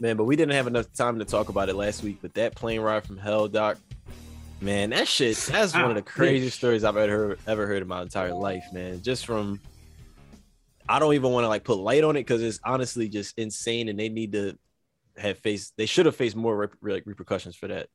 Man, 0.00 0.16
but 0.16 0.24
we 0.24 0.34
didn't 0.34 0.54
have 0.54 0.66
enough 0.66 0.90
time 0.94 1.18
to 1.18 1.26
talk 1.26 1.50
about 1.50 1.68
it 1.68 1.76
last 1.76 2.02
week. 2.02 2.18
But 2.22 2.32
that 2.34 2.54
plane 2.54 2.80
ride 2.80 3.04
from 3.04 3.18
hell, 3.18 3.48
Doc, 3.48 3.76
man, 4.60 4.90
that 4.90 5.06
shit, 5.06 5.36
that's 5.36 5.74
one 5.74 5.90
of 5.90 5.94
the 5.94 6.02
craziest 6.16 6.56
stories 6.56 6.84
I've 6.84 6.96
ever 6.96 7.12
heard, 7.28 7.38
ever 7.46 7.66
heard 7.66 7.82
in 7.82 7.88
my 7.88 8.00
entire 8.00 8.32
life, 8.32 8.64
man. 8.72 9.02
Just 9.02 9.26
from, 9.26 9.60
I 10.88 10.98
don't 10.98 11.12
even 11.12 11.32
want 11.32 11.44
to 11.44 11.48
like 11.48 11.64
put 11.64 11.76
light 11.78 12.02
on 12.02 12.16
it 12.16 12.20
because 12.20 12.42
it's 12.42 12.58
honestly 12.64 13.10
just 13.10 13.38
insane, 13.38 13.90
and 13.90 13.98
they 13.98 14.08
need 14.08 14.32
to 14.32 14.58
have 15.18 15.38
faced, 15.38 15.74
they 15.76 15.84
should 15.86 16.06
have 16.06 16.16
faced 16.16 16.34
more 16.34 16.56
rep- 16.56 16.72
like 16.80 17.02
repercussions 17.04 17.54
for 17.54 17.68
that. 17.68 17.88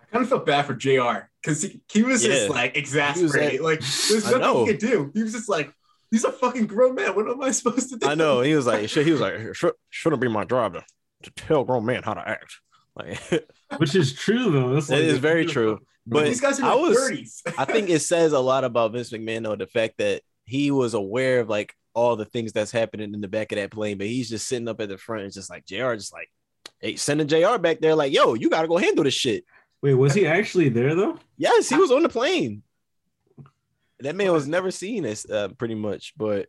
I 0.00 0.04
kind 0.06 0.24
of 0.24 0.28
felt 0.28 0.44
bad 0.44 0.66
for 0.66 0.74
Jr. 0.74 1.26
because 1.40 1.62
he, 1.62 1.80
he 1.92 2.02
was 2.02 2.24
Yeah. 2.24 2.32
just 2.34 2.50
like 2.50 2.76
exasperated. 2.76 3.60
like 3.60 3.78
there's 3.78 4.24
nothing 4.24 4.40
know. 4.40 4.64
he 4.64 4.72
could 4.72 4.80
do. 4.80 5.12
He 5.14 5.22
was 5.22 5.32
just 5.32 5.48
like, 5.48 5.72
he's 6.10 6.24
a 6.24 6.32
fucking 6.32 6.66
grown 6.66 6.96
man. 6.96 7.14
What 7.14 7.28
am 7.30 7.40
I 7.40 7.52
supposed 7.52 7.88
to 7.90 7.96
do? 7.98 8.06
I 8.08 8.16
know 8.16 8.40
he 8.40 8.56
was 8.56 8.66
like, 8.66 8.88
shit, 8.90 9.06
he 9.06 9.12
was 9.12 9.20
like, 9.20 9.54
should, 9.54 9.74
shouldn't 9.90 10.20
be 10.20 10.26
my 10.28 10.44
job 10.44 10.76
to, 11.22 11.30
tell 11.30 11.64
grown 11.64 11.84
men 11.84 12.02
how 12.02 12.14
to 12.14 12.28
act. 12.28 12.60
Like, 12.94 13.18
Which 13.78 13.94
is 13.94 14.12
true 14.12 14.50
though. 14.50 14.74
That's 14.74 14.90
it 14.90 15.00
is 15.00 15.18
very 15.18 15.46
true. 15.46 15.80
But 16.06 16.24
These 16.24 16.40
guys 16.40 16.60
are 16.60 16.72
I 16.72 16.74
was, 16.74 16.96
30s. 16.96 17.54
I 17.58 17.64
think 17.64 17.88
it 17.88 18.00
says 18.00 18.32
a 18.32 18.40
lot 18.40 18.64
about 18.64 18.92
Vince 18.92 19.10
McMahon 19.10 19.44
though, 19.44 19.56
the 19.56 19.66
fact 19.66 19.98
that 19.98 20.22
he 20.44 20.70
was 20.70 20.94
aware 20.94 21.40
of 21.40 21.48
like 21.48 21.74
all 21.94 22.16
the 22.16 22.24
things 22.24 22.52
that's 22.52 22.72
happening 22.72 23.14
in 23.14 23.20
the 23.20 23.28
back 23.28 23.52
of 23.52 23.56
that 23.56 23.70
plane, 23.70 23.98
but 23.98 24.06
he's 24.06 24.28
just 24.28 24.48
sitting 24.48 24.68
up 24.68 24.80
at 24.80 24.88
the 24.88 24.98
front 24.98 25.24
and 25.24 25.32
just 25.32 25.50
like 25.50 25.64
JR, 25.64 25.94
just 25.94 26.12
like, 26.12 26.30
hey, 26.80 26.96
sending 26.96 27.28
JR 27.28 27.58
back 27.58 27.80
there, 27.80 27.94
like, 27.94 28.12
yo, 28.12 28.34
you 28.34 28.50
gotta 28.50 28.68
go 28.68 28.78
handle 28.78 29.04
this 29.04 29.14
shit. 29.14 29.44
Wait, 29.80 29.94
was 29.94 30.14
he 30.14 30.26
actually 30.26 30.68
there 30.68 30.94
though? 30.94 31.18
Yes, 31.36 31.68
he 31.68 31.76
was 31.76 31.90
on 31.90 32.02
the 32.02 32.08
plane. 32.08 32.62
That 34.00 34.16
man 34.16 34.32
was 34.32 34.48
never 34.48 34.70
seen 34.70 35.04
as 35.04 35.24
uh, 35.26 35.48
pretty 35.56 35.76
much, 35.76 36.14
but 36.16 36.48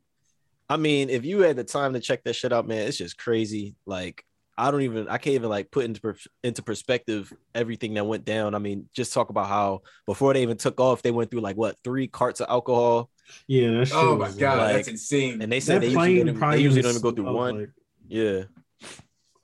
I 0.70 0.78
mean, 0.78 1.10
if 1.10 1.26
you 1.26 1.42
had 1.42 1.56
the 1.56 1.64
time 1.64 1.94
to 1.94 2.00
check 2.00 2.24
that 2.24 2.36
shit 2.36 2.54
out, 2.54 2.68
man, 2.68 2.88
it's 2.88 2.98
just 2.98 3.18
crazy. 3.18 3.76
Like, 3.86 4.26
I 4.58 4.70
don't 4.70 4.82
even, 4.84 5.08
I 5.08 5.18
can't 5.18 5.34
even 5.36 5.50
like 5.50 5.72
put 5.72 5.86
into 5.86 6.00
per- 6.02 6.16
into 6.44 6.62
perspective 6.62 7.34
everything 7.56 7.96
that 7.96 8.06
went 8.06 8.23
down. 8.26 8.54
I 8.54 8.59
mean, 8.59 8.88
just 8.94 9.12
talk 9.14 9.30
about 9.30 9.48
how 9.48 9.82
before 10.06 10.34
they 10.34 10.44
even 10.44 10.58
took 10.58 10.80
off, 10.80 11.02
they 11.02 11.12
went 11.12 11.32
through 11.32 11.42
like 11.42 11.56
what 11.58 11.76
three 11.84 12.08
carts 12.08 12.40
of 12.40 12.48
alcohol, 12.50 13.09
Yeah, 13.48 13.72
that 13.80 13.88
shit 13.88 13.98
oh 13.98 14.16
my 14.18 14.30
god, 14.31 14.58
like- 14.59 14.76
that's 14.76 14.88
insane. 14.88 15.42
and 15.42 15.52
they 15.52 15.59
said 15.59 15.78
That 15.78 15.80
they 15.81 15.88
usually, 15.88 16.24
don't, 16.24 16.40
they 16.52 16.58
usually 16.59 16.81
don't 16.84 16.92
even 16.92 17.02
go 17.02 17.12
through 17.12 17.28
I 17.28 17.31
was 17.31 17.38
one. 17.38 17.59
like, 17.62 17.70
Yeah. 18.08 18.44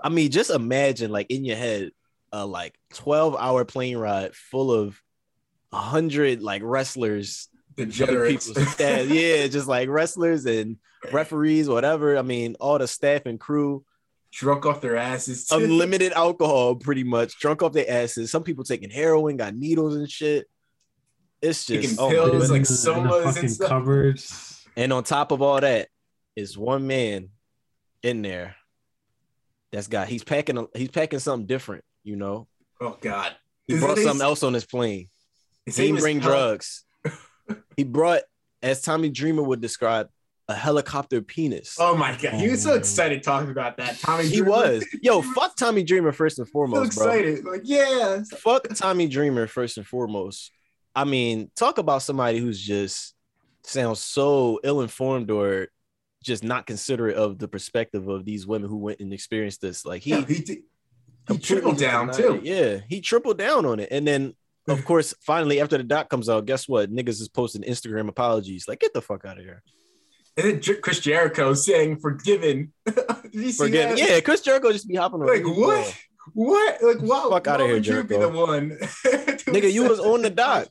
I 0.02 0.10
mean, 0.10 0.30
just 0.32 0.50
imagine 0.52 1.12
like 1.12 1.32
in 1.32 1.44
your 1.44 1.58
head, 1.58 1.92
a 2.32 2.46
like 2.46 2.78
12 2.94 3.36
hour 3.36 3.66
plane 3.66 3.98
ride 3.98 4.36
full 4.36 4.72
of 4.72 5.02
a 5.74 5.78
hundred 5.78 6.42
like 6.44 6.62
wrestlers, 6.64 7.48
Degenerates. 7.76 8.48
yeah, 8.80 9.48
just 9.48 9.68
like 9.68 9.90
wrestlers 9.90 10.46
and 10.46 10.78
referees, 11.12 11.68
whatever. 11.68 12.18
I 12.18 12.22
mean, 12.22 12.56
all 12.60 12.78
the 12.78 12.88
staff 12.88 13.26
and 13.26 13.40
crew, 13.40 13.84
Drunk 14.32 14.66
off 14.66 14.80
their 14.82 14.96
asses. 14.96 15.48
too. 15.48 15.56
unlimited 15.56 16.14
alcohol, 16.14 16.76
pretty 16.76 17.04
much, 17.04 17.40
drunk 17.40 17.64
off 17.64 17.74
their 17.74 17.90
asses. 17.90 18.30
Some 18.32 18.44
people 18.44 18.64
taking 18.64 18.90
heroin, 18.90 19.38
got 19.38 19.56
needles 19.56 19.96
and 19.96 20.10
shit. 20.10 20.46
It's 21.42 21.66
just 21.66 21.98
oh 22.00 22.08
my 22.08 22.14
pills, 22.14 22.32
goodness. 22.32 22.50
like 22.50 22.58
in 22.58 22.64
the- 22.64 23.10
somas 23.10 23.26
and 23.26 23.34
fucking 23.36 23.50
stuff. 23.50 23.70
cupboards. 23.70 24.68
And 24.76 24.94
on 24.94 25.04
top 25.04 25.32
of 25.32 25.42
all 25.42 25.60
that, 25.60 25.88
is 26.36 26.58
one 26.58 26.86
man 26.88 27.30
in 28.04 28.22
there 28.22 28.56
that's 29.72 29.88
got 29.88 30.08
he's 30.08 30.24
packing 30.24 30.58
a, 30.58 30.66
he's 30.76 30.90
packing 30.90 31.20
something 31.20 31.48
different, 31.48 31.84
you 32.04 32.16
know. 32.16 32.48
oh 32.82 32.98
god. 33.02 33.36
He 33.68 33.74
Is 33.76 33.82
brought 33.82 33.98
it- 33.98 34.04
something 34.04 34.24
else 34.24 34.44
on 34.44 34.54
his 34.54 34.66
plane. 34.66 35.08
His 35.66 35.76
He 35.78 35.88
didn't 35.88 36.00
bring 36.02 36.20
Hel- 36.22 36.30
drugs. 36.32 36.84
he 37.78 37.84
brought, 37.84 38.22
as 38.62 38.82
Tommy 38.82 39.10
Dreamer 39.10 39.44
would 39.44 39.62
describe, 39.62 40.08
a 40.50 40.56
helicopter 40.56 41.22
penis. 41.22 41.78
Oh 41.80 41.96
my 41.96 42.18
god, 42.18 42.34
he 42.34 42.50
was 42.50 42.64
so 42.64 42.72
Oh. 42.74 42.76
excited 42.76 43.24
talking 43.24 43.52
about 43.52 43.78
that. 43.78 43.98
Tommy, 44.00 44.26
he 44.26 44.38
Dreamer. 44.38 44.50
was. 44.50 44.86
Yo, 45.02 45.22
fuck 45.36 45.56
Tommy 45.56 45.84
Dreamer 45.84 46.12
first 46.12 46.40
and 46.40 46.48
so 46.48 46.52
foremost, 46.52 46.98
bro. 46.98 47.08
excited. 47.08 47.46
Like 47.46 47.62
yeah, 47.64 48.24
Fuck 48.40 48.68
Tommy 48.76 49.08
Dreamer 49.08 49.48
first 49.48 49.78
and 49.78 49.86
foremost. 49.88 50.52
I 50.96 51.04
mean, 51.06 51.50
talk 51.56 51.78
about 51.78 52.02
somebody 52.02 52.40
who's 52.40 52.60
just 52.60 53.14
sounds 53.64 54.00
so 54.00 54.60
ill-informed 54.64 55.30
or 55.32 55.68
just 56.24 56.44
not 56.44 56.66
considerate 56.66 57.16
of 57.16 57.38
the 57.40 57.48
perspective 57.48 58.08
of 58.10 58.26
these 58.26 58.46
women 58.48 58.68
who 58.70 58.78
went 58.78 59.00
and 59.00 59.14
experienced 59.14 59.62
this. 59.62 59.86
Like 59.86 60.02
he 60.02 60.10
yeah, 60.12 60.26
he, 60.26 60.40
did- 60.42 60.64
he 61.30 61.38
tripled 61.38 61.78
down 61.78 62.12
too. 62.12 62.42
Yeah, 62.44 62.80
he 62.90 63.02
tripled 63.02 63.38
down 63.38 63.66
on 63.68 63.80
it. 63.80 63.90
And 63.92 64.06
then, 64.08 64.34
of 64.68 64.84
course, 64.90 65.14
finally, 65.22 65.62
after 65.62 65.78
the 65.78 65.84
doc 65.84 66.10
comes 66.10 66.28
out, 66.28 66.46
guess 66.48 66.68
what? 66.68 66.92
Niggas 66.92 67.22
is 67.22 67.30
posting 67.30 67.62
Instagram 67.62 68.08
apologies. 68.10 68.66
Like, 68.68 68.80
get 68.80 68.94
the 68.94 69.02
fuck 69.02 69.26
out 69.26 69.38
of 69.38 69.44
here. 69.46 69.62
And 70.38 70.62
then 70.62 70.76
Chris 70.82 71.00
Jericho 71.00 71.54
saying 71.54 72.00
"Forgiven." 72.00 72.74
Did 72.86 73.34
you 73.34 73.52
see 73.52 73.72
that? 73.72 73.98
Yeah, 73.98 74.20
Chris 74.22 74.42
Jericho 74.42 74.72
just 74.72 74.88
be 74.88 74.96
hopping 74.96 75.22
on. 75.22 75.28
Like 75.28 75.46
what? 75.46 75.84
ball. 75.84 75.94
What? 76.34 76.84
Like 76.84 77.02
wow? 77.02 77.30
Fuck 77.30 77.48
outta 77.48 77.64
why 77.64 77.68
here, 77.68 77.76
would 77.76 77.88
you 77.88 78.04
be 78.04 78.16
Jericho. 78.16 78.32
the 78.32 78.38
one? 78.38 78.70
Nigga, 79.50 79.72
you 79.72 79.88
was 79.88 80.00
on 80.00 80.22
the 80.22 80.30
doc. 80.30 80.68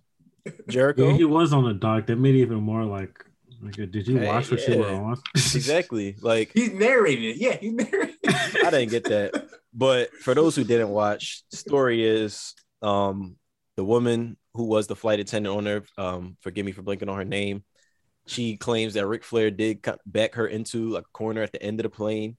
Jericho. 0.69 1.09
Yeah, 1.09 1.17
he 1.17 1.25
was 1.25 1.53
on 1.53 1.65
the 1.65 1.75
dock. 1.75 2.07
That 2.07 2.17
made 2.17 2.35
it 2.35 2.41
even 2.41 2.59
more 2.59 2.85
like, 2.85 3.25
like 3.63 3.75
did 3.75 4.07
you 4.07 4.19
Hey, 4.19 4.27
watch 4.27 4.51
what 4.51 4.67
you 4.67 4.79
were 4.79 4.89
on? 4.89 5.17
exactly. 5.35 6.17
Like, 6.23 6.53
He 6.55 6.69
narrated 6.69 7.37
it. 7.37 7.37
Yeah, 7.37 7.57
he 7.57 7.71
narrated. 7.71 8.17
It. 8.23 8.65
I 8.67 8.71
didn't 8.71 8.91
get 8.91 9.05
that. 9.05 9.49
But 9.75 10.15
for 10.15 10.35
those 10.35 10.57
who 10.57 10.65
didn't 10.65 10.89
watch, 10.89 11.43
story 11.53 12.05
is 12.05 12.55
um 12.81 13.37
the 13.77 13.85
woman 13.85 14.37
who 14.55 14.65
was 14.65 14.87
the 14.87 14.97
flight 14.97 15.21
attendant 15.21 15.57
on 15.57 15.65
there, 15.65 15.83
um, 15.97 16.37
forgive 16.41 16.67
me 16.67 16.73
for 16.73 16.83
blinking 16.83 17.09
on 17.09 17.17
her 17.17 17.25
name. 17.25 17.63
She 18.29 18.57
claims 18.57 18.95
that 18.95 19.07
Ric 19.07 19.25
Flair 19.25 19.51
did 19.51 19.83
co- 19.83 19.97
back 20.07 20.35
her 20.35 20.47
into 20.47 20.97
a 20.97 21.03
corner 21.13 21.43
at 21.43 21.53
the 21.53 21.63
end 21.63 21.81
of 21.81 21.85
the 21.85 21.91
plane. 21.91 22.37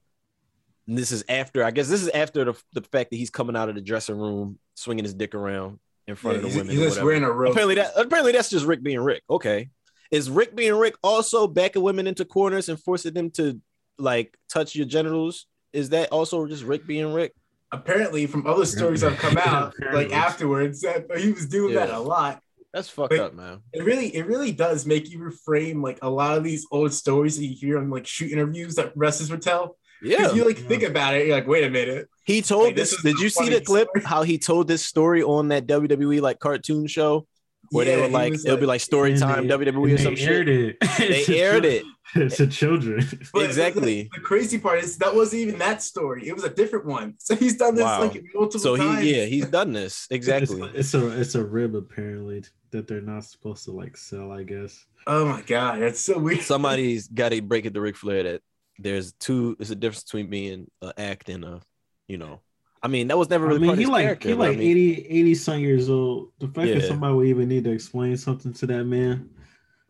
And 0.86 0.96
this 0.98 1.12
is 1.12 1.24
after, 1.28 1.62
I 1.64 1.70
guess 1.70 1.88
this 1.88 2.02
is 2.02 2.08
after 2.08 2.44
the, 2.44 2.54
the 2.72 2.82
fact 2.82 3.10
that 3.10 3.16
he's 3.16 3.30
coming 3.30 3.56
out 3.56 3.68
of 3.68 3.74
the 3.74 3.80
dressing 3.80 4.16
room, 4.18 4.58
swinging 4.74 5.04
his 5.04 5.14
dick 5.14 5.34
around 5.34 5.78
in 6.06 6.16
front 6.16 6.38
Yeah, 6.38 6.38
of 6.38 6.42
the 6.42 6.48
he's, 6.48 6.56
women. 6.56 6.72
he's 6.72 6.80
or 6.80 6.84
just 6.84 6.96
whatever. 6.96 7.06
wearing 7.06 7.24
a 7.24 7.32
robe. 7.32 7.50
Apparently 7.52 7.74
that 7.76 7.92
apparently 7.96 8.32
that's 8.32 8.50
just 8.50 8.66
Ric 8.66 8.82
being 8.82 9.00
Ric. 9.00 9.22
Okay. 9.28 9.70
Is 10.10 10.28
Ric 10.30 10.56
being 10.56 10.74
Ric 10.74 10.94
also 11.02 11.46
backing 11.46 11.82
women 11.82 12.06
into 12.06 12.24
corners 12.24 12.68
and 12.68 12.80
forcing 12.80 13.14
them 13.14 13.30
to 13.32 13.60
like 13.98 14.36
touch 14.48 14.74
your 14.74 14.86
genitals? 14.86 15.46
Is 15.72 15.90
that 15.90 16.08
also 16.10 16.46
just 16.46 16.64
Ric 16.64 16.86
being 16.86 17.12
Ric? 17.12 17.32
Apparently, 17.72 18.26
from 18.26 18.44
other 18.48 18.64
stories 18.66 19.02
that 19.02 19.10
have 19.12 19.18
come 19.20 19.38
out, 19.38 19.74
like 19.92 20.10
afterwards, 20.12 20.80
that 20.80 21.06
he 21.16 21.30
was 21.30 21.46
doing 21.46 21.74
that 21.74 21.90
a 21.90 22.00
lot. 22.00 22.42
That's 22.72 22.88
fucked 22.88 23.12
Like- 23.12 23.20
up, 23.20 23.34
man. 23.34 23.60
It 23.72 23.84
really, 23.84 24.14
it 24.14 24.26
really 24.26 24.52
does 24.52 24.86
make 24.86 25.10
you 25.10 25.18
reframe 25.18 25.82
like 25.82 25.98
a 26.02 26.10
lot 26.10 26.38
of 26.38 26.44
these 26.44 26.66
old 26.70 26.92
stories 26.92 27.36
that 27.36 27.44
you 27.44 27.54
hear 27.56 27.78
on 27.78 27.90
like 27.90 28.06
shoot 28.06 28.30
interviews 28.30 28.76
that 28.76 28.92
wrestlers 28.96 29.30
would 29.30 29.42
tell. 29.42 29.76
Yeah. 30.02 30.18
Because 30.18 30.36
you 30.36 30.44
like 30.44 30.58
Yeah. 30.60 30.68
think 30.68 30.82
about 30.84 31.14
it, 31.14 31.26
you're 31.26 31.36
like, 31.36 31.46
wait 31.48 31.64
a 31.64 31.70
minute. 31.70 32.08
He 32.24 32.42
told 32.42 32.66
Like, 32.66 32.76
this 32.76 32.90
this. 32.92 33.02
Did 33.02 33.18
you 33.20 33.28
see 33.28 33.46
the 33.46 33.50
funny 33.56 33.64
clip? 33.64 33.88
story. 33.90 34.04
How 34.04 34.22
he 34.22 34.38
told 34.38 34.68
this 34.68 34.84
story 34.84 35.22
on 35.22 35.48
that 35.48 35.66
WWE 35.66 36.20
like 36.20 36.38
cartoon 36.38 36.86
show 36.86 37.26
where 37.70 37.84
Yeah, 37.86 37.96
they 37.96 38.02
were 38.02 38.08
like, 38.08 38.32
it'll 38.34 38.56
be 38.56 38.66
like 38.66 38.80
story 38.80 39.16
time 39.18 39.46
they- 39.48 39.54
WWE 39.54 39.76
or 39.76 39.88
and 39.88 40.00
some 40.00 40.14
they 40.14 40.20
shit. 40.20 40.28
aired 40.30 40.48
it. 40.48 40.76
They 40.98 41.24
to 41.24 41.36
aired 41.36 41.62
chil- 41.64 42.30
to 42.30 42.46
children. 42.46 43.06
But 43.32 43.44
Exactly. 43.44 44.04
The, 44.04 44.10
the 44.14 44.20
crazy 44.22 44.58
part 44.58 44.82
is 44.82 44.96
that 44.98 45.14
wasn't 45.14 45.42
even 45.42 45.58
that 45.58 45.82
story. 45.82 46.26
It 46.28 46.34
was 46.34 46.44
a 46.44 46.50
different 46.50 46.86
one. 46.86 47.14
So 47.20 47.36
he's 47.36 47.56
done 47.56 47.74
this 47.74 47.84
Wow. 47.84 48.00
like 48.00 48.22
multiple 48.34 48.58
So 48.60 48.76
times. 48.76 49.02
he, 49.02 49.16
yeah, 49.16 49.24
he's 49.26 49.46
done 49.48 49.72
this 49.72 50.06
exactly. 50.10 50.62
It's, 50.74 50.92
it's 50.92 50.94
a 50.94 51.20
it's 51.20 51.34
a 51.34 51.44
rib 51.44 51.74
apparently 51.76 52.42
that 52.70 52.86
they're 52.88 53.00
not 53.00 53.24
supposed 53.24 53.64
to 53.64 53.72
like 53.72 53.96
sell. 53.96 54.32
I 54.32 54.42
guess. 54.42 54.84
Oh 55.06 55.24
my 55.26 55.42
god, 55.42 55.80
that's 55.80 56.00
so 56.00 56.18
weird. 56.18 56.40
Somebody's 56.42 57.08
got 57.08 57.30
to 57.30 57.40
break 57.40 57.66
it 57.66 57.74
to 57.74 57.80
Ric 57.80 57.96
Flair 57.96 58.22
that 58.24 58.42
there's 58.78 59.12
two. 59.14 59.56
There's 59.58 59.70
a 59.70 59.74
difference 59.76 60.04
between 60.04 60.28
being 60.28 60.70
an 60.82 60.92
act 60.96 61.28
and 61.28 61.44
a, 61.44 61.60
you 62.08 62.18
know. 62.18 62.40
I 62.82 62.88
mean, 62.88 63.08
that 63.08 63.18
was 63.18 63.28
never 63.28 63.46
really. 63.46 63.58
I 63.58 63.60
really 63.60 63.62
mean, 63.62 63.68
part 63.68 63.72
of 63.74 63.78
he 63.78 63.84
his 63.84 63.90
like 63.90 64.04
character. 64.04 64.28
he 64.30 64.34
but 64.34 64.44
I 64.44 64.48
like 64.50 64.58
mean, 64.58 64.70
80, 64.70 65.06
80 65.08 65.34
some 65.34 65.58
years 65.60 65.90
old. 65.90 66.32
The 66.38 66.48
fact 66.48 66.68
Yeah. 66.68 66.74
that 66.76 66.84
somebody 66.88 67.14
would 67.14 67.26
even 67.26 67.48
need 67.48 67.64
to 67.64 67.70
explain 67.72 68.16
something 68.16 68.52
to 68.54 68.66
that 68.68 68.84
man. 68.84 69.30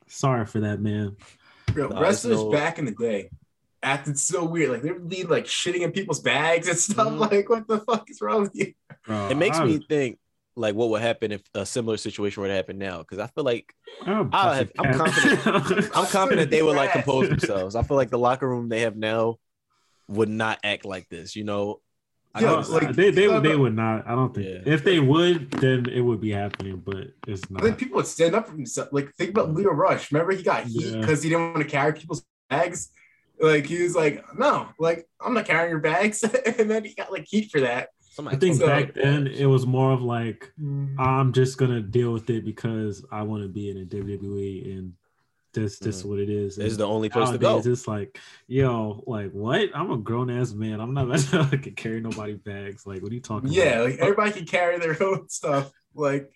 Sorry 0.08 0.44
for 0.46 0.60
that 0.60 0.80
man. 0.80 1.16
Bro, 1.72 1.88
Nah, 1.88 2.00
wrestlers 2.00 2.38
no- 2.38 2.50
back 2.50 2.78
in 2.80 2.84
the 2.84 2.90
day 2.92 3.30
acted 3.82 4.18
so 4.18 4.44
weird. 4.44 4.70
Like 4.70 4.82
they 4.82 4.90
would 4.92 5.08
be 5.08 5.22
like 5.24 5.44
shitting 5.46 5.80
in 5.82 5.92
people's 5.92 6.20
bags 6.20 6.68
and 6.68 6.76
stuff. 6.76 7.08
Mhm. 7.08 7.18
Like, 7.30 7.48
what 7.48 7.66
the 7.68 7.78
fuck 7.78 8.10
is 8.10 8.20
wrong 8.20 8.42
with 8.42 8.54
you? 8.54 8.74
Bro, 9.06 9.28
it 9.30 9.36
makes 9.36 9.56
I- 9.58 9.64
me 9.64 9.78
think 9.88 10.18
like 10.60 10.74
what 10.74 10.90
would 10.90 11.02
happen 11.02 11.32
if 11.32 11.42
a 11.54 11.64
similar 11.66 11.96
situation 11.96 12.42
were 12.42 12.48
to 12.48 12.54
happen 12.54 12.78
now? 12.78 12.98
Because 12.98 13.18
I 13.18 13.26
feel 13.28 13.44
like 13.44 13.72
Oh, 14.06 14.28
I 14.32 14.56
have- 14.56 14.72
I'm 14.78 14.94
confident. 14.94 15.90
I'm 15.96 16.06
confident 16.06 16.50
they 16.50 16.62
would 16.62 16.76
like 16.76 16.92
compose 16.92 17.28
themselves. 17.28 17.74
I 17.74 17.82
feel 17.82 17.96
like 17.96 18.10
the 18.10 18.18
locker 18.18 18.48
room 18.48 18.68
they 18.68 18.80
have 18.82 18.96
now 18.96 19.36
would 20.08 20.28
not 20.28 20.58
act 20.64 20.84
like 20.84 21.08
this. 21.08 21.34
You 21.36 21.44
know, 21.44 21.80
I 22.34 22.40
Yeah, 22.40 22.46
know 22.46 22.52
No, 22.54 22.60
it's- 22.60 22.70
like- 22.86 22.96
they 22.96 23.10
they 23.10 23.26
would 23.28 23.42
they 23.42 23.52
uh, 23.54 23.58
would 23.58 23.74
not. 23.76 24.06
I 24.06 24.14
don't 24.14 24.34
think 24.34 24.46
Yeah. 24.48 24.72
if 24.74 24.84
they 24.84 25.00
would, 25.00 25.50
then 25.52 25.86
it 25.88 26.00
would 26.00 26.20
be 26.20 26.30
happening. 26.30 26.82
But 26.84 27.08
it's 27.26 27.48
not. 27.50 27.60
I 27.62 27.64
think 27.66 27.78
people 27.78 27.96
would 27.96 28.06
stand 28.06 28.34
up 28.34 28.46
for 28.48 28.52
themselves. 28.54 28.92
Like 28.92 29.12
think 29.14 29.30
about 29.30 29.52
Leo 29.54 29.70
Rush. 29.72 30.12
Remember 30.12 30.32
he 30.32 30.42
got 30.42 30.64
heat 30.64 30.86
Yeah. 30.86 31.00
because 31.00 31.22
he 31.22 31.30
didn't 31.30 31.52
want 31.52 31.62
to 31.64 31.68
carry 31.70 31.92
people's 31.92 32.24
bags. 32.48 32.90
Like 33.40 33.64
he 33.66 33.82
was 33.82 33.94
like, 33.96 34.22
no, 34.38 34.68
like 34.78 35.06
I'm 35.20 35.32
not 35.34 35.46
carrying 35.46 35.70
your 35.70 35.80
bags, 35.80 36.22
and 36.58 36.70
then 36.70 36.84
he 36.84 36.94
got 36.94 37.10
like 37.10 37.26
heat 37.26 37.50
for 37.50 37.60
that. 37.60 37.88
Somebody 38.10 38.36
I 38.36 38.40
think 38.40 38.58
told 38.58 38.70
me- 38.70 38.82
back 38.82 38.94
then 38.94 39.26
it 39.26 39.46
was 39.46 39.66
more 39.66 39.92
of 39.92 40.02
like 40.02 40.52
mm. 40.60 40.94
I'm 40.98 41.32
just 41.32 41.56
gonna 41.58 41.80
deal 41.80 42.12
with 42.12 42.28
it 42.28 42.44
because 42.44 43.04
I 43.10 43.22
want 43.22 43.42
to 43.42 43.48
be 43.48 43.70
in 43.70 43.78
a 43.78 43.84
WWE 43.84 44.76
and 44.76 44.92
that's 45.52 45.78
just 45.78 46.04
mm. 46.04 46.10
what 46.10 46.18
it 46.18 46.30
is. 46.30 46.58
It's 46.58 46.76
the 46.76 46.86
only 46.86 47.08
place 47.08 47.30
to 47.30 47.38
go. 47.38 47.60
It's 47.64 47.88
like, 47.88 48.20
yo, 48.46 49.02
like 49.06 49.32
what? 49.32 49.70
I'm 49.74 49.90
a 49.90 49.96
grown 49.96 50.30
ass 50.30 50.52
man. 50.52 50.80
I'm 50.80 50.94
not 50.94 51.04
about 51.06 51.18
to 51.18 51.42
like, 51.42 51.76
carry 51.76 52.00
nobody 52.00 52.34
bags. 52.34 52.86
Like, 52.86 53.02
what 53.02 53.10
are 53.10 53.14
you 53.14 53.20
talking 53.20 53.50
Yeah, 53.50 53.80
about? 53.80 53.90
like 53.90 53.98
everybody 53.98 54.32
can 54.32 54.46
carry 54.46 54.78
their 54.78 55.02
own 55.02 55.28
stuff. 55.28 55.72
Like, 55.94 56.30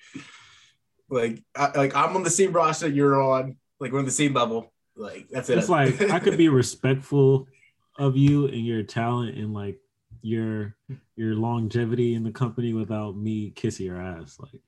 like, 1.09 1.43
I, 1.55 1.71
like 1.77 1.95
I'm 1.95 2.17
on 2.17 2.23
the 2.25 2.31
same 2.31 2.53
roster 2.53 2.89
you're 2.89 3.21
on. 3.23 3.57
Like 3.79 3.93
we're 3.93 4.01
on 4.01 4.05
the 4.05 4.11
same 4.11 4.35
level. 4.35 4.73
Like 4.97 5.29
that's 5.31 5.49
it. 5.51 5.59
it's 5.59 5.69
like 5.69 6.01
I 6.11 6.19
could 6.19 6.37
be 6.37 6.49
respectful 6.63 7.49
of 7.97 8.17
you 8.17 8.47
and 8.47 8.67
your 8.67 8.83
talent 8.83 9.37
and 9.37 9.55
like 9.55 9.79
your 10.25 10.75
your 11.17 11.35
longevity 11.35 12.15
in 12.15 12.25
the 12.25 12.33
company 12.33 12.73
without 12.73 13.17
me 13.17 13.51
kissing 13.51 13.87
your 13.87 14.01
ass. 14.01 14.39
Like, 14.41 14.63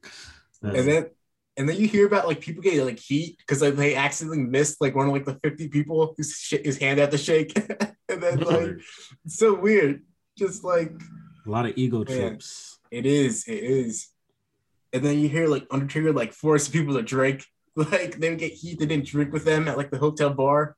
that's, 0.61 0.79
and 0.79 0.89
then 0.89 1.07
and 1.57 1.69
then 1.69 1.77
you 1.77 1.89
hear 1.89 2.07
about 2.07 2.27
like 2.27 2.41
people 2.41 2.63
getting 2.63 2.85
like 2.85 2.99
heat 2.99 3.39
because 3.39 3.63
like 3.63 3.75
they 3.75 3.95
accidentally 3.95 4.43
missed 4.43 4.81
like 4.81 4.95
one 4.95 5.07
of 5.07 5.13
like 5.13 5.25
the 5.25 5.39
50 5.43 5.69
people 5.69 6.15
whose 6.17 6.33
sh- 6.33 6.63
his 6.63 6.79
hand 6.79 7.01
had 7.01 7.11
to 7.11 7.19
shake 7.19 7.57
and 8.09 8.23
then 8.23 8.39
like 8.41 8.77
it's 9.25 9.39
so 9.39 9.55
weird 9.55 10.03
just 10.37 10.63
like 10.63 10.93
a 11.47 11.51
lot 11.51 11.67
of 11.67 11.73
ego 11.77 12.05
Man. 12.05 12.07
trips. 12.07 12.79
it 12.91 13.07
is 13.07 13.45
it 13.49 13.63
is 13.65 14.09
and 14.93 15.03
then 15.03 15.19
you 15.19 15.29
hear 15.29 15.49
like 15.49 15.67
undertaker 15.71 16.13
like 16.13 16.33
force 16.35 16.69
people 16.69 16.95
to 16.95 17.03
drink 17.03 17.45
like 17.77 18.19
they 18.19 18.29
would 18.29 18.39
get 18.39 18.53
heat 18.53 18.79
they 18.79 18.87
didn't 18.87 19.07
drink 19.07 19.33
with 19.33 19.45
them 19.45 19.69
at 19.69 19.79
like 19.79 19.91
the 19.91 19.99
hotel 19.99 20.31
bar 20.31 20.77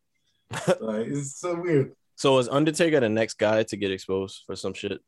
like, 0.80 1.08
it's 1.08 1.38
so 1.38 1.60
weird 1.60 1.92
So 2.18 2.38
is 2.38 2.48
Undertaker 2.48 2.98
the 2.98 3.08
next 3.08 3.38
guy 3.38 3.62
to 3.62 3.76
get 3.76 3.92
exposed 3.92 4.42
for 4.44 4.56
some 4.56 4.74
shit? 4.74 4.98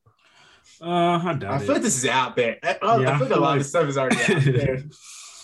Uh, 0.81 1.19
I 1.19 1.35
doubt 1.35 1.53
i 1.53 1.57
it. 1.57 1.61
feel 1.63 1.73
like 1.75 1.83
this 1.83 1.97
is 1.97 2.07
out 2.07 2.37
there 2.37 2.59
i, 2.63 2.79
I 2.81 3.01
Yeah, 3.01 3.15
I 3.15 3.19
feel 3.19 3.27
like 3.29 3.37
a 3.37 3.41
lot 3.41 3.51
like- 3.51 3.61
of 3.61 3.67
stuff 3.67 3.89
is 3.89 3.99
already 3.99 4.17
out 4.33 4.43
there 4.45 4.85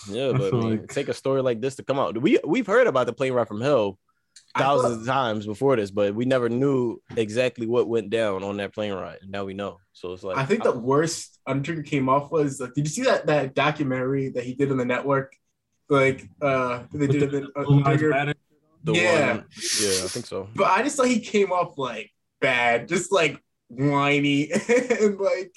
Yeah, 0.09 0.31
but 0.31 0.53
I 0.53 0.57
mean, 0.57 0.69
like- 0.79 0.87
take 0.87 1.09
a 1.09 1.13
story 1.13 1.41
like 1.41 1.59
this 1.59 1.75
to 1.75 1.83
come 1.83 1.99
out. 1.99 2.19
We 2.21 2.39
we've 2.45 2.65
heard 2.67 2.87
about 2.87 3.05
the 3.07 3.13
plane 3.13 3.33
ride 3.33 3.49
from 3.49 3.59
hell 3.59 3.99
I 4.55 4.59
thought- 4.59 4.81
thousands 4.81 5.01
of 5.01 5.07
times 5.07 5.45
before 5.45 5.75
this, 5.75 5.91
but 5.91 6.15
we 6.15 6.23
never 6.23 6.47
knew 6.47 7.01
exactly 7.17 7.67
what 7.67 7.89
went 7.89 8.11
down 8.11 8.43
on 8.45 8.55
that 8.57 8.73
plane 8.73 8.93
ride. 8.93 9.17
And 9.23 9.31
now 9.31 9.43
we 9.43 9.53
know. 9.53 9.79
So 9.91 10.13
it's 10.13 10.23
like 10.23 10.37
I 10.37 10.45
think 10.45 10.63
the 10.63 10.71
worst 10.77 11.37
Undertaker 11.45 11.83
came 11.83 12.07
off 12.07 12.31
was 12.31 12.61
like, 12.61 12.73
did 12.75 12.85
you 12.85 12.91
see 12.91 13.03
that 13.03 13.25
that 13.27 13.55
documentary 13.55 14.29
that 14.29 14.45
he 14.45 14.53
did 14.53 14.71
on 14.71 14.77
the 14.77 14.85
network? 14.85 15.35
Like, 15.89 16.29
uh, 16.41 16.83
they 16.93 17.07
did 17.07 17.21
the- 17.21 17.27
the, 17.27 17.39
the 17.55 17.63
Blue 17.65 17.81
Lives 17.81 18.03
Undertaker. 18.03 18.33
Matter. 18.93 18.99
the 18.99 19.03
yeah. 19.05 19.27
one, 19.31 19.45
yeah, 19.81 20.03
I 20.03 20.07
think 20.07 20.25
so. 20.25 20.49
But 20.55 20.67
I 20.71 20.83
just 20.83 20.97
thought 20.97 21.07
he 21.07 21.19
came 21.19 21.51
off 21.51 21.77
like 21.77 22.11
bad, 22.39 22.87
just 22.87 23.11
like 23.11 23.41
whiny 23.69 24.49
and 25.01 25.19
like 25.19 25.53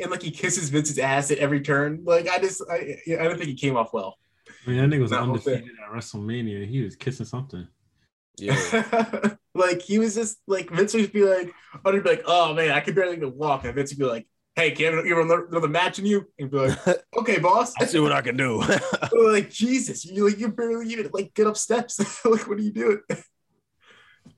and 0.00 0.10
like 0.10 0.22
he 0.22 0.30
kisses 0.30 0.68
Vince's 0.68 0.98
ass 0.98 1.30
at 1.30 1.38
every 1.38 1.60
turn. 1.60 2.02
Like 2.04 2.28
I 2.28 2.38
just 2.38 2.62
I 2.70 2.96
I 3.18 3.24
don't 3.24 3.36
think 3.36 3.48
he 3.48 3.54
came 3.54 3.76
off 3.76 3.92
well. 3.92 4.18
I 4.66 4.70
mean, 4.70 4.78
that 4.90 4.96
nigga 4.96 5.02
was 5.02 5.10
That 5.10 5.24
whole 5.24 5.36
thing. 5.38 5.54
undefeated 5.54 5.78
at 5.84 5.92
WrestleMania. 5.92 6.66
He 6.68 6.82
was 6.82 6.96
kissing 6.96 7.26
something. 7.26 7.66
Yeah. 8.38 9.34
like 9.54 9.82
he 9.82 9.98
was 9.98 10.14
just 10.14 10.38
like 10.46 10.70
Vince 10.70 10.94
would 10.94 11.12
be 11.12 11.24
like, 11.24 11.52
I'd 11.84 12.02
be 12.02 12.08
like, 12.08 12.22
oh 12.26 12.54
man, 12.54 12.70
I 12.70 12.80
could 12.80 12.94
barely 12.94 13.16
even 13.16 13.36
walk. 13.36 13.64
And 13.64 13.74
Vince 13.74 13.90
would 13.92 13.98
be 13.98 14.04
like, 14.04 14.26
hey, 14.54 14.72
can 14.72 14.98
I 14.98 15.08
have 15.08 15.18
another, 15.18 15.46
another 15.46 15.68
match 15.68 15.98
in 15.98 16.06
you? 16.06 16.26
And 16.38 16.50
be 16.50 16.58
like, 16.58 16.78
okay, 17.18 17.38
boss. 17.38 17.72
I'll 17.78 17.86
see 17.86 18.00
what 18.00 18.12
I 18.12 18.20
can 18.20 18.36
do. 18.36 18.62
like 19.12 19.50
Jesus, 19.50 20.04
you 20.04 20.28
like 20.28 20.38
you 20.38 20.48
barely 20.48 20.88
even 20.88 21.10
like 21.12 21.34
get 21.34 21.46
up 21.46 21.56
steps. 21.56 21.98
like 22.24 22.48
what 22.48 22.58
are 22.58 22.62
you 22.62 22.72
doing? 22.72 23.00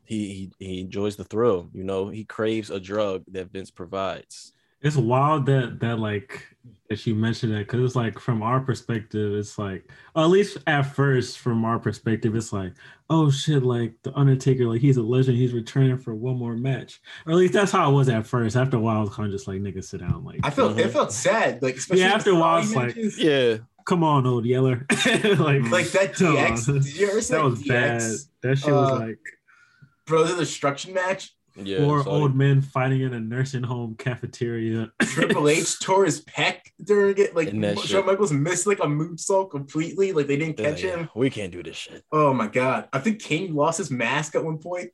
he, 0.05 0.51
he 0.59 0.67
he 0.67 0.81
enjoys 0.81 1.17
the 1.17 1.25
thrill. 1.25 1.69
You 1.73 1.85
know, 1.85 2.09
he 2.09 2.25
craves 2.25 2.71
a 2.71 2.81
drug 2.81 3.25
that 3.29 3.53
Vince 3.53 3.71
provides. 3.71 4.53
It's 4.85 4.97
wild 4.97 5.47
that 5.47 5.81
that 5.81 5.99
like 5.99 6.47
that 6.91 7.07
you 7.07 7.15
mentioned 7.15 7.53
that 7.55 7.61
because 7.61 7.81
it's 7.83 7.97
like 7.97 8.19
from 8.19 8.43
our 8.43 8.61
perspective, 8.61 9.33
it's 9.35 9.59
like 9.59 9.91
or 10.15 10.23
at 10.25 10.29
least 10.29 10.59
at 10.67 10.83
first 10.83 11.39
from 11.39 11.65
our 11.65 11.79
perspective, 11.79 12.37
it's 12.37 12.53
like 12.53 12.75
oh 13.11 13.31
shit, 13.31 13.63
like 13.63 13.95
the 14.03 14.13
Undertaker, 14.17 14.67
like 14.67 14.81
he's 14.83 14.97
a 14.99 15.03
legend, 15.03 15.37
he's 15.39 15.53
returning 15.55 15.99
for 15.99 16.15
one 16.15 16.37
more 16.37 16.55
match, 16.57 17.01
or 17.27 17.33
at 17.33 17.39
least 17.39 17.55
that's 17.55 17.73
how 17.73 17.91
it 17.91 17.95
was 17.95 18.09
at 18.11 18.27
first. 18.27 18.57
After 18.57 18.77
a 18.77 18.81
while, 18.81 18.99
I 18.99 19.01
was 19.01 19.11
kind 19.15 19.27
of 19.27 19.33
just 19.33 19.49
like 19.49 19.61
nigga, 19.61 19.83
sit 19.83 20.01
down, 20.01 20.23
like 20.25 20.41
I 20.43 20.51
felt 20.51 20.79
it 20.79 20.91
felt 20.91 21.13
sad. 21.13 21.63
Like 21.63 21.77
especially 21.77 22.03
Yeah, 22.03 22.13
after 22.15 22.31
a 22.33 22.35
while, 22.37 22.59
it's 22.63 22.75
like- 22.75 22.89
matches. 22.97 23.19
Yeah, 23.19 23.57
come 23.87 24.05
on, 24.05 24.27
old 24.27 24.45
Yeller, 24.45 24.87
like 24.91 25.63
like 25.71 25.89
that 25.93 26.13
come 26.15 26.37
DX. 26.37 26.67
Did 26.67 26.97
you 26.97 27.11
ever 27.11 27.21
see 27.23 27.33
that 27.35 27.39
that 27.41 27.45
was 27.45 27.63
bad. 27.63 28.03
That 28.43 28.59
shit 28.59 28.73
was 28.73 28.91
uh, 28.91 28.99
like 28.99 29.19
Brothers 30.07 30.33
of 30.33 30.39
Destruction 30.39 30.93
match? 30.93 31.34
Yeah. 31.57 31.79
four 31.79 32.03
so- 32.03 32.11
old 32.11 32.35
men 32.35 32.63
fighting 32.63 33.01
in 33.03 33.15
a 33.15 33.21
nursing 33.21 33.63
home 33.63 33.95
cafeteria. 33.97 34.93
Triple 35.03 35.49
H 35.49 35.79
tore 35.81 36.05
his 36.05 36.25
pec 36.25 36.59
during 36.83 37.17
it. 37.19 37.35
Like 37.37 37.49
And 37.49 37.79
Shawn 37.81 38.07
Michaels 38.07 38.33
missed 38.33 38.67
like 38.67 38.79
a 38.81 38.87
moonsault 38.87 39.51
completely. 39.51 40.13
Like 40.13 40.27
they 40.27 40.37
didn't 40.37 40.57
they're 40.57 40.71
catch 40.73 40.83
him. 40.83 41.09
We 41.15 41.31
can't 41.31 41.53
do 41.53 41.63
this 41.63 41.77
shit. 41.77 42.03
Oh 42.13 42.33
my 42.35 42.47
god! 42.49 42.89
I 42.93 42.99
think 42.99 43.21
Kane 43.21 43.55
lost 43.55 43.79
his 43.79 43.91
mask 43.91 44.35
at 44.35 44.45
one 44.45 44.59
point 44.59 44.91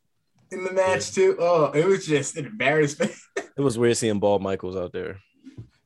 in 0.51 0.65
the 0.65 0.73
match 0.73 1.13
too. 1.13 1.37
Oh, 1.39 1.67
it 1.73 1.87
was 1.87 2.07
just 2.07 2.37
an 2.37 2.47
embarrassment. 2.47 3.13
It 3.57 3.63
was 3.63 3.77
weird 3.77 3.97
seeing 3.99 4.19
Bald 4.21 4.41
Michaels 4.43 4.75
out 4.77 4.93
there. 4.93 5.19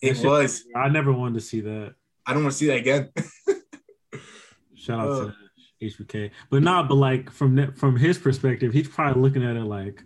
It 0.00 0.15
shit- 0.17 0.26
was. 0.26 0.62
I 0.76 0.88
never 0.91 1.12
wanted 1.12 1.35
to 1.35 1.41
see 1.41 1.61
that. 1.62 1.94
I 2.25 2.32
don't 2.32 2.43
want 2.44 2.53
to 2.53 2.59
see 2.59 2.67
that 2.69 2.76
again. 2.76 3.11
Shout 4.76 5.00
out 5.00 5.09
Uh. 5.09 5.25
to 5.26 5.35
HBK, 6.05 6.31
but 6.50 6.62
not. 6.62 6.88
But 6.88 6.97
like 6.97 7.31
from 7.31 7.56
that, 7.56 7.76
from 7.76 7.97
his 7.97 8.19
perspective, 8.19 8.73
he's 8.73 8.88
probably 8.88 9.23
looking 9.23 9.44
at 9.44 9.56
it 9.56 9.65
like, 9.65 10.03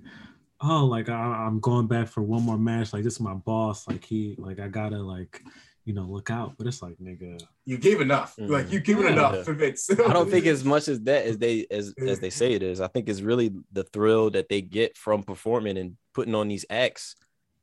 oh, 0.61 0.85
like 0.87 1.09
I, 1.09 1.15
I'm 1.15 1.61
going 1.61 1.87
back 1.87 2.09
for 2.09 2.23
one 2.23 2.43
more 2.43 2.59
match. 2.59 2.93
Like 2.93 3.05
this 3.05 3.15
is 3.15 3.21
my 3.21 3.35
boss. 3.35 3.87
Like 3.89 4.05
he, 4.05 4.35
like 4.39 4.59
I 4.61 4.69
gotta 4.69 4.99
like, 4.99 5.43
you 5.85 5.95
know, 5.95 6.03
look 6.03 6.31
out. 6.31 6.55
But 6.59 6.67
it's 6.67 6.83
like 6.83 6.97
nigga, 6.99 7.41
You 7.65 7.79
gave 7.79 8.01
enough. 8.01 8.37
Mhm. 8.37 8.51
Like 8.51 8.71
you 8.73 8.81
given 8.81 9.05
Yeah. 9.05 9.13
enough 9.13 9.45
for 9.45 9.55
Vince. 9.55 9.89
I 9.91 10.13
don't 10.13 10.31
think 10.31 10.47
as 10.55 10.65
much 10.65 10.89
as 10.89 11.01
that 11.03 11.27
as 11.27 11.39
they 11.39 11.67
as 11.71 11.95
as 11.99 12.21
they 12.21 12.31
say 12.31 12.53
it 12.53 12.63
is. 12.63 12.81
I 12.81 12.89
think 12.89 13.09
it's 13.09 13.21
really 13.23 13.53
the 13.73 13.85
thrill 13.85 14.31
that 14.31 14.49
they 14.49 14.61
get 14.61 14.97
from 14.97 15.23
performing 15.23 15.79
and 15.79 15.97
putting 16.15 16.35
on 16.35 16.49
these 16.49 16.65
acts. 16.71 17.17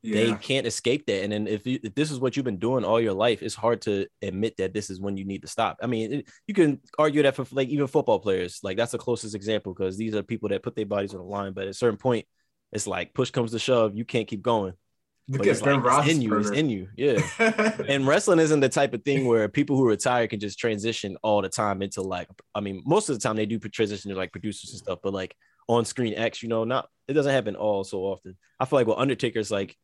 They 0.03 0.35
can't 0.35 0.67
escape 0.67 1.07
that. 1.07 1.23
And 1.23 1.33
then 1.33 1.47
if, 1.47 1.65
you, 1.65 1.79
if 1.81 1.95
this 1.95 2.11
is 2.11 2.19
what 2.19 2.35
you've 2.37 2.45
been 2.45 2.59
doing 2.59 2.85
all 2.85 3.01
your 3.01 3.13
life, 3.13 3.41
it's 3.41 3.55
hard 3.55 3.81
to 3.81 4.05
admit 4.21 4.55
that 4.57 4.71
this 4.71 4.91
is 4.91 5.01
when 5.01 5.17
you 5.17 5.25
need 5.25 5.41
to 5.41 5.47
stop. 5.47 5.79
I 5.81 5.87
mean, 5.87 6.13
it, 6.13 6.27
you 6.45 6.53
can 6.53 6.79
argue 6.99 7.23
that 7.23 7.35
for 7.35 7.43
like 7.51 7.69
even 7.69 7.87
football 7.87 8.19
players, 8.19 8.59
like 8.61 8.77
that's 8.77 8.91
the 8.91 8.99
closest 8.99 9.33
example 9.33 9.73
because 9.73 9.97
these 9.97 10.13
are 10.13 10.21
people 10.21 10.49
that 10.49 10.61
put 10.61 10.75
their 10.75 10.85
bodies 10.85 11.15
on 11.15 11.21
the 11.21 11.25
line. 11.25 11.53
But 11.53 11.63
at 11.63 11.69
a 11.69 11.73
certain 11.73 11.97
point, 11.97 12.27
it's 12.75 12.85
like 12.87 13.13
push 13.13 13.31
comes 13.31 13.51
to 13.51 13.59
shove, 13.59 13.95
you 13.95 14.05
can't 14.05 14.27
keep 14.27 14.41
going. 14.41 14.73
Look 15.27 15.39
But 15.39 15.47
at 15.47 15.51
it's, 15.53 15.61
Ben 15.63 15.81
like, 15.81 16.05
it's 16.05 16.13
in 16.15 16.21
you, 16.21 16.37
it's 16.37 16.49
in 16.51 16.69
you, 16.69 16.87
yeah. 16.95 17.19
and 17.87 18.05
wrestling 18.05 18.37
isn't 18.37 18.59
the 18.59 18.69
type 18.69 18.93
of 18.93 19.03
thing 19.03 19.25
where 19.25 19.49
people 19.49 19.75
who 19.75 19.87
retire 19.87 20.27
can 20.27 20.39
just 20.39 20.59
transition 20.59 21.17
all 21.23 21.41
the 21.41 21.49
time 21.49 21.81
into 21.81 22.01
like 22.03 22.27
i 22.53 22.59
mean 22.59 22.83
most 22.85 23.09
of 23.09 23.15
the 23.15 23.21
time 23.23 23.35
they 23.35 23.47
do 23.47 23.57
transition 23.57 24.11
to 24.11 24.17
like 24.17 24.31
producers 24.31 24.69
and 24.69 24.77
stuff 24.79 24.99
but 25.01 25.13
like 25.13 25.35
on 25.67 25.83
screen 25.83 26.13
x 26.13 26.43
you 26.43 26.49
know 26.49 26.63
not 26.63 26.89
it 27.07 27.13
doesn't 27.13 27.31
happen 27.31 27.55
all 27.55 27.83
so 27.83 28.01
often 28.01 28.37
i 28.59 28.65
feel 28.65 28.77
like 28.77 28.85
with 28.85 28.99
undertaker's 28.99 29.49
like 29.49 29.75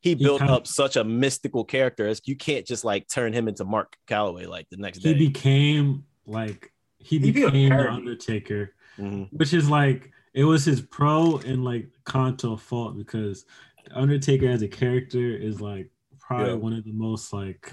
he 0.00 0.14
built 0.14 0.38
kinda- 0.38 0.54
up 0.54 0.66
such 0.66 0.96
a 0.96 1.04
mystical 1.04 1.62
character 1.62 2.06
as 2.08 2.22
you 2.24 2.34
can't 2.36 2.64
just 2.66 2.82
like 2.82 3.06
turn 3.06 3.34
him 3.34 3.48
into 3.48 3.66
mark 3.66 3.94
calaway 4.08 4.46
like 4.48 4.66
the 4.70 4.78
next 4.78 4.98
he 5.02 5.12
day 5.12 5.18
He 5.18 5.26
became 5.28 6.04
like 6.26 6.72
he 6.98 7.18
He 7.18 7.32
became 7.32 7.52
the 7.52 7.68
parody. 7.68 7.96
Undertaker, 7.96 8.74
Mhm. 8.98 9.28
which 9.30 9.52
is 9.52 9.68
like 9.68 10.10
it 10.36 10.44
was 10.44 10.64
his 10.64 10.80
pro 10.82 11.38
and 11.38 11.64
like 11.64 11.88
con 12.04 12.36
to 12.36 12.52
a 12.52 12.56
fault 12.56 12.96
because 12.96 13.44
Undertaker 13.92 14.48
as 14.48 14.62
a 14.62 14.68
character 14.68 15.34
is 15.36 15.60
like 15.60 15.90
probably 16.20 16.48
Yeah. 16.50 16.54
one 16.54 16.72
of 16.74 16.84
the 16.84 16.92
most 16.92 17.32
like 17.32 17.72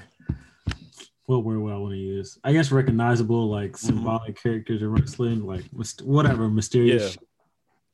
what 1.26 1.44
word 1.46 1.60
would 1.60 1.74
I 1.74 1.78
want 1.78 1.94
to 1.94 1.98
use? 2.00 2.38
I 2.44 2.52
guess 2.54 2.72
recognizable 2.72 3.50
like 3.50 3.74
Mm-hmm. 3.74 3.88
symbolic 3.88 4.42
characters 4.42 4.82
in 4.82 4.92
wrestling, 4.92 5.46
like 5.46 5.64
whatever 6.04 6.50
mysterious. 6.50 7.16
Yeah. 7.16 7.22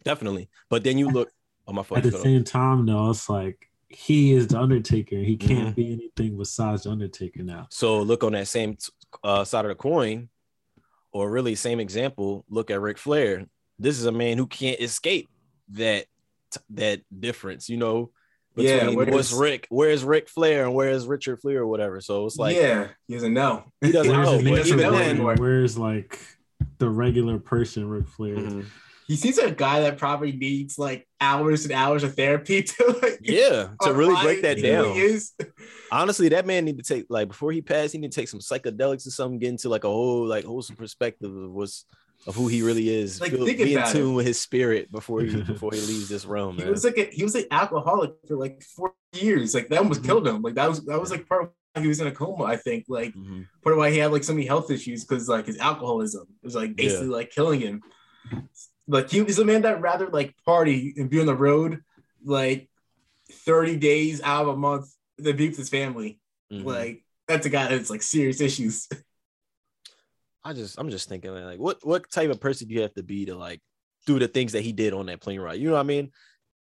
definitely 0.04 0.50
but 0.70 0.84
then 0.84 0.98
you 0.98 1.10
look 1.10 1.30
oh 1.68 1.74
my 1.74 1.84
At 1.96 2.04
the 2.04 2.12
same 2.12 2.44
time, 2.44 2.86
though, 2.86 3.10
it's 3.12 3.30
like 3.30 3.70
he 3.90 4.34
is 4.34 4.48
the 4.48 4.60
Undertaker. 4.60 5.18
He 5.18 5.36
can't 5.38 5.70
Mhm. 5.70 5.76
be 5.76 5.92
anything 5.94 6.38
besides 6.38 6.84
the 6.84 6.92
Undertaker 6.92 7.44
now. 7.44 7.68
So 7.72 8.02
look 8.02 8.24
on 8.24 8.32
that 8.34 8.48
same 8.48 8.78
uh, 9.24 9.44
side 9.44 9.66
of 9.66 9.70
the 9.70 9.76
coin, 9.76 10.30
or 11.12 11.30
really 11.32 11.56
same 11.56 11.80
example. 11.80 12.46
Look 12.50 12.70
at 12.72 12.80
Ric 12.82 12.98
Flair. 13.00 13.48
This 13.79 13.98
is 14.00 14.05
a 14.05 14.12
man 14.12 14.38
who 14.38 14.45
can't 14.48 14.79
escape 14.79 15.29
that 15.69 16.05
that 16.71 17.01
difference. 17.17 17.69
You 17.69 17.77
know, 17.77 18.12
Yeah, 18.55 18.79
between 18.79 18.95
where 18.98 19.05
what's 19.07 19.29
does- 19.29 19.39
Ric, 19.39 19.67
where's 19.69 20.03
Ric 20.03 20.27
Flair 20.29 20.65
and 20.65 20.74
where's 20.74 21.07
Richard 21.07 21.39
Flair 21.39 21.59
or 21.62 21.67
whatever. 21.67 22.01
So 22.01 22.25
it's 22.25 22.38
like 22.38 22.55
yeah, 22.55 22.89
he 23.07 23.13
doesn't 23.15 23.33
know. 23.33 23.71
he 23.81 23.91
doesn't 23.91 24.12
Where's 24.12 24.27
know. 24.27 24.38
the 24.39 24.50
But 24.51 24.67
even 24.67 24.91
then. 24.93 25.24
Where's 25.38 25.77
like 25.77 26.19
the 26.77 26.89
regular 26.89 27.39
person, 27.39 27.88
Ric 27.89 28.07
Flair? 28.07 28.36
Mhm. 28.36 28.65
He 29.07 29.15
seems 29.15 29.38
like 29.38 29.48
a 29.53 29.55
guy 29.55 29.79
that 29.81 29.98
probably 29.98 30.33
needs 30.33 30.77
like 30.77 31.07
hours 31.19 31.63
and 31.65 31.74
hours 31.74 32.03
of 32.03 32.15
therapy 32.15 32.62
to 32.63 33.00
like 33.01 33.19
yeah, 33.24 33.69
to 33.81 33.93
really 33.93 34.15
break 34.21 34.43
that 34.43 34.62
down. 34.62 34.95
Is. 34.95 35.31
Honestly, 35.91 36.29
that 36.29 36.45
man 36.45 36.65
need 36.65 36.77
to 36.77 36.83
take 36.83 37.05
like 37.09 37.27
before 37.27 37.51
he 37.51 37.62
passed, 37.62 37.93
he 37.93 37.98
need 38.00 38.12
to 38.12 38.19
take 38.21 38.27
some 38.29 38.39
psychedelics 38.39 39.07
or 39.07 39.12
something, 39.12 39.39
get 39.39 39.50
into 39.50 39.67
like 39.69 39.83
a 39.83 39.88
whole 39.88 40.27
like 40.27 40.45
wholesome 40.45 40.75
perspective 40.75 41.36
of 41.36 41.51
what's 41.51 41.86
of 42.28 42.36
who 42.36 42.48
he 42.48 42.62
really 42.62 42.90
is. 42.90 43.20
Like, 43.22 43.32
Feel- 43.32 43.46
think 43.46 43.58
be 43.60 43.74
in 43.74 43.80
about 43.80 43.92
tune 43.94 44.14
with 44.14 44.26
his 44.26 44.40
spirit 44.40 44.92
before 44.92 45.22
he 45.22 45.42
before 45.54 45.72
he 45.74 45.80
leaves 45.82 46.10
this 46.10 46.26
realm, 46.26 46.56
He 46.58 46.64
man. 46.64 46.72
was 46.72 46.84
like 46.84 46.98
a, 46.98 47.06
he 47.06 47.24
was 47.24 47.36
an 47.36 47.46
alcoholic 47.52 48.12
for 48.28 48.36
like 48.36 48.62
four 48.62 48.94
years. 49.14 49.54
Like 49.56 49.70
that 49.70 49.80
almost 49.80 50.02
Mhm. 50.02 50.06
killed 50.06 50.28
him. 50.28 50.42
Like 50.42 50.56
that 50.56 50.70
was 50.70 50.84
that 50.86 51.00
was 51.00 51.12
like 51.12 51.28
part 51.28 51.44
of 51.44 51.50
why 51.74 51.82
he 51.82 51.88
was 51.88 52.02
in 52.02 52.08
a 52.08 52.12
coma. 52.12 52.44
I 52.44 52.58
think 52.58 52.86
like 52.88 53.14
Mhm. 53.16 53.48
part 53.64 53.74
of 53.74 53.78
why 53.78 53.92
he 53.92 53.98
had 53.98 54.12
like 54.12 54.24
so 54.24 54.34
many 54.34 54.46
health 54.46 54.70
issues 54.72 55.06
because 55.06 55.30
like 55.30 55.46
his 55.48 55.58
alcoholism 55.60 56.28
was 56.44 56.56
like 56.56 56.76
basically 56.76 57.08
like 57.08 57.32
killing 57.32 57.60
him. 57.62 57.82
Like 58.88 59.10
he 59.10 59.22
was 59.22 59.40
a 59.40 59.46
man 59.46 59.62
that 59.64 59.82
rather 59.82 60.08
like 60.10 60.36
party 60.46 60.94
and 60.98 61.10
be 61.10 61.20
on 61.20 61.26
the 61.26 61.36
road 61.36 61.82
like 62.24 62.70
thirty 63.32 63.78
days 63.78 64.22
out 64.22 64.44
of 64.44 64.48
a 64.50 64.58
month 64.58 64.92
than 65.18 65.38
be 65.38 65.48
with 65.50 65.58
his 65.58 65.70
family. 65.70 66.20
Mhm. 66.52 66.66
Like 66.66 67.04
that's 67.28 67.46
a 67.46 67.50
guy 67.50 67.68
that's 67.70 67.90
like 67.90 68.02
serious 68.04 68.42
issues. 68.42 68.88
I 70.50 70.53
just 70.53 70.79
I'm 70.79 70.89
just 70.89 71.08
thinking 71.08 71.32
like 71.32 71.60
what 71.60 71.77
what 71.84 72.10
type 72.10 72.32
of 72.32 72.41
person 72.41 72.68
do 72.68 72.74
you 72.74 72.82
have 72.82 72.94
to 72.96 73.03
be 73.03 73.25
to 73.25 73.36
like 73.36 73.62
do 74.08 74.18
the 74.18 74.27
things 74.27 74.53
that 74.53 74.62
he 74.62 74.72
did 74.72 74.94
on 74.94 75.06
that 75.06 75.22
plane 75.22 75.39
ride? 75.39 75.60
You 75.60 75.68
know 75.68 75.75
what 75.75 75.82
I 75.82 75.84
mean? 75.84 76.12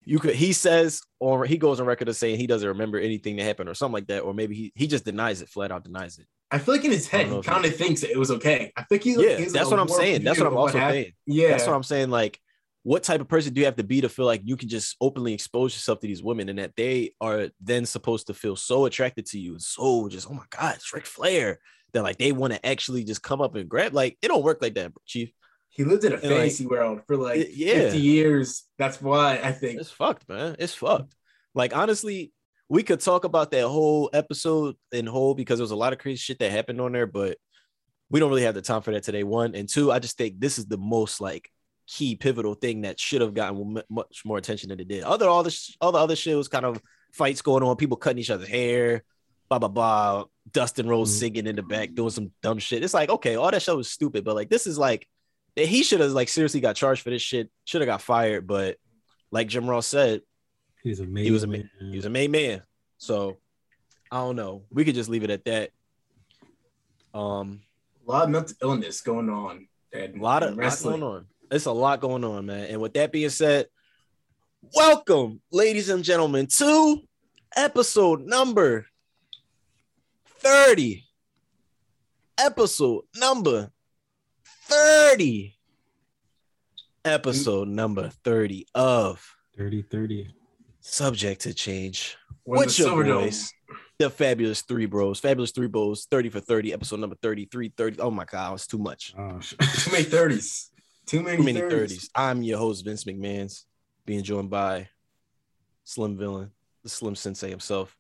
You 0.06 0.20
could 0.20 0.36
he 0.36 0.54
says 0.54 1.02
or 1.20 1.44
he 1.44 1.58
goes 1.58 1.82
on 1.82 1.86
record 1.86 2.08
as 2.08 2.18
saying 2.18 2.38
he 2.38 2.48
doesn't 2.48 2.68
remember 2.68 2.98
anything 2.98 3.36
that 3.36 3.44
happened 3.44 3.68
or 3.68 3.74
something 3.74 3.94
like 3.94 4.08
that, 4.08 4.22
or 4.22 4.34
maybe 4.34 4.56
he, 4.56 4.72
he 4.74 4.88
just 4.88 5.04
denies 5.04 5.42
it, 5.42 5.50
flat 5.50 5.70
out 5.70 5.84
denies 5.84 6.18
it. 6.18 6.28
I 6.50 6.60
feel 6.60 6.76
like 6.76 6.86
in 6.86 6.92
his 6.92 7.10
head 7.10 7.28
he 7.28 7.42
kind 7.42 7.66
of 7.66 7.76
thinks 7.76 8.04
it 8.04 8.18
was 8.18 8.32
okay. 8.32 8.72
I 8.78 8.84
think 8.84 9.04
he's 9.04 9.18
Yeah, 9.18 9.50
that's 9.52 9.70
what 9.70 9.80
I'm 9.80 9.90
saying. 9.90 10.24
That's 10.24 10.40
what 10.40 10.48
I'm 10.48 10.56
also 10.56 10.78
happened. 10.78 10.94
saying. 10.94 11.14
Yeah, 11.26 11.50
That's 11.50 11.68
what 11.68 11.76
I'm 11.76 11.84
saying. 11.84 12.10
Like, 12.10 12.40
what 12.84 13.04
type 13.04 13.20
of 13.20 13.28
person 13.28 13.54
do 13.54 13.60
you 13.60 13.66
have 13.66 13.78
to 13.78 13.84
be 13.84 14.02
to 14.02 14.10
feel 14.10 14.26
like 14.26 14.42
you 14.46 14.56
can 14.56 14.70
just 14.70 14.96
openly 15.02 15.34
expose 15.34 15.74
yourself 15.74 16.00
to 16.02 16.08
these 16.08 16.24
women 16.24 16.50
and 16.50 16.60
that 16.60 16.76
they 16.78 17.16
are 17.20 17.50
then 17.60 17.86
supposed 17.86 18.28
to 18.28 18.34
feel 18.34 18.56
so 18.56 18.86
attracted 18.86 19.26
to 19.28 19.40
you 19.40 19.54
and 19.54 19.62
so 19.62 20.08
just, 20.08 20.30
oh 20.30 20.34
my 20.34 20.44
God, 20.50 20.76
it's 20.76 20.94
Ric 20.94 21.06
Flair. 21.06 21.60
That 21.94 22.04
like 22.04 22.18
they 22.18 22.32
want 22.32 22.54
to 22.54 22.66
actually 22.66 23.04
just 23.04 23.22
come 23.22 23.42
up 23.42 23.56
and 23.56 23.70
grab. 23.70 23.94
Like, 23.94 24.18
it 24.22 24.28
don't 24.28 24.44
work 24.44 24.60
like 24.62 24.76
that, 24.76 24.92
Chief. 25.06 25.32
He 25.70 25.84
lived 25.84 26.04
in 26.04 26.12
a 26.12 26.16
like, 26.16 26.24
fantasy 26.24 26.66
world 26.68 27.02
for 27.08 27.18
like 27.18 27.40
it- 27.40 27.52
yeah. 27.54 27.74
50 27.74 28.00
years. 28.00 28.64
That's 28.78 29.02
why 29.02 29.40
I 29.44 29.52
think. 29.52 29.80
It's 29.80 29.92
fucked, 29.92 30.28
man. 30.30 30.56
It's 30.60 30.74
fucked. 30.74 31.16
Like, 31.56 31.76
honestly, 31.76 32.32
we 32.70 32.84
could 32.84 33.00
talk 33.00 33.24
about 33.26 33.52
that 33.52 33.68
whole 33.68 34.10
episode 34.14 34.76
in 34.92 35.06
whole 35.06 35.36
because 35.36 35.60
there 35.60 35.64
was 35.64 35.72
a 35.72 35.76
lot 35.76 35.94
of 35.94 36.00
crazy 36.00 36.18
shit 36.18 36.40
that 36.40 36.52
happened 36.52 36.82
on 36.82 36.92
there, 36.92 37.08
but 37.08 37.38
we 38.10 38.20
don't 38.20 38.30
really 38.30 38.44
have 38.44 38.56
the 38.56 38.62
time 38.62 38.82
for 38.82 38.92
that 38.92 39.04
today. 39.04 39.24
One 39.24 39.56
and 39.56 39.70
two, 39.70 39.92
I 39.92 40.00
just 40.00 40.18
think 40.18 40.40
this 40.40 40.58
is 40.58 40.66
the 40.66 40.78
most 40.78 41.22
like 41.22 41.50
key 41.88 42.16
pivotal 42.16 42.54
thing 42.54 42.82
that 42.82 43.00
should 43.00 43.22
have 43.22 43.34
gotten 43.34 43.82
much 43.90 44.22
more 44.26 44.38
attention 44.38 44.70
than 44.70 44.80
it 44.80 44.88
did. 44.88 45.04
Other 45.04 45.28
all 45.28 45.44
this, 45.44 45.76
all 45.82 45.92
the 45.92 46.00
other 46.00 46.16
shit 46.16 46.38
was 46.38 46.48
kind 46.48 46.66
of 46.66 46.82
fights 47.12 47.42
going 47.42 47.64
on, 47.64 47.76
people 47.76 47.98
cutting 47.98 48.20
each 48.20 48.30
other's 48.30 48.48
hair, 48.48 49.04
blah 49.60 49.68
blah 49.70 50.14
blah. 50.14 50.26
Dustin 50.52 50.88
Rhodes 50.88 51.12
Mhm. 51.16 51.20
singing 51.20 51.48
in 51.48 51.56
the 51.56 51.64
back, 51.64 51.94
doing 51.94 52.10
some 52.10 52.32
dumb 52.42 52.60
shit. 52.60 52.84
It's 52.84 52.94
like 52.94 53.10
okay, 53.10 53.36
all 53.36 53.52
that 53.52 53.62
show 53.62 53.78
was 53.78 53.90
stupid, 53.90 54.24
but 54.24 54.36
like 54.36 54.50
this 54.50 54.68
is 54.68 54.78
like 54.78 55.08
he 55.56 55.84
should 55.84 56.00
have 56.00 56.12
like 56.12 56.30
seriously 56.30 56.60
got 56.60 56.76
charged 56.76 57.02
for 57.02 57.10
this 57.12 57.22
shit. 57.22 57.50
Should 57.66 57.82
have 57.82 57.88
got 57.88 58.02
fired, 58.02 58.48
but 58.48 58.78
like 59.32 59.48
Jim 59.48 59.70
Ross 59.70 59.88
said, 59.88 60.22
He's 60.84 61.00
amazing. 61.00 61.26
he 61.26 61.32
was 61.32 61.44
a 61.44 61.48
man. 61.48 61.70
He 61.80 61.96
was 61.96 62.06
a 62.06 62.10
made 62.10 62.32
man. 62.32 62.62
So 62.98 63.38
I 64.12 64.18
don't 64.18 64.36
know. 64.36 64.64
We 64.72 64.84
could 64.86 64.96
just 64.96 65.10
leave 65.10 65.24
it 65.24 65.30
at 65.30 65.46
that. 65.46 65.72
Um, 67.14 67.62
A 68.08 68.12
lot 68.12 68.24
of 68.26 68.30
mental 68.30 68.56
illness 68.62 69.02
going 69.02 69.30
on. 69.30 69.68
And 69.92 70.20
a 70.20 70.24
lot 70.24 70.44
of 70.44 70.50
lot 70.52 70.58
wrestling. 70.58 71.00
going 71.00 71.14
on. 71.16 71.28
It's 71.52 71.66
a 71.66 71.72
lot 71.72 72.02
going 72.02 72.24
on, 72.24 72.46
man. 72.48 72.66
And 72.70 72.82
with 72.82 72.94
that 72.96 73.12
being 73.12 73.30
said, 73.30 73.68
welcome, 74.76 75.42
ladies 75.52 75.90
and 75.90 76.04
gentlemen, 76.04 76.48
to 76.58 77.02
episode 77.56 78.22
number 78.26 78.88
30. 80.44 81.04
Episode 82.38 83.04
number 83.16 83.72
30. 84.66 85.56
Episode 87.06 87.68
number 87.68 88.10
30 88.24 88.68
of 88.76 89.36
Dirty 89.58 89.82
30. 89.84 90.34
Subject 90.80 91.42
to 91.42 91.54
Change. 91.54 92.18
When 92.44 92.58
What's 92.60 92.78
the 92.78 92.84
your 92.84 92.92
Silverdome- 93.04 93.22
boys? 93.24 93.54
The 94.00 94.10
Fabulous 94.10 94.62
Three 94.64 94.86
Bros. 94.86 95.20
Fabulous 95.20 95.52
Three 95.52 95.68
Bros, 95.68 96.08
30 96.10 96.30
for 96.30 96.40
30, 96.40 96.74
episode 96.74 97.00
number 97.00 97.16
33, 97.22 97.72
30. 97.78 98.00
Oh 98.00 98.10
my 98.12 98.26
God, 98.26 98.56
it's 98.56 98.68
too 98.68 98.78
much. 98.80 99.14
Oh, 99.18 99.40
Too 99.40 99.92
many 99.92 100.04
30s. 100.04 100.70
Too 101.06 101.22
many, 101.22 101.38
Too 101.38 101.44
many 101.44 101.62
30s. 101.62 101.70
30s. 101.94 102.10
I'm 102.16 102.42
your 102.44 102.58
host, 102.58 102.84
Vince 102.84 103.04
McMahon's, 103.04 103.66
being 104.06 104.24
joined 104.24 104.50
by 104.50 104.90
Slim 105.84 106.18
Villain, 106.18 106.52
the 106.82 106.90
Slim 106.90 107.16
Sensei 107.16 107.50
himself, 107.50 107.96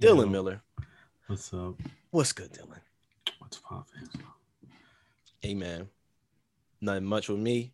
Dylan 0.00 0.26
Yo, 0.26 0.26
Miller. 0.26 0.62
What's 1.26 1.52
up? 1.54 1.74
What's 2.10 2.32
good, 2.32 2.52
Dylan? 2.52 2.80
What's 3.38 3.58
poppin'? 3.58 4.08
Hey, 5.40 5.54
man. 5.54 5.88
Nothing 6.80 7.04
much 7.04 7.28
with 7.28 7.38
me. 7.38 7.72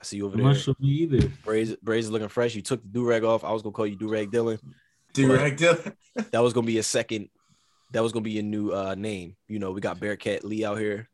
I 0.00 0.04
see 0.04 0.16
you 0.16 0.26
over 0.26 0.36
Not 0.36 0.42
there. 0.44 0.52
much 0.54 0.64
for 0.64 0.74
me 0.80 0.88
either. 0.88 1.28
Braids, 1.44 1.76
braids 1.82 2.06
is 2.06 2.10
looking 2.12 2.28
fresh. 2.28 2.54
You 2.54 2.62
took 2.62 2.82
the 2.82 2.88
do 2.88 3.04
rag 3.06 3.22
off. 3.22 3.44
I 3.44 3.52
was 3.52 3.62
gonna 3.62 3.72
call 3.74 3.86
you 3.86 3.96
do 3.96 4.08
rag 4.10 4.30
Dylan. 4.30 4.58
Dude, 5.12 5.28
But- 5.28 5.40
like, 5.40 5.56
dude, 5.58 5.94
That 6.32 6.40
was 6.42 6.52
gonna 6.54 6.66
be 6.66 6.78
a 6.78 6.82
second. 6.82 7.28
That 7.92 8.02
was 8.02 8.12
gonna 8.12 8.22
be 8.22 8.38
a 8.38 8.42
new 8.42 8.70
uh 8.72 8.94
name. 8.94 9.36
You 9.46 9.58
know, 9.58 9.72
we 9.72 9.82
got 9.82 10.00
Bearcat 10.00 10.42
Lee 10.44 10.64
out 10.64 10.78
here. 10.78 11.08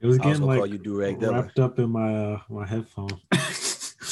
It 0.00 0.06
was 0.06 0.18
I 0.18 0.26
was 0.26 0.34
getting 0.38 0.46
like 0.46 0.58
call 0.58 0.66
you 0.66 0.78
do 0.78 0.98
rag 0.98 1.18
Dylan. 1.18 1.32
wrapped 1.42 1.58
up 1.58 1.78
in 1.78 1.88
my 1.90 2.14
uh, 2.34 2.40
my 2.48 2.66
headphone. 2.66 3.08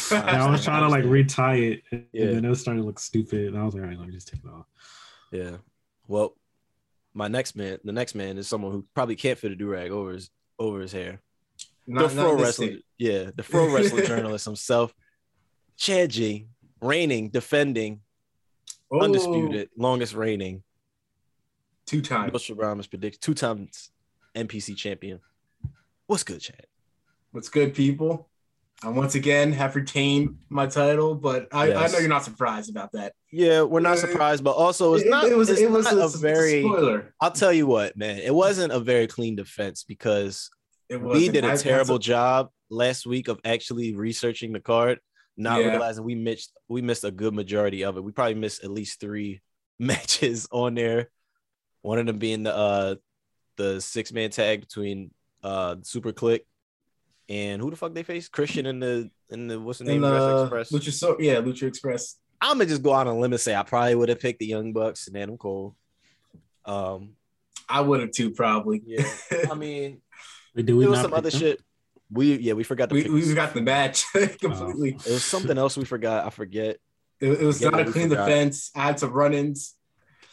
And 0.08 0.22
I 0.40 0.48
was 0.48 0.62
trying 0.62 0.82
to 0.82 0.88
like 0.88 1.02
retie 1.04 1.72
it, 1.72 1.82
and 1.90 2.06
Yeah. 2.12 2.26
then 2.26 2.44
it 2.44 2.48
was 2.48 2.60
starting 2.60 2.80
to 2.80 2.86
look 2.86 3.00
stupid. 3.00 3.48
And 3.48 3.58
I 3.58 3.64
was 3.64 3.74
like, 3.74 3.82
all 3.82 3.88
right, 3.88 3.98
let 3.98 4.06
me 4.06 4.14
just 4.14 4.28
take 4.28 4.38
it 4.44 4.48
off. 4.48 4.66
Yeah. 5.32 5.56
Well, 6.06 6.36
my 7.16 7.28
next 7.28 7.56
man, 7.56 7.78
the 7.82 7.92
next 7.92 8.14
man 8.14 8.36
is 8.36 8.46
someone 8.46 8.72
who 8.72 8.84
probably 8.94 9.16
can't 9.16 9.38
fit 9.38 9.50
a 9.50 9.56
do 9.56 9.66
rag 9.68 9.90
over 9.90 10.12
his 10.12 10.28
over 10.58 10.80
his 10.80 10.92
hair. 10.92 11.20
not, 11.86 12.10
the 12.10 12.14
this 12.36 12.42
wrestling, 12.42 12.68
state. 12.70 12.84
yeah, 12.98 13.30
the 13.34 13.42
pro 13.42 13.72
wrestler 13.74 14.04
journalist 14.04 14.44
himself, 14.44 14.92
Chad 15.78 16.10
G, 16.10 16.46
reigning, 16.80 17.30
defending, 17.30 18.00
Oh, 18.90 19.00
undisputed, 19.00 19.70
longest 19.76 20.14
reigning, 20.14 20.62
Two 21.86 22.02
times. 22.02 22.32
Nostradamus 22.32 22.86
predict 22.86 23.20
two 23.22 23.34
times 23.34 23.90
NPC 24.34 24.76
champion. 24.76 25.20
What's 26.06 26.22
good, 26.22 26.40
Chad? 26.40 26.66
What's 27.32 27.48
good, 27.48 27.74
people? 27.74 28.28
I 28.86 28.90
once 28.90 29.16
again 29.16 29.50
have 29.52 29.74
retained 29.74 30.36
my 30.48 30.66
title, 30.68 31.16
but 31.16 31.48
I, 31.52 31.72
I 31.72 31.88
know 31.88 31.98
you're 31.98 32.08
not 32.08 32.22
surprised 32.22 32.70
about 32.70 32.92
that. 32.92 33.14
Yeah, 33.32 33.62
we're 33.62 33.80
not 33.80 33.94
Uh, 33.94 34.06
surprised, 34.06 34.44
but 34.44 34.52
also 34.52 34.94
it's 34.94 35.02
It- 35.04 35.10
not. 35.10 35.24
it 35.26 35.36
was, 35.36 35.50
it 35.50 35.68
was 35.68 35.86
a, 35.92 35.98
a 35.98 36.08
very. 36.20 36.62
spoiler. 36.62 37.12
I'll 37.20 37.32
tell 37.32 37.52
you 37.52 37.66
what, 37.66 37.96
man. 37.96 38.18
It 38.18 38.32
wasn't 38.32 38.72
a 38.72 38.78
very 38.78 39.08
clean 39.08 39.34
defense 39.34 39.82
because 39.82 40.50
It 40.88 41.00
we 41.02 41.28
did 41.28 41.42
I- 41.42 41.48
a 41.48 41.50
that's 41.50 41.62
terrible 41.64 41.98
job 41.98 42.50
last 42.70 43.06
week 43.06 43.26
of 43.26 43.40
actually 43.44 43.96
researching 43.96 44.52
the 44.52 44.60
card, 44.60 45.00
not 45.36 45.60
Yeah. 45.60 45.70
realizing 45.70 46.04
we 46.04 46.14
missed 46.14 46.52
we 46.68 46.80
missed 46.80 47.02
a 47.02 47.10
good 47.10 47.34
majority 47.34 47.82
of 47.84 47.96
it. 47.96 48.04
We 48.04 48.12
probably 48.12 48.34
missed 48.36 48.62
at 48.62 48.70
least 48.70 49.00
three 49.00 49.40
matches 49.80 50.46
on 50.52 50.76
there. 50.76 51.10
One 51.82 51.98
of 51.98 52.06
them 52.06 52.18
being 52.18 52.44
the 52.44 52.54
uh 52.56 52.94
the 53.56 53.80
six 53.80 54.12
man 54.12 54.30
tag 54.30 54.60
between 54.60 55.10
uh 55.42 55.74
Super 55.82 56.12
Kliq 56.12 56.42
and 57.28 57.60
who 57.60 57.70
the 57.70 57.76
fuck 57.76 57.94
they 57.94 58.02
face? 58.02 58.28
Christian 58.28 58.66
and 58.66 58.82
the 58.82 59.10
and 59.30 59.50
the 59.50 59.60
what's 59.60 59.80
the 59.80 59.84
name? 59.84 60.04
And, 60.04 60.12
Wrestling 60.12 60.36
uh, 60.36 60.42
Express. 60.42 60.72
Lucha, 60.72 60.92
so, 60.92 61.16
yeah, 61.18 61.36
Lucha 61.36 61.64
Express. 61.64 62.16
I'm 62.40 62.58
gonna 62.58 62.66
just 62.66 62.82
go 62.82 62.92
out 62.92 63.06
on 63.06 63.16
a 63.16 63.18
limb 63.18 63.32
and 63.32 63.40
say 63.40 63.54
I 63.54 63.62
probably 63.62 63.94
would 63.94 64.08
have 64.08 64.20
picked 64.20 64.38
the 64.38 64.46
Young 64.46 64.72
Bucks 64.72 65.08
and 65.08 65.16
Adam 65.16 65.36
Cole. 65.36 65.74
Um, 66.64 67.14
I 67.68 67.80
would 67.80 68.00
have 68.00 68.12
too, 68.12 68.30
probably. 68.30 68.82
yeah. 68.84 69.04
I 69.50 69.54
mean, 69.56 70.02
Wait, 70.54 70.66
did 70.66 70.74
we 70.74 70.84
there 70.84 70.90
was 70.90 71.00
some 71.00 71.14
other 71.14 71.30
them? 71.30 71.40
shit. 71.40 71.62
We 72.10 72.36
yeah, 72.36 72.52
we 72.52 72.62
forgot 72.62 72.90
to 72.90 72.94
we, 72.94 73.08
we 73.08 73.34
got 73.34 73.54
the 73.54 73.62
match 73.62 74.04
completely. 74.12 74.90
It 74.90 75.12
was 75.12 75.24
something 75.24 75.58
else 75.58 75.76
we 75.76 75.84
forgot. 75.84 76.26
I 76.26 76.30
forget. 76.30 76.76
It, 77.18 77.32
it 77.32 77.42
was 77.42 77.60
not 77.60 77.80
a 77.80 77.90
clean 77.90 78.10
defense. 78.10 78.70
I 78.76 78.82
had 78.82 79.00
some 79.00 79.10
run-ins. 79.10 79.74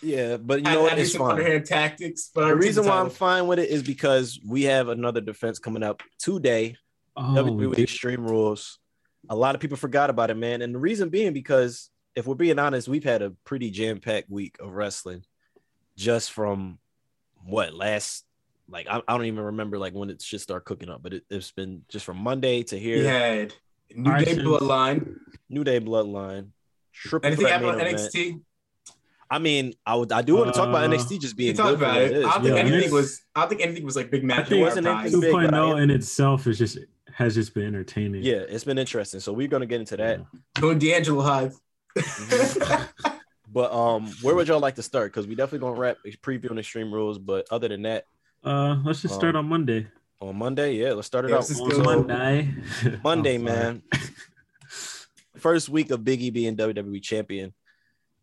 Yeah, 0.03 0.38
but 0.38 0.60
you 0.60 0.63
know 0.63 0.72
had 0.72 0.79
what? 0.81 0.89
to 0.91 0.95
do 0.98 1.01
It's 1.01 1.12
some 1.13 1.19
fine. 1.22 1.31
underhand 1.31 1.65
tactics. 1.65 2.29
But 2.33 2.43
I 2.45 2.48
The 2.50 2.55
reason 2.55 2.86
why 2.86 3.00
I'm 3.00 3.10
fine 3.10 3.48
with 3.48 3.60
it 3.60 3.69
is 3.69 3.83
because 3.83 4.39
we 4.45 4.63
have 4.63 4.89
another 4.89 5.22
defense 5.22 5.60
coming 5.60 5.83
up 5.83 6.01
today. 6.19 6.75
Oh, 7.15 7.43
we 7.43 7.51
WWE 7.65 7.75
did. 7.75 7.83
Extreme 7.83 8.25
Rules. 8.25 8.79
A 9.29 9.36
lot 9.36 9.55
of 9.55 9.62
people 9.62 9.77
forgot 9.77 10.10
about 10.10 10.29
it, 10.29 10.36
man. 10.38 10.62
And 10.62 10.75
the 10.75 10.79
reason 10.79 11.10
being 11.10 11.31
because 11.33 11.89
if 12.15 12.27
we're 12.27 12.36
being 12.36 12.60
honest, 12.60 12.88
we've 12.88 13.03
had 13.03 13.22
a 13.22 13.31
pretty 13.45 13.72
jam-packed 13.72 14.29
week 14.29 14.57
of 14.60 14.72
wrestling 14.74 15.24
just 15.95 16.31
from 16.31 16.79
what 17.45 17.74
last 17.74 18.25
like 18.69 18.88
I, 18.89 19.01
I 19.07 19.17
don't 19.17 19.25
even 19.25 19.43
remember 19.43 19.77
like 19.77 19.93
when 19.93 20.10
it 20.10 20.22
should 20.22 20.41
start 20.41 20.65
cooking 20.65 20.89
up, 20.89 21.01
but 21.03 21.13
it, 21.13 21.24
it's 21.29 21.51
been 21.51 21.83
just 21.89 22.05
from 22.05 22.17
Monday 22.17 22.63
to 22.63 22.79
here. 22.79 22.98
We 23.00 23.05
had 23.05 23.53
New 23.95 24.17
Day 24.17 24.36
Bloodline. 24.38 25.15
New 25.50 25.63
Day 25.63 25.79
Bloodline. 25.79 26.50
Triple 26.93 27.27
Anything 27.27 27.45
threat 27.45 27.53
happen 27.62 27.69
on 27.69 27.77
main 27.77 27.88
event. 27.95 28.13
NXT? 28.13 28.41
I 29.34 29.40
mean, 29.40 29.74
I 29.86 29.96
would 29.96 30.12
I 30.12 30.22
do 30.22 30.36
want 30.36 30.54
to 30.54 30.58
talk 30.60 30.70
about 30.70 30.84
Uh, 30.84 30.90
NXT 30.96 31.20
just 31.20 31.36
being 31.36 31.56
can 31.56 31.63
talk 31.66 31.70
good 31.72 31.80
for 31.80 31.86
about 31.86 31.96
what 31.96 32.04
it. 32.04 32.12
it 32.12 32.18
is. 32.18 32.25
I 32.25 32.30
don't 32.34 32.44
think 32.44 32.56
Yeah, 32.56 32.62
anything 32.75 32.92
was. 32.94 33.22
I 33.36 33.40
don't 33.40 33.50
think 33.50 33.62
anything 33.62 33.84
was 33.84 33.96
like 33.96 34.12
big 34.12 34.24
match. 34.24 34.48
think 34.48 34.62
it 34.62 34.63
wasn't 34.63 34.86
anything 34.88 35.22
big, 35.22 35.34
2.0 35.34 35.72
am- 35.72 35.78
in 35.80 35.90
itself 35.90 36.46
is 36.46 36.58
just 36.60 36.78
has 37.13 37.34
just 37.36 37.54
been 37.56 37.66
entertaining. 37.66 38.24
Yeah, 38.24 38.44
it's 38.48 38.63
been 38.63 38.78
interesting. 38.78 39.20
So 39.20 39.34
we're 39.34 39.48
gonna 39.48 39.66
get 39.66 39.80
into 39.80 39.98
that. 39.98 40.22
Going 40.60 40.78
D'Angelo 40.80 41.22
Hive. 41.24 41.56
But 43.52 43.72
um, 43.72 44.08
where 44.24 44.34
would 44.36 44.48
y'all 44.48 44.60
like 44.60 44.75
to 44.75 44.84
start? 44.84 45.12
Because 45.12 45.28
we 45.28 45.36
definitely 45.36 45.60
gonna 45.68 45.80
wrap 45.80 45.98
previewing 46.24 46.58
Extreme 46.60 46.92
Rules. 46.94 47.20
But 47.20 47.46
other 47.52 47.68
than 47.68 47.84
that, 47.84 48.06
Uh, 48.44 48.78
let's 48.84 49.02
just 49.02 49.13
start 49.16 49.36
Um, 49.36 49.46
on 49.46 49.50
Monday. 49.50 49.88
on 50.22 50.36
Monday, 50.38 50.75
yeah, 50.75 50.94
let's 50.94 51.08
start 51.08 51.25
it 51.25 51.30
Yeah, 51.32 51.38
out. 51.38 51.50
On 51.52 51.84
Monday. 52.08 52.54
Monday, 53.04 53.38
man. 53.50 53.84
First 55.38 55.70
week 55.70 55.92
of 55.92 56.04
Big 56.04 56.22
E 56.22 56.30
being 56.30 56.56
WWE 56.56 57.00
champion. 57.02 57.54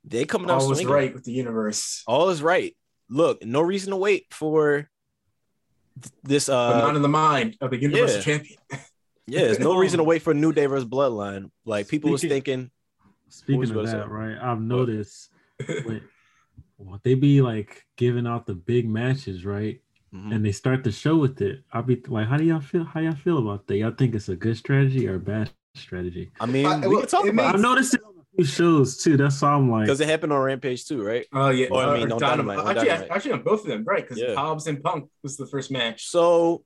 They 0.04 0.24
coming 0.24 0.50
out 0.50 0.62
All 0.62 0.68
was 0.68 0.78
swinging. 0.78 0.94
right 0.94 1.14
with 1.14 1.24
the 1.24 1.32
universe, 1.32 2.02
All 2.06 2.30
is 2.30 2.42
right. 2.42 2.74
Look, 3.08 3.44
no 3.44 3.60
reason 3.60 3.90
to 3.90 3.96
wait 3.96 4.26
for 4.32 4.88
th- 6.02 6.12
this. 6.22 6.46
but 6.46 6.78
not 6.78 6.92
Uh, 6.92 6.96
in 6.96 7.02
the 7.02 7.08
mind 7.08 7.56
of 7.60 7.70
the 7.70 7.76
Universal 7.80 8.16
yeah. 8.18 8.22
Champion. 8.22 8.58
yeah, 9.26 9.40
there's 9.42 9.58
no 9.58 9.76
reason 9.76 9.98
to 9.98 10.04
wait 10.04 10.22
for 10.22 10.32
New 10.34 10.52
Day 10.52 10.66
versus 10.66 10.88
Bloodline. 10.88 11.50
Like 11.64 11.88
people 11.88 12.10
was 12.10 12.22
thinking, 12.22 12.70
Speaking 13.28 13.60
was 13.60 13.70
of 13.70 13.76
that, 13.86 13.90
say? 13.90 13.98
right? 14.08 14.36
I've 14.40 14.60
noticed 14.60 15.30
when, 15.66 16.02
well, 16.78 17.00
they 17.04 17.14
be 17.14 17.42
like 17.42 17.84
giving 17.96 18.26
out 18.26 18.46
the 18.46 18.54
big 18.54 18.88
matches, 18.88 19.44
right? 19.44 19.80
mhm. 20.14 20.34
And 20.34 20.44
they 20.44 20.52
start 20.52 20.82
the 20.82 20.90
show 20.92 21.16
with 21.16 21.40
it. 21.42 21.62
I'll 21.72 21.82
be 21.82 22.02
like, 22.08 22.26
how 22.26 22.36
do 22.38 22.44
y'all 22.44 22.60
feel? 22.60 22.84
How 22.84 23.00
y'all 23.00 23.14
feel 23.14 23.38
about 23.38 23.66
that? 23.68 23.76
Y'all 23.76 23.92
think 23.92 24.14
it's 24.14 24.28
a 24.28 24.36
good 24.36 24.56
strategy 24.56 25.06
or 25.06 25.14
a 25.16 25.20
bad 25.20 25.50
strategy? 25.74 26.30
I 26.40 26.46
mean, 26.46 26.66
Uh, 26.66 26.80
we 26.80 26.88
well, 26.88 27.00
can 27.00 27.08
talk 27.08 27.24
it 27.26 27.34
about 27.34 27.54
I've 27.54 27.60
it 27.60 27.62
noticed 27.62 27.94
it 27.94 28.02
on 28.02 28.10
a 28.10 28.14
few 28.14 28.19
shows 28.44 29.02
too. 29.02 29.16
That's 29.16 29.40
why 29.42 29.50
I'm 29.50 29.70
like, 29.70 29.84
because 29.86 30.00
it 30.00 30.08
happened 30.08 30.32
on 30.32 30.40
Rampage 30.40 30.86
too, 30.86 31.02
right? 31.02 31.26
Oh 31.32 31.50
yeah, 31.50 31.66
Or, 31.70 31.82
I 31.82 31.84
oh, 31.84 31.94
mean, 31.94 32.10
or 32.10 32.14
on 32.14 32.20
Dynamite. 32.20 32.56
Dynamite, 32.56 32.58
Actually, 32.76 32.88
Dynamite. 32.88 33.10
actually, 33.10 33.32
on 33.32 33.42
both 33.42 33.60
of 33.62 33.66
them, 33.66 33.84
right? 33.84 34.02
Because 34.02 34.18
Yeah. 34.18 34.34
Hobbs 34.34 34.66
and 34.66 34.82
Punk 34.82 35.10
was 35.22 35.36
the 35.36 35.46
first 35.46 35.70
match. 35.70 36.08
So 36.08 36.62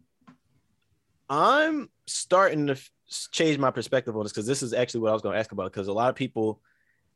I'm 1.29 1.89
starting 2.07 2.67
to 2.67 2.73
f- 2.75 2.91
change 3.33 3.59
my 3.59 3.71
perspective 3.71 4.17
on 4.17 4.23
this 4.25 4.33
because 4.33 4.47
this 4.47 4.63
is 4.63 4.73
actually 4.73 5.01
what 5.01 5.11
I 5.11 5.13
was 5.15 5.23
going 5.23 5.35
to 5.35 5.39
ask 5.39 5.53
about. 5.53 5.73
Because 5.73 5.89
a 5.89 5.93
lot 5.93 6.11
of 6.11 6.17
people 6.17 6.61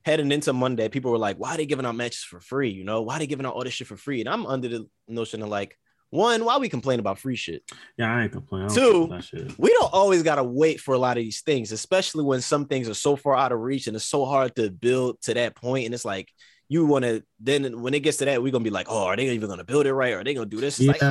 heading 0.02 0.33
into 0.33 0.52
Monday, 0.52 0.88
people 0.88 1.11
were 1.11 1.19
like, 1.19 1.37
"Why 1.37 1.55
are 1.55 1.57
they 1.57 1.67
giving 1.67 1.85
out 1.87 1.95
matches 1.97 2.23
for 2.25 2.40
free? 2.40 2.71
You 2.71 2.85
know, 2.85 3.02
why 3.02 3.17
are 3.17 3.19
they 3.19 3.26
giving 3.26 3.47
out 3.47 3.55
all 3.55 3.64
this 3.64 3.75
shit 3.75 3.87
for 3.87 3.97
free?" 3.97 4.21
And 4.21 4.28
I'm 4.28 4.47
under 4.47 4.69
the 4.69 4.88
notion 5.09 5.43
of 5.43 5.49
like, 5.49 5.78
one, 6.11 6.45
why 6.45 6.59
we 6.59 6.69
complain 6.69 7.00
about 7.00 7.19
free 7.19 7.37
shit? 7.37 7.62
yeah, 7.97 8.15
I 8.15 8.23
ain't 8.23 8.33
complaining. 8.33 8.69
Two, 8.69 8.93
don't 8.93 9.11
that 9.11 9.25
shit. 9.25 9.53
We 9.59 9.71
don't 9.71 9.93
always 9.93 10.23
gotta 10.23 10.45
wait 10.45 10.81
for 10.81 10.95
a 10.95 10.99
lot 10.99 11.17
of 11.17 11.23
these 11.23 11.43
things, 11.43 11.73
especially 11.73 12.25
when 12.25 12.41
some 12.41 12.67
things 12.67 12.88
are 12.88 12.95
so 12.95 13.17
far 13.17 13.37
out 13.37 13.53
of 13.53 13.61
reach 13.61 13.87
and 13.87 13.97
it's 13.97 14.05
so 14.05 14.25
hard 14.25 14.55
to 14.57 14.71
build 14.71 15.21
to 15.23 15.35
that 15.35 15.55
point. 15.57 15.85
And 15.87 15.95
it's 15.95 16.05
like 16.05 16.29
you 16.69 16.87
want 16.87 17.05
to 17.05 17.23
then 17.41 17.81
when 17.81 17.95
it 17.95 18.00
gets 18.00 18.19
to 18.19 18.25
that, 18.27 18.43
we're 18.43 18.53
gonna 18.53 18.65
be 18.65 18.71
like, 18.71 18.87
"Oh, 18.91 19.05
are 19.05 19.17
they 19.17 19.29
even 19.29 19.49
gonna 19.49 19.65
build 19.65 19.87
it 19.87 19.95
right? 19.95 20.12
Or 20.15 20.21
are 20.21 20.25
they 20.25 20.35
gonna 20.35 20.47
do 20.47 20.61
this?" 20.61 20.79
It's 20.79 20.87
Yeah, 20.87 20.93
like 20.93 21.03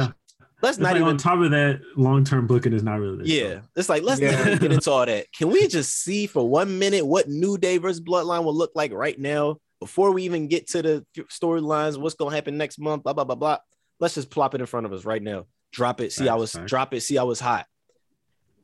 let's 0.61 0.77
It's 0.77 0.79
not 0.79 0.93
like 0.93 0.95
even 1.01 1.09
on 1.09 1.17
top 1.17 1.39
of 1.39 1.51
that, 1.51 1.81
long 1.95 2.23
term 2.23 2.47
booking 2.47 2.73
is 2.73 2.83
not 2.83 2.99
really. 2.99 3.19
this 3.23 3.27
Yeah, 3.27 3.61
it's 3.75 3.89
like 3.89 4.03
let's 4.03 4.21
Yeah. 4.21 4.31
not 4.31 4.39
even 4.47 4.57
get 4.59 4.71
into 4.71 4.91
all 4.91 5.05
that. 5.05 5.25
Can 5.31 5.49
we 5.49 5.67
just 5.67 5.95
see 6.01 6.27
for 6.27 6.47
one 6.47 6.79
minute 6.79 7.05
what 7.05 7.27
New 7.27 7.57
Day 7.57 7.77
versus 7.77 8.01
Bloodline 8.01 8.43
will 8.43 8.55
look 8.55 8.71
like 8.75 8.91
right 8.91 9.17
now 9.17 9.57
before 9.79 10.11
we 10.11 10.23
even 10.23 10.47
get 10.47 10.67
to 10.69 10.81
the 10.81 11.05
storylines? 11.31 11.97
What's 11.97 12.15
gonna 12.15 12.35
happen 12.35 12.57
next 12.57 12.79
month? 12.79 13.03
Blah 13.03 13.13
blah 13.13 13.23
blah 13.23 13.35
blah. 13.35 13.57
Let's 13.99 14.15
just 14.15 14.29
plop 14.29 14.53
it 14.55 14.61
in 14.61 14.67
front 14.67 14.85
of 14.85 14.93
us 14.93 15.05
right 15.05 15.21
now. 15.21 15.45
Drop 15.71 16.01
it. 16.01 16.11
See 16.13 16.27
how 16.27 16.37
Facts, 16.39 16.43
it's 16.43 16.53
facts. 16.59 16.69
drop 16.69 16.93
it. 16.93 17.01
See 17.01 17.17
I 17.17 17.23
was 17.23 17.39
hot. 17.39 17.65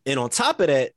And 0.05 0.19
on 0.19 0.29
top 0.29 0.59
of 0.59 0.67
that, 0.67 0.91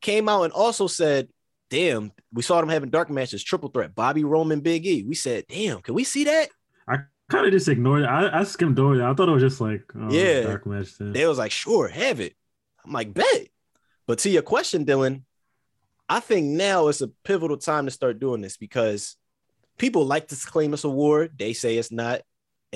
came 0.00 0.28
out 0.28 0.42
and 0.42 0.52
also 0.52 0.86
said, 0.86 1.28
"Damn, 1.70 2.12
we 2.32 2.42
saw 2.42 2.60
them 2.60 2.68
having 2.68 2.90
dark 2.90 3.10
matches, 3.10 3.42
triple 3.42 3.68
threat, 3.70 3.94
Bobby 3.94 4.24
Roman, 4.24 4.60
Big 4.60 4.86
E." 4.86 5.02
We 5.06 5.14
said, 5.14 5.44
"Damn, 5.48 5.80
can 5.82 5.94
we 5.94 6.04
see 6.04 6.24
that?" 6.24 6.48
I 6.88 6.98
kind 7.28 7.46
of 7.46 7.52
just 7.52 7.68
ignored 7.68 8.02
it. 8.02 8.06
I, 8.06 8.40
I 8.40 8.44
skimmed 8.44 8.78
over 8.78 8.94
it. 8.94 9.00
I 9.02 9.12
thought 9.14 9.28
it 9.28 9.32
was 9.32 9.42
just 9.42 9.60
like, 9.60 9.82
oh, 9.96 10.10
Yeah. 10.12 10.42
dark 10.42 10.64
match. 10.66 10.96
Then. 10.96 11.12
They 11.12 11.26
was 11.26 11.38
like, 11.38 11.50
sure, 11.50 11.88
have 11.88 12.20
it. 12.20 12.34
I'm 12.84 12.92
like, 12.92 13.12
bet. 13.12 13.48
But 14.06 14.20
to 14.20 14.30
your 14.30 14.42
question, 14.42 14.84
Dylan, 14.86 15.22
I 16.08 16.20
think 16.20 16.46
now 16.46 16.86
is 16.86 17.02
a 17.02 17.08
pivotal 17.24 17.56
time 17.56 17.86
to 17.86 17.90
start 17.90 18.20
doing 18.20 18.42
this 18.42 18.56
because 18.56 19.16
people 19.76 20.04
like 20.06 20.28
to 20.28 20.36
claim 20.36 20.72
it's 20.72 20.84
a 20.84 20.88
war. 20.88 21.28
They 21.36 21.52
say 21.52 21.76
it's 21.76 21.90
not. 21.90 22.20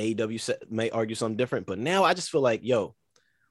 AEW 0.01 0.51
may 0.71 0.91
argue 0.91 1.15
something 1.15 1.37
different, 1.37 1.67
but 1.67 1.79
now 1.79 2.05
I 2.05 2.15
just 2.15 2.31
feel 2.31 2.41
like, 2.41 2.61
yo, 2.63 2.95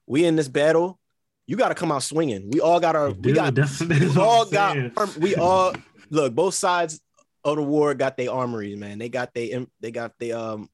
we 0.08 0.26
in 0.26 0.36
this 0.36 0.48
battle. 0.48 1.00
You 1.48 1.56
got 1.58 1.70
to 1.70 1.76
come 1.76 1.92
out 1.92 2.04
swinging. 2.04 2.52
We 2.52 2.60
all 2.62 2.80
got 2.80 2.96
our, 2.96 3.10
we 3.12 3.34
got, 3.34 3.56
that's- 3.56 3.80
that's 3.80 4.16
we 4.16 4.22
all 4.22 4.46
got, 4.46 4.74
saying. 4.76 4.92
we 5.20 5.36
all 5.36 5.74
look. 6.12 6.36
Both 6.36 6.54
sides 6.54 7.00
of 7.44 7.56
the 7.56 7.64
war 7.64 7.94
got 7.96 8.18
their 8.18 8.32
armories, 8.32 8.78
man. 8.78 9.00
They 9.00 9.10
got 9.10 9.34
they, 9.34 9.66
they 9.80 9.90
got 9.92 10.14
they 10.20 10.32
um, 10.32 10.70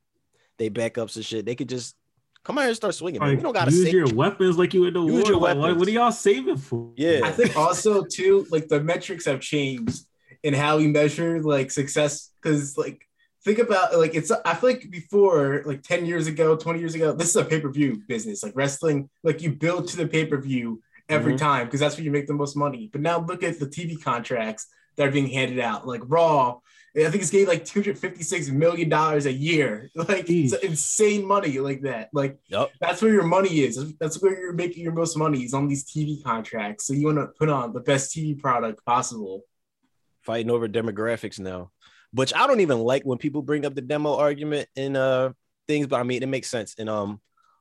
they 0.58 0.70
backups 0.70 1.16
and 1.16 1.24
shit. 1.24 1.46
They 1.46 1.56
could 1.56 1.70
just 1.70 1.96
come 2.44 2.58
out 2.58 2.62
here 2.62 2.70
and 2.70 2.76
start 2.76 2.94
swinging. 2.94 3.20
man. 3.22 3.30
Like, 3.30 3.38
We 3.38 3.44
don't 3.44 3.54
got 3.54 3.66
to 3.70 3.72
use 3.72 3.86
say 3.86 3.92
your 3.92 4.14
weapons 4.14 4.58
like 4.58 4.74
you 4.74 4.84
in 4.86 4.94
the 4.94 5.02
Use 5.04 5.24
war. 5.24 5.32
your 5.32 5.40
Like, 5.40 5.58
what, 5.58 5.78
what 5.78 5.88
are 5.88 5.92
y'all 5.92 6.12
saving 6.12 6.58
for? 6.58 6.92
Yeah. 6.98 7.22
I 7.24 7.32
think 7.32 7.56
also 7.56 8.04
too, 8.04 8.46
like 8.52 8.68
the 8.68 8.82
metrics 8.82 9.26
have 9.26 9.40
changed 9.40 10.06
in 10.44 10.54
how 10.54 10.76
we 10.78 10.88
measure 10.88 11.42
like 11.42 11.72
success. 11.72 12.32
Because 12.42 12.78
like 12.78 13.05
think 13.46 13.60
about 13.60 13.98
like 13.98 14.16
it's 14.16 14.32
I 14.44 14.54
feel 14.56 14.72
like 14.72 14.90
before 14.92 15.64
like 15.66 15.84
10 15.84 16.06
years 16.06 16.28
ago, 16.28 16.58
20 16.58 16.80
years 16.80 16.96
ago, 16.96 17.14
this 17.14 17.30
is 17.30 17.36
a 17.38 17.46
pay-per-view 17.46 18.04
business. 18.08 18.44
Like 18.44 18.54
wrestling, 18.56 19.10
like 19.24 19.42
you 19.42 19.52
build 19.56 19.88
to 19.90 19.98
the 19.98 20.08
pay-per-view 20.08 20.82
every 21.08 21.34
Mhm. 21.34 21.38
time 21.38 21.66
because 21.68 21.80
that's 21.80 21.96
where 21.96 22.04
you 22.04 22.12
make 22.12 22.28
the 22.28 22.34
most 22.34 22.56
money. 22.58 22.90
But 22.92 23.02
now 23.02 23.20
look 23.20 23.44
at 23.44 23.60
the 23.60 23.68
TV 23.68 23.96
contracts 24.02 24.68
that 24.98 25.08
are 25.08 25.12
being 25.12 25.28
handed 25.28 25.60
out. 25.60 25.86
Like 25.88 26.02
Raw, 26.06 26.60
I 26.98 27.10
think 27.12 27.22
it's 27.22 27.30
getting 27.30 27.48
like 27.48 27.66
256 27.66 28.50
million 28.50 28.90
dollars 28.90 29.26
a 29.28 29.32
year. 29.32 29.92
Like 29.96 30.30
it's 30.30 30.54
insane 30.54 31.24
money 31.26 31.60
like 31.60 31.82
that. 31.82 32.10
Like 32.14 32.40
Yep. 32.48 32.72
that's 32.82 33.02
where 33.02 33.14
your 33.14 33.24
money 33.38 33.60
is. 33.60 33.94
That's 34.00 34.22
where 34.22 34.40
you're 34.40 34.54
making 34.54 34.84
your 34.84 34.94
most 34.94 35.16
money 35.18 35.44
is 35.44 35.54
on 35.54 35.68
these 35.68 35.84
TV 35.86 36.24
contracts. 36.24 36.88
So 36.88 36.94
you 36.94 37.06
want 37.08 37.20
to 37.20 37.28
put 37.38 37.50
on 37.50 37.74
the 37.74 37.82
best 37.82 38.12
TV 38.16 38.34
product 38.40 38.84
possible. 38.86 39.44
fighting 40.22 40.50
over 40.50 40.68
demographics 40.68 41.38
now, 41.40 41.70
which 42.16 42.34
I 42.34 42.48
don't 42.48 42.62
even 42.62 42.80
like 42.80 43.04
when 43.04 43.18
people 43.18 43.42
bring 43.42 43.66
up 43.66 43.76
the 43.76 43.82
demo 43.82 44.16
argument 44.18 44.68
in 44.76 44.96
uh 44.96 45.34
things, 45.68 45.88
but 45.88 46.00
I 46.00 46.04
mean 46.04 46.24
it 46.24 46.30
makes 46.30 46.50
sense. 46.50 46.76
And 46.80 46.90
um 46.90 47.20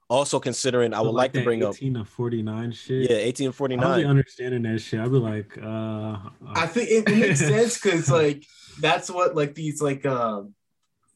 also 0.09 0.39
considering 0.39 0.93
I 0.95 1.01
would 1.01 1.11
like, 1.11 1.33
to 1.33 1.41
that 1.41 1.45
bring 1.45 1.63
up 1.65 1.75
18 1.75 1.95
to 1.95 2.05
49 2.05 2.73
shit. 2.73 3.11
yeah, 3.11 3.17
I 3.17 3.33
don't 3.33 3.97
be 3.97 4.05
understanding 4.05 4.63
that 4.63 4.79
shit. 4.81 5.01
I'd 5.01 5.11
be 5.11 5.17
like, 5.17 5.57
uh, 5.59 6.19
I 6.55 6.67
think 6.67 6.91
it, 6.91 7.09
it 7.09 7.19
makes 7.19 7.39
sense 7.53 7.81
because 7.81 8.11
like 8.11 8.45
that's 8.81 9.11
what 9.11 9.35
like 9.35 9.55
these 9.55 9.81
like 9.81 10.05
um 10.07 10.55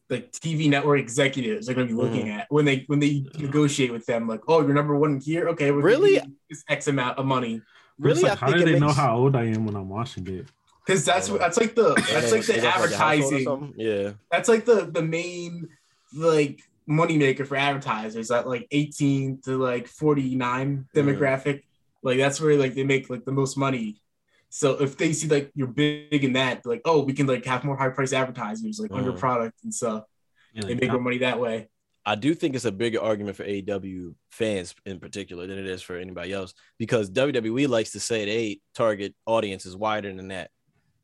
like 0.09 0.31
TV 0.31 0.67
network 0.69 0.99
executives 0.99 1.69
are 1.69 1.75
going 1.75 1.87
to 1.87 1.93
be 1.93 1.99
looking 2.01 2.25
Mm-hmm. 2.25 2.39
at 2.39 2.47
when 2.49 2.65
they 2.65 2.83
when 2.87 2.99
they 2.99 3.23
negotiate 3.37 3.91
with 3.91 4.07
them. 4.07 4.27
Like, 4.27 4.41
oh, 4.47 4.61
you're 4.61 4.73
number 4.73 4.95
one 4.97 5.19
here. 5.19 5.49
Okay, 5.49 5.69
we're 5.71 5.81
Really? 5.81 6.19
this 6.49 6.63
X 6.67 6.87
amount 6.87 7.19
of 7.19 7.25
money 7.27 7.61
really, 7.99 8.15
Really, 8.21 8.23
like, 8.23 8.31
I 8.31 8.35
how 8.35 8.47
think 8.47 8.65
do 8.65 8.69
it 8.69 8.73
they 8.73 8.79
know 8.79 8.91
how 8.91 9.15
old 9.17 9.35
I 9.35 9.43
am 9.45 9.65
when 9.67 9.75
I'm 9.75 9.87
watching 9.87 10.25
it? 10.27 10.47
Because 10.89 11.05
that's 11.05 11.27
that's 11.29 11.57
like 11.57 11.75
the 11.75 11.93
that's 12.11 12.31
like 12.31 12.45
the 12.45 12.53
don't 12.53 12.63
like, 12.81 12.91
a 12.91 12.97
household 12.97 13.33
or 13.33 13.45
advertising. 13.45 13.73
Yeah. 13.77 14.11
that's 14.31 14.49
like 14.49 14.65
the 14.65 14.89
the 14.91 15.03
main 15.03 15.69
like 16.15 16.61
moneymaker 16.89 17.45
for 17.45 17.55
advertisers 17.55 18.31
at 18.31 18.47
like 18.47 18.67
18 18.71 19.41
to 19.45 19.57
like 19.57 19.87
49 19.87 20.87
demographic 20.95 21.61
like 22.01 22.17
that's 22.17 22.41
where 22.41 22.55
like 22.57 22.73
they 22.73 22.83
make 22.83 23.09
like 23.11 23.25
the 23.25 23.31
most 23.31 23.55
money 23.57 24.01
so 24.49 24.81
if 24.81 24.97
they 24.97 25.13
see 25.13 25.27
like 25.27 25.51
you're 25.53 25.67
big 25.67 26.23
in 26.23 26.33
that 26.33 26.65
like 26.65 26.81
oh 26.85 27.03
we 27.03 27.13
can 27.13 27.27
like 27.27 27.45
have 27.45 27.63
more 27.63 27.77
high 27.77 27.89
price 27.89 28.11
advertisers 28.11 28.79
like 28.79 28.91
under 28.91 29.13
Mhm. 29.13 29.19
product 29.19 29.63
and 29.63 29.71
stuff 29.71 30.05
Yeah, 30.53 30.63
they 30.65 30.73
make 30.73 30.89
more 30.91 30.99
money 30.99 31.19
that 31.19 31.39
way 31.39 31.69
I 32.05 32.15
do 32.15 32.33
think 32.33 32.55
it's 32.55 32.65
a 32.65 32.71
bigger 32.71 32.99
argument 32.99 33.37
for 33.37 33.43
AEW 33.43 34.15
fans 34.31 34.73
in 34.83 34.99
particular 34.99 35.45
than 35.45 35.59
it 35.59 35.67
is 35.67 35.83
for 35.83 35.95
anybody 35.95 36.33
else 36.33 36.55
because 36.79 37.11
WWE 37.11 37.67
likes 37.67 37.91
to 37.91 37.99
say 37.99 38.25
they 38.25 38.61
target 38.73 39.13
audience 39.27 39.67
is 39.67 39.75
wider 39.75 40.11
than 40.11 40.29
that. 40.29 40.49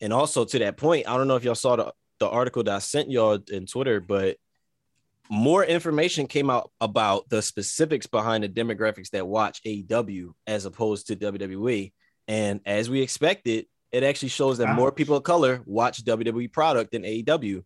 And 0.01 0.11
also 0.13 0.45
to 0.45 0.59
that 0.59 0.77
point, 0.77 1.07
I 1.07 1.17
don't 1.17 1.27
know 1.27 1.35
if 1.35 1.43
y'all 1.43 1.55
saw 1.55 1.75
the, 1.75 1.93
the 2.19 2.27
article 2.29 2.63
that 2.63 2.75
I 2.75 2.79
sent 2.79 3.09
y'all 3.11 3.39
in 3.51 3.65
Twitter, 3.65 3.99
but 4.01 4.37
more 5.29 5.63
information 5.65 6.27
came 6.27 6.49
out 6.49 6.71
about 6.79 7.29
the 7.29 7.41
specifics 7.41 8.05
behind 8.05 8.43
the 8.43 8.49
demographics 8.49 9.09
that 9.11 9.25
watch 9.27 9.61
AEW 9.63 10.33
as 10.45 10.65
opposed 10.65 11.07
to 11.07 11.15
WWE. 11.15 11.93
And 12.27 12.59
as 12.65 12.89
we 12.89 13.01
expected, 13.01 13.65
it 13.91 14.03
actually 14.03 14.29
shows 14.29 14.57
that 14.57 14.75
more 14.75 14.91
people 14.91 15.15
of 15.15 15.23
color 15.23 15.61
watch 15.65 16.03
WWE 16.03 16.51
product 16.51 16.91
than 16.91 17.03
AEW. 17.03 17.63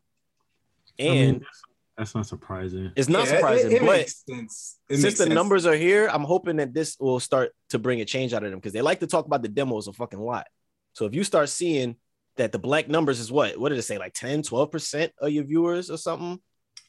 I 1.00 1.04
mean, 1.04 1.18
And 1.18 1.36
that's- 1.42 1.62
that's 1.98 2.16
not 2.16 2.28
surprising. 2.28 2.92
it's 2.96 3.10
not 3.10 3.26
Yeah, 3.28 3.36
surprising, 3.36 3.72
it, 3.72 3.76
it 3.76 3.80
but 3.82 3.92
makes 3.98 4.24
sense 4.26 4.78
It 4.88 4.94
since 4.96 5.04
makes 5.04 5.18
the 5.18 5.24
sense. 5.26 5.34
numbers 5.34 5.66
are 5.66 5.76
here, 5.76 6.08
I'm 6.08 6.24
hoping 6.24 6.56
that 6.58 6.74
this 6.74 6.96
will 7.00 7.20
start 7.20 7.52
to 7.70 7.80
bring 7.80 8.00
a 8.00 8.06
change 8.06 8.34
out 8.34 8.44
of 8.44 8.52
them 8.52 8.60
because 8.60 8.72
they 8.74 8.82
like 8.82 9.02
to 9.02 9.08
talk 9.08 9.26
about 9.26 9.42
the 9.42 9.50
demos 9.50 9.88
a 9.88 9.94
fucking 9.94 10.20
lot. 10.20 10.48
So 10.94 11.06
if 11.06 11.14
you 11.14 11.26
start 11.26 11.50
seeing 11.50 11.98
that 12.38 12.52
the 12.52 12.60
black 12.60 12.88
numbers 12.88 13.20
is 13.20 13.32
what, 13.32 13.58
what 13.58 13.70
did 13.70 13.78
it 13.78 13.84
say, 13.84 13.98
like 13.98 14.14
10, 14.14 14.44
12% 14.44 15.10
of 15.20 15.32
your 15.32 15.44
viewers 15.44 15.90
or 15.90 15.98
something? 15.98 16.40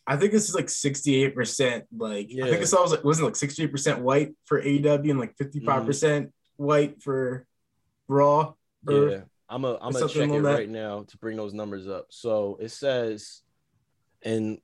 i 0.07 0.17
think 0.17 0.33
this 0.33 0.49
is 0.49 0.55
like 0.55 0.71
68 0.71 1.35
percent 1.35 1.85
like 1.97 2.27
i 2.33 2.49
think 2.49 2.61
this 2.61 2.73
was 2.73 2.91
like 2.91 3.05
wasn't 3.05 3.27
like 3.27 3.37
68 3.37 3.71
percent 3.71 4.01
white 4.01 4.33
for 4.47 4.61
aew 4.63 5.11
and 5.11 5.21
like 5.21 5.37
55 5.37 5.85
percent 5.85 6.33
white 6.57 7.03
for 7.03 7.47
raw 8.09 8.55
Yeah. 8.89 9.21
I'm 9.49 9.65
a 9.65 9.77
I'm 9.81 9.93
gonna 9.93 10.09
check 10.09 10.31
it 10.31 10.43
that. 10.43 10.55
right 10.55 10.69
now 10.69 11.05
to 11.09 11.19
bring 11.19 11.37
those 11.37 11.53
numbers 11.53 11.89
up. 11.89 12.07
So 12.11 12.57
it 12.61 12.71
says 12.71 13.43
And 14.23 14.59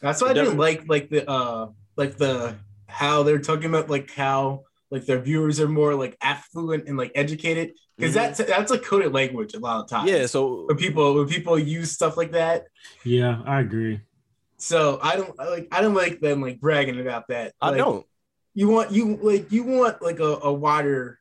That's 0.00 0.20
why 0.20 0.28
I 0.28 0.34
didn't 0.34 0.58
like 0.58 0.88
like 0.88 1.08
the 1.08 1.28
uh 1.28 1.68
like 1.96 2.16
the 2.16 2.56
how 2.86 3.22
they're 3.22 3.38
talking 3.38 3.66
about 3.66 3.88
like 3.88 4.10
how 4.12 4.64
like 4.90 5.04
their 5.06 5.20
viewers 5.20 5.58
are 5.60 5.68
more 5.68 5.94
like 5.94 6.16
affluent 6.20 6.88
and 6.88 6.96
like 6.96 7.12
educated 7.14 7.72
because 7.96 8.12
Mhm. 8.12 8.14
that's 8.14 8.38
that's 8.38 8.70
a 8.72 8.78
coded 8.78 9.12
language 9.12 9.54
a 9.54 9.58
lot 9.58 9.82
of 9.82 9.88
times. 9.88 10.10
yeah, 10.10 10.26
so 10.26 10.66
when 10.66 10.76
people 10.76 11.14
when 11.14 11.26
people 11.28 11.58
use 11.58 11.92
stuff 11.92 12.16
like 12.16 12.32
that. 12.32 12.66
Yeah, 13.04 13.42
I 13.46 13.60
agree. 13.60 14.00
So 14.58 14.98
I 15.02 15.16
don't 15.16 15.36
like 15.38 15.68
I 15.72 15.80
don't 15.82 15.94
like 15.94 16.20
them 16.20 16.40
like 16.40 16.60
bragging 16.60 17.00
about 17.00 17.28
that. 17.28 17.54
I 17.60 17.70
Like, 17.70 17.78
don't. 17.78 18.06
You 18.54 18.68
want 18.68 18.90
you 18.92 19.16
like 19.20 19.50
you 19.52 19.64
want 19.64 20.00
like 20.00 20.18
a, 20.20 20.38
a 20.42 20.52
wider 20.52 21.18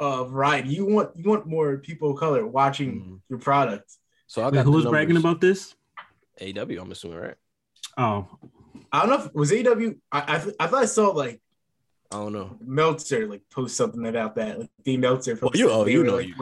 uh 0.00 0.24
variety. 0.24 0.70
You 0.70 0.84
want 0.86 1.16
you 1.16 1.28
want 1.30 1.46
more 1.46 1.78
people 1.78 2.10
of 2.12 2.18
color 2.18 2.46
watching 2.46 2.92
Mhm. 3.00 3.20
your 3.30 3.38
product. 3.38 3.90
So 4.26 4.42
I 4.42 4.46
Wait, 4.46 4.54
got 4.54 4.64
who 4.66 4.72
the 4.72 4.76
was 4.76 4.86
bragging 4.86 5.16
about 5.16 5.40
this? 5.40 5.74
AW, 6.40 6.78
I'm 6.82 6.92
assuming, 6.92 7.18
right? 7.18 7.34
Oh, 7.96 8.28
I 8.92 9.00
don't 9.06 9.08
know 9.08 9.24
if 9.24 9.34
was 9.34 9.50
AW. 9.52 9.94
I 10.12 10.36
I, 10.36 10.38
th- 10.38 10.54
I 10.60 10.66
thought 10.66 10.82
I 10.82 10.86
saw 10.86 11.08
like 11.10 11.40
I 12.10 12.16
don't 12.16 12.32
know. 12.32 12.56
Meltzer 12.64 13.26
like 13.28 13.42
post 13.50 13.76
something 13.76 14.06
about 14.06 14.34
that. 14.36 14.58
Like 14.60 14.70
D 14.82 14.96
Meltzer. 14.96 15.38
Well, 15.42 15.50
you- 15.54 15.70
oh, 15.70 15.84
you 15.86 16.02
know 16.04 16.16
like, 16.16 16.28
you- 16.28 16.34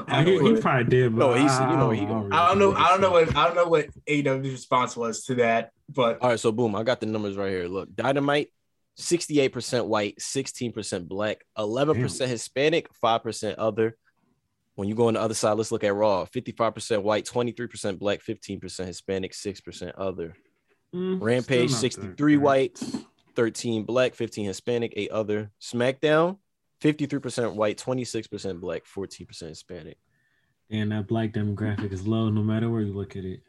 he, 0.48 0.54
he 0.54 0.60
probably 0.60 0.84
did, 0.84 1.16
but 1.16 1.18
No, 1.18 1.34
he's- 1.34 1.50
I, 1.50 1.70
you 1.72 1.76
know, 1.76 1.90
I 1.90 1.94
he- 1.96 2.06
don't 2.06 2.32
I 2.32 2.48
don't 2.48 2.58
know. 2.60 2.68
really 2.70 2.80
I 2.80 2.88
don't 2.90 3.00
know 3.00 3.10
what 3.10 3.36
I 3.36 3.46
don't 3.46 3.56
know 3.56 3.66
what 3.68 3.88
AW's 4.06 4.52
response 4.52 4.96
was 4.96 5.24
to 5.24 5.34
that, 5.36 5.72
but 5.92 6.20
All 6.20 6.30
right, 6.30 6.38
so 6.38 6.52
boom, 6.52 6.76
I 6.76 6.84
got 6.84 7.00
the 7.00 7.06
numbers 7.06 7.36
right 7.36 7.50
here. 7.50 7.66
Look, 7.66 7.92
Dynamite, 7.96 8.52
68% 8.96 9.86
white, 9.86 10.18
16% 10.20 11.08
black, 11.08 11.44
11% 11.58 12.28
Hispanic, 12.28 12.88
5% 13.02 13.54
other. 13.58 13.96
When 14.76 14.88
you 14.88 14.94
go 14.94 15.08
on 15.08 15.14
the 15.14 15.20
other 15.20 15.34
side, 15.34 15.54
let's 15.54 15.72
look 15.72 15.84
at 15.84 15.94
Raw 15.94 16.26
55% 16.26 17.02
white, 17.02 17.24
23% 17.24 17.98
black, 17.98 18.20
15% 18.22 18.86
Hispanic, 18.86 19.32
6% 19.32 19.92
other. 19.98 20.36
Mm, 20.94 21.18
Rampage, 21.20 21.72
63 21.72 22.36
that 22.36 22.40
white, 22.42 22.78
great. 22.80 23.04
13 23.36 23.84
black, 23.84 24.14
15 24.14 24.46
Hispanic, 24.46 24.92
8 24.96 25.10
other. 25.10 25.50
SmackDown, 25.60 26.38
53% 26.82 27.54
white, 27.54 27.78
26% 27.78 28.60
black, 28.60 28.82
14% 28.84 29.48
Hispanic. 29.48 29.98
And 30.70 30.90
that 30.92 31.06
black 31.06 31.32
demographic 31.32 31.92
is 31.92 32.06
low 32.06 32.28
no 32.30 32.42
matter 32.42 32.68
where 32.68 32.80
you 32.80 32.92
look 32.92 33.14
at 33.16 33.24
it. 33.24 33.40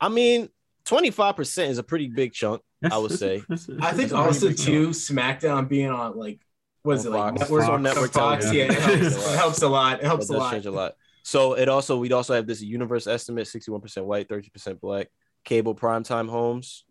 I 0.00 0.08
mean, 0.08 0.48
25% 0.84 1.68
is 1.68 1.78
a 1.78 1.82
pretty 1.82 2.08
big 2.08 2.32
chunk. 2.32 2.60
That's, 2.82 2.94
I 2.94 2.98
would 2.98 3.12
say. 3.12 3.38
that's- 3.48 3.66
that's- 3.66 3.82
I 3.82 3.96
think 3.96 4.10
that's 4.10 4.12
a 4.12 4.16
pretty 4.16 4.26
also 4.28 4.48
big 4.48 4.58
too 4.58 4.88
SmackDown 4.90 5.68
being 5.68 5.90
on 5.90 6.16
like 6.16 6.40
what 6.82 6.96
is 6.96 7.06
On 7.06 7.12
it 7.14 7.16
like 7.18 7.28
Fox. 7.30 7.40
network 7.40 7.62
Fox. 7.62 7.70
on 7.72 7.82
network 7.82 8.12
Fox, 8.12 8.44
Fox? 8.44 8.56
yeah. 8.56 8.64
Yeah, 8.64 8.72
it 8.72 8.78
helps, 8.80 9.16
it 9.26 9.36
helps 9.38 9.62
a 9.62 9.68
lot. 9.68 9.94
It 9.94 10.02
That 10.02 10.06
helps 10.08 10.26
does 10.28 10.36
a 10.36 10.38
lot. 10.38 10.52
change 10.52 10.66
a 10.66 10.70
lot. 10.70 10.92
So 11.24 11.54
it 11.54 11.68
also 11.68 11.98
we'd 11.98 12.12
also 12.12 12.34
have 12.34 12.46
this 12.46 12.62
universe 12.62 13.06
estimate: 13.06 13.48
sixty-one 13.48 13.80
percent 13.80 14.06
white, 14.06 14.28
thirty 14.28 14.48
percent 14.48 14.80
black. 14.80 15.08
Cable 15.44 15.74
primetime 15.74 16.28
homes, 16.28 16.84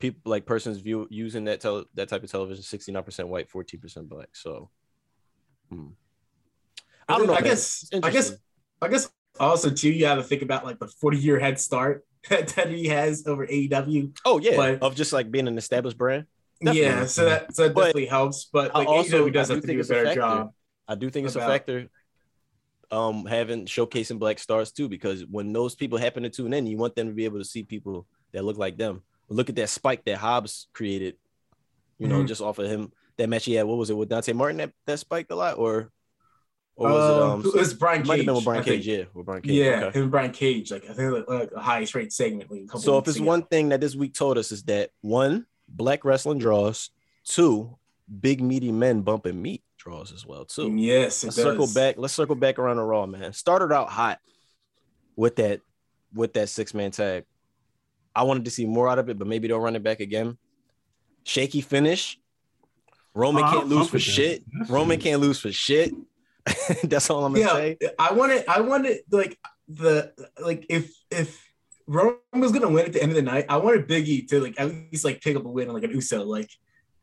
people 0.00 0.20
like 0.24 0.46
persons 0.46 0.78
view 0.78 1.06
using 1.10 1.44
that 1.44 1.60
tele, 1.60 1.84
that 1.94 2.08
type 2.08 2.24
of 2.24 2.30
television: 2.30 2.64
sixty-nine 2.64 3.04
percent 3.04 3.28
white, 3.28 3.48
fourteen 3.48 3.78
percent 3.80 4.08
black. 4.08 4.30
So, 4.32 4.70
hmm. 5.70 5.88
I 7.08 7.18
don't 7.18 7.26
know. 7.28 7.34
I 7.34 7.42
guess. 7.42 7.88
I 8.02 8.10
guess. 8.10 8.32
I 8.82 8.88
guess 8.88 9.08
also 9.38 9.70
too. 9.70 9.90
You 9.90 10.06
have 10.06 10.18
to 10.18 10.24
think 10.24 10.42
about 10.42 10.64
like 10.64 10.78
the 10.80 10.88
forty 10.88 11.18
year 11.18 11.38
head 11.38 11.60
start 11.60 12.04
that 12.28 12.68
he 12.68 12.88
has 12.88 13.26
over 13.26 13.46
AEW. 13.46 14.16
Oh 14.24 14.40
yeah, 14.40 14.56
but- 14.56 14.82
of 14.82 14.96
just 14.96 15.12
like 15.12 15.30
being 15.30 15.46
an 15.46 15.56
established 15.58 15.96
brand. 15.98 16.26
Definitely. 16.62 16.82
Yeah, 16.90 17.06
so 17.06 17.24
that 17.24 17.54
so 17.54 17.62
that 17.64 17.74
But 17.74 17.80
definitely 17.86 18.06
helps. 18.06 18.46
But 18.52 18.74
I 18.74 18.84
also- 18.84 19.26
AEW 19.28 19.32
does 19.32 19.48
have 19.48 19.58
do 19.58 19.60
to 19.62 19.66
think 19.66 19.78
do 19.78 19.84
a 19.84 19.88
better 19.88 20.04
factor. 20.06 20.20
job. 20.20 20.52
I 20.88 20.94
do 20.94 21.08
think 21.08 21.26
it's 21.26 21.36
About- 21.36 21.48
a 21.48 21.52
factor. 21.52 21.88
Um, 22.92 23.24
having 23.24 23.66
showcasing 23.66 24.18
black 24.18 24.40
stars 24.40 24.72
too, 24.72 24.88
because 24.88 25.24
when 25.24 25.52
those 25.52 25.76
people 25.76 25.96
happen 25.96 26.24
to 26.24 26.28
tune 26.28 26.52
in, 26.52 26.66
you 26.66 26.76
want 26.76 26.96
them 26.96 27.06
to 27.06 27.14
be 27.14 27.24
able 27.24 27.38
to 27.38 27.44
see 27.44 27.62
people 27.62 28.04
that 28.32 28.44
look 28.44 28.58
like 28.58 28.76
them. 28.76 29.02
Look 29.30 29.48
at 29.48 29.56
that 29.56 29.68
spike 29.68 30.04
that 30.04 30.18
Hobbs 30.18 30.66
created, 30.72 31.16
you 31.98 32.08
know, 32.08 32.22
Mhm. 32.22 32.28
just 32.28 32.40
off 32.42 32.58
of 32.58 32.68
him. 32.68 32.92
That 33.16 33.28
match 33.28 33.44
he 33.44 33.54
had, 33.54 33.66
what 33.66 33.78
was 33.78 33.88
it 33.90 33.94
with 33.96 34.08
Dante 34.08 34.32
Martin 34.32 34.58
that, 34.58 34.72
that 34.86 34.98
spiked 34.98 35.30
a 35.30 35.36
lot, 35.36 35.56
or 35.58 35.90
or 36.76 36.88
was 36.90 37.10
it 37.10 37.22
Um, 37.22 37.30
um 37.30 37.46
it 37.46 37.54
was 37.54 37.74
Brian 37.74 38.00
it 38.00 38.06
might 38.06 38.14
have 38.14 38.20
Cage. 38.20 38.26
been 38.26 38.34
with 38.36 38.44
Brian 38.44 38.64
Cage, 38.64 38.86
yeah, 38.88 39.04
with 39.12 39.26
Brian 39.26 39.42
Cage. 39.42 39.52
Yeah, 39.52 39.84
okay. 39.84 39.98
him 39.98 40.02
and 40.04 40.10
Brian 40.10 40.32
Cage. 40.32 40.70
Like 40.72 40.84
I 40.88 40.94
think 40.94 41.12
like, 41.12 41.28
like 41.28 41.52
a 41.52 41.60
highest 41.60 41.94
rate 41.94 42.12
segment. 42.12 42.50
Like, 42.50 42.62
a 42.74 42.78
So 42.78 42.96
if 42.98 43.06
it's 43.06 43.18
ago. 43.18 43.26
one 43.26 43.42
thing 43.42 43.68
that 43.68 43.80
this 43.82 43.94
week 43.94 44.14
told 44.14 44.38
us 44.38 44.50
is 44.50 44.62
that 44.64 44.90
one, 45.02 45.46
black 45.68 46.04
wrestling 46.06 46.38
draws, 46.38 46.90
two, 47.24 47.76
big 48.20 48.40
meaty 48.40 48.72
men 48.72 49.02
bumping 49.02 49.40
meat 49.42 49.62
draws 49.76 50.10
as 50.12 50.24
well 50.26 50.44
too. 50.46 50.74
yes, 50.74 51.22
let's 51.22 51.36
circle 51.36 51.68
back. 51.74 51.96
Let's 51.98 52.14
circle 52.14 52.34
back 52.34 52.58
around 52.58 52.76
the 52.78 52.82
Raw, 52.82 53.04
man. 53.06 53.32
Started 53.34 53.72
out 53.74 53.90
hot 53.90 54.18
with 55.16 55.36
that 55.36 55.60
with 56.14 56.32
that 56.32 56.48
six 56.48 56.72
man 56.72 56.90
tag. 56.92 57.24
I 58.14 58.22
wanted 58.24 58.44
to 58.46 58.50
see 58.50 58.66
more 58.66 58.88
out 58.88 58.98
of 58.98 59.08
it, 59.08 59.18
but 59.18 59.26
maybe 59.28 59.48
they'll 59.48 59.60
run 59.60 59.76
it 59.76 59.82
back 59.82 60.00
again. 60.00 60.36
Shaky 61.24 61.60
finish. 61.60 62.18
Roman 63.14 63.42
Oh, 63.42 63.46
I'll 63.46 63.52
can't 63.54 63.68
lose 63.68 63.88
for 63.88 63.96
that. 63.98 64.00
shit. 64.00 64.44
That's 64.58 64.70
Roman 64.70 64.96
fine. 64.98 65.02
can't 65.02 65.20
lose 65.20 65.38
for 65.40 65.52
shit. 65.52 65.92
That's 66.84 67.10
all 67.10 67.24
I'm 67.24 67.32
gonna 67.34 67.44
Yeah, 67.44 67.52
say. 67.52 67.78
I 67.98 68.12
wanted. 68.12 68.44
I 68.48 68.60
wanted 68.60 68.98
like 69.10 69.38
the 69.68 70.12
like 70.40 70.66
if 70.68 70.92
if 71.10 71.44
Roman 71.86 72.16
was 72.34 72.52
gonna 72.52 72.68
win 72.70 72.86
at 72.86 72.92
the 72.92 73.02
end 73.02 73.10
of 73.12 73.16
the 73.16 73.22
night, 73.22 73.46
I 73.48 73.56
wanted 73.58 73.88
Biggie 73.88 74.26
to 74.28 74.40
like 74.40 74.54
at 74.58 74.68
least 74.68 75.04
like 75.04 75.20
pick 75.20 75.36
up 75.36 75.44
a 75.44 75.48
win 75.48 75.68
on 75.68 75.74
like 75.74 75.84
an 75.84 75.90
USO. 75.90 76.22
Like 76.24 76.50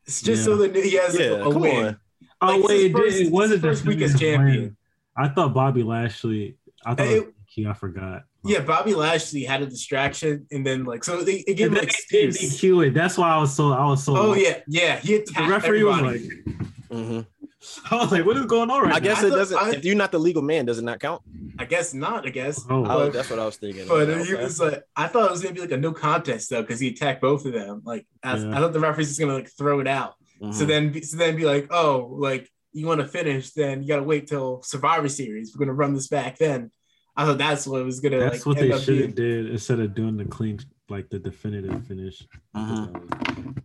it's 0.06 0.22
just 0.22 0.44
so 0.44 0.56
that 0.56 0.74
he 0.74 0.94
has 0.96 1.14
like, 1.14 1.20
Yeah, 1.24 1.30
a 1.32 1.42
come 1.52 1.60
win. 1.62 1.86
on. 1.86 2.00
Oh 2.40 2.46
Like, 2.46 2.58
it's 2.60 2.68
wait, 2.68 2.86
it, 2.86 2.92
first- 2.96 3.16
did, 3.18 3.26
it 3.26 3.32
wasn't 3.32 3.64
it's 3.64 3.64
his 3.66 3.78
first 3.80 3.86
week 3.86 4.00
as 4.02 4.18
champion. 4.18 4.60
win. 4.62 4.76
I 5.16 5.28
thought 5.28 5.54
Bobby 5.54 5.82
Lashley. 5.82 6.56
I 6.84 6.94
thought 6.94 7.06
Hey, 7.06 7.16
it 7.16 7.26
was. 7.26 7.66
I 7.66 7.72
forgot. 7.74 8.22
Yeah, 8.44 8.60
Bobby 8.60 8.94
Lashley 8.94 9.44
had 9.44 9.62
a 9.62 9.66
distraction, 9.66 10.46
and 10.52 10.64
then 10.64 10.84
like 10.84 11.02
so 11.04 11.22
they, 11.22 11.42
they 11.46 11.54
gave 11.54 11.68
And 11.68 11.74
him 11.78 11.84
then 11.84 11.84
an 11.84 11.90
they 12.10 12.18
did 12.20 12.34
excuse. 12.36 12.86
It. 12.88 12.94
That's 12.94 13.18
why 13.18 13.30
I 13.30 13.38
was 13.38 13.54
so. 13.54 13.72
I 13.72 13.84
was 13.86 14.04
so. 14.04 14.16
Oh 14.16 14.34
yeah, 14.34 14.60
yeah. 14.68 14.98
He 15.00 15.16
The 15.16 15.22
attacked 15.24 15.50
referee 15.50 15.82
was 15.84 15.98
everybody. 15.98 16.28
like, 16.28 16.90
Mhm. 16.90 17.26
I 17.90 17.96
was 17.96 18.12
like, 18.12 18.24
what 18.24 18.36
is 18.36 18.46
going 18.46 18.70
on 18.70 18.82
right 18.84 18.94
I 18.94 19.00
guess 19.00 19.18
I 19.22 19.26
it 19.26 19.30
thought- 19.30 19.36
doesn't. 19.36 19.58
I- 19.58 19.70
if 19.72 19.84
you're 19.84 19.96
not 19.96 20.12
the 20.12 20.18
legal 20.20 20.42
man, 20.42 20.64
does 20.66 20.78
it 20.78 20.84
not 20.84 21.00
count? 21.00 21.22
I 21.58 21.64
guess 21.64 21.92
not. 21.92 22.24
I 22.26 22.30
guess. 22.30 22.64
Oh. 22.70 22.84
I 22.84 22.88
but, 22.88 23.12
that's 23.12 23.28
what 23.28 23.40
I 23.40 23.44
was 23.44 23.56
thinking. 23.56 23.88
but 23.88 24.08
Okay. 24.08 24.24
he 24.24 24.34
was 24.34 24.60
like, 24.60 24.84
I 24.94 25.08
thought 25.08 25.24
it 25.26 25.32
was 25.32 25.42
gonna 25.42 25.54
be 25.54 25.60
like 25.60 25.72
a 25.72 25.76
no 25.76 25.92
contest 25.92 26.48
though, 26.50 26.62
because 26.62 26.78
he 26.78 26.88
attacked 26.88 27.20
both 27.20 27.44
of 27.44 27.52
them. 27.52 27.82
Like 27.84 28.06
I, 28.22 28.36
Yeah. 28.36 28.50
I 28.56 28.60
thought 28.60 28.72
the 28.72 28.80
referee's 28.80 29.08
just 29.08 29.18
gonna 29.20 29.34
like 29.34 29.50
throw 29.50 29.80
it 29.80 29.88
out. 29.88 30.14
So 30.52 30.64
Mhm. 30.64 30.66
then, 30.68 31.02
so 31.02 31.16
then 31.16 31.34
be 31.36 31.44
like, 31.44 31.66
oh, 31.72 32.14
like 32.16 32.48
you 32.72 32.86
want 32.86 33.00
to 33.00 33.08
finish, 33.08 33.50
then 33.50 33.82
you 33.82 33.88
gotta 33.88 34.04
wait 34.04 34.28
till 34.28 34.62
Survivor 34.62 35.08
Series. 35.08 35.52
We're 35.54 35.66
gonna 35.66 35.74
run 35.76 35.94
this 35.94 36.06
back 36.06 36.38
then. 36.38 36.70
I 37.18 37.24
thought 37.24 37.38
that's 37.38 37.66
what 37.66 37.80
it 37.80 37.84
was 37.84 37.98
gonna 38.00 38.18
That's 38.20 38.38
like. 38.38 38.46
what 38.46 38.58
end 38.62 38.72
they 38.72 38.78
should 38.80 39.00
have 39.00 39.14
did 39.14 39.50
instead 39.50 39.80
of 39.80 39.94
doing 39.94 40.16
the 40.16 40.24
clean, 40.24 40.60
like 40.88 41.10
the 41.10 41.18
definitive 41.18 41.84
finish. 41.86 42.26
Mhm. 42.56 43.62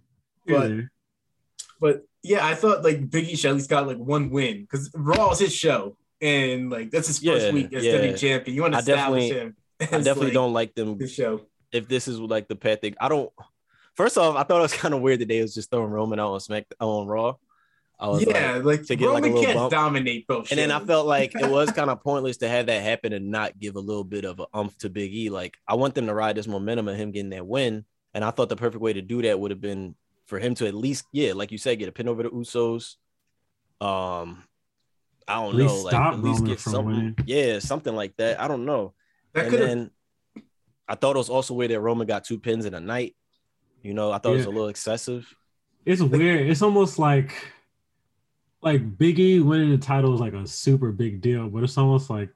But- 0.47 0.69
Yeah. 0.71 0.81
But 1.79 2.05
yeah, 2.21 2.45
I 2.45 2.55
thought 2.55 2.83
like 2.83 3.09
Biggie 3.09 3.37
should 3.37 3.49
at 3.51 3.55
least 3.55 3.69
got 3.69 3.87
like 3.87 3.97
one 3.97 4.29
win 4.29 4.61
because 4.61 4.89
Raw 4.95 5.31
is 5.31 5.39
his 5.39 5.53
show, 5.53 5.97
and 6.21 6.69
like 6.69 6.91
that's 6.91 7.07
his 7.07 7.19
first 7.19 7.45
Yeah, 7.47 7.51
week 7.51 7.73
as 7.73 7.83
yeah. 7.85 7.93
WWE 7.97 8.17
champion. 8.17 8.55
You 8.55 8.61
want 8.61 8.73
to 8.73 8.77
I 8.77 8.79
establish 8.79 9.29
definitely- 9.29 9.47
him. 9.47 9.55
I 9.81 9.85
definitely 9.97 10.23
like, 10.25 10.33
don't 10.33 10.53
like 10.53 10.75
them 10.75 10.99
his 10.99 11.11
show. 11.13 11.41
if 11.73 11.87
this 11.89 12.07
is 12.07 12.19
like 12.19 12.47
the 12.47 12.55
path 12.55 12.79
they 12.81 12.93
I 13.01 13.09
don't 13.09 13.31
first 13.95 14.17
off, 14.17 14.35
I 14.37 14.43
thought 14.43 14.59
it 14.59 14.61
was 14.61 14.73
kind 14.73 14.93
of 14.93 15.01
weird 15.01 15.19
that 15.19 15.27
they 15.27 15.41
was 15.41 15.53
just 15.53 15.69
throwing 15.69 15.89
Roman 15.91 16.19
out 16.19 16.31
on 16.33 16.39
Smack 16.39 16.65
on 16.79 17.05
Raw. 17.07 17.35
I 18.03 18.07
was 18.09 18.25
Yeah, 18.27 18.55
like, 18.55 18.63
like, 18.65 18.83
to 18.87 18.95
get, 18.97 19.09
like, 19.09 19.23
a 19.23 19.27
Roman 19.27 19.31
little 19.31 19.43
can't 19.45 19.57
bump. 19.57 19.71
dominate 19.71 20.27
both. 20.27 20.51
and 20.51 20.57
then 20.59 20.71
I 20.71 20.79
felt 20.81 21.07
like 21.07 21.33
it 21.35 21.49
was 21.49 21.71
kind 21.79 21.89
of 21.89 22.03
pointless 22.03 22.37
to 22.37 22.49
have 22.49 22.65
that 22.67 22.83
happen 22.83 23.13
and 23.13 23.31
not 23.31 23.57
give 23.57 23.75
a 23.77 23.79
little 23.79 24.03
bit 24.03 24.25
of 24.25 24.39
a 24.41 24.45
umph 24.53 24.77
to 24.79 24.89
Big 24.89 25.13
E. 25.13 25.29
Like 25.29 25.55
I 25.67 25.75
want 25.75 25.95
them 25.95 26.07
to 26.07 26.13
ride 26.13 26.35
this 26.35 26.45
momentum 26.47 26.87
of 26.89 26.97
him 26.97 27.11
getting 27.11 27.29
that 27.31 27.47
win. 27.47 27.85
And 28.13 28.23
I 28.25 28.31
thought 28.31 28.49
the 28.49 28.55
perfect 28.57 28.81
way 28.81 28.93
to 28.93 29.01
do 29.01 29.21
that 29.23 29.39
would 29.39 29.51
have 29.51 29.61
been 29.61 29.95
for 30.25 30.37
him 30.37 30.53
to 30.55 30.67
at 30.67 30.73
least, 30.75 31.05
yeah, 31.13 31.33
like 31.33 31.51
you 31.51 31.57
said, 31.57 31.79
get 31.79 31.89
a 31.89 31.91
pin 31.93 32.07
over 32.09 32.23
the 32.23 32.29
Usos. 32.29 32.95
Um, 33.81 34.43
I 35.27 35.35
don't 35.35 35.53
At 35.55 35.65
know, 35.65 35.75
like 35.81 35.91
stop 35.91 36.13
at 36.13 36.19
least 36.19 36.39
Roman 36.41 36.49
get 36.51 36.59
something, 36.59 36.85
winning. 36.85 37.15
yeah, 37.25 37.59
something 37.59 37.95
like 37.95 38.15
that. 38.17 38.39
I 38.41 38.47
don't 38.47 38.65
know. 38.65 38.93
that 39.33 39.43
and 39.45 39.51
could 39.51 39.59
have. 39.61 39.69
then 39.69 39.91
I 40.87 40.95
thought 40.95 41.15
it 41.15 41.19
was 41.19 41.29
also 41.29 41.53
weird 41.53 41.71
that 41.71 41.79
Roman 41.79 42.05
got 42.05 42.25
two 42.25 42.39
pins 42.39 42.65
in 42.65 42.73
a 42.73 42.79
night. 42.81 43.15
You 43.81 43.93
know, 43.93 44.11
I 44.11 44.17
thought 44.17 44.33
it 44.33 44.37
was 44.37 44.45
a 44.45 44.49
little 44.51 44.67
excessive. 44.67 45.33
It's 45.85 46.01
weird. 46.01 46.49
It's 46.49 46.61
almost 46.61 46.99
like 46.99 47.33
like 48.63 48.97
Biggie 48.97 49.41
winning 49.43 49.71
the 49.71 49.77
title 49.77 50.13
is 50.13 50.19
like 50.21 50.33
a 50.33 50.47
super 50.47 50.91
big 50.91 51.21
deal, 51.21 51.49
but 51.49 51.63
it's 51.63 51.77
almost 51.77 52.09
like 52.09 52.29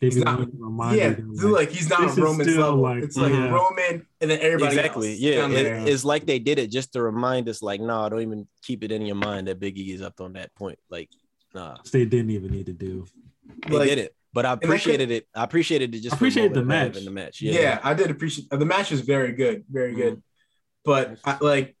they 0.00 0.08
He's 0.08 0.16
not- 0.16 0.48
wanting 0.54 0.98
Yeah, 0.98 1.08
you 1.10 1.14
that, 1.34 1.38
so, 1.40 1.48
like 1.48 1.70
he's 1.70 1.88
not 1.88 2.00
this 2.14 2.18
on 2.18 2.34
still, 2.42 2.60
level. 2.60 2.80
like, 2.80 3.02
it's 3.04 3.16
like 3.16 3.32
yeah. 3.32 3.48
Roman 3.50 4.06
and 4.20 4.30
then 4.30 4.38
everybody 4.40 4.76
exactly. 4.76 5.10
else 5.12 5.18
Yeah. 5.20 5.48
It- 5.48 5.88
it's 5.88 6.04
like 6.04 6.26
they 6.26 6.38
did 6.38 6.58
it 6.58 6.70
just 6.70 6.92
to 6.94 7.02
remind 7.02 7.48
us, 7.48 7.62
like, 7.62 7.80
nah, 7.80 8.08
don't 8.08 8.22
even 8.22 8.46
keep 8.62 8.82
it 8.82 8.90
in 8.92 9.02
your 9.06 9.16
mind 9.16 9.46
that 9.48 9.60
Big 9.60 9.78
E 9.78 9.92
is 9.92 10.02
up 10.02 10.20
on 10.20 10.32
that 10.34 10.54
point. 10.54 10.78
Like, 10.90 11.10
nah, 11.54 11.76
they 11.92 12.04
didn't 12.04 12.30
even 12.30 12.50
need 12.50 12.66
to 12.66 12.72
do. 12.72 13.06
they 13.68 13.76
Like- 13.76 13.88
did 13.88 13.98
it. 13.98 14.14
But 14.32 14.46
I 14.46 14.52
appreciated 14.54 15.12
it. 15.12 15.28
I 15.32 15.44
appreciated 15.44 15.94
it 15.94 16.00
just 16.00 16.14
I 16.14 16.16
appreciate 16.16 16.48
for 16.48 16.54
the 16.54 16.64
moment 16.64 16.70
to 16.70 16.76
have 16.76 16.88
match. 16.94 16.98
in 16.98 17.04
the 17.04 17.10
match. 17.12 17.40
yeah. 17.42 17.52
Yeah. 17.60 17.80
I 17.84 17.94
did 17.94 18.10
appreciate 18.10 18.50
the 18.50 18.64
match 18.64 18.90
was 18.90 19.02
very 19.02 19.30
good, 19.32 19.64
very 19.70 19.94
good. 19.94 20.20
But 20.84 21.18
I, 21.24 21.38
like 21.40 21.76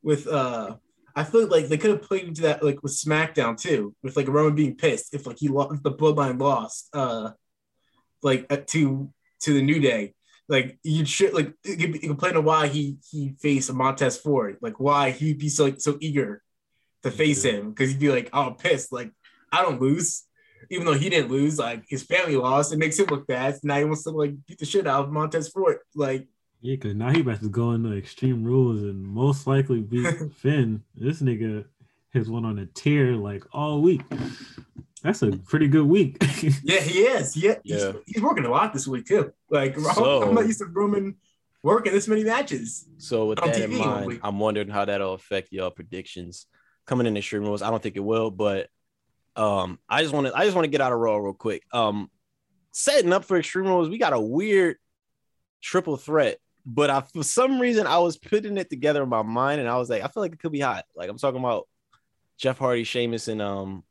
with 0.00 0.28
uh, 0.28 0.76
I 1.18 1.24
feel 1.24 1.48
like 1.48 1.66
they 1.66 1.78
could 1.78 1.90
have 1.90 2.02
played 2.02 2.26
into 2.28 2.42
that 2.42 2.62
like 2.62 2.80
with 2.82 2.92
SmackDown 2.92 3.60
too, 3.60 3.94
with 4.04 4.16
like 4.16 4.28
Roman 4.28 4.54
being 4.54 4.76
pissed 4.76 5.14
if 5.14 5.26
like 5.26 5.38
he 5.38 5.48
lost 5.48 5.74
if 5.74 5.82
the 5.82 5.90
Bloodline 5.92 6.40
lost, 6.40 6.88
uh, 6.92 7.30
like 8.22 8.46
uh, 8.50 8.58
to 8.68 9.10
to 9.40 9.52
the 9.52 9.62
New 9.62 9.80
Day, 9.80 10.14
like 10.48 10.78
you 10.84 11.04
should 11.04 11.34
like 11.34 11.52
you 11.64 11.92
complain 11.98 12.42
why 12.44 12.68
he 12.68 12.98
he 13.10 13.34
faced 13.40 13.72
Montez 13.72 14.16
Ford, 14.16 14.58
like 14.60 14.78
why 14.78 15.10
he'd 15.10 15.38
be 15.38 15.48
so 15.48 15.74
so 15.76 15.98
eager 16.00 16.42
to 17.02 17.10
face 17.10 17.44
Yeah. 17.44 17.52
him 17.52 17.70
because 17.70 17.90
he'd 17.90 18.00
be 18.00 18.10
like, 18.10 18.30
oh, 18.32 18.48
I'm 18.48 18.54
pissed, 18.54 18.92
like 18.92 19.10
I 19.50 19.62
don't 19.62 19.80
lose, 19.80 20.24
even 20.70 20.86
though 20.86 20.94
he 21.02 21.10
didn't 21.10 21.32
lose, 21.32 21.58
like 21.58 21.84
his 21.88 22.04
family 22.04 22.36
lost, 22.36 22.72
it 22.72 22.78
makes 22.78 22.98
him 22.98 23.06
look 23.06 23.26
bad. 23.26 23.54
So 23.54 23.60
now 23.64 23.78
he 23.78 23.84
wants 23.84 24.04
to 24.04 24.10
like 24.10 24.34
beat 24.46 24.58
the 24.58 24.66
shit 24.66 24.86
out 24.86 25.06
of 25.06 25.12
Montez 25.12 25.48
Ford, 25.48 25.78
like 25.94 26.28
Yeah, 26.60 26.74
because 26.74 26.94
now 26.94 27.10
he 27.10 27.20
about 27.20 27.40
to 27.40 27.48
go 27.48 27.72
into 27.72 27.96
extreme 27.96 28.42
rules 28.44 28.82
and 28.82 29.02
most 29.02 29.46
likely 29.46 29.80
beat 29.80 30.14
Finn. 30.36 30.82
This 30.94 31.22
nigga 31.22 31.64
has 32.14 32.28
went 32.28 32.46
on 32.46 32.58
a 32.58 32.66
tear 32.66 33.14
like 33.14 33.44
all 33.52 33.80
week. 33.80 34.02
That's 35.02 35.22
a 35.22 35.30
pretty 35.30 35.68
good 35.68 35.86
week. 35.86 36.16
yeah, 36.62 36.80
he 36.80 37.00
is, 37.00 37.36
yeah, 37.36 37.54
Yeah. 37.62 37.92
He's, 37.92 38.14
he's 38.14 38.22
working 38.22 38.44
a 38.44 38.50
lot 38.50 38.72
this 38.72 38.88
week 38.88 39.06
too. 39.06 39.32
Like 39.50 39.78
So- 39.94 40.22
I'm 40.22 40.34
not 40.34 40.46
used 40.46 40.58
to 40.58 40.66
Roman 40.66 41.16
working 41.62 41.92
this 41.92 42.08
many 42.08 42.24
matches. 42.24 42.88
So 42.98 43.26
with 43.26 43.40
On 43.40 43.48
that 43.50 43.60
in 43.60 43.76
mind. 43.76 44.20
I'm 44.22 44.38
wondering 44.38 44.68
how 44.68 44.84
that'll 44.84 45.14
affect 45.14 45.52
y'all 45.52 45.70
predictions 45.70 46.46
coming 46.86 47.06
in 47.06 47.16
Extreme 47.16 47.42
Rules. 47.42 47.62
I 47.62 47.70
don't 47.70 47.82
think 47.82 47.96
it 47.96 48.00
will, 48.00 48.30
but 48.30 48.68
um, 49.36 49.78
I 49.88 50.02
just 50.02 50.12
want 50.12 50.26
to 50.26 50.36
I 50.36 50.44
just 50.44 50.56
want 50.56 50.64
to 50.64 50.70
get 50.70 50.80
out 50.80 50.92
of 50.92 50.98
Raw 50.98 51.16
real 51.18 51.34
quick. 51.34 51.62
Um, 51.72 52.10
setting 52.72 53.12
up 53.12 53.24
for 53.24 53.36
Extreme 53.38 53.66
Rules, 53.66 53.88
we 53.88 53.98
got 53.98 54.12
a 54.12 54.20
weird 54.20 54.76
triple 55.60 55.96
threat, 55.96 56.38
but 56.70 56.90
I 56.90 57.00
for 57.00 57.22
some 57.22 57.58
reason 57.58 57.86
I 57.86 57.98
was 57.98 58.18
putting 58.18 58.58
it 58.58 58.68
together 58.68 59.02
in 59.02 59.08
my 59.08 59.22
mind, 59.22 59.60
and 59.60 59.68
I 59.68 59.76
was 59.78 59.88
like, 59.88 60.02
I 60.04 60.08
feel 60.08 60.22
like 60.22 60.32
it 60.34 60.38
could 60.38 60.52
be 60.52 60.60
hot. 60.60 60.84
Like 60.94 61.08
I'm 61.08 61.16
talking 61.18 61.40
about 61.40 61.66
Jeff 62.36 62.58
Hardy, 62.58 62.84
Sheamus, 62.84 63.26
and 63.28 63.40
um, 63.40 63.82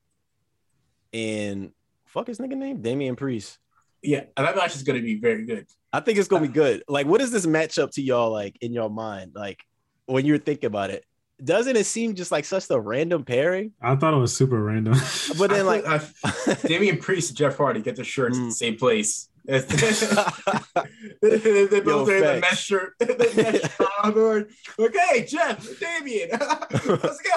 and 1.13 1.71
fuck 2.05 2.27
his 2.27 2.37
nigga 2.39 2.55
name, 2.55 2.81
Damian 2.81 3.15
Priest. 3.15 3.57
Yeah, 4.03 4.25
that 4.37 4.55
match 4.55 4.75
is 4.75 4.83
going 4.83 4.97
to 4.99 5.03
be 5.03 5.15
very 5.19 5.45
good. 5.45 5.65
I 5.91 6.01
think 6.01 6.19
it's 6.19 6.27
gonna 6.27 6.45
be 6.45 6.53
good. 6.53 6.83
Like, 6.87 7.07
what 7.07 7.21
is 7.21 7.31
this 7.31 7.45
matchup 7.45 7.91
to 7.91 8.01
y'all 8.01 8.31
like 8.31 8.55
in 8.61 8.73
your 8.73 8.89
mind? 8.89 9.31
Like 9.33 9.63
when 10.05 10.25
you're 10.25 10.37
thinking 10.37 10.67
about 10.67 10.91
it, 10.91 11.03
doesn't 11.43 11.75
it 11.75 11.85
seem 11.85 12.13
just 12.13 12.31
like 12.31 12.45
such 12.45 12.69
a 12.69 12.79
random 12.79 13.23
pairing? 13.23 13.71
I 13.81 13.95
thought 13.95 14.13
it 14.13 14.17
was 14.17 14.35
super 14.35 14.61
random. 14.61 14.93
But 15.39 15.49
then, 15.49 15.61
I 15.61 15.63
like, 15.63 15.85
feel- 16.01 16.55
I- 16.63 16.67
Damian 16.67 16.97
Priest 16.99 17.31
and 17.31 17.37
Jeff 17.37 17.57
Hardy 17.57 17.81
get 17.81 17.95
their 17.95 18.05
shirts 18.05 18.37
at 18.37 18.43
Mm. 18.43 18.49
the 18.49 18.55
same 18.55 18.75
place. 18.75 19.29
They 19.47 19.61
they 21.67 21.79
both 21.79 22.07
wear 22.07 22.35
the 22.35 22.39
mesh 22.41 22.63
shirt. 22.63 22.93
the 22.99 23.31
mesh. 23.37 24.79
Okay, 24.79 25.25
Jeff, 25.25 25.79
Damian, 25.79 26.29
let's 26.71 27.21
go. 27.21 27.31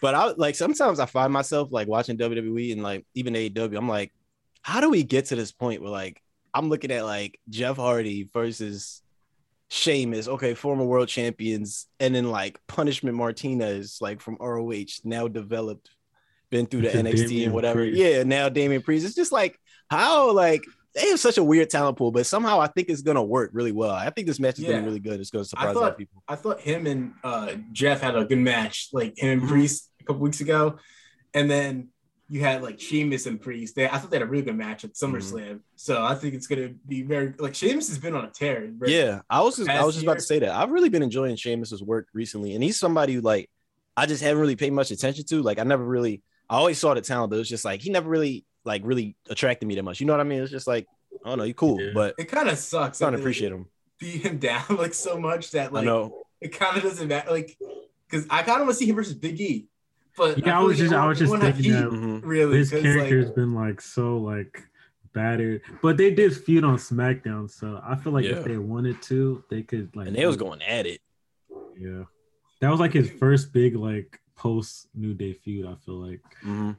but 0.00 0.14
I 0.14 0.32
like 0.36 0.56
sometimes 0.56 0.98
I 0.98 1.06
find 1.06 1.32
myself 1.32 1.70
like 1.70 1.86
watching 1.86 2.18
WWE 2.18 2.72
and 2.72 2.82
like 2.82 3.06
even 3.14 3.34
AEW. 3.34 3.76
I'm 3.76 3.88
like, 3.88 4.12
how 4.62 4.80
do 4.80 4.90
we 4.90 5.04
get 5.04 5.26
to 5.26 5.36
this 5.36 5.52
point 5.52 5.82
where 5.82 5.90
like 5.90 6.20
I'm 6.52 6.68
looking 6.68 6.90
at 6.90 7.04
like 7.04 7.38
Jeff 7.48 7.76
Hardy 7.76 8.28
versus 8.32 9.02
Sheamus, 9.70 10.28
okay, 10.28 10.54
former 10.54 10.84
world 10.84 11.08
champions, 11.08 11.86
and 11.98 12.14
then 12.14 12.30
like 12.30 12.60
Punishment 12.66 13.16
Martinez, 13.16 13.98
like 14.00 14.20
from 14.20 14.36
ROH, 14.40 15.00
now 15.04 15.26
developed, 15.26 15.90
been 16.50 16.66
through 16.66 16.82
the 16.82 16.90
To 16.90 16.98
NXT 17.02 17.16
Damian 17.28 17.44
and 17.46 17.52
whatever. 17.54 17.80
Priest. 17.80 17.98
Yeah, 17.98 18.22
now 18.22 18.48
Damian 18.48 18.82
Priest. 18.82 19.04
It's 19.06 19.14
just 19.14 19.32
like 19.32 19.58
how 19.90 20.32
like 20.32 20.62
they 20.94 21.08
have 21.10 21.18
such 21.20 21.38
a 21.38 21.44
weird 21.44 21.70
talent 21.70 21.96
pool, 21.98 22.12
but 22.12 22.24
somehow 22.26 22.60
I 22.60 22.68
think 22.68 22.88
it's 22.88 23.02
gonna 23.02 23.22
work 23.22 23.50
really 23.52 23.72
well. 23.72 23.90
I 23.90 24.10
think 24.10 24.26
this 24.28 24.38
match 24.38 24.58
is 24.58 24.64
gonna 24.64 24.80
be 24.80 24.86
really 24.86 25.00
good. 25.00 25.20
It's 25.20 25.30
gonna 25.30 25.44
surprise 25.44 25.70
a 25.70 25.78
lot 25.78 25.80
thought- 25.80 25.92
of 25.92 25.98
people. 25.98 26.22
I 26.28 26.36
thought 26.36 26.60
him 26.60 26.86
and 26.86 27.14
uh, 27.24 27.54
Jeff 27.72 28.00
had 28.00 28.16
a 28.16 28.24
good 28.24 28.38
match, 28.38 28.88
like 28.92 29.18
him 29.18 29.30
and 29.38 29.42
Mhm. 29.42 29.48
Priest 29.48 29.90
a 30.00 30.04
couple 30.04 30.22
weeks 30.22 30.40
ago, 30.40 30.76
and 31.32 31.50
then 31.50 31.88
you 32.28 32.40
had 32.40 32.62
like 32.62 32.80
Sheamus 32.80 33.26
and 33.26 33.38
Priest. 33.40 33.74
They, 33.76 33.86
I 33.86 33.98
thought 33.98 34.10
they 34.10 34.16
had 34.16 34.22
a 34.22 34.30
really 34.30 34.44
good 34.44 34.56
match 34.56 34.82
at 34.84 34.94
SummerSlam. 34.94 35.60
So 35.76 36.02
I 36.02 36.14
think 36.14 36.34
it's 36.34 36.46
gonna 36.46 36.70
be 36.88 37.02
very 37.02 37.34
like 37.38 37.54
Sheamus 37.54 37.88
has 37.88 37.98
been 37.98 38.14
on 38.14 38.24
a 38.24 38.30
tear. 38.30 38.70
Yeah, 38.86 39.20
I 39.28 39.40
was 39.42 39.56
just 39.56 39.68
I 39.68 39.84
was 39.84 39.94
just 39.96 40.04
about 40.04 40.12
year. 40.12 40.20
to 40.20 40.22
say 40.26 40.38
that. 40.38 40.50
I've 40.50 40.70
really 40.70 40.88
been 40.88 41.02
enjoying 41.02 41.36
Sheamus's 41.36 41.82
work 41.82 42.06
recently, 42.14 42.54
and 42.54 42.62
he's 42.62 42.78
somebody 42.78 43.14
who 43.14 43.20
like 43.20 43.50
I 43.96 44.06
just 44.06 44.22
haven't 44.22 44.40
really 44.40 44.56
paid 44.56 44.72
much 44.72 44.90
attention 44.90 45.24
to. 45.26 45.42
Like 45.42 45.58
I 45.58 45.64
never 45.64 45.84
really 45.84 46.22
I 46.50 46.56
always 46.56 46.78
saw 46.78 46.94
the 46.94 47.00
talent, 47.00 47.30
but 47.30 47.36
it 47.36 47.40
was 47.40 47.48
just 47.48 47.64
like 47.64 47.80
he 47.80 47.90
never 47.90 48.08
really 48.08 48.44
like 48.64 48.82
really 48.84 49.16
attracted 49.28 49.66
me 49.66 49.74
that 49.76 49.82
much. 49.82 50.00
You 50.00 50.06
know 50.06 50.12
what 50.12 50.20
I 50.20 50.24
mean? 50.24 50.42
It's 50.42 50.50
just 50.50 50.66
like 50.66 50.86
I 51.24 51.28
don't 51.28 51.38
know, 51.38 51.44
you 51.44 51.54
cool, 51.54 51.78
but 51.94 52.14
It 52.18 52.24
kind 52.24 52.48
of 52.48 52.58
sucks. 52.58 53.00
I 53.02 53.10
don't 53.10 53.18
appreciate 53.20 53.52
him. 53.52 53.66
Beat 53.98 54.22
him 54.24 54.38
down 54.50 54.64
like 54.70 54.94
so 54.94 55.18
much 55.18 55.50
that 55.52 55.70
I 55.70 55.74
like 55.74 55.84
know. 55.84 56.24
it 56.40 56.48
kind 56.48 56.76
of 56.76 56.82
doesn't 56.82 57.08
matter. 57.08 57.30
Like 57.30 57.56
because 58.08 58.26
I 58.30 58.42
kind 58.42 58.60
of 58.60 58.66
want 58.66 58.70
to 58.70 58.74
see 58.84 58.86
him 58.88 58.96
versus 58.96 59.14
Big 59.14 59.40
E. 59.40 59.66
But 60.16 60.38
Yeah, 60.38 60.56
I 60.56 60.60
feel 60.60 60.66
was 60.68 60.78
like 60.78 60.88
just- 60.90 60.94
I 60.94 61.06
was 61.08 61.18
just 61.18 61.30
won't 61.30 61.42
have 61.42 61.54
thinking 61.56 61.72
heat, 61.72 61.80
that- 61.80 61.90
Mhm. 61.90 62.20
really. 62.24 62.58
His 62.58 62.70
'cause, 62.70 62.82
character's 62.82 63.26
like, 63.26 63.34
been 63.34 63.54
like 63.54 63.80
so 63.80 64.18
like 64.18 64.62
battered, 65.12 65.62
but 65.82 65.96
they 65.96 66.12
did 66.12 66.36
feud 66.36 66.64
on 66.64 66.76
SmackDown, 66.76 67.50
so 67.50 67.80
I 67.84 67.94
feel 67.96 68.12
like 68.12 68.24
Yeah. 68.24 68.32
if 68.36 68.44
they 68.44 68.56
wanted 68.56 69.00
to, 69.02 69.42
they 69.50 69.62
could 69.62 69.94
like. 69.96 70.06
And 70.08 70.16
they 70.16 70.26
was 70.26 70.36
going 70.36 70.60
at 70.62 70.86
it. 70.86 71.00
Yeah, 71.78 72.04
that 72.60 72.70
was 72.70 72.80
like 72.80 72.92
his 72.92 73.10
first 73.10 73.52
big 73.52 73.74
like 73.76 74.20
post 74.36 74.88
New 74.94 75.14
Day 75.14 75.32
feud. 75.32 75.66
I 75.66 75.74
feel 75.84 75.96
like, 75.96 76.20
Mhm. 76.44 76.76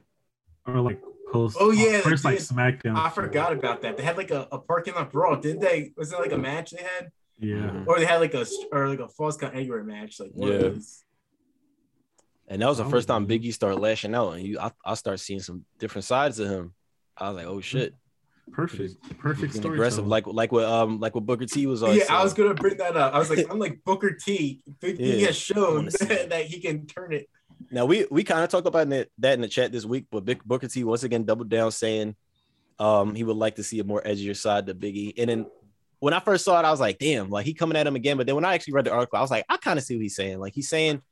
or 0.66 0.80
like 0.80 1.00
post. 1.32 1.56
Oh, 1.60 1.70
yeah, 1.70 2.00
first 2.00 2.24
like. 2.24 2.38
SmackDown. 2.38 2.96
I 2.96 3.08
feud. 3.10 3.14
forgot 3.26 3.52
about 3.52 3.82
that. 3.82 3.96
They 3.96 4.02
had 4.02 4.16
like 4.16 4.30
a, 4.30 4.48
a 4.52 4.58
parking 4.58 4.94
lot 4.94 5.10
brawl, 5.12 5.36
didn't 5.36 5.60
they? 5.60 5.92
Was 5.96 6.12
it 6.12 6.18
like 6.18 6.32
a 6.32 6.38
match 6.38 6.70
they 6.70 6.82
had, 6.82 7.10
Yeah, 7.38 7.56
Mhm. 7.70 7.86
or 7.86 7.98
they 7.98 8.06
had 8.06 8.20
like 8.20 8.34
a 8.34 8.46
or 8.72 8.88
like 8.88 9.00
a 9.00 9.08
false 9.08 9.36
count 9.36 9.54
anywhere 9.54 9.82
match? 9.84 10.20
Like 10.20 10.32
Yeah. 10.34 10.58
those. 10.58 11.02
And 12.48 12.62
that 12.62 12.68
was 12.68 12.78
the 12.78 12.84
I 12.84 12.90
first 12.90 13.08
time. 13.08 13.26
Biggie 13.26 13.52
started 13.52 13.80
lashing 13.80 14.14
out, 14.14 14.30
and 14.34 14.46
you 14.46 14.58
I, 14.60 14.70
I 14.84 14.94
start 14.94 15.18
seeing 15.20 15.40
some 15.40 15.64
different 15.78 16.04
sides 16.04 16.38
of 16.38 16.48
him. 16.48 16.74
I 17.16 17.28
was 17.28 17.36
like, 17.38 17.46
oh 17.46 17.60
shit, 17.60 17.92
perfect, 18.52 18.94
perfect 19.18 19.54
story. 19.54 19.74
aggressive, 19.74 20.06
like 20.06 20.26
like 20.28 20.52
what 20.52 20.64
um 20.64 21.00
like 21.00 21.14
what 21.16 21.26
Booker 21.26 21.46
T 21.46 21.66
was 21.66 21.82
on. 21.82 21.96
Yeah, 21.96 22.04
I 22.08 22.22
was 22.22 22.34
gonna 22.34 22.54
bring 22.54 22.76
that 22.76 22.96
up. 22.96 23.14
I 23.14 23.18
was 23.18 23.30
like, 23.30 23.50
I'm 23.50 23.58
like 23.58 23.82
Booker 23.84 24.12
T. 24.12 24.62
Big 24.80 24.96
he 24.98 25.20
Yeah, 25.22 25.26
has 25.26 25.36
shown 25.36 25.74
wanna 25.74 25.90
see 25.90 26.04
it. 26.12 26.30
that 26.30 26.44
he 26.44 26.60
can 26.60 26.86
turn 26.86 27.12
it. 27.12 27.28
Now 27.70 27.86
we 27.86 28.06
we 28.10 28.24
kind 28.24 28.44
of 28.44 28.50
talked 28.50 28.66
about 28.66 28.88
that, 28.88 29.34
in 29.34 29.40
the 29.40 29.48
chat 29.48 29.72
this 29.72 29.84
week, 29.84 30.06
but 30.10 30.24
Big 30.24 30.42
Booker 30.44 30.68
T 30.68 30.84
once 30.84 31.02
again 31.02 31.24
doubled 31.24 31.48
down 31.48 31.72
saying 31.72 32.14
um 32.78 33.14
he 33.14 33.24
would 33.24 33.36
like 33.36 33.56
to 33.56 33.64
see 33.64 33.78
a 33.80 33.84
more 33.84 34.02
edgier 34.02 34.36
side 34.36 34.66
to 34.66 34.74
Biggie. 34.74 35.14
And 35.18 35.30
then 35.30 35.46
when 35.98 36.12
I 36.12 36.20
first 36.20 36.44
saw 36.44 36.60
it, 36.60 36.64
I 36.64 36.70
was 36.70 36.80
like, 36.80 36.98
damn, 36.98 37.30
like 37.30 37.46
he 37.46 37.54
coming 37.54 37.76
at 37.76 37.86
him 37.86 37.96
again. 37.96 38.16
But 38.16 38.26
then 38.26 38.34
when 38.34 38.44
I 38.44 38.54
actually 38.54 38.74
read 38.74 38.84
the 38.84 38.92
article, 38.92 39.18
I 39.18 39.22
was 39.22 39.30
like, 39.30 39.46
I 39.48 39.56
kind 39.56 39.78
of 39.78 39.84
see 39.84 39.96
what 39.96 40.02
he's 40.02 40.16
saying. 40.16 40.38
Like 40.38 40.52
he's 40.52 40.68
saying 40.68 41.02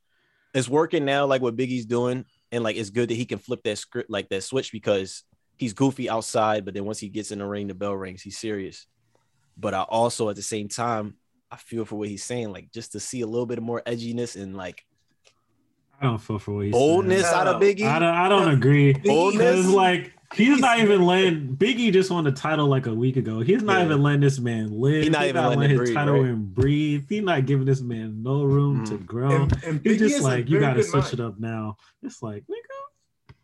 it's 0.52 0.68
working 0.68 1.04
now, 1.04 1.26
like 1.26 1.42
what 1.42 1.56
Big 1.56 1.70
E's 1.70 1.86
doing, 1.86 2.24
and 2.52 2.62
like 2.62 2.76
it's 2.76 2.90
good 2.90 3.08
that 3.08 3.14
he 3.14 3.24
can 3.24 3.38
flip 3.38 3.62
that 3.64 3.78
script 3.78 4.10
like 4.10 4.28
that 4.28 4.42
switch 4.42 4.70
because 4.70 5.24
he's 5.56 5.72
goofy 5.72 6.10
outside, 6.10 6.64
but 6.64 6.74
then 6.74 6.84
once 6.84 6.98
he 6.98 7.08
gets 7.08 7.30
in 7.30 7.38
the 7.38 7.46
ring, 7.46 7.66
the 7.66 7.74
bell 7.74 7.94
rings, 7.94 8.22
he's 8.22 8.38
serious. 8.38 8.86
But 9.56 9.74
I 9.74 9.82
also 9.82 10.28
at 10.28 10.36
the 10.36 10.42
same 10.42 10.68
time, 10.68 11.14
I 11.50 11.56
feel 11.56 11.84
for 11.84 11.96
what 11.96 12.08
he's 12.08 12.24
saying, 12.24 12.52
like 12.52 12.72
just 12.72 12.92
to 12.92 13.00
see 13.00 13.20
a 13.20 13.26
little 13.26 13.46
bit 13.46 13.58
of 13.58 13.64
more 13.64 13.82
edginess 13.86 14.40
and 14.40 14.56
like 14.56 14.84
I 16.04 16.08
don't 16.08 16.18
feel 16.18 16.38
for 16.38 16.52
what 16.52 16.64
he's 16.66 16.72
boldness 16.72 17.24
out 17.24 17.46
of 17.46 17.62
Biggie. 17.62 17.86
I 17.86 17.98
don't. 17.98 18.14
I 18.14 18.28
don't 18.28 18.50
agree. 18.50 18.92
Boldness? 18.92 19.38
Because 19.38 19.68
like 19.68 20.12
he's 20.34 20.58
not 20.58 20.78
even 20.80 21.06
letting 21.06 21.56
Biggie 21.56 21.90
just 21.92 22.10
won 22.10 22.24
the 22.24 22.32
title 22.32 22.66
like 22.66 22.84
a 22.86 22.94
week 22.94 23.16
ago. 23.16 23.40
He's 23.40 23.62
not 23.62 23.78
Yeah. 23.78 23.84
even 23.86 24.02
letting 24.02 24.20
this 24.20 24.38
man 24.38 24.70
live. 24.78 25.04
He 25.04 25.08
not 25.08 25.24
even 25.26 25.42
letting 25.44 25.62
it 25.62 25.70
his 25.70 25.78
breathe, 25.78 25.94
title 25.94 26.20
right? 26.20 26.30
and 26.30 26.54
breathe. 26.54 27.04
He's 27.08 27.22
not 27.22 27.46
giving 27.46 27.64
this 27.64 27.80
man 27.80 28.22
no 28.22 28.42
room 28.44 28.84
to 28.84 28.98
Mhm. 28.98 29.06
grow. 29.06 29.30
And, 29.44 29.52
and 29.64 29.80
He's 29.82 29.96
Biggie 29.96 29.98
just 29.98 30.14
is 30.16 30.20
a 30.20 30.24
like 30.24 30.44
you 30.50 30.58
very 30.58 30.60
got 30.60 30.70
to 30.74 30.82
good 30.82 30.90
switch 30.90 31.02
mind. 31.04 31.14
it 31.14 31.20
up 31.20 31.40
now. 31.40 31.76
It's 32.02 32.22
like 32.22 32.44
nigga. 32.44 33.34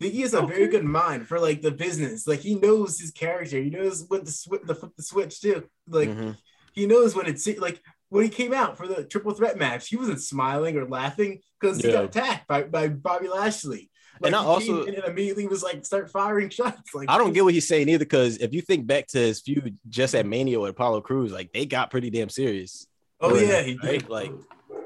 Biggie 0.00 0.20
has 0.20 0.34
a 0.34 0.42
Okay. 0.42 0.54
very 0.54 0.68
good 0.68 0.84
mind 0.84 1.26
for 1.26 1.40
like 1.40 1.62
the 1.62 1.70
business. 1.72 2.28
Like 2.28 2.40
he 2.40 2.54
knows 2.54 3.00
his 3.00 3.10
character. 3.10 3.60
He 3.60 3.70
knows 3.70 4.04
when 4.06 4.24
to 4.24 4.30
switch 4.30 4.62
the 4.64 4.74
flip 4.76 4.92
the 4.96 5.02
switch 5.02 5.40
too. 5.40 5.64
Like 5.88 6.10
Mhm. 6.10 6.36
he 6.74 6.86
knows 6.86 7.16
when 7.16 7.26
it's 7.26 7.46
like 7.58 7.80
when 8.10 8.24
he 8.24 8.30
came 8.30 8.52
out 8.52 8.76
for 8.76 8.86
the 8.86 9.04
triple 9.04 9.32
threat 9.34 9.58
match, 9.58 9.88
he 9.88 9.96
wasn't 9.96 10.20
smiling 10.20 10.76
or 10.76 10.86
laughing 10.88 11.40
because 11.60 11.78
he 11.78 11.90
got 11.90 12.04
attacked 12.04 12.46
by, 12.46 12.62
by 12.62 12.88
Bobby 12.88 13.28
Lashley. 13.28 13.90
Like, 14.20 14.28
And 14.28 14.36
I 14.36 14.44
also- 14.44 14.84
and 14.86 14.96
immediately 14.98 15.46
was 15.48 15.62
like 15.64 15.84
start 15.84 16.10
firing 16.10 16.48
shots. 16.48 16.94
Like 16.94 17.10
I 17.10 17.18
don't 17.18 17.32
get 17.32 17.42
what 17.44 17.54
he's 17.54 17.66
saying 17.66 17.88
either, 17.88 18.04
because 18.04 18.36
if 18.38 18.52
you 18.54 18.60
think 18.60 18.86
back 18.86 19.08
to 19.08 19.18
his 19.18 19.40
feud 19.40 19.76
just 19.88 20.14
at 20.14 20.24
Mania 20.26 20.60
with 20.60 20.70
Apollo 20.70 21.00
Crews, 21.00 21.32
like 21.32 21.52
they 21.52 21.66
got 21.66 21.90
pretty 21.90 22.10
damn 22.10 22.28
serious. 22.28 22.86
Oh 23.20 23.30
Right. 23.34 23.46
yeah, 23.48 23.62
he 23.62 23.76
Right? 23.82 24.00
did. 24.00 24.08
Like 24.08 24.30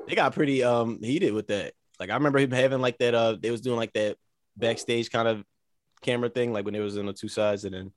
they 0.07 0.15
got 0.15 0.33
pretty 0.33 0.63
um 0.63 0.99
heated 1.03 1.35
with 1.35 1.49
that. 1.49 1.75
Like 2.01 2.09
I 2.09 2.15
remember 2.15 2.39
him 2.39 2.51
having 2.53 2.81
like 2.81 2.97
that 2.99 3.15
uh 3.15 3.37
they 3.39 3.51
was 3.51 3.61
doing 3.61 3.77
like 3.77 3.93
that 3.93 4.17
backstage 4.57 5.11
kind 5.11 5.29
of 5.29 5.45
camera 6.01 6.31
thing, 6.31 6.53
like 6.55 6.65
when 6.65 6.75
it 6.75 6.81
was 6.81 6.97
in 6.97 7.05
the 7.05 7.13
two 7.13 7.29
sides, 7.29 7.65
and 7.65 7.75
then 7.75 7.93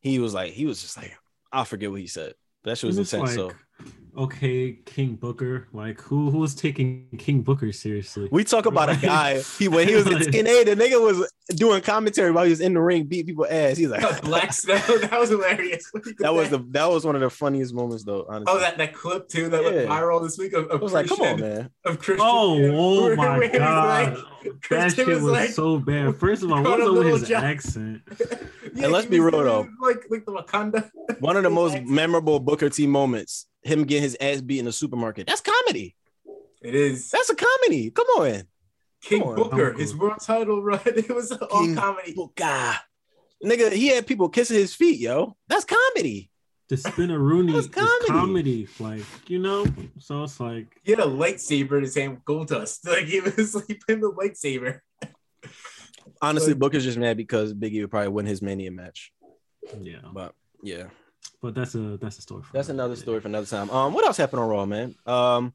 he 0.00 0.18
was 0.18 0.34
like 0.34 0.52
he 0.52 0.66
was 0.66 0.82
just 0.82 0.96
like 0.98 1.16
I 1.50 1.64
forget 1.64 1.90
what 1.90 2.00
he 2.00 2.06
said. 2.06 2.34
But 2.62 2.70
that 2.70 2.76
shit 2.78 2.88
was 2.88 2.98
It's 2.98 3.14
intense. 3.14 3.30
like, 3.36 3.50
so 3.50 3.56
okay, 4.16 4.72
King 4.84 5.14
Booker. 5.16 5.68
Like 5.72 6.00
who 6.00 6.30
who 6.30 6.38
was 6.38 6.54
taking 6.54 7.06
King 7.18 7.42
Booker 7.42 7.72
seriously? 7.72 8.28
we 8.30 8.44
talk 8.44 8.66
about 8.66 8.88
a 8.90 8.96
guy 8.96 9.40
he 9.58 9.68
when 9.68 9.88
he 9.88 9.94
was 9.94 10.06
in 10.06 10.12
Like- 10.16 10.22
TNA, 10.28 10.64
the 10.66 10.76
nigga 10.76 11.00
was 11.02 11.30
doing 11.54 11.80
commentary 11.82 12.30
while 12.32 12.44
he 12.44 12.50
was 12.50 12.60
in 12.60 12.74
the 12.74 12.80
ring, 12.80 13.04
beat 13.04 13.26
people 13.26 13.46
ass. 13.48 13.76
He's 13.76 13.88
like 13.88 14.22
Black 14.22 14.52
Snow. 14.52 14.74
That 15.06 15.18
was 15.20 15.30
hilarious. 15.30 15.90
that 16.18 16.34
was 16.34 16.50
the 16.50 16.58
that 16.70 16.88
was 16.90 17.04
one 17.04 17.14
of 17.14 17.20
the 17.20 17.30
funniest 17.30 17.74
moments 17.74 18.04
though, 18.04 18.26
honestly. 18.28 18.46
Oh, 18.54 18.58
that, 18.58 18.78
that 18.78 18.92
clip 18.94 19.28
too 19.28 19.48
that 19.50 19.62
went 19.62 19.76
viral 19.88 20.22
this 20.22 20.38
week 20.38 20.52
of, 20.52 20.66
of 20.68 20.80
I 20.80 20.82
was 20.84 20.92
like, 20.92 21.06
come 21.08 21.20
on, 21.20 21.40
man. 21.40 21.70
of 21.84 21.98
Christian. 21.98 22.26
Oh, 22.28 22.56
yeah, 22.58 22.70
oh 22.72 23.16
my 23.16 23.38
where 23.38 23.58
god. 23.58 24.12
like- 24.14 24.24
that 24.44 24.62
Christian 24.62 25.06
shit 25.06 25.06
was, 25.08 25.22
was 25.22 25.32
like- 25.32 25.50
so 25.50 25.78
bad. 25.78 26.16
First 26.16 26.42
of 26.44 26.52
all, 26.52 26.62
what 26.62 26.78
was 26.78 26.88
up 26.88 26.94
with 26.94 27.20
his 27.20 27.28
job. 27.28 27.44
accent? 27.44 28.02
And 28.64 28.92
let's 28.92 29.06
be 29.06 29.18
real, 29.20 29.42
though. 29.42 29.68
Like 29.80 30.04
like 30.10 30.24
the 30.24 30.32
Wakanda. 30.32 30.90
One 31.20 31.36
of 31.36 31.42
the 31.42 31.50
most 31.50 31.80
memorable 31.82 32.38
Booker 32.40 32.68
T 32.70 32.86
moments, 32.86 33.46
him 33.66 33.84
getting 33.84 34.02
his 34.02 34.16
ass 34.20 34.40
beat 34.40 34.58
in 34.60 34.64
the 34.64 34.72
supermarket. 34.72 35.26
That's 35.26 35.40
comedy. 35.42 35.96
It 36.62 36.74
is 36.74 37.10
That's 37.10 37.30
a 37.30 37.34
comedy. 37.36 37.90
Come 37.90 38.06
on. 38.18 38.42
King 39.02 39.20
come 39.20 39.28
on, 39.30 39.36
Booker, 39.36 39.72
his 39.74 39.94
world 39.94 40.18
title 40.22 40.62
run. 40.68 40.80
It 40.86 41.10
was 41.14 41.30
all 41.32 41.62
King 41.64 41.76
comedy. 41.76 42.14
Booker. 42.14 42.76
Nigga, 43.44 43.70
he 43.72 43.88
had 43.88 44.06
people 44.06 44.28
kissing 44.30 44.56
his 44.56 44.74
feet, 44.74 44.98
yo. 44.98 45.36
That's 45.48 45.64
comedy. 45.66 46.30
The 46.68 46.76
spinner 46.78 47.18
Rooney 47.20 47.52
That's 47.52 47.66
is 47.66 47.72
comedy. 47.72 48.06
comedy. 48.08 48.68
like 48.80 49.04
you 49.28 49.38
know. 49.38 49.66
So 50.00 50.24
it's 50.24 50.40
like 50.40 50.66
He 50.82 50.92
had 50.92 51.00
a 51.00 51.04
lightsaber 51.06 51.76
in 51.76 51.82
his 51.84 51.94
hand 51.94 52.22
gold 52.24 52.48
dust. 52.48 52.84
Like 52.88 53.04
he 53.04 53.20
was 53.20 53.54
like 53.54 53.80
playing 53.86 54.00
the 54.00 54.10
lightsaber. 54.10 54.80
Honestly, 56.22 56.52
Like- 56.54 56.58
Booker's 56.60 56.84
just 56.84 56.98
mad 56.98 57.16
because 57.16 57.52
Biggie 57.54 57.80
would 57.82 57.90
probably 57.90 58.08
win 58.08 58.26
his 58.26 58.42
Mania 58.42 58.70
match. 58.72 59.12
yeah, 59.80 59.98
But 60.12 60.34
yeah, 60.62 60.84
but 61.42 61.54
that's 61.54 61.74
a 61.74 61.96
that's 62.00 62.18
a 62.18 62.22
story. 62.22 62.42
For 62.42 62.52
that's 62.52 62.68
another 62.68 62.84
another 62.86 62.94
day. 62.96 63.02
story 63.02 63.20
for 63.20 63.28
another 63.28 63.46
time. 63.46 63.70
Um, 63.70 63.92
what 63.92 64.04
else 64.04 64.16
happened 64.16 64.40
on 64.42 64.48
Raw, 64.48 64.66
man? 64.66 64.94
Um, 65.06 65.52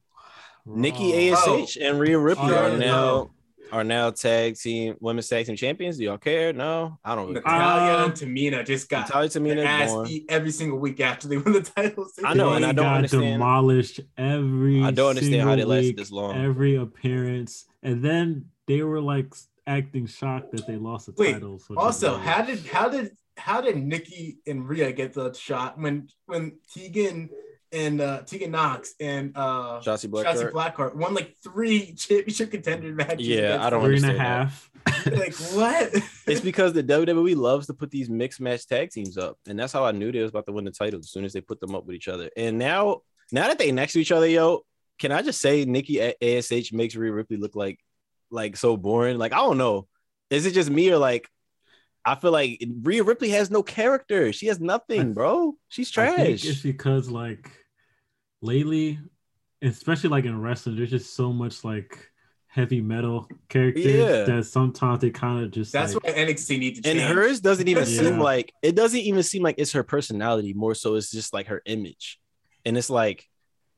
Nikki 0.65 1.31
Raw. 1.31 1.37
Ash 1.63 1.77
and 1.77 1.99
Rhea 1.99 2.17
Ripley 2.19 2.51
Oh, 2.53 2.55
are 2.55 2.69
yeah. 2.69 2.77
now 2.77 3.29
are 3.71 3.83
now 3.85 4.11
tag 4.11 4.57
team 4.57 4.95
women's 4.99 5.27
tag 5.29 5.45
team 5.45 5.55
champions. 5.55 5.97
Do 5.97 6.03
y'all 6.03 6.17
care? 6.17 6.51
No, 6.53 6.99
I 7.05 7.15
don't. 7.15 7.27
Really. 7.29 7.35
Natalya 7.39 7.93
Uh, 7.93 8.05
and 8.05 8.13
Tamina 8.13 8.65
just 8.65 8.89
got 8.89 9.07
Natalya 9.07 9.29
Tamina 9.29 9.55
their 9.55 9.65
ass 9.65 10.07
beat 10.07 10.25
every 10.29 10.51
single 10.51 10.77
week 10.77 10.99
after 10.99 11.27
they 11.27 11.37
won 11.37 11.53
the 11.53 11.61
titles. 11.61 12.13
I 12.23 12.33
know, 12.33 12.53
and 12.53 12.65
I 12.65 12.73
don't 12.73 12.83
got 12.85 12.95
understand- 12.97 13.23
Demolished 13.35 13.99
every. 14.17 14.83
I 14.83 14.91
don't 14.91 15.09
understand 15.11 15.41
how 15.47 15.55
they 15.55 15.63
lasted 15.63 15.97
this 15.97 16.11
long. 16.11 16.35
Every 16.35 16.75
appearance, 16.75 17.65
and 17.81 18.03
then 18.03 18.45
they 18.67 18.83
were 18.83 19.01
like 19.01 19.33
acting 19.67 20.05
shocked 20.05 20.51
that 20.51 20.67
they 20.67 20.75
lost 20.75 21.05
the 21.05 21.13
Wait, 21.17 21.33
titles. 21.33 21.69
which 21.69 21.77
Also, 21.79 22.17
how 22.17 22.41
did 22.43 22.65
how 22.67 22.89
did 22.89 23.15
how 23.41 23.61
did 23.61 23.77
Nikki 23.77 24.37
and 24.45 24.67
Rhea 24.67 24.91
get 24.91 25.13
the 25.13 25.33
shot 25.33 25.79
when 25.79 26.09
when 26.27 26.59
Tegan 26.73 27.29
and 27.71 28.01
uh 28.01 28.21
Tegan 28.21 28.51
Nox 28.51 28.93
and 28.99 29.35
uh 29.35 29.81
Shotzi 29.83 30.07
Shotzi 30.09 30.51
Blackheart. 30.51 30.51
Blackheart 30.51 30.95
won 30.95 31.13
like 31.13 31.35
three 31.43 31.93
championship 31.95 32.51
contender 32.51 32.93
matches? 32.93 33.27
Yeah, 33.27 33.57
I 33.65 33.69
don't 33.69 33.83
three 33.83 33.97
and 33.97 34.05
a 34.05 34.09
understand 34.09 34.19
half. 34.19 34.69
like 35.05 35.35
what? 35.53 36.03
It's 36.27 36.41
because 36.41 36.73
the 36.73 36.83
WWE 36.83 37.35
loves 37.35 37.67
to 37.67 37.73
put 37.73 37.91
these 37.91 38.09
mixed 38.09 38.39
match 38.39 38.67
tag 38.67 38.91
teams 38.91 39.17
up, 39.17 39.37
and 39.47 39.59
that's 39.59 39.73
how 39.73 39.83
I 39.83 39.91
knew 39.91 40.11
they 40.11 40.21
was 40.21 40.29
about 40.29 40.45
to 40.45 40.51
win 40.53 40.65
the 40.65 40.71
title 40.71 40.99
as 40.99 41.09
soon 41.09 41.25
as 41.25 41.33
they 41.33 41.41
put 41.41 41.59
them 41.59 41.75
up 41.75 41.85
with 41.85 41.95
each 41.95 42.07
other. 42.07 42.29
And 42.37 42.57
now, 42.57 43.01
now 43.31 43.47
that 43.47 43.57
they 43.57 43.71
next 43.71 43.93
to 43.93 43.99
each 43.99 44.11
other, 44.11 44.27
yo, 44.27 44.61
can 44.99 45.11
I 45.11 45.23
just 45.23 45.41
say 45.41 45.65
Nikki 45.65 45.99
A- 45.99 46.37
Ash 46.37 46.71
makes 46.71 46.95
Rhea 46.95 47.11
Ripley 47.11 47.37
look 47.37 47.55
like 47.55 47.79
like 48.29 48.55
so 48.55 48.77
boring? 48.77 49.17
Like 49.17 49.33
I 49.33 49.37
don't 49.37 49.57
know, 49.57 49.87
is 50.29 50.45
it 50.45 50.53
just 50.53 50.69
me 50.69 50.89
or 50.91 50.97
like 50.97 51.27
I 52.05 52.15
feel 52.15 52.31
like 52.31 52.63
Rhea 52.81 53.03
Ripley 53.03 53.29
has 53.29 53.51
no 53.51 53.61
character. 53.63 54.33
She 54.33 54.47
has 54.47 54.59
nothing, 54.59 55.13
bro. 55.13 55.55
She's 55.69 55.95
I 55.97 56.07
think 56.07 56.39
trash. 56.39 56.45
it's 56.45 56.61
because 56.61 57.09
like 57.09 57.51
lately, 58.41 58.99
especially 59.61 60.09
like 60.09 60.25
in 60.25 60.39
wrestling, 60.41 60.75
there's 60.77 60.89
just 60.89 61.15
so 61.15 61.31
much 61.31 61.63
like 61.63 62.09
heavy 62.47 62.81
metal 62.81 63.29
characters 63.49 63.85
Yeah. 63.85 64.23
that 64.23 64.45
sometimes 64.45 64.99
they 64.99 65.09
kind 65.09 65.43
of 65.45 65.51
just 65.51 65.71
That's 65.71 65.93
like, 65.93 66.03
why 66.03 66.11
NXT 66.13 66.59
needs 66.59 66.79
to 66.79 66.83
change. 66.83 66.99
and 67.01 67.17
hers 67.17 67.39
doesn't 67.39 67.67
even 67.67 67.83
Yeah. 67.87 67.99
seem 68.01 68.19
like 68.19 68.51
it 68.61 68.75
doesn't 68.75 68.99
even 68.99 69.23
seem 69.23 69.41
like 69.41 69.55
it's 69.57 69.71
her 69.71 69.83
personality 69.83 70.53
more 70.53 70.75
so 70.75 70.95
it's 70.95 71.11
just 71.11 71.33
like 71.33 71.47
her 71.47 71.61
image 71.65 72.19
and 72.65 72.77
it's 72.77 72.89
like 72.89 73.25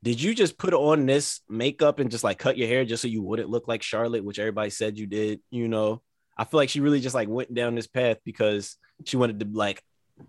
did 0.01 0.19
you 0.19 0.33
just 0.33 0.57
put 0.57 0.73
on 0.73 1.05
this 1.05 1.41
makeup 1.47 1.99
and 1.99 2.09
just 2.09 2.23
like 2.23 2.39
cut 2.39 2.57
your 2.57 2.67
hair 2.67 2.83
just 2.83 3.03
so 3.03 3.07
you 3.07 3.21
wouldn't 3.21 3.47
look 3.49 3.67
like 3.67 3.83
charlotte 3.83 4.23
which 4.25 4.39
everybody 4.39 4.71
said 4.71 4.97
you 4.97 5.05
did 5.05 5.39
you 5.51 5.67
know 5.67 6.01
i 6.37 6.43
feel 6.43 6.59
like 6.59 6.69
she 6.69 6.79
really 6.79 6.99
just 6.99 7.15
like 7.15 7.27
went 7.29 7.53
down 7.53 7.75
this 7.75 7.87
path 7.87 8.17
because 8.25 8.77
she 9.05 9.17
wanted 9.17 9.39
to 9.39 9.47
like 9.51 9.83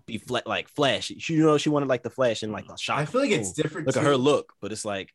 be 0.05 0.17
flat 0.17 0.47
like 0.47 0.67
flash. 0.69 1.11
She, 1.17 1.33
you 1.33 1.43
know 1.45 1.57
she 1.57 1.69
wanted 1.69 1.89
like 1.89 2.03
the 2.03 2.09
flash 2.09 2.43
and 2.43 2.51
like 2.51 2.67
the 2.67 2.75
shot 2.75 2.97
I 2.97 3.05
feel 3.05 3.21
like 3.21 3.31
it's 3.31 3.53
different. 3.53 3.87
look 3.87 3.97
at 3.97 4.03
her 4.03 4.17
look 4.17 4.53
but 4.61 4.71
it's 4.71 4.85
like 4.85 5.13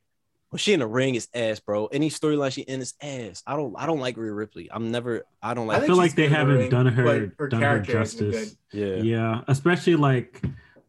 when 0.50 0.59
she 0.59 0.72
in 0.72 0.81
the 0.81 0.87
ring 0.87 1.14
is 1.14 1.29
ass 1.35 1.61
bro. 1.61 1.87
Any 1.87 2.11
storyline 2.11 2.53
she 2.53 2.62
in 2.62 2.81
is 2.81 2.94
ass. 3.00 3.42
I 3.46 3.57
don't 3.57 3.74
i 3.76 3.87
don't 3.87 4.00
like 4.00 4.16
Rhea 4.16 4.33
ripley. 4.33 4.68
I'm 4.70 4.90
never 4.90 5.24
i 5.42 5.55
don't 5.55 5.66
like. 5.66 5.83
I 5.83 5.87
feel 5.87 5.96
like 5.96 6.14
they 6.14 6.22
good 6.22 6.26
in 6.26 6.33
the 6.33 6.38
haven't 6.38 6.57
ring, 6.57 6.70
done 6.70 6.87
her, 6.87 7.05
her 7.38 7.48
done 7.48 7.61
her 7.61 7.66
character 7.66 7.98
hasn't 7.98 8.20
been 8.20 8.33
justice. 8.33 8.57
yeah. 8.72 8.96
Yeah, 8.96 9.40
especially 9.48 9.96
like 9.96 10.42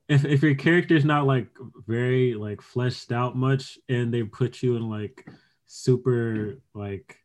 if, 0.08 0.26
if 0.26 0.44
your 0.44 0.56
character's 0.56 1.06
not 1.06 1.26
like 1.26 1.48
very 1.88 2.34
like 2.34 2.62
fleshed 2.62 3.12
out 3.12 3.36
much 3.36 3.80
and 3.90 4.14
they 4.14 4.24
put 4.24 4.62
you 4.62 4.76
in 4.76 4.90
like 4.90 5.28
super 5.68 6.58
like 6.74 7.18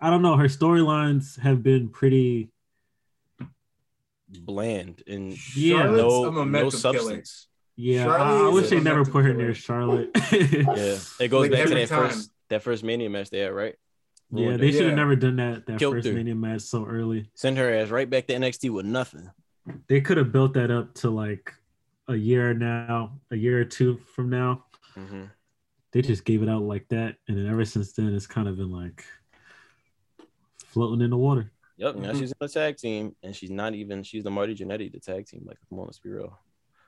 I 0.00 0.10
don't 0.10 0.22
know, 0.22 0.36
her 0.36 0.46
storylines 0.48 1.38
have 1.40 1.62
been 1.62 1.88
pretty 1.88 2.50
bland 4.28 5.02
and 5.06 5.36
Yeah. 5.56 5.82
Charlotte's 5.82 6.02
no, 6.02 6.22
no 6.24 6.30
momentum 6.32 6.70
killer. 6.70 6.70
substance. 6.98 7.48
yeah. 7.76 8.04
Charlotte 8.04 8.44
I, 8.44 8.48
I 8.48 8.52
wish 8.52 8.66
a 8.66 8.70
they 8.70 8.80
never 8.80 9.04
put 9.04 9.24
her 9.24 9.30
killer. 9.32 9.44
near 9.44 9.54
Charlotte. 9.54 10.10
Yeah, 10.32 10.98
it 11.20 11.28
goes 11.28 11.42
Like, 11.42 11.52
back 11.52 11.68
to 11.68 11.74
that 11.74 11.88
time. 11.88 12.08
first 12.10 12.30
that 12.48 12.62
first 12.62 12.84
Mania 12.84 13.10
match 13.10 13.30
there, 13.30 13.52
right? 13.54 13.74
Yeah, 14.32 14.46
Ruined 14.46 14.62
they 14.62 14.72
should 14.72 14.82
have 14.82 14.90
Yeah. 14.90 14.96
never 14.96 15.16
done 15.16 15.36
that 15.36 15.66
that 15.66 15.78
Killed 15.78 15.94
first 15.94 16.08
her. 16.08 16.12
Mania 16.14 16.34
match 16.34 16.62
so 16.62 16.84
early. 16.84 17.30
send 17.34 17.56
her 17.58 17.72
ass 17.72 17.88
right 17.90 18.08
back 18.08 18.26
to 18.26 18.34
NXT 18.34 18.70
with 18.70 18.86
nothing. 18.86 19.30
They 19.88 20.00
could 20.00 20.16
have 20.16 20.32
built 20.32 20.54
that 20.54 20.70
up 20.70 20.94
to 20.96 21.10
like 21.10 21.52
a 22.08 22.14
year 22.14 22.54
now, 22.54 23.18
a 23.30 23.36
year 23.36 23.60
or 23.60 23.64
two 23.64 23.98
from 24.14 24.30
now. 24.30 24.64
Mhm. 24.96 25.30
They 25.92 26.02
just 26.02 26.24
gave 26.24 26.42
it 26.42 26.48
out 26.48 26.62
like 26.62 26.88
that, 26.88 27.16
and 27.26 27.36
then 27.38 27.46
ever 27.46 27.64
since 27.64 27.92
then, 27.94 28.12
it's 28.14 28.26
kind 28.26 28.48
of 28.48 28.56
been 28.58 28.70
like 28.70 29.04
floating 30.76 31.02
in 31.02 31.10
the 31.10 31.16
water. 31.16 31.50
Yep, 31.78 31.96
now 31.96 32.12
Mhm. 32.12 32.18
she's 32.18 32.30
in 32.32 32.36
the 32.38 32.48
tag 32.48 32.76
team, 32.76 33.16
and 33.22 33.34
she's 33.34 33.50
not 33.50 33.74
even 33.74 34.02
she's 34.02 34.22
the 34.24 34.30
Marty 34.30 34.54
Jannetty, 34.54 34.92
the 34.92 35.00
tag 35.00 35.26
team. 35.26 35.42
Like, 35.46 35.56
come 35.70 35.78
on, 35.78 35.86
let's 35.86 35.98
be 35.98 36.10
real. 36.10 36.38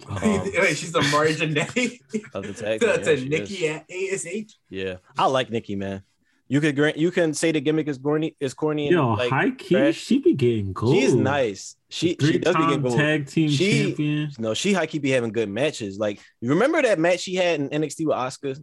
Um, 0.07 0.21
Wait, 0.23 0.77
she's 0.77 0.93
the 0.93 1.03
Marty 1.11 1.35
Jannetty. 1.35 1.99
Of 2.35 2.47
the 2.47 2.53
tag 2.53 2.81
team, 2.81 2.89
That's 2.91 3.09
yeah, 3.09 3.15
a 3.15 3.29
Nikki 3.29 3.55
is. 3.67 4.27
at 4.27 4.33
ASH. 4.35 4.55
Yeah, 4.69 4.97
I 5.17 5.27
like 5.27 5.51
Nikki, 5.51 5.75
man. 5.75 6.03
You 6.51 6.61
could 6.63 6.75
grant 6.77 6.97
you 6.97 7.11
can 7.11 7.35
say 7.35 7.53
the 7.53 7.61
gimmick 7.61 7.89
is 7.89 7.99
corny, 7.99 8.35
is 8.41 8.55
corny. 8.55 8.87
and, 8.89 8.95
Yo, 8.97 9.13
like, 9.15 9.31
high 9.31 9.51
key, 9.51 9.75
trash. 9.75 9.97
she 9.97 10.19
be 10.19 10.33
getting 10.35 10.73
gold. 10.73 10.95
She's 10.95 11.15
nice. 11.15 11.77
She 11.91 12.09
she 12.11 12.15
does 12.17 12.27
be 12.27 12.33
Three-time 12.39 12.69
getting 12.69 12.83
gold. 12.83 12.97
tag 12.97 13.27
team 13.27 13.49
She- 13.51 13.83
champion. 13.85 14.31
No, 14.39 14.55
she 14.55 14.73
high 14.73 14.87
key 14.87 14.99
be 14.99 15.11
having 15.11 15.33
good 15.33 15.49
matches. 15.51 15.99
Like, 15.99 16.21
you 16.41 16.49
remember 16.51 16.81
that 16.83 16.99
match 16.99 17.21
she 17.21 17.35
had 17.35 17.61
in 17.61 17.69
NXT 17.69 18.07
with 18.07 18.17
Oscar? 18.17 18.55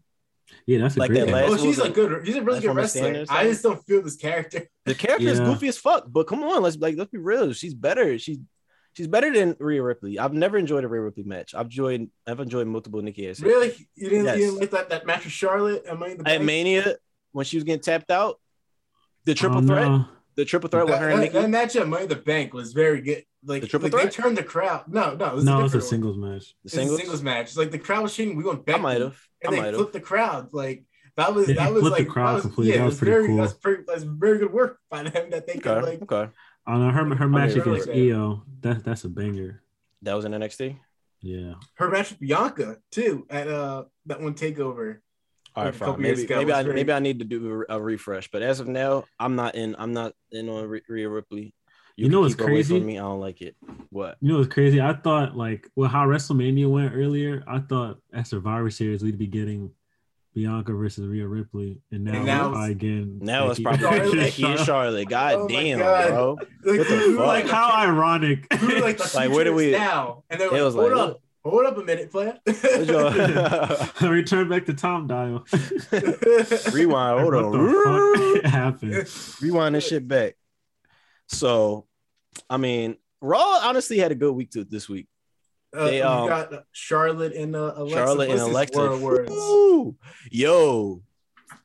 Yeah, 0.68 0.80
that's 0.80 0.96
a 0.96 1.00
like 1.00 1.10
great 1.12 1.26
that 1.26 1.32
last- 1.32 1.52
Oh, 1.52 1.58
she's 1.58 1.78
was 1.78 1.88
a 1.88 1.90
good. 1.90 2.26
She's 2.26 2.36
a 2.36 2.42
really 2.44 2.60
good 2.62 2.76
wrestler. 2.76 3.26
I 3.30 3.46
just 3.46 3.64
don't 3.64 3.84
feel 3.86 4.02
this 4.02 4.16
character. 4.16 4.68
The 4.86 4.94
character 4.96 5.28
is 5.28 5.40
goofy 5.40 5.68
as 5.68 5.78
fuck, 5.78 6.06
but 6.08 6.28
come 6.28 6.44
on, 6.44 6.62
let's 6.62 6.78
like 6.78 6.96
let's 6.98 7.10
be 7.10 7.18
real. 7.18 7.52
She's 7.54 7.74
better. 7.74 8.20
She's 8.20 8.38
she's 8.94 9.08
better 9.08 9.34
than 9.34 9.56
Rhea 9.60 9.82
Ripley. 9.82 10.20
I've 10.20 10.34
never 10.34 10.58
enjoyed 10.58 10.84
a 10.84 10.88
Rhea 10.88 11.02
Ripley 11.02 11.24
match. 11.24 11.56
I've 11.56 11.66
enjoyed 11.66 12.10
I've 12.28 12.40
enjoyed 12.40 12.68
multiple 12.68 13.02
Nikki 13.02 13.28
Ash. 13.28 13.40
Really, 13.40 13.74
you 13.96 14.10
didn't, 14.10 14.26
Yes. 14.26 14.38
you 14.40 14.46
didn't 14.46 14.60
like 14.60 14.72
that, 14.72 14.90
that 14.90 15.06
match 15.08 15.24
with 15.24 15.34
Charlotte 15.34 15.86
at 15.86 15.98
Money 15.98 16.12
in 16.14 16.18
the 16.20 16.30
At 16.30 16.44
Mania, 16.44 16.96
when 17.32 17.46
she 17.46 17.58
was 17.58 17.64
getting 17.64 17.82
tapped 17.82 18.12
out, 18.12 18.40
the 19.26 19.34
triple 19.34 19.58
Oh, 19.58 19.62
threat, 19.68 19.88
no. 19.88 20.06
The 20.36 20.46
triple 20.46 20.70
threat 20.70 20.86
with 20.86 21.00
her 21.00 21.10
and 21.10 21.22
Nikki. 21.22 21.34
that 21.34 21.50
match 21.50 21.76
at 21.76 21.88
Money 21.88 22.06
the 22.08 22.16
Bank 22.16 22.54
was 22.54 22.74
very 22.74 23.02
good. 23.02 23.24
Like, 23.44 23.62
The 23.62 23.68
triple 23.68 23.90
like, 23.90 24.04
they 24.06 24.10
turned 24.10 24.38
the 24.38 24.44
crowd. 24.44 24.86
No, 24.88 25.16
no, 25.16 25.26
it 25.28 25.36
was 25.36 25.44
No, 25.46 25.62
a 25.62 25.66
it's 25.66 25.74
a 25.74 25.78
different 25.80 25.84
one. 25.84 25.90
singles 25.90 26.18
match. 26.18 26.44
the 26.46 26.58
It 26.60 26.64
was 26.64 26.74
a 26.74 26.76
singles. 26.78 27.00
singles 27.00 27.22
match. 27.24 27.58
Like 27.58 27.72
the 27.72 27.80
crowd 27.80 28.04
was 28.04 28.16
cheering. 28.16 28.36
We 28.36 28.44
went 28.44 28.60
I 28.68 28.72
back. 28.74 28.82
might 28.82 29.02
have. 29.02 29.18
I 29.44 29.48
and 29.48 29.54
they 29.56 29.60
might 29.62 29.68
have. 29.68 29.76
flipped 29.76 29.94
the 29.94 30.00
crowd. 30.02 30.50
Like 30.54 30.84
that 31.18 31.34
was 31.34 31.48
Yeah, 31.48 31.56
that 31.56 31.74
was 31.74 31.82
flipped 31.82 31.98
the 31.98 32.04
like 32.04 32.12
crowd 32.12 32.28
that 32.30 32.34
was, 32.36 32.42
completely. 32.44 32.74
Yeah, 32.74 32.78
That 32.80 32.84
it 32.84 32.86
was 32.86 32.94
was 32.94 33.00
pretty 33.00 33.12
very 33.12 33.28
cool. 33.28 33.38
that's 33.38 33.54
pretty 33.54 33.84
that's 33.88 34.04
very 34.04 34.38
good 34.40 34.52
work 34.54 34.80
by 34.90 35.04
them 35.04 35.30
that 35.30 35.48
they 35.48 35.54
could 35.60 35.84
like 35.84 36.02
okay. 36.02 36.32
I 36.68 36.72
don't 36.72 36.82
know 36.82 36.92
her 36.92 37.16
her 37.16 37.28
match 37.30 37.52
mean, 37.52 37.62
against 37.62 37.88
really- 37.88 38.12
Io. 38.12 38.44
That 38.62 38.84
that's 38.84 39.04
a 39.04 39.10
banger. 39.10 39.62
That 40.02 40.16
was 40.16 40.26
in 40.26 40.32
NXT. 40.34 40.78
Yeah. 41.22 41.54
her 41.76 41.90
match 41.90 42.10
with 42.12 42.20
Bianca 42.20 42.78
too 42.92 43.26
at 43.30 43.48
uh 43.48 43.86
that 44.08 44.22
one 44.22 44.34
takeover. 44.34 45.00
All 45.56 45.64
Like 45.64 45.74
right, 45.80 45.90
a 45.90 45.92
fine. 45.94 46.02
Maybe 46.02 46.28
maybe 46.28 46.52
I 46.54 46.64
maybe 46.64 46.92
I 46.92 47.00
need 47.00 47.20
to 47.20 47.26
do 47.26 47.64
a 47.70 47.80
refresh. 47.80 48.30
But 48.30 48.42
as 48.42 48.60
of 48.60 48.68
now, 48.68 49.06
I'm 49.20 49.36
not 49.36 49.56
in. 49.56 49.76
I'm 49.80 49.94
not 49.94 50.14
in 50.32 50.50
on 50.50 50.68
Rhea 50.68 50.82
Rhea 50.90 51.10
Ripley. 51.10 51.54
You 51.98 52.10
know 52.10 52.18
can 52.18 52.22
what's 52.24 52.34
keep 52.36 52.40
her 52.42 52.46
away 52.48 52.56
crazy? 52.58 52.78
From 52.80 52.88
me, 52.88 52.98
I 53.00 53.04
don't 53.04 53.22
like 53.22 53.42
it. 53.42 53.56
What? 53.90 54.18
You 54.20 54.34
know 54.34 54.40
what's 54.40 54.54
crazy? 54.54 54.82
I 54.82 54.94
thought 54.94 55.38
like 55.38 55.70
well 55.78 55.90
how 55.90 56.06
WrestleMania 56.06 56.70
went 56.70 56.94
earlier, 56.94 57.42
I 57.48 57.60
thought 57.60 58.00
at 58.14 58.28
Survivor 58.28 58.70
Series 58.70 59.02
we'd 59.02 59.18
be 59.18 59.28
getting 59.28 59.72
Bianca 60.34 60.74
versus 60.74 61.08
Rhea 61.08 61.26
Ripley, 61.26 61.80
and 61.94 62.04
now, 62.04 62.14
And 62.18 62.26
now 62.26 62.44
we're 62.48 62.52
probably 62.52 62.76
getting 62.76 63.20
Now 63.20 63.50
it's 63.52 63.60
probably 63.62 63.80
Charlotte. 63.80 64.12
Becky 64.18 64.44
and 64.44 64.60
Charlotte. 64.60 65.08
God 65.10 65.34
Oh 65.36 65.48
damn, 65.48 65.80
God. 65.80 66.08
bro. 66.10 66.34
Like, 66.66 66.80
What 66.80 66.88
the 66.90 67.14
fuck? 67.16 67.28
like 67.28 67.48
how 67.48 67.72
ironic. 67.88 68.48
we 68.62 68.82
like 68.82 68.98
the 68.98 69.10
Like, 69.16 69.32
where 69.32 69.46
do 69.46 69.54
we- 69.54 69.72
now? 69.72 70.26
And 70.30 70.42
they 70.42 70.46
It 70.48 70.52
were 70.52 70.64
was 70.66 70.76
like, 70.76 70.88
hold 70.88 70.98
like, 70.98 71.10
up, 71.12 71.22
hold 71.50 71.66
up 71.66 71.78
a 71.78 71.84
minute, 71.84 72.12
player. 72.12 72.38
What's 72.44 72.88
your- 72.88 74.10
Return 74.12 74.50
back 74.50 74.66
to 74.66 74.74
Tom 74.74 75.08
Dial. 75.08 75.46
Rewind. 76.72 77.22
Hold 77.22 77.34
what 77.34 77.44
on. 77.46 77.52
the 77.52 78.40
fuck 78.42 78.52
happened? 78.52 79.08
Rewind 79.42 79.76
this 79.76 79.88
shit 79.88 80.08
back. 80.08 80.36
So, 81.28 81.86
I 82.50 82.58
mean, 82.58 82.98
Raw 83.22 83.60
honestly 83.64 83.98
had 83.98 84.12
a 84.12 84.16
good 84.16 84.34
week 84.34 84.52
to 84.52 84.64
this 84.64 84.90
week. 84.90 85.08
Uh, 85.76 85.86
They, 85.86 85.92
we 85.98 86.02
um, 86.02 86.28
got 86.28 86.52
Charlotte 86.72 87.34
and 87.34 87.56
uh, 87.56 87.74
Alexa 87.76 87.96
Charlotte 87.96 88.30
and 88.30 88.40
Bliss's 88.40 88.48
Alexa. 88.50 88.80
War 88.80 88.98
words. 88.98 89.30
Woo! 89.32 89.96
Yo, 90.32 91.02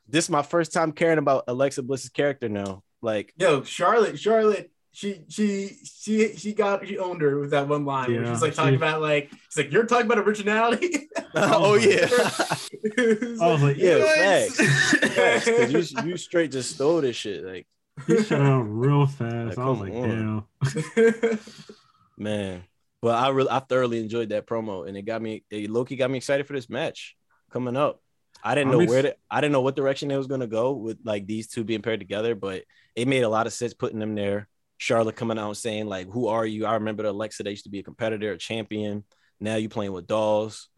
this 0.07 0.25
is 0.25 0.29
my 0.29 0.41
first 0.41 0.73
time 0.73 0.91
caring 0.91 1.17
about 1.17 1.45
Alexa 1.47 1.83
Bliss's 1.83 2.09
character 2.09 2.49
now. 2.49 2.83
Like, 3.01 3.33
Yo, 3.37 3.63
Charlotte, 3.63 4.19
Charlotte 4.19 4.71
she 4.93 5.21
she 5.29 5.77
she 5.83 6.35
she 6.35 6.53
got 6.53 6.85
she 6.85 6.97
owned 6.97 7.21
her 7.21 7.39
with 7.39 7.51
that 7.51 7.67
one 7.67 7.85
line. 7.85 8.11
where 8.11 8.23
Yeah, 8.23 8.33
she's 8.33 8.41
like 8.41 8.53
talking 8.53 8.73
she- 8.73 8.75
about 8.77 9.01
like 9.01 9.29
she's 9.49 9.57
like 9.57 9.71
you're 9.71 9.85
talking 9.85 10.05
about 10.05 10.19
originality. 10.19 11.07
oh 11.35 11.75
yeah. 11.75 12.07
I 13.41 13.47
was 13.51 13.63
like, 13.63 13.77
Yeah, 13.77 13.99
what? 13.99 14.17
facts. 14.17 15.15
Facts, 15.15 15.45
'cause 15.45 15.93
you 15.93 16.03
you 16.09 16.17
straight 16.17 16.51
just 16.51 16.75
stole 16.75 16.99
this 17.01 17.15
shit. 17.15 17.43
Like 17.43 17.67
he 18.07 18.21
shut 18.23 18.41
out 18.41 18.61
real 18.63 19.05
fast. 19.07 19.57
Like, 19.57 19.59
I 19.59 19.69
was 19.69 19.79
like, 19.79 19.93
on. 19.93 20.45
damn. 20.55 21.39
man. 22.17 22.63
But 23.01 23.15
I 23.15 23.29
really 23.29 23.49
I 23.49 23.59
thoroughly 23.59 23.99
enjoyed 23.99 24.29
that 24.29 24.45
promo 24.45 24.87
and 24.87 24.95
it 24.95 25.03
got 25.03 25.21
me 25.21 25.43
it 25.49 25.69
Loki 25.69 25.95
got 25.95 26.11
me 26.11 26.17
excited 26.17 26.45
for 26.45 26.53
this 26.53 26.69
match 26.69 27.15
coming 27.51 27.75
up. 27.75 27.99
I 28.43 28.55
didn't 28.55 28.73
I'm 28.73 28.79
know 28.79 28.85
where 28.85 29.01
to, 29.03 29.15
I 29.29 29.41
didn't 29.41 29.53
know 29.53 29.61
what 29.61 29.75
direction 29.75 30.11
it 30.11 30.17
was 30.17 30.27
gonna 30.27 30.47
go 30.47 30.73
with 30.73 30.99
like 31.03 31.25
these 31.25 31.47
two 31.47 31.63
being 31.63 31.81
paired 31.81 31.99
together, 31.99 32.35
but 32.35 32.63
it 32.95 33.07
made 33.07 33.21
a 33.23 33.29
lot 33.29 33.47
of 33.47 33.53
sense 33.53 33.73
putting 33.73 33.99
them 33.99 34.15
there. 34.15 34.47
Charlotte 34.81 35.15
coming 35.15 35.37
out 35.37 35.55
saying, 35.57 35.85
like, 35.85 36.09
who 36.09 36.27
are 36.27 36.43
you? 36.43 36.65
I 36.65 36.73
remember 36.73 37.03
the 37.03 37.11
Alexa, 37.11 37.43
they 37.43 37.51
used 37.51 37.65
to 37.65 37.69
be 37.69 37.77
a 37.77 37.83
competitor, 37.83 38.31
a 38.31 38.37
champion. 38.39 39.03
Now 39.39 39.57
you 39.57 39.69
playing 39.69 39.91
with 39.91 40.07
dolls. 40.07 40.69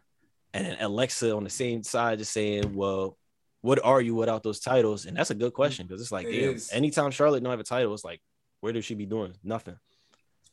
And 0.52 0.66
then 0.66 0.76
Alexa 0.78 1.34
on 1.34 1.42
the 1.42 1.48
same 1.48 1.82
side 1.82 2.18
just 2.18 2.30
saying, 2.30 2.76
Well, 2.76 3.16
what 3.62 3.82
are 3.82 4.02
you 4.02 4.14
without 4.14 4.42
those 4.42 4.60
titles? 4.60 5.06
And 5.06 5.16
that's 5.16 5.30
a 5.30 5.34
good 5.34 5.54
question 5.54 5.86
because 5.86 6.02
it's 6.02 6.12
like, 6.12 6.30
It 6.30 6.52
damn, 6.52 6.60
anytime 6.70 7.12
Charlotte 7.12 7.42
don't 7.42 7.50
have 7.50 7.60
a 7.60 7.64
title, 7.64 7.94
it's 7.94 8.04
like, 8.04 8.20
where 8.60 8.74
does 8.74 8.84
she 8.84 8.94
be 8.94 9.06
doing? 9.06 9.32
Nothing. 9.42 9.78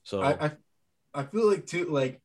So 0.03 0.21
I, 0.21 0.45
I 0.45 0.51
I 1.13 1.23
feel 1.23 1.49
like 1.49 1.65
too 1.65 1.89
like 1.89 2.21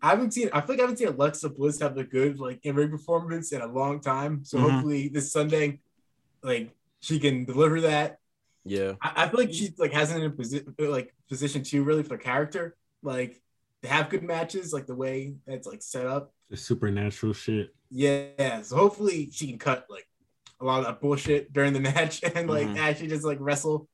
I 0.00 0.08
haven't 0.08 0.32
seen 0.32 0.48
I 0.54 0.62
feel 0.62 0.70
like 0.70 0.78
I 0.78 0.82
haven't 0.84 0.96
seen 0.96 1.08
Alexa 1.08 1.50
Bliss 1.50 1.80
have 1.80 1.98
a 1.98 2.04
good 2.04 2.38
like 2.38 2.60
in 2.62 2.76
ring 2.76 2.88
performance 2.88 3.52
in 3.52 3.60
a 3.60 3.66
long 3.66 4.00
time. 4.00 4.42
So 4.42 4.56
Mhm. 4.56 4.70
hopefully 4.70 5.08
this 5.08 5.32
Sunday, 5.32 5.80
like 6.42 6.74
she 7.00 7.20
can 7.20 7.44
deliver 7.44 7.82
that. 7.82 8.16
Yeah. 8.64 8.92
I, 9.00 9.24
I 9.24 9.28
feel 9.28 9.40
like 9.40 9.52
she's 9.52 9.78
like 9.78 9.92
hasn't 9.92 10.22
in 10.22 10.30
a 10.30 10.34
position 10.34 10.74
like 10.78 11.14
position 11.28 11.62
two 11.62 11.82
really 11.84 12.02
for 12.02 12.10
the 12.10 12.18
character. 12.18 12.76
Like 13.02 13.40
to 13.82 13.88
have 13.88 14.08
good 14.10 14.22
matches, 14.22 14.72
like 14.72 14.86
the 14.86 14.94
way 14.94 15.34
it's 15.46 15.66
like 15.66 15.82
set 15.82 16.06
up. 16.06 16.32
The 16.50 16.56
supernatural 16.56 17.32
shit. 17.32 17.74
Yeah. 17.90 18.62
So 18.62 18.76
hopefully 18.76 19.30
she 19.32 19.48
can 19.48 19.58
cut 19.58 19.86
like 19.90 20.06
a 20.60 20.64
lot 20.64 20.80
of 20.80 20.86
that 20.86 21.00
bullshit 21.00 21.52
during 21.52 21.72
the 21.72 21.80
match 21.80 22.22
and 22.34 22.48
like 22.48 22.68
Mhm. 22.68 22.76
actually 22.78 23.08
just 23.08 23.24
like 23.24 23.38
wrestle. 23.40 23.88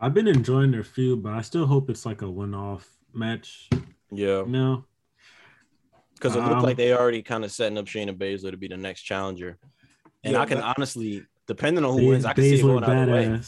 I've 0.00 0.14
been 0.14 0.26
enjoying 0.28 0.70
their 0.72 0.82
feud, 0.84 1.22
but 1.22 1.32
I 1.34 1.42
still 1.42 1.66
hope 1.66 1.88
it's 1.90 2.04
like 2.06 2.22
a 2.22 2.30
one-off 2.30 2.88
match. 3.12 3.68
Yeah. 4.10 4.40
You 4.40 4.46
know, 4.46 4.84
Because 6.14 6.34
it 6.34 6.40
looked 6.40 6.52
Um, 6.56 6.62
like 6.62 6.76
they 6.76 6.92
already 6.92 7.22
kind 7.22 7.44
of 7.44 7.52
setting 7.52 7.78
up 7.78 7.84
Shayna 7.86 8.16
Baszler 8.16 8.50
to 8.50 8.56
be 8.56 8.68
the 8.68 8.76
next 8.76 9.02
challenger. 9.02 9.58
And 10.24 10.32
Yeah, 10.32 10.40
I 10.40 10.46
can 10.46 10.58
honestly, 10.58 11.24
depending 11.46 11.84
on 11.84 11.98
who 11.98 12.08
wins, 12.08 12.24
I 12.24 12.32
can 12.32 12.42
see 12.44 12.54
it 12.54 12.62
Baszler 12.64 12.84
going 12.86 12.98
either 12.98 13.12
way. 13.12 13.40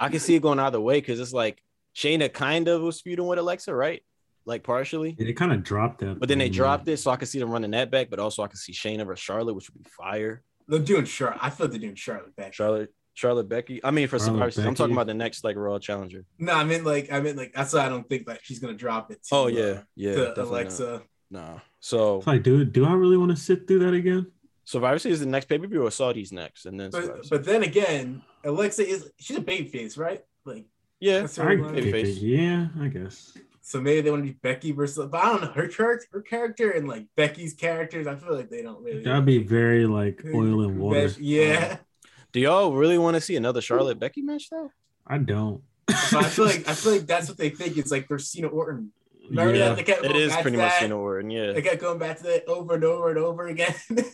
Badass. 0.00 0.06
I 0.06 0.08
can 0.10 0.20
see 0.20 0.34
it 0.34 0.42
going 0.42 0.58
either 0.58 0.80
way 0.80 0.98
because 0.98 1.20
it's 1.20 1.32
like 1.32 1.62
Shayna 1.94 2.32
kind 2.32 2.68
of 2.68 2.82
was 2.82 3.00
feuding 3.00 3.26
with 3.26 3.38
Alexa, 3.38 3.74
right? 3.74 4.02
Like 4.46 4.62
partially. 4.62 5.14
Yeah, 5.18 5.26
they 5.26 5.32
kind 5.32 5.52
of 5.52 5.62
dropped 5.62 6.00
that, 6.00 6.18
But 6.18 6.28
then 6.28 6.38
they 6.38 6.46
thing, 6.46 6.52
dropped 6.54 6.88
it, 6.88 6.96
so 6.96 7.10
I 7.10 7.16
can 7.16 7.26
see 7.26 7.38
them 7.38 7.50
running 7.50 7.70
that 7.72 7.90
back. 7.90 8.08
But 8.10 8.18
also, 8.18 8.42
I 8.42 8.48
can 8.48 8.56
see 8.56 8.72
Shayna 8.72 9.06
versus 9.06 9.22
Charlotte, 9.22 9.54
which 9.54 9.70
would 9.70 9.82
be 9.82 9.90
fire. 9.90 10.42
They're 10.66 10.78
doing 10.78 11.04
Charlotte. 11.04 11.38
I 11.42 11.50
feel 11.50 11.66
like 11.66 11.72
they're 11.72 11.80
doing 11.80 11.94
Charlotte 11.94 12.34
back. 12.36 12.54
Charlotte, 12.54 12.92
Charlotte 13.14 13.48
Becky. 13.48 13.84
I 13.84 13.90
mean, 13.90 14.08
for 14.08 14.18
Charlotte 14.18 14.32
Survivor 14.32 14.50
Series, 14.52 14.68
I'm 14.68 14.74
talking 14.74 14.94
about 14.94 15.06
the 15.06 15.14
next 15.14 15.44
like 15.44 15.56
Raw 15.56 15.78
challenger. 15.78 16.24
No, 16.38 16.54
I 16.54 16.64
mean 16.64 16.84
like 16.84 17.12
I 17.12 17.20
mean 17.20 17.36
like 17.36 17.52
that's 17.52 17.72
why 17.74 17.84
I 17.86 17.88
don't 17.88 18.08
think 18.08 18.26
like 18.26 18.40
she's 18.42 18.60
gonna 18.60 18.74
drop 18.74 19.10
it. 19.10 19.22
To, 19.24 19.34
Oh 19.34 19.44
uh, 19.44 19.48
yeah, 19.48 19.80
yeah, 19.96 20.14
to 20.14 20.42
Alexa. 20.42 21.02
Not. 21.30 21.54
Nah. 21.54 21.58
So 21.80 22.18
It's 22.18 22.26
like, 22.26 22.42
dude, 22.42 22.72
do 22.72 22.86
I 22.86 22.92
really 22.92 23.16
want 23.16 23.30
to 23.30 23.36
sit 23.36 23.66
through 23.66 23.80
that 23.80 23.94
again? 23.94 24.26
Survivor 24.64 24.98
Series 24.98 25.18
is 25.18 25.20
the 25.20 25.30
next 25.30 25.46
pay 25.46 25.58
per 25.58 25.66
view, 25.66 25.84
or 25.84 25.90
Saudi's 25.90 26.32
next, 26.32 26.66
and 26.66 26.78
then 26.78 26.92
Survivor 26.92 27.18
But 27.22 27.30
but 27.30 27.44
then 27.44 27.62
again, 27.62 28.22
Alexa 28.44 28.86
is 28.86 29.10
she's 29.18 29.36
a 29.36 29.40
baby 29.40 29.68
face, 29.68 29.96
right? 29.96 30.24
Like 30.44 30.66
yeah, 31.00 31.20
that's 31.20 31.38
I. 31.38 31.56
Baby 31.56 31.92
face. 31.92 32.16
it. 32.16 32.22
Yeah, 32.22 32.68
I 32.80 32.88
guess. 32.88 33.36
so 33.62 33.80
maybe 33.80 34.00
they 34.02 34.10
want 34.10 34.24
to 34.24 34.32
be 34.32 34.38
Becky 34.42 34.72
versus 34.72 35.08
but 35.10 35.22
I 35.22 35.28
don't 35.30 35.42
know 35.42 35.52
her 35.52 35.68
character 35.68 36.06
her 36.12 36.22
character 36.22 36.70
and 36.70 36.88
like 36.88 37.06
Becky's 37.16 37.54
characters. 37.54 38.06
I 38.06 38.16
feel 38.16 38.34
like 38.34 38.50
they 38.50 38.62
don't 38.62 38.82
really 38.82 39.02
That'd 39.02 39.24
be 39.24 39.42
very 39.42 39.86
like 39.86 40.22
oil 40.26 40.62
and 40.62 40.78
water. 40.78 41.12
Yeah. 41.18 41.78
Uh, 41.78 42.08
do 42.32 42.40
y'all 42.40 42.72
really 42.72 42.98
want 42.98 43.16
to 43.16 43.20
see 43.20 43.36
another 43.36 43.60
Charlotte 43.60 43.98
Becky 43.98 44.22
match 44.22 44.50
though? 44.50 44.70
I 45.06 45.18
don't. 45.18 45.62
But 45.86 46.14
I 46.14 46.22
feel 46.24 46.44
like 46.44 46.68
I 46.68 46.74
feel 46.74 46.92
like 46.92 47.06
that's 47.06 47.28
what 47.28 47.38
they 47.38 47.50
think. 47.50 47.76
It's 47.76 47.90
like 47.90 48.08
they're 48.08 48.18
Cena 48.18 48.48
Orton. 48.48 48.92
Remember 49.28 49.54
yeah. 49.54 49.68
that? 49.68 49.76
They 49.76 49.82
kept 49.84 50.04
It 50.04 50.08
going 50.08 50.20
is 50.22 50.30
back 50.30 50.42
pretty 50.42 50.56
much 50.56 50.70
that. 50.70 50.80
Cena 50.80 50.98
Orton, 50.98 51.30
yeah. 51.30 51.52
They 51.52 51.62
kept 51.62 51.80
going 51.80 51.98
back 51.98 52.18
to 52.18 52.22
that 52.24 52.48
over 52.48 52.74
and 52.74 52.84
over 52.84 53.10
and 53.10 53.18
over 53.18 53.46
again. 53.46 53.74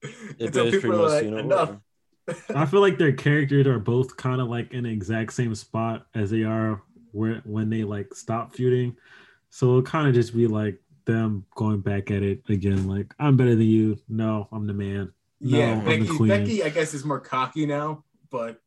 It 0.00 0.46
Until 0.46 0.70
people 0.70 0.80
pretty 0.80 0.88
are 0.90 0.98
much 0.98 1.10
like, 1.10 1.24
Cena 1.24 1.36
enough. 1.38 1.68
Orton. 1.70 1.82
I 2.54 2.66
feel 2.66 2.80
like 2.80 2.98
their 2.98 3.12
characters 3.12 3.66
are 3.66 3.78
both 3.78 4.16
kind 4.16 4.40
of 4.40 4.48
like 4.48 4.72
in 4.72 4.84
the 4.84 4.90
exact 4.90 5.32
same 5.32 5.54
spot 5.54 6.06
as 6.14 6.30
they 6.30 6.42
are 6.44 6.82
where 7.12 7.40
when 7.44 7.70
they 7.70 7.84
like 7.84 8.14
stop 8.14 8.54
feuding. 8.54 8.96
So 9.50 9.66
it'll 9.68 9.82
kind 9.82 10.08
of 10.08 10.14
just 10.14 10.34
be 10.34 10.46
like 10.46 10.78
them 11.06 11.44
going 11.54 11.80
back 11.80 12.10
at 12.10 12.22
it 12.22 12.42
again. 12.48 12.86
Like 12.86 13.14
I'm 13.18 13.36
better 13.36 13.54
than 13.54 13.66
you. 13.66 13.98
No, 14.08 14.48
I'm 14.52 14.66
the 14.66 14.74
man. 14.74 15.12
No, 15.40 15.58
yeah, 15.58 15.72
I'm 15.72 15.84
the 15.84 15.98
Becky. 16.04 16.16
queen. 16.16 16.28
Becky, 16.28 16.62
I 16.64 16.68
guess, 16.68 16.92
is 16.94 17.04
more 17.04 17.20
cocky 17.20 17.64
now, 17.64 18.04
but 18.30 18.60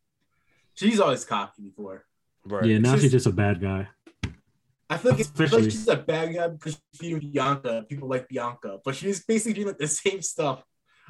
she's 0.74 0.99
always 0.99 1.24
cocky 1.26 1.62
before. 1.64 2.05
Right. 2.45 2.66
Yeah, 2.66 2.78
now 2.80 2.93
It's 2.93 3.03
she's 3.03 3.12
just- 3.12 3.26
just 3.26 3.34
a 3.34 3.36
bad 3.36 3.62
guy. 3.62 3.88
I 4.89 4.97
feel 4.97 5.12
like, 5.12 5.22
it's, 5.22 5.32
I 5.39 5.47
feel 5.47 5.59
like 5.59 5.72
she's 5.72 5.88
a 5.88 5.95
bad 5.95 6.34
guy 6.34 6.47
because 6.49 6.74
she's 6.74 6.99
feuding 6.99 7.32
Bianca. 7.32 7.86
People 7.88 8.09
like 8.09 8.28
Bianca, 8.28 8.80
but 8.84 8.93
she's 8.93 9.24
basically 9.24 9.53
doing 9.53 9.68
like 9.68 9.78
the 9.78 9.88
same 9.88 10.22
stuff. 10.22 10.64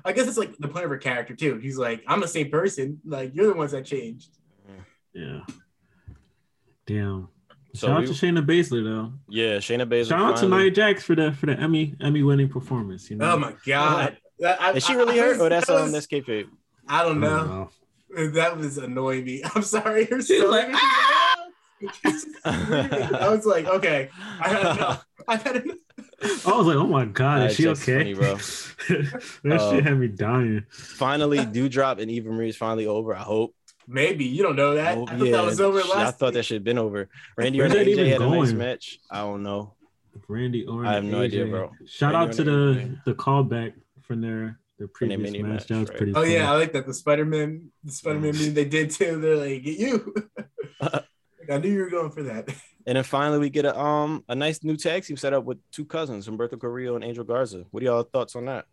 I 0.06 0.12
guess 0.14 0.28
it's 0.28 0.38
like 0.38 0.58
the 0.58 0.68
point 0.68 0.86
of 0.86 0.92
her 0.92 0.98
character 0.98 1.36
too. 1.36 1.58
He's 1.58 1.78
like, 1.78 2.04
I'm 2.08 2.20
the 2.22 2.28
same 2.28 2.50
person. 2.50 3.00
Like 3.06 3.32
you're 3.36 3.48
the 3.48 3.54
ones 3.54 3.72
that 3.72 3.86
changed. 3.86 4.30
Yeah. 5.14 5.42
Damn. 6.86 7.28
So 7.74 7.88
Shout 7.88 7.90
out 7.98 8.02
we- 8.02 8.08
to 8.08 8.14
Shayna 8.14 8.46
Baszler 8.46 8.84
though. 8.84 9.14
Yeah, 9.30 9.58
Shayna 9.58 9.86
Baszler. 9.88 10.10
Shout 10.10 10.22
out 10.22 10.36
to 10.38 10.42
finally- 10.44 10.64
Nia 10.64 10.72
Jax 10.72 11.04
for 11.04 11.16
the 11.16 11.32
for 11.32 11.46
the 11.46 11.54
Emmy 11.60 11.96
Emmy 12.02 12.24
winning 12.24 12.50
performance. 12.50 13.10
You 13.10 13.18
know. 13.18 13.32
Oh 13.34 13.38
my 13.38 13.54
god. 13.66 14.18
That- 14.40 14.62
I- 14.62 14.74
Is 14.74 14.86
she 14.86 14.96
really 14.96 15.20
I 15.20 15.24
hurt? 15.24 15.32
was- 15.38 15.42
Or 15.42 15.50
that's 15.50 15.68
that 15.68 15.76
um 15.78 15.84
was- 15.84 15.92
that's 15.94 16.08
kayfabe? 16.08 16.48
I 16.88 17.04
don't 17.04 17.24
I 17.24 17.28
know. 17.28 17.38
don't 17.38 17.48
know. 17.48 18.32
That 18.32 18.58
was 18.58 18.78
annoying 18.78 19.24
me. 19.24 19.42
I'm 19.56 19.62
sorry. 19.62 20.08
You're 20.10 20.22
so 20.22 20.48
like, 20.52 20.68
"Ah!" 20.74 21.11
I 22.46 23.28
was 23.30 23.46
like, 23.46 23.66
okay, 23.68 24.10
I 24.40 24.50
had 24.50 24.62
enough. 24.78 25.06
I 25.28 25.36
had 25.38 25.56
enough. 25.58 25.78
I 26.46 26.58
was 26.58 26.68
like, 26.68 26.76
oh 26.78 26.88
my 26.88 27.06
god, 27.06 27.50
is 27.50 27.56
she 27.56 27.68
okay? 27.70 27.98
funny, 28.00 28.14
bro. 28.14 28.36
that 29.44 29.60
Uh, 29.60 29.72
shit 29.72 29.84
had 29.86 29.98
me 30.00 30.08
dying. 30.08 30.64
finally, 30.70 31.40
Doudrop 31.40 32.00
and 32.02 32.10
Eva 32.12 32.30
Marie 32.30 32.50
is 32.50 32.58
finally 32.58 32.86
over. 32.88 33.16
I 33.16 33.20
hope. 33.20 33.56
Maybe 33.88 34.26
you 34.26 34.44
don't 34.44 34.56
know 34.56 34.76
that. 34.76 34.98
Oh, 34.98 35.06
I 35.08 35.18
thought 35.18 35.26
yeah, 35.26 35.32
that 35.38 35.46
was 35.46 35.60
over 35.60 35.80
last. 35.80 35.92
I 35.96 36.12
thought 36.12 36.34
that 36.34 36.44
should 36.44 36.56
have 36.56 36.64
been 36.64 36.78
over. 36.78 37.10
Randy 37.36 37.58
Where's 37.60 37.72
Orton 37.72 37.88
and 37.88 37.90
AJ 37.90 37.92
even 38.00 38.12
had 38.12 38.22
a 38.22 38.30
nice 38.30 38.48
going? 38.50 38.58
match. 38.58 39.00
I 39.10 39.18
don't 39.20 39.44
know. 39.44 39.74
Randy 40.28 40.66
Orton. 40.66 40.86
I 40.88 40.94
have 40.94 41.04
no 41.04 41.20
AJ. 41.20 41.24
idea, 41.26 41.46
bro. 41.48 41.72
Shout 41.88 42.14
Randy 42.14 42.30
out 42.30 42.36
to 42.36 42.44
the 42.44 42.52
and 42.80 42.98
the 43.06 43.14
callback 43.16 43.74
from 44.02 44.22
their 44.22 44.38
their 44.40 44.58
their 44.80 44.88
previous 44.90 45.20
mini 45.20 45.42
match. 45.44 45.52
match, 45.62 45.68
That 45.68 45.80
was 45.80 45.90
right. 45.90 45.98
pretty. 45.98 46.12
Oh 46.14 46.22
funny. 46.22 46.34
yeah, 46.36 46.52
I 46.52 46.56
like 46.56 46.74
that. 46.74 46.86
The 46.86 46.94
Spider 46.94 47.26
Man, 47.26 47.72
the 47.84 47.92
Spider 47.92 48.20
Man 48.20 48.38
meme 48.38 48.54
they 48.54 48.66
did 48.66 48.92
too. 48.92 49.20
They're 49.20 49.36
like, 49.38 49.64
get 49.64 49.80
you. 49.80 50.14
Like, 51.48 51.58
I 51.58 51.62
knew 51.62 51.70
you 51.72 51.80
were 51.80 51.90
going 51.90 52.12
for 52.12 52.24
that. 52.24 52.50
And 52.88 52.96
then 52.96 53.04
finally, 53.04 53.38
we 53.38 53.52
get 53.52 53.66
a 53.66 53.80
um 53.80 54.24
a 54.28 54.34
nice 54.34 54.64
new 54.64 54.76
tag 54.76 55.04
team 55.04 55.16
set 55.16 55.34
up 55.34 55.44
with 55.44 55.60
two 55.72 55.86
cousins, 55.86 56.28
Humberto 56.28 56.60
Carrillo 56.60 56.96
and 56.96 57.04
Angel 57.04 57.24
Garza. 57.24 57.64
What 57.70 57.84
are 57.84 57.86
y'all 57.86 58.02
thoughts 58.02 58.36
on 58.36 58.46
that? 58.46 58.66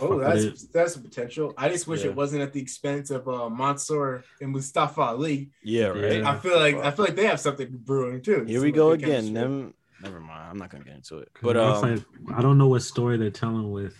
Oh, 0.00 0.18
that's 0.18 0.68
that's 0.68 0.96
a 0.96 1.00
potential. 1.00 1.52
I 1.58 1.68
just 1.68 1.86
wish 1.86 2.00
Yeah. 2.02 2.12
it 2.12 2.16
wasn't 2.16 2.40
at 2.40 2.54
the 2.54 2.62
expense 2.62 3.10
of 3.10 3.28
uh, 3.28 3.50
Mansoor 3.50 4.24
and 4.40 4.52
Mustafa 4.52 5.02
Ali. 5.02 5.50
Yeah, 5.62 5.88
right. 5.88 6.20
Yeah. 6.22 6.30
I 6.30 6.38
feel 6.38 6.58
like 6.58 6.76
I 6.76 6.90
feel 6.92 7.04
like 7.04 7.14
they 7.14 7.26
have 7.26 7.40
something 7.40 7.68
brewing 7.72 8.22
too. 8.22 8.44
Here 8.46 8.56
Some 8.56 8.62
we 8.64 8.72
go 8.72 8.92
again. 8.92 9.34
Them. 9.34 9.74
Never 10.02 10.18
mind. 10.18 10.48
I'm 10.50 10.56
not 10.56 10.70
gonna 10.70 10.84
get 10.84 10.94
into 10.94 11.18
it. 11.18 11.28
But 11.42 11.58
um, 11.58 11.82
like 11.82 12.00
I 12.34 12.40
don't 12.40 12.56
know 12.56 12.68
what 12.68 12.80
story 12.80 13.18
they're 13.18 13.28
telling 13.30 13.70
with. 13.70 13.94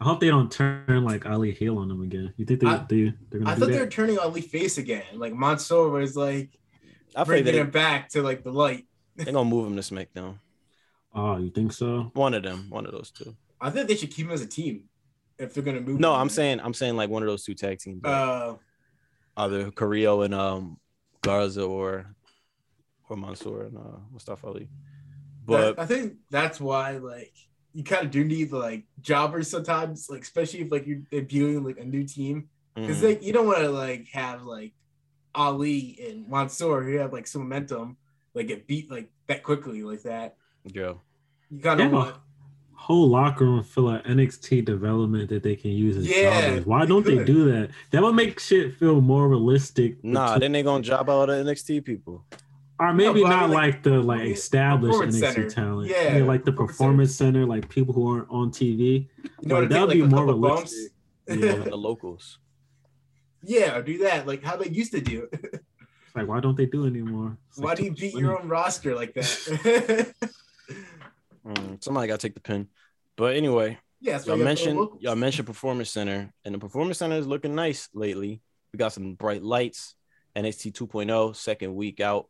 I 0.00 0.04
hope 0.04 0.20
they 0.20 0.28
don't 0.28 0.50
turn 0.50 1.04
like 1.04 1.26
Ali 1.26 1.50
heel 1.52 1.76
on 1.76 1.88
them 1.88 2.00
again. 2.00 2.32
You 2.38 2.46
think 2.46 2.60
they 2.60 2.66
I- 2.66 2.86
they 2.88 3.12
they're 3.28 3.40
gonna 3.40 3.50
I 3.50 3.54
do 3.56 3.60
thought 3.60 3.70
they 3.72 3.78
were 3.78 3.86
turning 3.88 4.18
Ali 4.18 4.40
face 4.40 4.78
again. 4.78 5.04
Like 5.16 5.34
Mansoor 5.34 5.90
was 5.90 6.16
like 6.16 6.48
I 7.14 7.24
think 7.24 7.26
bringing 7.26 7.44
they, 7.52 7.58
him 7.58 7.70
back 7.70 8.08
to 8.10 8.22
like 8.22 8.42
the 8.42 8.52
light. 8.52 8.86
they're 9.16 9.32
gonna 9.32 9.48
move 9.48 9.66
him 9.66 9.76
to 9.76 9.82
SmackDown. 9.82 10.38
Oh, 11.14 11.36
you 11.38 11.50
think 11.50 11.72
so? 11.72 12.10
One 12.14 12.34
of 12.34 12.42
them. 12.42 12.66
One 12.70 12.86
of 12.86 12.92
those 12.92 13.10
two. 13.10 13.36
I 13.60 13.70
think 13.70 13.88
they 13.88 13.96
should 13.96 14.10
keep 14.10 14.26
him 14.26 14.32
as 14.32 14.42
a 14.42 14.46
team 14.46 14.84
if 15.38 15.54
they're 15.54 15.62
gonna 15.62 15.80
move. 15.80 16.00
No, 16.00 16.14
him. 16.14 16.20
I'm 16.20 16.28
saying 16.28 16.60
I'm 16.60 16.74
saying 16.74 16.96
like 16.96 17.10
one 17.10 17.22
of 17.22 17.28
those 17.28 17.44
two 17.44 17.54
tag 17.54 17.78
teams. 17.78 18.04
Uh, 18.04 18.54
either 19.36 19.70
Carrillo 19.70 20.22
and 20.22 20.34
um 20.34 20.78
Garza 21.22 21.64
or 21.64 22.14
or 23.08 23.16
Mansoor 23.16 23.64
and 23.64 23.76
uh 23.76 23.98
Mustafa 24.12 24.46
Ali. 24.46 24.68
but 25.44 25.76
But 25.76 25.82
I 25.82 25.86
think 25.86 26.14
that's 26.30 26.60
why 26.60 26.92
like 26.98 27.32
you 27.72 27.84
kind 27.84 28.04
of 28.04 28.10
do 28.10 28.24
need 28.24 28.52
like 28.52 28.84
jobbers 29.00 29.48
sometimes, 29.48 30.08
like 30.08 30.22
especially 30.22 30.60
if 30.60 30.72
like 30.72 30.86
you're 30.86 31.00
debuting 31.12 31.64
like 31.64 31.78
a 31.78 31.84
new 31.84 32.04
team, 32.04 32.48
because 32.74 33.00
mhm, 33.00 33.04
like 33.04 33.22
you 33.22 33.32
don't 33.32 33.46
want 33.46 33.58
to 33.58 33.70
like 33.70 34.08
have 34.12 34.42
like 34.42 34.72
Ali 35.34 35.98
and 36.08 36.28
Mansoor 36.28 36.82
who 36.82 36.96
have 36.96 37.12
like 37.12 37.26
some 37.26 37.42
momentum, 37.42 37.96
like 38.34 38.48
get 38.48 38.66
beat 38.66 38.90
like 38.90 39.10
that 39.26 39.42
quickly 39.42 39.82
like 39.82 40.02
that. 40.02 40.36
yeah. 40.64 40.94
You 41.50 41.58
kind 41.60 41.80
They 41.80 41.84
of 41.86 41.92
have 41.92 42.00
a 42.08 42.20
whole 42.74 43.08
locker 43.08 43.44
room 43.44 43.62
full 43.64 43.90
of 43.90 44.02
NXT 44.04 44.64
development 44.64 45.28
that 45.30 45.42
they 45.42 45.56
can 45.56 45.72
use 45.72 45.96
as 45.96 46.08
Yeah, 46.08 46.48
jobbers. 46.48 46.66
Why 46.66 46.86
don't 46.86 47.04
they 47.04 47.16
could. 47.18 47.26
do 47.26 47.44
that? 47.52 47.70
That 47.90 48.02
would 48.02 48.14
make 48.14 48.38
shit 48.38 48.76
feel 48.76 49.00
more 49.00 49.28
realistic. 49.28 50.02
Nah, 50.04 50.26
between- 50.34 50.40
then 50.40 50.52
they 50.52 50.62
gonna 50.62 50.82
job 50.82 51.10
out 51.10 51.26
the 51.26 51.32
NXT 51.34 51.84
people. 51.84 52.24
Or 52.78 52.94
maybe 52.94 53.20
but 53.22 53.26
I 53.26 53.30
not 53.30 53.40
mean, 53.48 53.50
like, 53.58 53.74
like, 53.74 53.82
the 53.82 54.00
like 54.00 54.28
established 54.28 54.98
NXT 55.00 55.18
center. 55.20 55.50
talent. 55.50 55.90
Yeah, 55.90 56.22
like 56.24 56.44
the 56.44 56.52
performance 56.52 56.76
performance 56.78 57.14
center, 57.14 57.44
like 57.46 57.68
people 57.68 57.92
who 57.92 58.08
aren't 58.10 58.30
on 58.30 58.50
TV. 58.50 59.08
You 59.42 59.48
know 59.48 59.60
Like, 59.60 59.68
that 59.68 59.86
would 59.88 59.92
be 59.92 60.00
Like 60.02 60.10
more 60.10 60.26
couple 60.26 60.40
bumps. 60.40 60.72
realistic. 61.26 61.58
Yeah. 61.58 61.64
the 61.70 61.76
locals. 61.76 62.38
Yeah, 63.42 63.76
or 63.76 63.82
do 63.82 63.98
that 63.98 64.26
like 64.26 64.42
how 64.42 64.56
they 64.56 64.68
used 64.68 64.92
to 64.92 65.00
do 65.00 65.28
it. 65.32 65.40
It's 65.42 66.16
like, 66.16 66.28
why 66.28 66.40
don't 66.40 66.56
they 66.56 66.66
do 66.66 66.86
anymore? 66.86 67.36
It's 67.48 67.58
Why 67.58 67.70
like 67.70 67.78
do 67.78 67.84
you 67.84 67.92
beat 67.92 68.14
much 68.14 68.22
your 68.22 68.40
own 68.40 68.48
roster 68.48 68.94
like 68.94 69.14
that? 69.14 70.14
Mm, 71.46 71.82
somebody 71.82 72.06
got 72.06 72.20
to 72.20 72.26
take 72.28 72.34
the 72.34 72.40
pin. 72.40 72.68
But 73.16 73.34
anyway, 73.34 73.78
yeah, 74.00 74.12
that's 74.12 74.26
y'all 74.26 74.36
you 74.36 74.44
got 74.44 74.44
the 74.44 74.44
mentioned 74.44 74.78
locals. 74.78 75.02
y'all 75.02 75.16
mentioned 75.16 75.46
performance 75.46 75.90
center, 75.90 76.32
and 76.44 76.54
the 76.54 76.58
performance 76.58 76.98
center 76.98 77.16
is 77.16 77.26
looking 77.26 77.54
nice 77.54 77.88
lately. 77.94 78.42
We 78.72 78.76
got 78.76 78.92
some 78.92 79.14
bright 79.14 79.42
lights. 79.42 79.94
NXT 80.36 80.72
2.0, 80.72 81.10
oh, 81.10 81.32
second 81.32 81.74
week 81.74 81.98
out. 81.98 82.28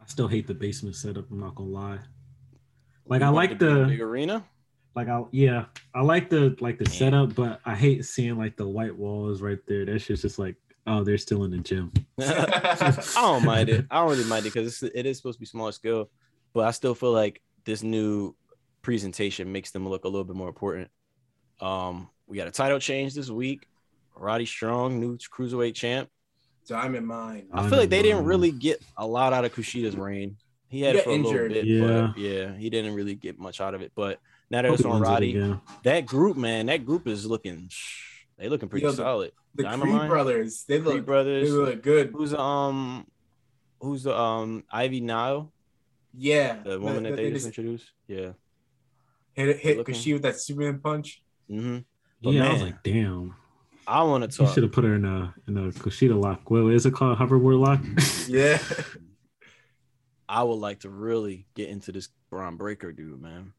I 0.00 0.06
still 0.06 0.28
hate 0.28 0.46
the 0.46 0.54
basement 0.54 0.94
setup. 0.94 1.30
I'm 1.30 1.40
not 1.40 1.54
gonna 1.54 1.70
lie. 1.70 1.98
Like 3.06 3.20
You 3.20 3.26
I 3.26 3.30
like 3.30 3.50
it 3.50 3.58
to 3.58 3.66
be 3.66 3.72
a 3.72 3.74
the 3.84 3.84
big 3.86 4.00
arena. 4.00 4.44
Like 4.94 5.08
I 5.08 5.22
yeah 5.30 5.66
I 5.94 6.02
like 6.02 6.28
the 6.30 6.56
like 6.60 6.78
the 6.78 6.84
Yeah. 6.90 6.98
setup, 6.98 7.34
but 7.34 7.60
I 7.64 7.74
hate 7.74 8.04
seeing 8.04 8.36
like 8.36 8.56
the 8.56 8.66
white 8.68 8.96
walls 8.96 9.40
right 9.42 9.58
there. 9.66 9.84
That 9.84 9.98
shit's 10.00 10.22
just 10.22 10.38
like 10.38 10.56
oh 10.86 11.02
they're 11.04 11.18
still 11.18 11.44
in 11.44 11.50
the 11.50 11.58
gym. 11.58 11.92
I 12.20 13.02
don't 13.14 13.44
mind 13.44 13.68
it. 13.68 13.86
I 13.90 14.00
don't 14.00 14.10
really 14.10 14.24
mind 14.28 14.46
it 14.46 14.52
because 14.52 14.82
it 14.82 15.06
is 15.06 15.16
supposed 15.16 15.36
to 15.36 15.40
be 15.40 15.46
smaller 15.46 15.72
scale, 15.72 16.10
but 16.52 16.66
I 16.66 16.70
still 16.72 16.94
feel 16.94 17.12
like 17.12 17.40
this 17.64 17.82
new 17.82 18.34
presentation 18.82 19.50
makes 19.52 19.70
them 19.70 19.88
look 19.88 20.04
a 20.04 20.08
little 20.08 20.24
bit 20.24 20.36
more 20.36 20.48
important. 20.48 20.90
Um, 21.60 22.08
we 22.26 22.36
got 22.36 22.48
a 22.48 22.50
title 22.50 22.78
change 22.78 23.14
this 23.14 23.30
week. 23.30 23.66
Roddy 24.16 24.44
Strong, 24.46 24.98
new 25.00 25.16
cruiserweight 25.16 25.74
champ. 25.74 26.08
Diamond 26.66 27.06
Mine. 27.06 27.46
I 27.52 27.68
feel 27.68 27.78
like 27.78 27.88
they 27.90 28.02
didn't 28.02 28.24
really 28.24 28.50
get 28.52 28.82
a 28.96 29.06
lot 29.06 29.32
out 29.32 29.44
of 29.44 29.54
Kushida's 29.54 29.96
reign. 29.96 30.36
He 30.68 30.80
had 30.82 30.94
He 30.94 31.00
it 31.00 31.04
for 31.04 31.10
a 31.10 31.16
little 31.16 31.48
bit, 31.48 31.64
Yeah. 31.64 32.08
but 32.12 32.18
yeah, 32.20 32.54
he 32.56 32.70
didn't 32.70 32.94
really 32.94 33.14
get 33.14 33.38
much 33.38 33.60
out 33.60 33.74
of 33.74 33.82
it. 33.82 33.92
But 33.94 34.20
now 34.52 34.62
that 34.62 34.68
Hope 34.68 34.84
on 34.86 35.00
Roddy, 35.00 35.58
that 35.82 36.06
group, 36.06 36.36
man, 36.36 36.66
that 36.66 36.84
group 36.84 37.08
is 37.08 37.24
looking, 37.26 37.70
they 38.38 38.48
looking 38.48 38.68
pretty 38.68 38.84
Yo, 38.84 38.92
solid. 38.92 39.32
The 39.54 39.62
Diamond 39.64 39.98
Creed 39.98 40.08
brothers. 40.10 40.64
They 40.68 40.76
Creed 40.78 40.84
look. 40.86 40.94
They 40.96 41.00
brothers. 41.00 41.52
look 41.52 41.82
good. 41.82 42.10
Who's 42.14 42.34
um, 42.34 43.06
who's 43.80 44.02
the 44.04 44.16
um 44.16 44.62
Ivy 44.70 45.00
Nile, 45.00 45.50
Yeah. 46.14 46.58
the 46.62 46.78
woman 46.78 47.02
that, 47.04 47.10
that 47.10 47.16
they, 47.16 47.24
they 47.24 47.30
just 47.32 47.46
just 47.46 47.58
introduced? 47.58 47.90
Yeah. 48.06 48.32
hit 49.32 49.58
hit 49.58 49.78
because 49.78 49.96
she 50.00 50.12
with 50.12 50.22
that 50.22 50.38
Superman 50.38 50.80
punch. 50.80 51.22
Mm-hmm. 51.50 51.78
But 52.22 52.30
Yeah, 52.34 52.48
I 52.48 52.52
was 52.52 52.62
like 52.62 52.82
damn. 52.82 53.34
I 53.86 54.02
want 54.04 54.22
to 54.30 54.42
You 54.42 54.46
talk. 54.46 54.54
should 54.54 54.62
have 54.62 54.72
put 54.72 54.84
her 54.84 54.94
in 54.94 55.04
a 55.04 55.34
in 55.48 55.56
a 55.56 55.72
Kushida 55.72 56.20
lock. 56.22 56.50
What 56.50 56.72
is 56.72 56.86
it 56.86 56.92
called? 56.94 57.18
Hoverboard 57.18 57.58
lock? 57.58 57.80
Yeah. 58.28 58.58
I 60.28 60.42
would 60.42 60.54
like 60.60 60.80
to 60.80 60.88
really 60.88 61.46
get 61.54 61.68
into 61.68 61.90
this 61.92 62.08
Bron 62.30 62.56
Breakker 62.56 62.92
dude, 62.92 63.20
man. 63.20 63.52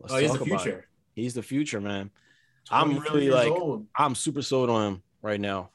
Let's 0.00 0.12
oh, 0.14 0.16
he's 0.18 0.32
the 0.32 0.38
talk 0.38 0.46
about 0.46 0.60
it. 0.60 0.62
future. 0.62 0.88
He's 1.14 1.34
the 1.34 1.42
future, 1.42 1.80
man. 1.80 2.10
I'm 2.70 2.98
really 2.98 3.30
like, 3.30 3.50
old. 3.50 3.86
I'm 3.96 4.14
super 4.14 4.42
sold 4.42 4.70
on 4.70 4.92
him 4.94 5.02
right 5.22 5.40
now. 5.40 5.70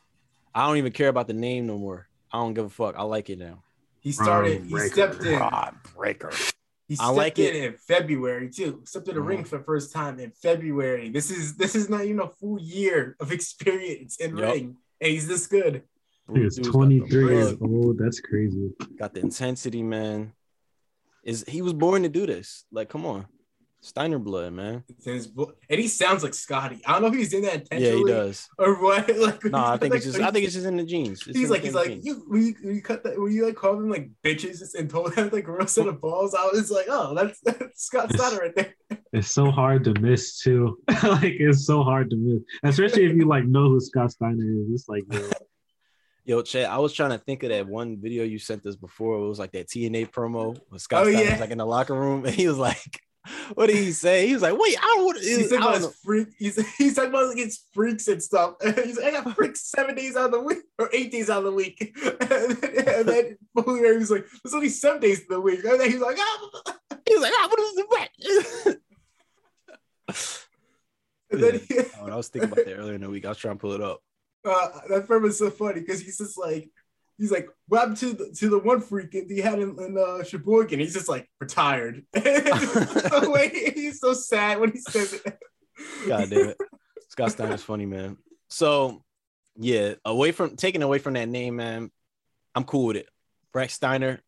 I 0.54 0.68
don't 0.68 0.78
even 0.78 0.92
care 0.92 1.10
about 1.10 1.28
the 1.28 1.34
name 1.34 1.66
no 1.68 1.78
more. 1.78 2.08
I 2.32 2.38
don't 2.38 2.54
give 2.54 2.66
a 2.66 2.70
fuck. 2.70 2.96
I 2.98 3.04
like 3.04 3.30
it 3.30 3.40
now. 3.40 3.64
He 4.00 4.12
started. 4.12 4.64
He 4.66 4.78
stepped 4.80 5.24
in. 5.24 5.38
Bron 5.38 5.78
Breakker. 5.96 6.32
He 6.88 6.96
I 6.96 7.06
stepped 7.06 7.18
like 7.18 7.40
in 7.40 7.56
it. 7.56 7.64
in 7.64 7.74
February 7.78 8.50
too. 8.50 8.82
Stepped 8.86 9.08
in 9.08 9.16
the 9.16 9.22
Mhm. 9.22 9.28
ring 9.28 9.44
for 9.46 9.58
the 9.58 9.64
first 9.64 9.92
time 9.94 10.20
in 10.20 10.32
February. 10.32 11.10
This 11.10 11.32
is 11.32 11.56
this 11.56 11.76
is 11.76 11.90
not 11.90 12.04
even 12.04 12.20
a 12.20 12.30
full 12.30 12.60
year 12.60 13.16
of 13.20 13.32
experience 13.38 14.18
in 14.18 14.38
Yup. 14.38 14.54
ring, 14.54 14.78
and 15.02 15.12
he's 15.12 15.28
this 15.28 15.48
good. 15.48 15.84
He 16.34 16.40
was 16.40 16.56
Dude's 16.56 16.68
got 16.70 16.72
the 16.72 16.72
23 16.72 17.36
years 17.36 17.56
old. 17.62 17.98
That's 17.98 18.20
crazy. 18.20 18.72
Got 18.98 19.14
the 19.14 19.22
intensity, 19.22 19.82
man. 19.84 20.34
Is 21.24 21.44
he 21.48 21.62
was 21.62 21.74
born 21.74 22.04
to 22.04 22.10
do 22.10 22.26
this? 22.26 22.66
Like, 22.72 22.90
come 22.90 23.06
on, 23.06 23.26
Steiner 23.86 24.18
blood, 24.18 24.54
man. 24.54 24.82
It's 24.88 25.06
in 25.08 25.14
his 25.16 25.28
bo- 25.28 25.52
and 25.70 25.78
he 25.80 25.90
sounds 25.90 26.24
like 26.24 26.34
Scotty. 26.34 26.80
I 26.86 26.94
don't 26.94 27.02
know 27.02 27.08
if 27.10 27.14
he's 27.16 27.34
in 27.34 27.42
that 27.42 27.56
intentionally 27.56 28.12
Yeah, 28.12 28.18
he 28.22 28.28
does. 28.28 28.48
or 28.58 28.82
what. 28.82 29.10
Like, 29.18 29.44
No, 29.44 29.58
I 29.58 29.78
think 29.78 29.94
it's 29.94 30.06
just. 30.06 30.20
I 30.22 30.32
think 30.32 30.46
it's 30.46 30.54
just 30.54 30.66
in 30.66 30.78
the 30.78 30.86
genes. 30.86 31.28
It's 31.28 31.38
He's 31.38 31.50
like, 31.50 31.64
he's 31.64 31.74
like, 31.76 31.90
genes. 31.90 32.06
you, 32.06 32.24
when 32.28 32.46
you, 32.48 32.56
when 32.64 32.76
you 32.76 32.82
cut 32.82 33.04
that, 33.04 33.20
when 33.20 33.34
you 33.34 33.46
like 33.46 33.56
call 33.56 33.76
them 33.76 33.90
like 33.90 34.10
bitches 34.24 34.74
and 34.76 34.90
told 34.90 35.14
them 35.16 35.30
like 35.34 35.48
a 35.48 35.52
real 35.52 35.68
set 35.68 35.88
of 35.88 36.00
balls, 36.00 36.34
I 36.34 36.46
was 36.54 36.72
like, 36.72 36.86
oh, 36.90 37.14
that's, 37.14 37.40
that's 37.44 37.84
Scott 37.86 38.12
Steiner 38.14 38.38
right 38.40 38.56
there. 38.56 38.74
It's 39.12 39.32
so 39.32 39.52
hard 39.52 39.84
to 39.84 39.94
miss 40.02 40.40
too. 40.40 40.80
like 41.04 41.34
it's 41.40 41.68
so 41.68 41.84
hard 41.84 42.10
to 42.10 42.16
miss, 42.16 42.42
especially 42.64 43.06
if 43.06 43.16
you 43.16 43.28
like 43.28 43.46
know 43.46 43.70
who 43.70 43.80
Scott 43.80 44.12
Steiner 44.12 44.44
is. 44.44 44.70
It's 44.72 44.90
like 44.90 45.04
yo, 45.12 45.30
Yo, 46.26 46.42
Chad, 46.42 46.66
I 46.66 46.78
was 46.80 46.94
trying 46.94 47.12
to 47.12 47.18
think 47.20 47.44
of 47.44 47.50
that 47.50 47.68
one 47.68 48.00
video 48.02 48.24
you 48.24 48.40
sent 48.40 48.66
us 48.66 48.76
before. 48.76 49.18
It 49.24 49.28
was 49.28 49.38
like 49.38 49.52
that 49.52 49.68
TNA 49.68 50.10
promo 50.10 50.58
with 50.72 50.82
Scott 50.82 51.06
Oh, 51.06 51.12
Steiner 51.12 51.26
yeah. 51.26 51.32
was 51.34 51.42
like 51.42 51.52
in 51.52 51.58
the 51.60 51.66
locker 51.66 51.94
room, 51.94 52.26
and 52.26 52.34
he 52.34 52.48
was 52.48 52.58
like, 52.58 53.03
"What 53.54 53.68
did 53.68 53.78
he 53.78 53.92
say?" 53.92 54.28
He 54.28 54.34
was 54.34 54.42
like, 54.42 54.58
"Wait, 54.58 54.78
I 54.78 54.82
don't 54.82 55.06
want 55.06 55.20
He's 55.20 55.38
to." 55.38 55.44
talking 55.44 55.58
about 55.58 55.76
his 55.76 55.96
freak. 56.04 56.28
He's, 56.38 56.76
he's 56.78 56.96
talking 56.96 57.10
about 57.10 57.36
his 57.38 57.64
freaks 57.74 58.08
and 58.08 58.22
stuff. 58.22 58.56
He's 58.84 58.98
like, 58.98 59.14
I 59.14 59.22
got 59.24 59.36
freaks 59.36 59.62
seven 59.70 59.96
days 59.96 60.16
out 60.16 60.26
of 60.26 60.32
the 60.32 60.42
week 60.42 60.60
or 60.80 60.90
eight 60.94 61.12
days 61.12 61.30
out 61.30 61.40
of 61.40 61.44
the 61.46 61.52
week. 61.52 61.96
and 62.04 62.20
then, 62.20 62.58
and 62.88 63.08
then 63.08 63.38
Ray 63.56 63.98
was 63.98 64.12
like, 64.12 64.26
there's 64.44 64.54
only 64.54 64.70
seven 64.70 65.00
days 65.02 65.22
of 65.22 65.28
the 65.30 65.42
week. 65.42 65.64
And 65.64 65.80
then 65.80 65.90
he's 65.92 66.00
like, 66.02 66.18
ah. 66.20 66.50
He 67.08 67.14
was 67.16 67.24
like, 67.24 67.34
"Ah, 67.36 67.48
what 67.50 67.60
is 67.60 67.76
the 67.76 68.80
And 71.32 71.42
then 71.44 71.60
he, 71.68 71.80
Oh, 72.00 72.08
I 72.12 72.16
was 72.16 72.30
thinking 72.30 72.52
about 72.52 72.66
that 72.66 72.76
earlier 72.76 72.96
in 72.96 73.02
the 73.02 73.10
week. 73.10 73.26
I 73.26 73.30
was 73.30 73.38
trying 73.38 73.56
to 73.56 73.60
pull 73.60 73.74
it 73.74 73.82
up. 73.82 74.02
uh, 74.46 74.70
that 74.90 75.08
film 75.08 75.26
is 75.26 75.38
so 75.40 75.50
funny 75.50 75.82
because 75.82 76.02
he's 76.02 76.18
just 76.18 76.38
like, 76.38 76.70
he's 77.18 77.32
like, 77.32 77.48
what 77.68 77.80
happened 77.80 77.98
to 77.98 78.14
the, 78.14 78.32
to 78.38 78.50
the 78.50 78.60
one 78.60 78.82
freak 78.82 79.12
that 79.12 79.26
he 79.30 79.40
had 79.40 79.60
in, 79.60 79.78
in 79.80 79.98
uh, 79.98 80.24
Sheboygan? 80.24 80.80
He's 80.80 80.94
just 80.94 81.10
like 81.10 81.30
retired. 81.40 82.04
the 82.14 83.30
way 83.34 83.72
he's 83.74 84.00
so 84.00 84.14
sad 84.14 84.60
when 84.60 84.72
he 84.72 84.80
says 84.80 85.14
it. 85.14 85.40
God 86.08 86.30
damn 86.30 86.50
it. 86.50 86.58
Scott 87.10 87.32
Steiner's 87.32 87.64
funny, 87.64 87.86
man. 87.86 88.18
So, 88.50 89.04
yeah, 89.56 89.94
away 90.06 90.32
from 90.32 90.56
taking 90.56 90.82
away 90.82 91.00
from 91.00 91.14
that 91.14 91.30
name, 91.30 91.56
man, 91.56 91.92
I'm 92.56 92.64
cool 92.64 92.88
with 92.88 92.98
it. 92.98 93.10
Rex 93.54 93.74
Steiner. 93.74 94.20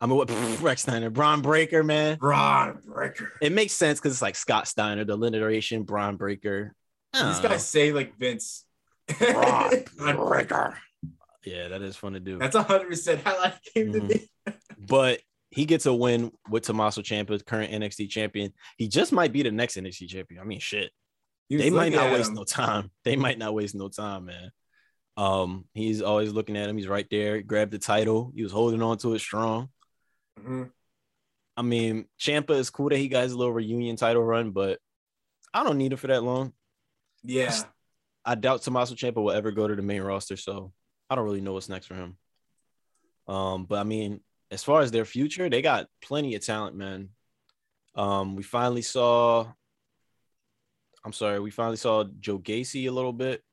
I'm 0.00 0.10
a 0.10 0.24
Rex 0.60 0.82
Steiner, 0.82 1.08
Bron 1.08 1.40
Breakker, 1.40 1.82
man. 1.82 2.18
Bron 2.18 2.78
Breakker. 2.84 3.32
It 3.40 3.52
makes 3.52 3.72
sense 3.72 3.98
because 3.98 4.12
it's 4.12 4.22
like 4.22 4.36
Scott 4.36 4.68
Steiner, 4.68 5.04
the 5.04 5.14
alliteration, 5.14 5.84
Bron 5.84 6.16
Breakker. 6.16 6.74
I 7.14 7.28
These 7.28 7.40
don't 7.40 7.52
guys 7.52 7.66
say 7.66 7.92
like 7.92 8.18
Vince. 8.18 8.66
Bron 9.18 9.84
Bron 9.96 10.16
Breakker. 10.16 10.76
Yeah, 11.44 11.68
that 11.68 11.82
is 11.82 11.96
fun 11.96 12.12
to 12.14 12.20
do. 12.20 12.38
That's 12.38 12.56
hundred 12.56 12.88
percent 12.88 13.22
how 13.24 13.38
life 13.38 13.58
came 13.74 13.92
to 13.92 14.00
Mhm. 14.00 14.08
me. 14.08 14.28
but 14.88 15.20
he 15.50 15.64
gets 15.66 15.86
a 15.86 15.94
win 15.94 16.32
with 16.50 16.64
Tommaso 16.64 17.00
Ciampa, 17.02 17.44
current 17.44 17.72
NXT 17.72 18.08
champion. 18.10 18.52
He 18.76 18.88
just 18.88 19.12
might 19.12 19.32
be 19.32 19.42
the 19.42 19.50
next 19.52 19.76
NXT 19.76 20.08
champion. 20.08 20.40
I 20.40 20.44
mean, 20.44 20.58
shit. 20.60 20.90
They 21.50 21.70
might 21.70 21.92
not 21.92 22.10
waste 22.12 22.30
him. 22.30 22.34
no 22.36 22.44
time. 22.44 22.90
They 23.04 23.16
might 23.16 23.38
not 23.38 23.54
waste 23.54 23.74
no 23.74 23.88
time, 23.88 24.24
man. 24.26 24.50
Um, 25.16 25.66
he's 25.74 26.02
always 26.02 26.32
looking 26.32 26.56
at 26.56 26.68
him. 26.68 26.76
He's 26.76 26.88
right 26.88 27.06
there. 27.10 27.40
Grabbed 27.42 27.70
the 27.70 27.78
title. 27.78 28.32
He 28.34 28.42
was 28.42 28.50
holding 28.50 28.82
on 28.82 28.98
to 28.98 29.14
it 29.14 29.20
strong. 29.20 29.68
Mhm. 30.40 30.72
I 31.56 31.62
mean, 31.62 32.08
Ciampa 32.18 32.50
is 32.56 32.70
cool 32.70 32.88
that 32.88 32.96
he 32.96 33.06
got 33.08 33.22
his 33.22 33.34
little 33.36 33.52
reunion 33.52 33.94
title 33.94 34.24
run, 34.24 34.50
but 34.50 34.80
I 35.52 35.62
don't 35.62 35.78
need 35.78 35.92
it 35.92 35.98
for 35.98 36.08
that 36.08 36.24
long. 36.24 36.52
Yeah, 37.22 37.54
I 38.24 38.34
doubt 38.34 38.62
Tommaso 38.62 38.94
Ciampa 38.96 39.22
will 39.22 39.30
ever 39.30 39.52
go 39.52 39.68
to 39.68 39.76
the 39.76 39.82
main 39.82 40.02
roster, 40.02 40.36
so 40.36 40.72
I 41.14 41.16
don't 41.16 41.26
really 41.26 41.40
know 41.40 41.52
what's 41.52 41.68
next 41.68 41.86
for 41.86 41.94
him. 41.94 42.16
Um, 43.28 43.66
but 43.66 43.78
I 43.78 43.84
mean, 43.84 44.18
as 44.50 44.64
far 44.64 44.80
as 44.80 44.90
their 44.90 45.04
future, 45.04 45.48
they 45.48 45.62
got 45.62 45.86
plenty 46.02 46.34
of 46.34 46.44
talent, 46.44 46.74
man. 46.74 47.10
Um, 47.94 48.34
we 48.34 48.42
finally 48.42 48.82
saw. 48.82 49.46
I'm 51.04 51.12
sorry, 51.12 51.38
we 51.38 51.52
finally 51.52 51.76
saw 51.76 52.02
Joe 52.18 52.40
Gacy 52.40 52.88
a 52.88 52.90
little 52.90 53.12
bit. 53.12 53.44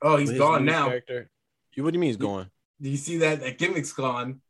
Oh, 0.00 0.16
he's 0.16 0.32
gone 0.32 0.64
now. 0.64 0.86
Character. 0.86 1.30
You 1.74 1.84
what 1.84 1.92
do 1.92 1.96
you 1.96 2.00
mean 2.00 2.08
he's 2.08 2.16
He- 2.16 2.20
going? 2.22 2.46
Do 2.80 2.88
you 2.88 2.96
see 2.96 3.18
that? 3.18 3.40
That 3.40 3.58
gimmick's 3.58 3.92
gone. 3.92 4.40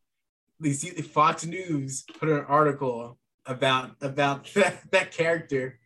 You 0.61 0.73
see, 0.75 0.91
Fox 0.91 1.45
News 1.45 2.05
put 2.21 2.29
an 2.29 2.45
article 2.47 3.19
about 3.47 3.97
about 4.01 4.45
that, 4.55 4.89
that 4.93 5.11
character, 5.11 5.81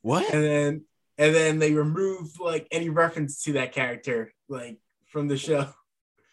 What? 0.00 0.32
and 0.32 0.42
then 0.42 0.84
and 1.18 1.34
then 1.34 1.58
they 1.58 1.74
removed 1.74 2.40
like 2.40 2.66
any 2.70 2.88
reference 2.88 3.42
to 3.42 3.52
that 3.54 3.72
character, 3.72 4.32
like 4.48 4.78
from 5.12 5.28
the 5.28 5.36
show. 5.36 5.68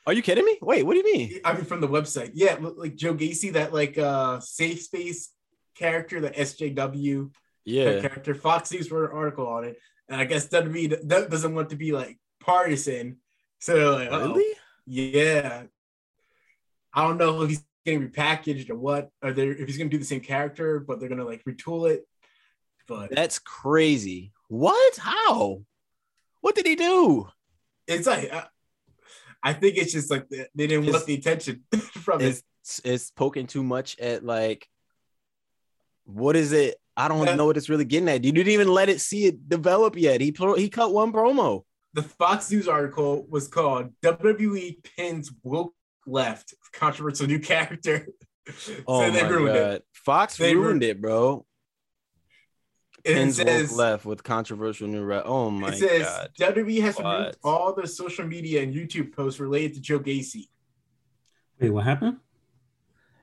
Are 0.08 0.14
you 0.14 0.22
kidding 0.22 0.46
me? 0.46 0.58
Wait, 0.62 0.84
what 0.84 0.94
do 0.94 1.00
you 1.00 1.14
mean? 1.14 1.40
I 1.44 1.54
mean, 1.54 1.66
from 1.66 1.82
the 1.82 1.88
website. 1.88 2.32
Yeah, 2.36 2.58
like 2.60 2.96
Joe 2.96 3.16
Gacy, 3.16 3.54
that 3.54 3.74
like 3.74 3.98
uh 3.98 4.40
safe 4.40 4.82
space 4.84 5.32
character, 5.76 6.22
the 6.22 6.30
SJW 6.32 7.32
Yeah. 7.66 8.02
character. 8.02 8.36
Fox 8.36 8.72
News 8.72 8.92
wrote 8.92 9.10
an 9.12 9.18
article 9.18 9.48
on 9.48 9.64
it, 9.66 9.78
and 10.08 10.22
I 10.22 10.26
guess 10.26 10.48
WWE 10.50 11.08
that 11.10 11.30
doesn't 11.32 11.56
want 11.56 11.70
to 11.72 11.76
be 11.76 11.92
like 11.92 12.20
partisan, 12.40 13.18
so 13.60 13.96
like. 13.96 14.12
Really? 14.12 14.54
Yeah. 14.86 15.64
I 16.94 17.08
don't 17.08 17.18
know 17.18 17.42
if 17.42 17.50
he's 17.50 17.64
getting 17.84 18.08
repackaged 18.10 18.70
or 18.70 18.76
what, 18.76 19.10
or 19.22 19.30
if 19.32 19.68
he's 19.68 19.78
gonna 19.78 19.90
do 19.90 19.98
the 19.98 20.06
same 20.06 20.22
character, 20.22 20.80
but 20.80 21.00
they're 21.00 21.10
gonna 21.10 21.26
like 21.26 21.44
retool 21.46 21.90
it. 21.90 22.08
But 22.88 23.10
That's 23.12 23.40
crazy. 23.40 24.32
What? 24.48 24.98
How? 24.98 25.64
What 26.42 26.54
did 26.56 26.68
he 26.68 26.76
do? 26.76 27.28
it's 27.88 28.08
like 28.08 28.32
uh, 28.34 28.46
I 29.46 29.54
think 29.54 29.78
it's 29.78 29.94
just 29.94 30.10
like 30.12 30.28
they, 30.28 30.48
didn't 30.68 30.86
Is- 30.86 30.94
want 30.94 31.06
the 31.06 31.14
attention 31.14 31.64
from 31.78 32.20
Is 32.20 32.40
it. 32.40 32.82
it's 32.84 33.12
poking 33.12 33.48
too 33.48 33.64
much 33.64 33.98
at 34.00 34.26
like 34.26 34.68
what 36.06 36.36
is 36.36 36.52
it? 36.52 36.76
I 36.98 37.08
don't 37.08 37.26
Yeah. 37.26 37.36
know 37.36 37.46
what 37.46 37.58
it's 37.58 37.70
really 37.70 37.86
getting 37.86 38.10
at. 38.10 38.24
You 38.24 38.32
didn't 38.32 38.52
even 38.54 38.68
let 38.68 38.90
it 38.90 39.02
see 39.02 39.26
it 39.26 39.48
develop 39.50 39.98
yet. 39.98 40.22
He 40.22 40.32
pro- 40.32 40.56
he 40.56 40.70
cut 40.70 40.94
one 40.94 41.12
promo. 41.12 41.64
The 41.94 42.04
Fox 42.04 42.52
News 42.52 42.68
article 42.68 43.26
was 43.30 43.48
called 43.48 43.92
WWE 44.04 44.84
pins 44.98 45.32
woke 45.44 45.74
left 46.06 46.54
controversial 46.74 47.28
new 47.28 47.40
character. 47.52 48.08
Oh 48.88 49.02
so 49.02 49.12
they 49.12 49.24
my 49.24 49.30
ruined 49.30 49.56
god, 49.56 49.72
it. 49.74 49.86
Fox 49.94 50.38
They 50.38 50.56
ruined 50.56 50.84
it, 50.84 51.02
bro. 51.02 51.46
And 53.06 53.14
It 53.14 53.16
Pins 53.18 53.36
says, 53.38 53.72
left 53.78 54.06
with 54.06 54.24
controversial 54.24 54.88
new 54.88 55.04
rep. 55.04 55.24
Oh 55.26 55.50
my 55.52 55.70
it 55.70 55.76
says 55.78 56.04
god. 56.04 56.30
WWE 56.40 56.82
has 56.82 56.98
What? 56.98 57.18
removed 57.20 57.38
all 57.44 57.74
the 57.74 57.88
social 57.88 58.26
media 58.26 58.64
and 58.64 58.74
YouTube 58.74 59.14
posts 59.16 59.40
related 59.40 59.76
to 59.76 59.82
Joe 59.82 60.00
Gacy. 60.00 60.48
Wait, 61.60 61.70
what 61.70 61.84
happened? 61.86 62.18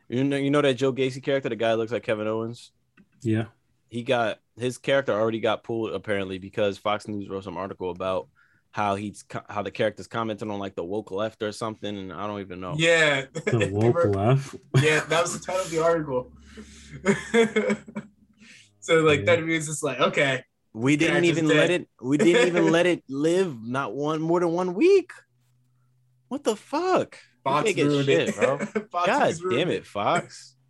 You 0.08 0.24
know, 0.24 0.36
you 0.36 0.50
know 0.50 0.60
that 0.62 0.74
Joe 0.74 0.92
Gacy 0.92 1.22
character, 1.22 1.48
the 1.48 1.56
guy 1.56 1.70
that 1.70 1.76
looks 1.78 1.92
like 1.92 2.02
Kevin 2.02 2.26
Owens. 2.28 2.70
Yeah. 3.22 3.46
He 3.88 4.02
got 4.02 4.38
his 4.56 4.78
character 4.78 5.12
already 5.12 5.40
got 5.40 5.64
pulled 5.64 5.92
apparently 5.92 6.38
because 6.38 6.78
Fox 6.78 7.08
News 7.08 7.28
wrote 7.28 7.44
some 7.44 7.56
article 7.56 7.90
about 7.90 8.28
how 8.70 8.94
he's 8.94 9.24
how 9.50 9.62
the 9.62 9.70
character's 9.70 10.06
commenting 10.06 10.50
on 10.50 10.58
like 10.58 10.74
the 10.74 10.84
woke 10.84 11.10
left 11.10 11.42
or 11.42 11.52
something, 11.52 11.94
and 11.94 12.10
I 12.12 12.26
don't 12.26 12.40
even 12.40 12.58
know. 12.60 12.74
Yeah, 12.78 13.26
The 13.44 13.68
woke 13.72 13.94
were- 13.94 14.10
left. 14.12 14.54
yeah, 14.80 15.00
that 15.00 15.22
was 15.22 15.38
the 15.38 15.44
title 15.44 15.62
of 15.62 15.70
the 15.70 15.82
article. 15.82 16.32
so 18.82 19.00
like 19.00 19.20
Yeah. 19.20 19.36
WWE 19.36 19.56
is 19.56 19.66
just 19.66 19.82
like, 19.82 19.98
okay, 19.98 20.44
We 20.74 20.96
didn't 20.96 21.24
even 21.24 21.48
let 21.48 21.70
it. 21.70 21.88
We 22.00 22.18
didn't 22.18 22.46
even 22.48 22.70
let 22.76 22.84
it 22.86 23.02
live. 23.08 23.56
Not 23.62 23.94
one 23.94 24.20
more 24.20 24.40
than 24.40 24.50
one 24.52 24.74
week. 24.74 25.10
What 26.28 26.44
the 26.44 26.56
fuck? 26.56 27.18
Fox 27.44 27.74
ruined 27.76 28.04
shit, 28.06 28.28
it, 28.28 28.34
bro. 28.36 28.58
Fox 28.58 29.06
God 29.06 29.34
damn 29.50 29.70
it, 29.70 29.86
Fox. 29.86 30.54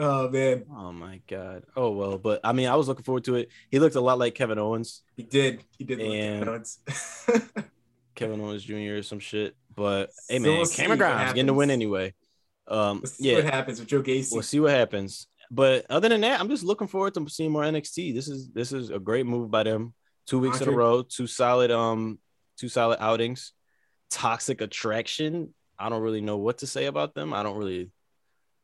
Oh 0.00 0.28
man, 0.28 0.64
Oh 0.72 0.92
my 0.92 1.20
god. 1.26 1.64
Oh 1.74 1.90
well, 1.90 2.18
but 2.18 2.38
I 2.44 2.52
mean, 2.52 2.68
I 2.68 2.76
was 2.76 2.86
looking 2.86 3.02
forward 3.02 3.24
to 3.24 3.34
it. 3.34 3.48
He 3.68 3.80
looked 3.80 3.96
a 3.96 4.00
lot 4.00 4.16
like 4.16 4.36
Kevin 4.36 4.56
Owens, 4.58 5.02
he 5.16 5.24
did. 5.24 5.64
He 5.76 5.82
did. 5.82 5.98
And- 6.00 6.40
like 6.40 6.48
Owens. 6.48 6.78
Kevin 8.14 8.40
Owens 8.40 8.62
Jr. 8.62 8.98
or 8.98 9.02
some 9.02 9.18
shit. 9.18 9.56
But 9.74 10.10
hey, 10.28 10.36
So 10.38 10.42
man, 10.44 10.56
we'll 10.58 10.66
Cameron 10.66 10.98
Grimes 10.98 11.32
getting 11.32 11.46
the 11.46 11.54
win 11.54 11.70
anyway. 11.72 12.14
Um, 12.68 12.98
Let's 13.02 13.16
see 13.16 13.34
what 13.34 13.44
happens 13.44 13.80
with 13.80 13.88
Joe 13.88 14.02
Gacy. 14.02 14.32
we'll 14.32 14.42
see 14.42 14.60
what 14.60 14.70
happens. 14.70 15.26
But 15.50 15.86
other 15.88 16.08
than 16.08 16.20
that, 16.22 16.40
I'm 16.40 16.48
just 16.48 16.64
looking 16.64 16.88
forward 16.88 17.14
to 17.14 17.28
seeing 17.28 17.50
more 17.52 17.62
NXT. 17.62 18.14
This 18.14 18.28
is 18.28 18.50
this 18.50 18.72
is 18.72 18.90
a 18.90 18.98
great 18.98 19.26
move 19.26 19.50
by 19.50 19.62
them. 19.62 19.94
Two 20.26 20.38
weeks 20.38 20.60
in 20.60 20.68
a 20.68 20.72
row, 20.72 21.02
two 21.02 21.26
solid 21.26 21.70
um, 21.70 22.18
two 22.58 22.68
solid 22.68 22.98
outings. 23.00 23.52
Toxic 24.10 24.60
Attraction. 24.60 25.54
I 25.78 25.88
don't 25.88 26.02
really 26.02 26.20
know 26.20 26.36
what 26.38 26.58
to 26.58 26.66
say 26.66 26.86
about 26.86 27.14
them. 27.14 27.32
I 27.32 27.42
don't 27.42 27.56
really. 27.56 27.90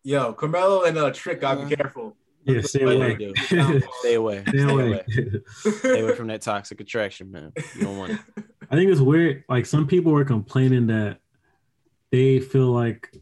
Yo, 0.03 0.33
Carmelo 0.35 0.85
and 0.85 0.99
uh, 0.99 1.11
Trick, 1.11 1.41
gotta 1.41 1.63
Uh, 1.63 1.69
be 1.69 1.77
careful. 1.77 2.17
Yeah, 2.45 2.61
stay 2.61 2.83
away. 2.83 3.15
do. 3.15 3.33
Stay 4.01 4.15
away. 4.15 4.45
Stay 4.47 4.63
away. 4.63 5.03
Stay 5.63 6.01
away 6.03 6.15
from 6.15 6.27
that 6.27 6.43
toxic 6.43 6.79
attraction, 6.79 7.31
man. 7.31 7.53
You 7.75 7.83
don't 7.85 7.97
want 7.97 8.13
it. 8.13 8.19
I 8.71 8.77
think 8.77 8.91
it's 8.91 9.01
weird. 9.01 9.45
Like 9.49 9.65
some 9.65 9.87
people 9.87 10.13
were 10.13 10.27
complaining 10.27 10.89
that 10.89 11.21
they 12.13 12.41
feel 12.41 12.67
like 12.71 13.17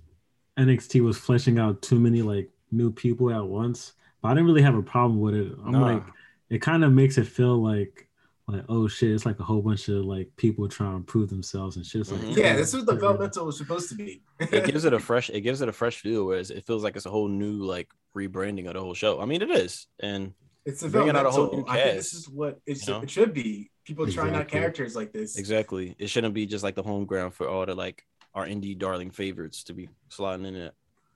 NXT 0.59 1.03
was 1.05 1.19
fleshing 1.19 1.61
out 1.61 1.83
too 1.83 2.01
many 2.01 2.23
like 2.23 2.51
new 2.73 2.91
people 2.91 3.31
at 3.31 3.45
once. 3.45 3.93
But 4.23 4.29
I 4.29 4.35
didn't 4.35 4.47
really 4.47 4.63
have 4.63 4.75
a 4.77 4.83
problem 4.83 5.21
with 5.21 5.35
it. 5.35 5.53
I'm 5.65 5.73
Nah. 5.73 5.95
like, 5.95 6.05
it 6.51 6.61
kind 6.63 6.85
of 6.85 6.93
makes 6.93 7.19
it 7.19 7.27
feel 7.27 7.63
like 7.63 8.09
like 8.49 8.65
oh 8.69 8.89
shit, 8.89 9.13
it's 9.13 9.25
like 9.25 9.39
a 9.39 9.45
whole 9.45 9.63
bunch 9.63 9.89
of 9.89 10.05
like 10.05 10.29
people 10.37 10.69
trying 10.69 10.99
to 10.99 11.05
prove 11.05 11.31
themselves 11.31 11.77
and 11.77 11.87
shit. 11.87 12.01
It's 12.03 12.11
like 12.13 12.21
Mhm. 12.21 12.37
yeah, 12.37 12.57
this 12.57 12.75
is 12.75 12.85
what 12.85 12.95
developmental 12.97 13.47
was 13.47 13.57
supposed 13.57 13.89
to 13.91 13.95
be. 13.95 14.21
it 14.41 14.65
gives 14.67 14.85
it 14.85 14.93
a 14.93 14.99
fresh 15.09 15.31
it 15.31 15.41
gives 15.43 15.61
it 15.63 15.69
a 15.69 15.73
fresh 15.73 16.01
feel 16.01 16.27
whereas 16.27 16.51
it 16.51 16.65
feels 16.67 16.83
like 16.83 16.97
it's 16.97 17.07
a 17.07 17.11
whole 17.11 17.29
new 17.29 17.63
like 17.63 17.89
rebranding 18.17 18.67
of 18.67 18.75
the 18.75 18.81
whole 18.81 18.93
show 18.95 19.21
i 19.21 19.25
mean 19.25 19.41
it 19.43 19.51
is 19.51 19.87
and 20.01 20.35
It's 20.67 20.83
Bringing 20.83 21.17
out 21.17 21.25
a 21.25 21.31
whole 21.31 21.47
developmental. 21.47 21.73
new 21.75 21.81
I 21.81 21.85
think 21.85 21.97
this 21.97 22.13
is 22.15 22.29
what 22.29 22.61
it, 22.67 22.87
you 22.87 22.93
know? 22.93 23.01
it 23.03 23.11
should 23.11 23.33
be. 23.33 23.71
People 23.85 24.07
trying 24.09 24.35
out 24.35 24.49
characters 24.49 24.95
like 24.97 25.13
this. 25.13 25.37
exactly 25.39 25.95
it 25.99 26.09
shouldn't 26.11 26.35
be 26.35 26.45
just 26.45 26.65
like 26.65 26.75
the 26.75 26.83
home 26.83 27.07
ground 27.07 27.33
for 27.35 27.49
all 27.49 27.65
the 27.65 27.75
like 27.77 28.05
our 28.35 28.45
indie 28.47 28.77
darling 28.77 29.11
favorites 29.13 29.63
to 29.65 29.73
be 29.73 29.89
sliding 30.09 30.47
in 30.47 30.57
it 30.57 30.75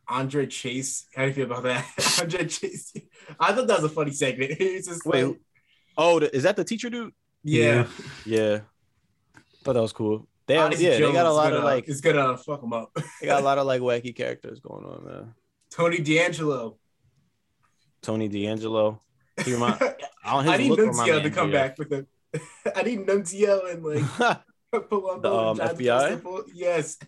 Andre 0.09 0.47
Chase, 0.47 1.07
how 1.15 1.23
do 1.23 1.29
you 1.29 1.35
feel 1.35 1.47
about 1.47 1.65
that? 1.65 1.85
Andre 2.21 2.47
Chase. 2.47 2.95
I 3.41 3.53
thought 3.53 3.67
that 3.67 3.83
was 3.83 3.91
a 3.91 3.95
funny 3.95 4.13
segment. 4.13 4.53
It's 4.61 4.89
just 4.89 5.05
Wait, 5.07 5.25
like, 5.25 5.41
oh 5.99 6.21
the, 6.21 6.35
is 6.35 6.43
that 6.45 6.57
the 6.57 6.65
teacher 6.65 6.91
dude 6.91 7.13
yeah. 7.43 7.87
yeah 8.25 8.61
thought 9.63 9.75
that 9.75 9.83
was 9.83 9.93
cool 9.93 10.27
they 10.47 10.55
have, 10.55 10.67
Odyssey 10.67 10.85
yeah 10.85 10.99
they 10.99 11.13
got 11.13 11.27
a 11.27 11.33
lot 11.33 11.51
gonna, 11.51 11.57
of 11.59 11.65
like 11.65 11.89
It's 11.89 12.01
gonna 12.01 12.37
fuck 12.37 12.61
them 12.61 12.73
up. 12.73 12.97
they 13.21 13.27
got 13.27 13.41
a 13.41 13.45
lot 13.45 13.59
of 13.59 13.67
like 13.73 13.81
wacky 13.81 14.15
characters 14.15 14.61
going 14.61 14.85
on 14.85 15.05
man 15.05 15.35
Tony 15.71 15.99
D'Angelo. 15.99 16.79
tony 18.03 18.29
d'angelo 18.29 19.01
he 19.45 19.53
remind 19.53 19.81
I, 20.25 20.43
don't, 20.43 20.49
I 20.49 20.57
need 20.57 20.71
look 20.71 20.79
remind 20.81 20.97
Nunzio 20.99 21.23
to 21.23 21.31
come 21.31 21.51
back 21.53 21.79
with 21.79 21.93
him. 21.93 22.07
I 22.75 22.83
need 22.83 23.07
Nunzio 23.07 23.73
and 23.73 23.85
like 23.85 24.41
pull 24.89 25.11
up 25.11 25.23
The, 25.23 25.33
um, 25.33 25.59
FBI? 25.59 26.43
Yes. 26.53 26.99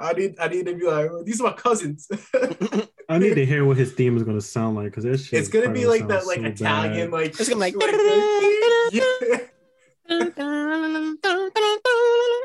I 0.00 0.12
need 0.12 0.34
I 0.40 0.48
need 0.48 0.66
to 0.66 0.74
be 0.74 0.86
like, 0.86 1.10
oh, 1.10 1.22
these 1.22 1.40
are 1.40 1.44
my 1.44 1.52
cousins. 1.52 2.08
I 3.08 3.18
need 3.18 3.34
to 3.34 3.44
hear 3.46 3.64
what 3.64 3.76
his 3.76 3.92
theme 3.92 4.16
is 4.16 4.22
gonna 4.22 4.40
sound 4.40 4.76
like 4.76 4.86
because 4.86 5.04
that 5.04 5.18
shit. 5.18 5.38
it's 5.40 5.48
gonna 5.48 5.70
be 5.70 5.86
like 5.86 6.00
sound 6.00 6.10
that 6.10 6.26
like 6.26 6.40
so 6.40 6.46
Italian 6.46 7.10
bad. 7.10 7.16
like 7.16 7.40
It's 7.40 7.48
gonna 7.48 7.64
be 7.70 7.76
like- 7.76 9.50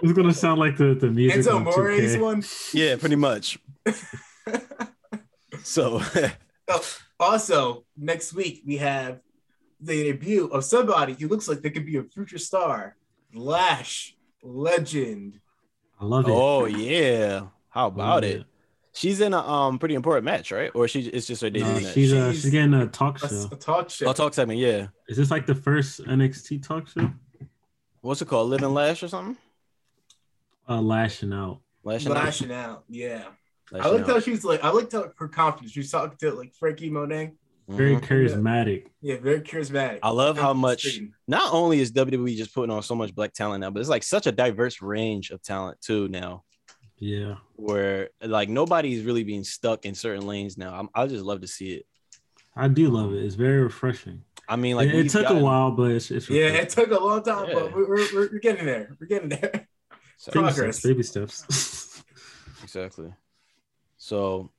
It's 0.01 0.13
gonna 0.13 0.33
sound 0.33 0.59
like 0.59 0.77
the 0.77 0.93
the 0.95 1.07
music. 1.11 1.41
Enzo 1.45 1.57
Amore's 1.57 2.15
2K. 2.15 2.21
one. 2.29 2.43
yeah 2.73 2.95
pretty 2.95 3.15
much 3.17 3.57
so 5.63 6.01
Also, 7.19 7.83
next 7.97 8.33
week 8.33 8.61
we 8.65 8.77
have 8.77 9.19
the 9.81 10.03
debut 10.03 10.45
of 10.47 10.63
somebody 10.63 11.15
who 11.19 11.27
looks 11.27 11.47
like 11.49 11.61
they 11.61 11.69
could 11.69 11.85
be 11.85 11.97
a 11.97 12.03
future 12.03 12.37
star. 12.37 12.95
Lash 13.33 14.15
Legend. 14.41 15.39
I 15.99 16.05
love 16.05 16.27
it. 16.27 16.31
Oh 16.31 16.65
yeah. 16.65 17.47
How 17.69 17.87
about 17.93 18.23
love 18.23 18.31
it? 18.31 18.45
She's 18.93 19.21
in 19.21 19.33
a 19.33 19.37
um 19.39 19.77
pretty 19.79 19.95
important 19.95 20.25
match, 20.25 20.51
right? 20.51 20.71
Or 20.73 20.87
she 20.87 21.01
it's 21.01 21.27
just 21.27 21.41
her 21.41 21.49
debut 21.49 21.67
No, 21.67 21.79
match. 21.79 21.93
she's 21.93 22.11
uh, 22.13 22.31
She's- 22.31 22.41
she's 22.43 22.51
getting 22.51 22.73
a 22.73 22.87
talk 22.87 23.21
A, 23.23 23.29
show. 23.29 23.49
a 23.51 23.55
talk 23.55 23.89
show. 23.89 24.07
I'll 24.07 24.13
talk 24.13 24.33
segment, 24.33 24.59
yeah. 24.59 24.87
Is 25.07 25.17
this 25.17 25.29
like 25.31 25.45
the 25.45 25.55
first 25.55 26.03
NXT 26.03 26.63
talk 26.63 26.87
show? 26.87 27.11
What's 28.01 28.21
it 28.21 28.27
called? 28.27 28.49
Living 28.49 28.73
Lash 28.73 29.03
or 29.03 29.07
something? 29.09 29.37
Uh, 30.67 30.81
lashing 30.81 31.33
out. 31.33 31.59
Lashing 31.83 32.11
out? 32.11 32.23
Lashing 32.23 32.51
out. 32.51 32.83
Yeah. 32.89 33.23
I 33.73 33.77
Lashing 33.77 33.91
liked 33.93 34.09
out. 34.09 34.13
how 34.15 34.19
she's 34.19 34.43
like, 34.43 34.63
I 34.63 34.69
liked 34.69 34.91
how 34.93 35.11
her 35.17 35.27
confidence. 35.27 35.71
She 35.71 35.79
was 35.81 35.91
talking 35.91 36.17
to 36.17 36.31
like 36.31 36.53
Frankie 36.55 36.89
Monet. 36.89 37.33
Very 37.69 37.95
Mhm. 37.97 38.01
charismatic. 38.01 38.87
Yeah, 39.01 39.17
very 39.17 39.41
charismatic. 39.41 39.99
I 40.01 40.09
love 40.09 40.37
how 40.37 40.53
much 40.53 40.99
not 41.27 41.53
only 41.53 41.79
is 41.79 41.91
WWE 41.91 42.35
just 42.35 42.53
putting 42.53 42.71
on 42.75 42.81
so 42.81 42.95
much 42.95 43.13
black 43.13 43.31
talent 43.33 43.61
now, 43.61 43.69
but 43.69 43.79
it's 43.79 43.89
like 43.89 44.03
such 44.03 44.25
a 44.27 44.31
diverse 44.31 44.81
range 44.81 45.29
of 45.29 45.41
talent 45.43 45.79
too 45.81 46.07
now. 46.07 46.43
Yeah. 46.97 47.35
Where 47.55 48.09
like 48.21 48.49
nobody's 48.49 49.05
really 49.05 49.23
being 49.23 49.43
stuck 49.43 49.85
in 49.85 49.93
certain 49.95 50.25
lanes 50.25 50.57
now. 50.57 50.73
I'm, 50.77 50.89
I 50.95 51.05
just 51.07 51.23
love 51.23 51.41
to 51.41 51.47
see 51.47 51.73
it. 51.73 51.85
I 52.55 52.67
do 52.67 52.89
love 52.89 53.13
it. 53.13 53.23
It's 53.23 53.35
very 53.35 53.61
refreshing. 53.61 54.23
I 54.49 54.55
mean, 54.55 54.75
like 54.75 54.89
it, 54.89 54.95
it 55.05 55.09
took 55.11 55.23
gotten- 55.23 55.37
a 55.37 55.41
while, 55.43 55.69
but 55.71 55.91
it's, 55.91 56.09
it's 56.09 56.27
Yeah, 56.27 56.47
it 56.47 56.69
took 56.69 56.89
a 56.89 56.97
long 56.99 57.21
time, 57.21 57.49
Yeah. 57.49 57.53
but 57.53 57.75
we're, 57.75 57.87
we're, 57.87 58.07
we're 58.13 58.29
we're 58.33 58.39
getting 58.39 58.65
there. 58.65 58.97
We're 58.99 59.07
getting 59.07 59.29
there. 59.29 59.67
So- 60.17 60.31
progress. 60.33 60.81
Baby 60.81 61.03
steps. 61.03 62.03
exactly. 62.63 63.13
So, 63.97 64.51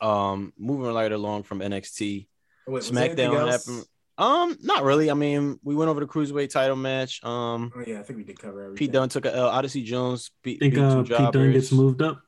um, 0.00 0.52
moving 0.56 0.94
right 0.94 1.10
along 1.12 1.42
from 1.42 1.58
NXT, 1.60 2.27
Wait, 2.68 2.74
was 2.74 2.90
there 2.90 3.04
anything 3.04 3.30
SmackDown 3.30 3.50
else? 3.50 3.66
happened. 3.66 3.86
Um, 4.18 4.56
not 4.62 4.82
really. 4.82 5.10
I 5.10 5.14
mean, 5.14 5.60
we 5.62 5.74
went 5.76 5.90
over 5.90 6.00
the 6.00 6.06
cruiserweight 6.06 6.50
title 6.50 6.74
match. 6.76 7.22
Um, 7.24 7.72
Oh 7.76 7.82
yeah, 7.86 8.00
I 8.00 8.02
think 8.02 8.16
we 8.16 8.24
did 8.24 8.38
cover 8.38 8.64
everything. 8.64 8.76
Pete 8.86 8.92
Dunne 8.92 9.08
took 9.08 9.24
a 9.26 9.34
L. 9.34 9.46
Odyssey 9.48 9.82
Jones 9.84 10.30
beat, 10.42 10.58
think 10.58 10.74
beat 10.74 10.80
uh, 10.82 11.02
two 11.04 11.14
Pete 11.16 11.32
Dunne 11.32 11.52
gets 11.52 11.70
moved 11.72 12.02
up. 12.02 12.20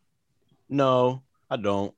No, 0.68 1.22
I 1.50 1.56
don't. 1.56 1.92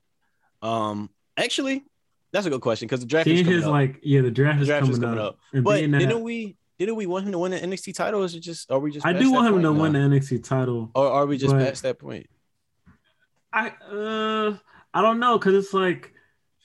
Um, 0.62 1.10
actually, 1.36 1.84
that's 2.32 2.46
a 2.46 2.50
good 2.50 2.62
question 2.62 2.86
because 2.86 3.00
the 3.00 3.06
draft 3.06 3.26
is 3.28 3.42
coming 3.42 3.54
his 3.54 3.64
up. 3.64 3.70
like, 3.72 4.00
yeah, 4.02 4.22
the 4.22 4.30
draft, 4.30 4.58
The 4.58 4.62
is, 4.62 4.68
draft 4.68 4.80
coming 4.82 4.92
is 4.94 4.98
coming 4.98 5.18
up. 5.18 5.38
up. 5.54 5.62
But 5.62 5.80
that- 5.90 5.98
didn't 5.98 6.22
we? 6.22 6.56
Didn't 6.78 6.96
we 6.96 7.06
want 7.06 7.26
him 7.26 7.32
to 7.32 7.38
win 7.38 7.52
the 7.52 7.60
NXT 7.60 7.94
title? 7.94 8.22
Or 8.22 8.24
is 8.24 8.34
it 8.34 8.40
just? 8.40 8.70
Are 8.70 8.78
we 8.78 8.90
just? 8.90 9.04
I 9.06 9.12
past 9.12 9.22
do 9.22 9.28
that 9.30 9.34
want 9.34 9.46
him 9.54 9.62
to 9.62 9.72
now? 9.72 9.80
win 9.80 9.92
the 9.92 9.98
NXT 10.00 10.42
title. 10.42 10.90
Or 10.94 11.06
are 11.06 11.26
we 11.26 11.36
just 11.36 11.54
past 11.54 11.82
that 11.82 11.98
point? 11.98 12.26
I 13.52 13.68
uh 13.68 14.56
I 14.94 15.02
don't 15.02 15.20
know 15.20 15.38
because 15.38 15.54
it's 15.54 15.74
like 15.74 16.12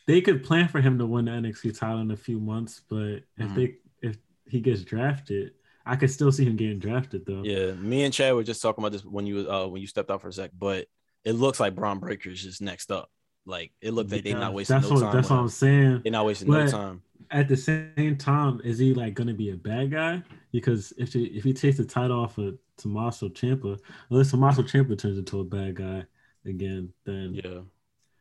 they 0.07 0.21
could 0.21 0.43
plan 0.43 0.67
for 0.67 0.81
him 0.81 0.97
to 0.97 1.05
win 1.05 1.25
the 1.25 1.31
NXT 1.31 1.77
title 1.77 1.99
in 2.01 2.09
a 2.11 2.17
few 2.17 2.39
months, 2.39 2.81
but 2.89 3.21
if 3.37 3.49
Mhm. 3.49 3.55
they 3.55 3.75
if 4.01 4.17
he 4.47 4.59
gets 4.61 4.83
drafted, 4.83 5.53
I 5.85 5.95
could 5.95 6.09
still 6.09 6.31
see 6.31 6.45
him 6.45 6.55
getting 6.55 6.79
drafted 6.79 7.25
though. 7.25 7.43
Yeah, 7.43 7.73
me 7.73 8.03
and 8.03 8.13
Chad 8.13 8.33
were 8.33 8.43
just 8.43 8.61
talking 8.61 8.83
about 8.83 8.93
this 8.93 9.05
when 9.05 9.25
you 9.27 9.49
uh 9.51 9.67
when 9.67 9.81
you 9.81 9.87
stepped 9.87 10.09
out 10.09 10.21
for 10.21 10.29
a 10.29 10.33
sec, 10.33 10.51
but 10.57 10.87
it 11.23 11.33
looks 11.33 11.59
like 11.59 11.75
Bron 11.75 11.99
Breakker 11.99 12.29
is 12.31 12.41
just 12.41 12.61
next 12.61 12.89
up. 12.91 13.11
Like 13.45 13.71
it 13.81 13.91
looked 13.91 14.11
like 14.11 14.23
they're 14.23 14.37
not 14.39 14.53
wasting 14.53 14.75
that's 14.77 14.89
no 14.89 14.95
what 14.95 15.01
time. 15.03 15.15
that's 15.15 15.29
what 15.29 15.39
I'm 15.39 15.47
saying. 15.49 16.01
They're 16.03 16.11
not 16.11 16.25
wasting 16.25 16.49
no 16.49 16.67
time. 16.67 17.01
At 17.31 17.47
the 17.49 17.57
same 17.57 18.17
time, 18.17 18.61
is 18.63 18.77
he 18.79 18.93
like 18.93 19.13
gonna 19.13 19.33
be 19.33 19.49
a 19.51 19.55
bad 19.57 19.91
guy? 19.91 20.23
Because 20.51 20.93
if 20.97 21.13
he, 21.13 21.25
if 21.25 21.43
he 21.43 21.53
takes 21.53 21.77
the 21.77 21.85
title 21.85 22.19
off 22.21 22.37
of 22.37 22.57
Tommaso 22.77 23.27
Ciampa, 23.29 23.77
unless 24.09 24.31
Tommaso 24.31 24.63
Ciampa 24.63 24.97
turns 24.97 25.17
into 25.17 25.39
a 25.41 25.43
bad 25.43 25.75
guy, 25.75 26.05
again, 26.45 26.93
then 27.05 27.33
Yeah. 27.43 27.61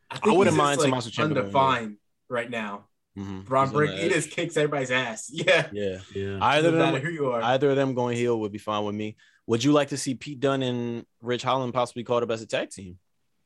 I, 0.09 0.19
I 0.23 0.31
wouldn't 0.33 0.55
mind 0.57 0.79
just, 0.79 0.89
like, 0.89 0.89
Tommaso 0.91 1.09
Ciampa 1.09 1.29
going 1.33 1.37
undefined 1.39 1.97
right 2.29 2.49
now. 2.49 2.85
Mhm. 3.17 3.45
Braun 3.45 3.65
He's 3.65 3.69
on 3.69 3.75
Breaker, 3.75 3.97
he 3.97 4.09
just 4.09 4.29
kicks 4.31 4.55
everybody's 4.57 4.91
ass. 4.91 5.29
Yeah. 5.33 5.67
Yeah. 5.73 5.97
yeah. 6.13 6.37
Either 6.41 6.71
Doesn't 6.71 6.73
of 6.73 6.79
matter 6.79 6.99
them, 6.99 7.07
who 7.07 7.11
you 7.13 7.31
are. 7.31 7.41
either 7.41 7.69
of 7.71 7.75
them 7.75 7.93
going 7.95 8.15
heel 8.15 8.39
would 8.41 8.51
be 8.51 8.57
fine 8.59 8.83
with 8.85 8.95
me. 8.95 9.15
Would 9.47 9.63
you 9.63 9.71
like 9.71 9.87
to 9.89 9.97
see 9.97 10.13
Pete 10.13 10.39
Dunne 10.39 10.61
and 10.61 11.05
Ridge 11.21 11.41
Holland 11.41 11.73
possibly 11.73 12.03
called 12.03 12.21
up 12.23 12.29
as 12.31 12.41
a 12.41 12.45
tag 12.47 12.69
team? 12.69 12.97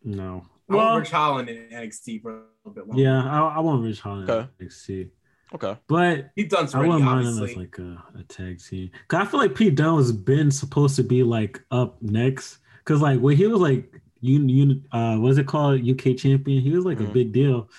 no. 0.04 0.46
I 0.70 0.76
want 0.76 0.88
Well, 0.88 0.98
Ridge 1.00 1.10
Holland 1.10 1.50
in 1.50 1.68
NXT 1.70 2.22
for 2.22 2.32
a 2.32 2.42
little 2.64 2.74
bit 2.74 2.88
longer. 2.88 3.04
yeah, 3.04 3.24
I, 3.30 3.56
I 3.58 3.60
want 3.60 3.84
Ridge 3.84 4.00
Holland 4.00 4.30
Okay. 4.30 4.48
in 4.60 4.68
NXT. 4.68 5.10
Okay. 5.54 5.78
But 5.88 6.34
Pete 6.36 6.50
Dunne's 6.50 6.74
I 6.74 6.78
ready, 6.80 6.90
wouldn't 6.90 7.06
mind 7.06 7.28
him 7.28 7.34
obviously. 7.34 7.52
as 7.52 7.58
like 7.58 7.78
a, 7.80 8.20
a 8.20 8.24
tag 8.24 8.60
team. 8.64 8.90
Cause 9.10 9.20
I 9.28 9.30
feel 9.30 9.40
like 9.42 9.54
Pete 9.54 9.76
Dunne 9.76 9.98
has 9.98 10.12
been 10.14 10.50
supposed 10.50 10.96
to 10.96 11.04
be 11.04 11.24
like 11.24 11.62
up 11.72 12.02
next. 12.02 12.60
Cause 12.86 13.02
like 13.02 13.20
when 13.20 13.36
he 13.36 13.48
was 13.48 13.60
like 13.60 14.02
un, 14.24 14.50
un 14.50 14.86
uh 14.92 15.18
what's 15.20 15.38
it 15.38 15.48
called 15.48 15.82
UK 15.88 16.16
champion, 16.18 16.62
he 16.62 16.72
was 16.72 16.86
like 16.86 17.00
Mhm. 17.00 17.10
a 17.10 17.14
big 17.14 17.32
deal. 17.32 17.70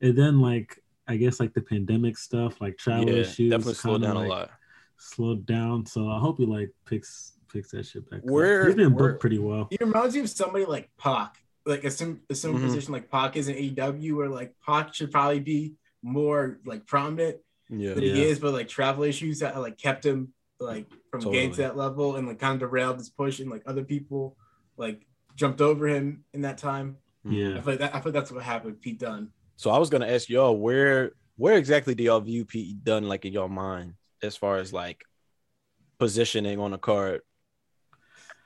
And 0.00 0.16
then 0.16 0.40
like 0.40 0.82
I 1.06 1.16
guess 1.16 1.38
like 1.40 1.52
the 1.54 1.60
pandemic 1.60 2.16
stuff, 2.16 2.60
like 2.60 2.78
travel 2.78 3.10
yeah, 3.10 3.20
issues, 3.20 3.50
definitely 3.50 3.74
slowed 3.74 4.00
kinda, 4.02 4.06
down 4.08 4.16
like, 4.16 4.26
a 4.26 4.28
lot. 4.30 4.50
Slowed 4.96 5.44
down. 5.46 5.86
So 5.86 6.08
I 6.08 6.18
hope 6.18 6.38
he 6.38 6.46
like 6.46 6.70
picks 6.86 7.32
picks 7.52 7.70
that 7.72 7.86
shit 7.86 8.08
back. 8.10 8.20
Where- 8.22 8.66
He's 8.66 8.74
been 8.74 8.94
where- 8.94 9.10
booked 9.10 9.20
pretty 9.20 9.38
well. 9.38 9.68
He 9.70 9.76
reminds 9.80 10.14
me 10.14 10.22
of 10.22 10.30
somebody 10.30 10.64
like 10.64 10.90
Pac, 10.98 11.36
like 11.66 11.84
a 11.84 11.90
sim 11.90 12.20
a 12.30 12.34
similar 12.34 12.60
Mhm. 12.60 12.64
position 12.66 12.92
like 12.92 13.10
Pac 13.10 13.36
is 13.36 13.48
in 13.48 13.54
AEW, 13.56 14.16
where 14.16 14.28
like 14.28 14.54
Pac 14.64 14.94
should 14.94 15.10
probably 15.12 15.40
be 15.40 15.74
more 16.02 16.58
like 16.64 16.86
prominent 16.86 17.36
Yeah. 17.70 17.94
than 17.94 18.02
Yeah. 18.04 18.14
he 18.14 18.22
is, 18.24 18.38
but 18.38 18.52
like 18.52 18.68
travel 18.68 19.04
issues 19.04 19.38
that 19.40 19.56
like 19.58 19.78
kept 19.78 20.04
him 20.04 20.32
like 20.60 20.86
from 21.10 21.20
getting 21.32 21.50
to 21.52 21.58
that 21.58 21.76
level 21.76 22.16
and 22.16 22.26
like 22.26 22.38
kind 22.38 22.54
of 22.54 22.60
derailed 22.68 22.96
his 22.98 23.10
push 23.10 23.40
and 23.40 23.50
like 23.50 23.62
other 23.66 23.84
people 23.84 24.36
like 24.76 25.06
jumped 25.34 25.60
over 25.60 25.86
him 25.88 26.24
in 26.32 26.42
that 26.42 26.58
time. 26.58 26.98
Yeah, 27.24 27.30
I 27.30 27.48
Yeah. 27.50 27.54
feel 27.60 27.72
like 27.72 27.78
that, 27.80 27.94
I 27.94 28.00
feel 28.00 28.12
like 28.12 28.20
that's 28.20 28.32
what 28.32 28.42
happened 28.42 28.72
with 28.72 28.80
Pete 28.80 28.98
Dunne. 28.98 29.30
So 29.56 29.70
I 29.70 29.78
was 29.78 29.90
gonna 29.90 30.06
ask 30.06 30.28
y'all 30.28 30.56
where 30.56 31.12
where 31.36 31.56
exactly 31.56 31.94
do 31.94 32.04
y'all 32.04 32.20
view 32.20 32.44
Pete 32.44 32.84
Dunne 32.84 33.08
like 33.08 33.24
in 33.24 33.32
your 33.32 33.48
mind 33.48 33.94
as 34.22 34.36
far 34.36 34.58
as 34.58 34.72
like 34.72 35.04
positioning 35.98 36.58
on 36.60 36.72
a 36.72 36.78
card? 36.78 37.22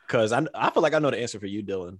Cause 0.06 0.32
I 0.32 0.46
I 0.54 0.70
feel 0.70 0.82
like 0.82 0.94
I 0.94 0.98
know 0.98 1.10
the 1.10 1.20
answer 1.20 1.38
for 1.38 1.46
you, 1.46 1.62
Dylan. 1.62 1.98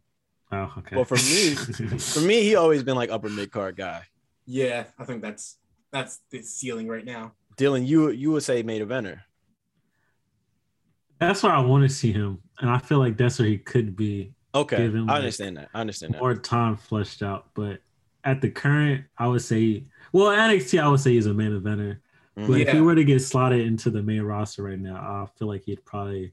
Oh, 0.51 0.73
okay. 0.79 0.97
Well, 0.97 1.05
for 1.05 1.17
me- 1.17 1.55
For 1.99 2.21
me, 2.21 2.43
he 2.43 2.55
always 2.57 2.83
been 2.83 2.97
like 2.97 3.11
upper 3.11 3.29
mid 3.29 3.51
card 3.53 3.77
guy. 3.77 4.05
Yeah, 4.47 4.85
I 4.99 5.05
think 5.05 5.21
that's 5.21 5.59
that's 5.91 6.21
the 6.31 6.41
ceiling 6.43 6.89
right 6.89 7.05
now. 7.05 7.33
Dylan, 7.57 7.87
you 7.87 8.11
you 8.11 8.31
would 8.33 8.43
say 8.45 8.63
main 8.63 8.81
eventer. 8.87 9.21
that's 11.19 11.43
where 11.43 11.53
I 11.53 11.61
want 11.61 11.83
to 11.83 11.95
see 11.95 12.13
him. 12.13 12.39
And 12.61 12.71
I 12.71 12.79
feel 12.79 12.99
like 12.99 13.17
that's 13.17 13.39
where 13.39 13.49
he 13.49 13.59
could 13.59 13.97
be 13.97 14.33
Okay, 14.55 14.77
Give 14.79 14.95
him, 14.95 15.11
I 15.11 15.17
understand 15.17 15.57
that. 15.59 15.69
I 15.75 15.81
understand 15.81 16.15
that. 16.15 16.21
more 16.21 16.35
time 16.35 16.77
fleshed 16.77 17.23
out. 17.23 17.49
But 17.55 17.81
at 18.25 18.41
the 18.41 18.51
current, 18.51 19.05
I 19.17 19.29
would 19.29 19.43
say, 19.43 19.85
well, 20.13 20.29
NXT, 20.29 20.81
I 20.83 20.89
would 20.89 21.01
say 21.01 21.13
he's 21.13 21.27
a 21.27 21.35
main 21.35 21.53
eventer. 21.53 21.99
Mhm. 22.37 22.47
But 22.47 22.61
if 22.61 22.71
he 22.71 22.81
were 22.81 22.95
to 22.95 23.05
get 23.05 23.21
slotted 23.21 23.61
into 23.67 23.91
the 23.91 24.03
main 24.03 24.23
roster 24.23 24.63
right 24.63 24.79
now, 24.79 24.97
I 24.97 25.27
feel 25.39 25.49
like 25.49 25.65
he'd 25.65 25.85
probably 25.85 26.33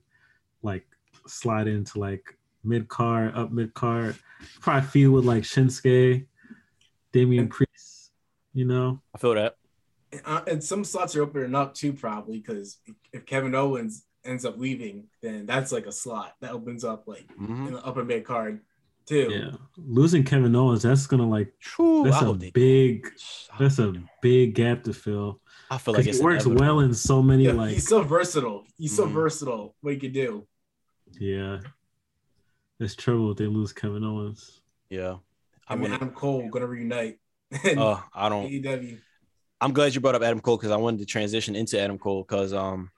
like 0.61 0.85
slide 1.27 1.67
into 1.67 1.99
like 1.99 2.37
mid 2.63 2.87
card, 2.87 3.35
up 3.35 3.51
mid 3.51 3.73
card, 3.73 4.15
probably 4.61 4.87
feud 4.89 5.13
with 5.13 5.25
like 5.25 5.43
Shinsuke, 5.43 6.25
Damian 7.11 7.47
Priest, 7.47 8.11
you 8.53 8.65
know? 8.65 9.01
I 9.13 9.17
feel 9.17 9.35
that. 9.35 9.57
And, 10.11 10.21
uh, 10.25 10.41
and 10.47 10.63
some 10.63 10.83
slots 10.83 11.15
are 11.15 11.21
opening 11.21 11.55
up 11.55 11.73
too, 11.73 11.93
probably 11.93 12.39
because 12.39 12.77
if 13.11 13.25
Kevin 13.25 13.55
Owens 13.55 14.05
ends 14.25 14.45
up 14.45 14.57
leaving, 14.57 15.05
then 15.21 15.45
that's 15.45 15.71
like 15.71 15.85
a 15.85 15.91
slot 15.91 16.35
that 16.41 16.51
opens 16.51 16.83
up 16.83 17.07
like 17.07 17.27
Mhm. 17.39 17.67
in 17.67 17.73
the 17.73 17.85
upper 17.85 18.03
mid 18.03 18.23
card 18.25 18.61
too. 19.05 19.29
Yeah. 19.31 19.57
Losing 19.77 20.23
Kevin 20.23 20.55
Owens, 20.55 20.83
that's 20.83 21.07
gonna 21.07 21.29
like 21.29 21.53
True. 21.59 22.03
that's 22.03 22.17
I 22.17 22.21
a 22.21 22.25
hope 22.25 22.39
they- 22.39 22.51
big 22.51 23.07
I 23.53 23.57
that's 23.59 23.79
a 23.79 23.93
big 24.21 24.55
gap 24.55 24.83
to 24.83 24.93
fill. 24.93 25.41
I 25.69 25.77
feel 25.77 25.93
like 25.95 26.05
it 26.07 26.21
works 26.21 26.45
inevitable. 26.45 26.55
well 26.59 26.79
in 26.81 26.93
so 26.93 27.21
many 27.21 27.45
Yeah, 27.45 27.53
like 27.53 27.71
he's 27.73 27.87
so 27.87 28.01
versatile. 28.03 28.65
He's 28.77 28.95
so 28.95 29.07
Mhm. 29.07 29.13
versatile. 29.13 29.75
What 29.81 29.93
he 29.93 29.99
could 29.99 30.13
do. 30.13 30.47
yeah. 31.19 31.59
It's 32.79 32.95
trouble 32.95 33.31
if 33.31 33.37
they 33.37 33.45
lose 33.47 33.71
Kevin 33.71 34.03
Owens. 34.03 34.61
Yeah. 34.89 35.17
I 35.67 35.73
I 35.73 35.75
mean, 35.77 35.91
Adam 35.93 36.09
Cole 36.11 36.49
gonna 36.49 36.67
reunite. 36.67 37.19
in 37.63 37.77
uh 37.79 38.01
I 38.13 38.27
don't 38.29 38.47
AEW. 38.51 38.97
I'm 39.61 39.71
glad 39.71 39.95
you 39.95 40.01
brought 40.01 40.15
up 40.15 40.21
Adam 40.23 40.41
Cole 40.41 40.57
because 40.57 40.71
I 40.71 40.75
wanted 40.77 40.99
to 40.99 41.05
transition 41.05 41.55
into 41.55 41.79
Adam 41.79 41.97
Cole 41.97 42.23
because 42.23 42.53
um 42.53 42.91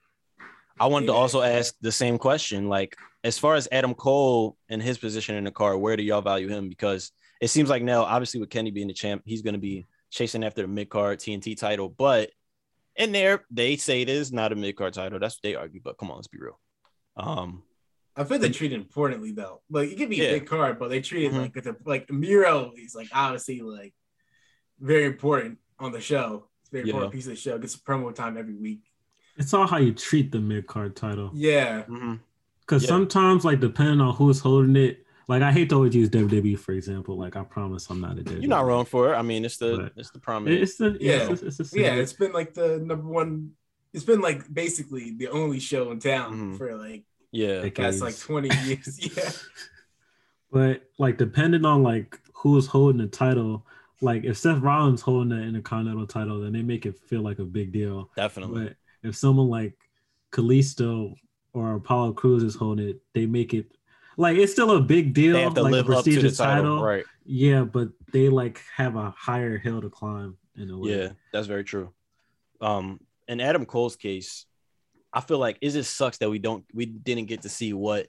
I 0.80 0.88
wanted 0.88 1.07
to 1.07 1.13
also 1.13 1.41
ask 1.41 1.75
the 1.82 1.91
same 1.91 2.17
question. 2.17 2.69
Like, 2.69 2.95
as 3.23 3.38
far 3.38 3.55
as 3.55 3.67
Adam 3.71 3.93
Cole 3.93 4.57
and 4.69 4.82
his 4.82 4.97
position 4.97 5.36
in 5.36 5.43
the 5.43 5.51
card, 5.51 5.80
where 5.80 5.97
do 5.97 6.03
y'all 6.03 6.21
value 6.21 6.47
him? 6.47 6.69
Because 6.69 7.11
it 7.41 7.47
seems 7.49 7.69
like 7.69 7.84
now, 7.84 8.03
obviously, 8.03 8.39
with 8.39 8.49
Kenny 8.49 8.71
being 8.71 8.88
the 8.88 8.93
champ, 8.93 9.23
he's 9.25 9.41
going 9.41 9.55
to 9.55 9.59
be 9.59 9.86
chasing 10.09 10.43
after 10.43 10.61
the 10.61 10.67
mid 10.67 10.89
card 10.89 11.19
TNT 11.19 11.57
title. 11.57 11.89
But 11.89 12.30
in 12.95 13.11
there, 13.11 13.43
they 13.51 13.75
say 13.75 14.01
it 14.01 14.09
is 14.09 14.32
not 14.32 14.51
a 14.51 14.55
mid 14.55 14.75
card 14.75 14.93
title. 14.93 15.19
That's 15.19 15.36
what 15.36 15.43
they 15.43 15.55
argue. 15.55 15.82
But 15.84 15.97
come 15.97 16.09
on, 16.11 16.17
let's 16.17 16.28
be 16.28 16.39
real. 16.39 16.59
Um, 17.15 17.63
I 18.15 18.23
feel 18.23 18.39
they 18.39 18.49
treat 18.49 18.71
it 18.71 18.75
importantly 18.75 19.32
though. 19.32 19.61
Like 19.69 19.91
it 19.91 19.97
could 19.97 20.09
be 20.09 20.15
Yeah. 20.17 20.30
a 20.30 20.39
big 20.39 20.47
card, 20.47 20.80
but 20.80 20.89
they 20.89 21.01
treat 21.01 21.25
it 21.25 21.34
Mhm. 21.34 21.38
like 21.38 21.55
it's 21.57 21.67
a, 21.67 21.75
like 21.86 22.09
Miro 22.11 22.73
is 22.75 22.95
like 22.95 23.09
obviously 23.13 23.61
like 23.61 23.93
very 24.80 25.05
important 25.05 25.59
on 25.78 25.91
the 25.91 26.01
show. 26.01 26.49
It's 26.61 26.69
a 26.69 26.71
very 26.71 26.88
Yeah. 26.88 26.93
important 26.93 27.13
piece 27.13 27.25
of 27.28 27.32
the 27.34 27.36
show. 27.36 27.59
Gets 27.59 27.78
promo 27.78 28.13
time 28.15 28.36
every 28.38 28.55
week. 28.55 28.82
It's 29.38 29.54
all 29.54 29.68
how 29.68 29.78
you 29.78 29.94
treat 29.94 30.32
the 30.32 30.40
mid 30.40 30.68
card 30.68 30.96
title. 30.96 31.32
Yeah. 31.34 31.84
mhm. 31.84 32.20
Because 32.62 32.84
Yeah. 32.84 32.90
sometimes, 32.90 33.46
like, 33.46 33.60
depending 33.60 34.02
on 34.02 34.14
who's 34.16 34.40
holding 34.40 34.76
it, 34.76 35.06
like, 35.30 35.42
I 35.42 35.52
hate 35.52 35.70
to 35.70 35.76
always 35.76 35.96
use 35.96 36.10
WWE 36.10 36.56
for 36.58 36.72
example. 36.74 37.18
Like, 37.18 37.36
I 37.36 37.44
promise 37.44 37.90
I'm 37.90 38.02
not 38.02 38.18
a 38.20 38.24
WWE. 38.24 38.42
you're 38.42 38.50
not 38.50 38.66
wrong 38.66 38.86
for 38.86 39.14
it. 39.14 39.16
I 39.16 39.22
mean, 39.22 39.46
it's 39.46 39.58
the 39.58 39.78
But- 39.78 39.94
it's 39.96 40.10
the 40.12 40.20
promise. 40.20 40.54
It's 40.62 40.78
the 40.78 40.98
yeah, 41.00 41.12
Yeah. 41.18 41.32
it's, 41.32 41.42
it's 41.60 41.72
the. 41.72 41.80
Yeah, 41.80 41.94
it's 41.96 42.14
been 42.14 42.34
like 42.34 42.54
the 42.54 42.80
number 42.80 43.08
one. 43.08 43.52
It's 43.94 44.04
been 44.04 44.22
like 44.22 44.54
basically 44.54 45.12
the 45.12 45.30
only 45.30 45.60
show 45.60 45.92
in 45.92 46.00
town 46.00 46.56
Mhm. 46.56 46.58
for 46.58 46.76
like 46.78 47.04
yeah, 47.32 47.60
Like, 47.62 47.76
past 47.76 48.02
like 48.02 48.18
twenty 48.18 48.50
years. 48.66 48.98
yeah, 49.18 49.32
But 50.52 50.84
like, 50.98 51.18
depending 51.18 51.66
on 51.66 51.84
like 51.84 52.20
who's 52.34 52.68
holding 52.68 53.00
the 53.02 53.08
title, 53.08 53.66
like 54.02 54.24
if 54.24 54.38
Seth 54.38 54.62
Rollins 54.62 55.02
holding 55.02 55.30
the 55.30 55.42
Intercontinental 55.44 56.08
title, 56.08 56.40
then 56.42 56.54
they 56.54 56.62
make 56.62 56.86
it 56.86 56.98
feel 57.00 57.22
like 57.22 57.40
a 57.40 57.44
big 57.46 57.72
deal. 57.72 58.10
definitely. 58.16 58.66
But 58.66 58.76
if 59.08 59.16
someone 59.16 59.49
like 59.49 59.78
Kalisto 60.32 61.16
or 61.53 61.76
Apollo 61.76 62.14
Crews 62.14 62.43
is 62.43 62.55
holding 62.55 62.89
it, 62.89 63.01
they 63.14 63.26
make 63.26 63.53
it 63.53 63.66
like 64.18 64.38
it's 64.38 64.51
still 64.51 64.72
a 64.72 64.82
big 64.82 65.14
deal. 65.14 65.34
They 65.34 65.43
have 65.43 65.53
to 65.55 65.64
like 65.64 65.72
live 65.72 65.89
a 65.89 65.97
up 65.97 66.03
to 66.03 66.10
the 66.10 66.16
prestigious 66.16 66.38
title, 66.38 66.82
right? 66.82 67.05
Yeah, 67.26 67.64
but 67.64 67.89
they 68.12 68.30
like 68.30 68.62
have 68.76 68.95
a 68.95 69.14
higher 69.18 69.58
hill 69.58 69.82
to 69.82 69.89
climb 69.89 70.38
in 70.55 70.70
a 70.70 70.78
way. 70.78 70.99
Yeah, 70.99 71.10
that's 71.32 71.47
very 71.47 71.64
true. 71.64 71.93
Um, 72.60 72.99
in 73.28 73.39
Adam 73.39 73.66
Cole's 73.66 73.95
case, 73.95 74.45
I 75.14 75.22
feel 75.22 75.38
like 75.38 75.58
it 75.62 75.70
just 75.70 75.95
sucks 75.95 76.18
that 76.18 76.30
we 76.30 76.39
don't 76.39 76.66
we 76.74 76.86
didn't 76.86 77.26
get 77.26 77.43
to 77.43 77.49
see 77.49 77.74
what 77.74 78.08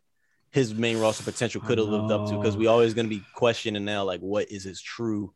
his 0.50 0.74
main 0.74 0.98
roster 0.98 1.24
potential 1.24 1.60
could 1.60 1.78
have 1.78 1.88
lived 1.88 2.10
up 2.10 2.28
to 2.28 2.36
because 2.36 2.56
we 2.56 2.66
always 2.66 2.94
gonna 2.94 3.08
be 3.08 3.22
questioning 3.34 3.84
now 3.84 4.04
like 4.04 4.20
what 4.20 4.50
is 4.50 4.64
his 4.64 4.80
true 4.80 5.32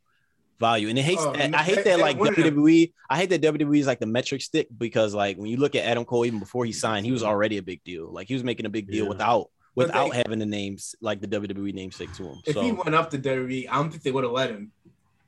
value. 0.58 0.88
And 0.88 0.98
it 0.98 1.02
hates 1.02 1.22
Oh, 1.22 1.32
that, 1.32 1.54
I 1.54 1.62
hate 1.62 1.84
that 1.84 1.98
like 1.98 2.18
WWE 2.18 2.92
I 3.10 3.16
hate 3.16 3.30
that 3.30 3.42
WWE 3.42 3.78
is 3.78 3.86
like 3.86 4.00
the 4.00 4.06
metric 4.06 4.42
stick 4.42 4.68
because 4.76 5.14
like 5.14 5.36
when 5.36 5.48
you 5.48 5.56
look 5.56 5.74
at 5.74 5.84
Adam 5.84 6.04
Cole 6.04 6.24
even 6.24 6.38
before 6.38 6.64
he 6.64 6.72
signed 6.72 7.04
he 7.06 7.12
was 7.12 7.22
mm-hmm. 7.22 7.30
already 7.30 7.58
a 7.58 7.62
big 7.62 7.82
deal. 7.84 8.12
Like 8.12 8.28
he 8.28 8.34
was 8.34 8.44
making 8.44 8.66
a 8.66 8.70
big 8.70 8.88
deal 8.88 9.04
Yeah. 9.04 9.10
without 9.10 9.50
without 9.74 10.10
they- 10.10 10.16
having 10.18 10.38
the 10.38 10.46
names 10.46 10.94
like 11.00 11.20
the 11.20 11.28
WWE 11.28 11.74
namesake 11.74 12.12
to 12.14 12.24
him. 12.24 12.36
If 12.46 12.54
so 12.54 12.62
he 12.62 12.72
went 12.72 12.94
up 12.94 13.10
to 13.10 13.18
WWE, 13.18 13.68
I 13.70 13.74
don't 13.76 13.90
think 13.90 14.02
they 14.02 14.10
would 14.10 14.24
have 14.24 14.32
let 14.32 14.50
him. 14.50 14.72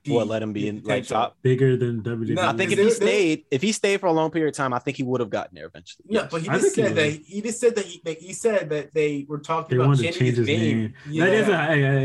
Be- 0.05 0.11
what 0.13 0.27
let 0.27 0.41
him 0.41 0.53
be 0.53 0.67
in 0.67 0.75
like 0.77 0.83
potential. 0.83 1.15
top 1.15 1.37
Bigger 1.41 1.75
than 1.77 2.01
WWE. 2.01 2.35
No, 2.35 2.47
I 2.47 2.53
think 2.53 2.71
if 2.71 2.77
They- 2.77 2.83
he 2.85 2.89
stayed, 2.91 3.45
if 3.51 3.61
he 3.61 3.71
stayed 3.71 3.99
for 3.99 4.07
a 4.07 4.11
long 4.13 4.31
period 4.31 4.49
of 4.49 4.55
time, 4.55 4.73
I 4.73 4.79
think 4.79 4.97
he 4.97 5.03
would 5.03 5.19
have 5.19 5.29
gotten 5.29 5.55
there 5.55 5.65
eventually. 5.65 6.05
No, 6.07 6.21
Yes. 6.21 6.31
but 6.31 6.41
he 6.41 6.47
just 6.47 6.61
think 6.61 6.75
he 6.75 6.81
said 6.83 6.95
that 6.95 7.11
would. 7.11 7.21
he 7.25 7.41
just 7.41 7.59
said 7.59 7.75
that 7.75 7.85
he, 7.85 8.01
that 8.05 8.17
he 8.19 8.33
said 8.33 8.69
that 8.69 8.93
they 8.93 9.25
were 9.27 9.39
talking 9.39 9.77
they 9.77 9.83
about 9.83 9.97
to 9.97 10.03
changing 10.03 10.19
change 10.21 10.37
his 10.37 10.47
name. 10.47 10.93
Yeah. 11.09 11.25
That 11.25 11.33
is 11.33 11.47
a, 11.47 11.51
a- 11.51 11.55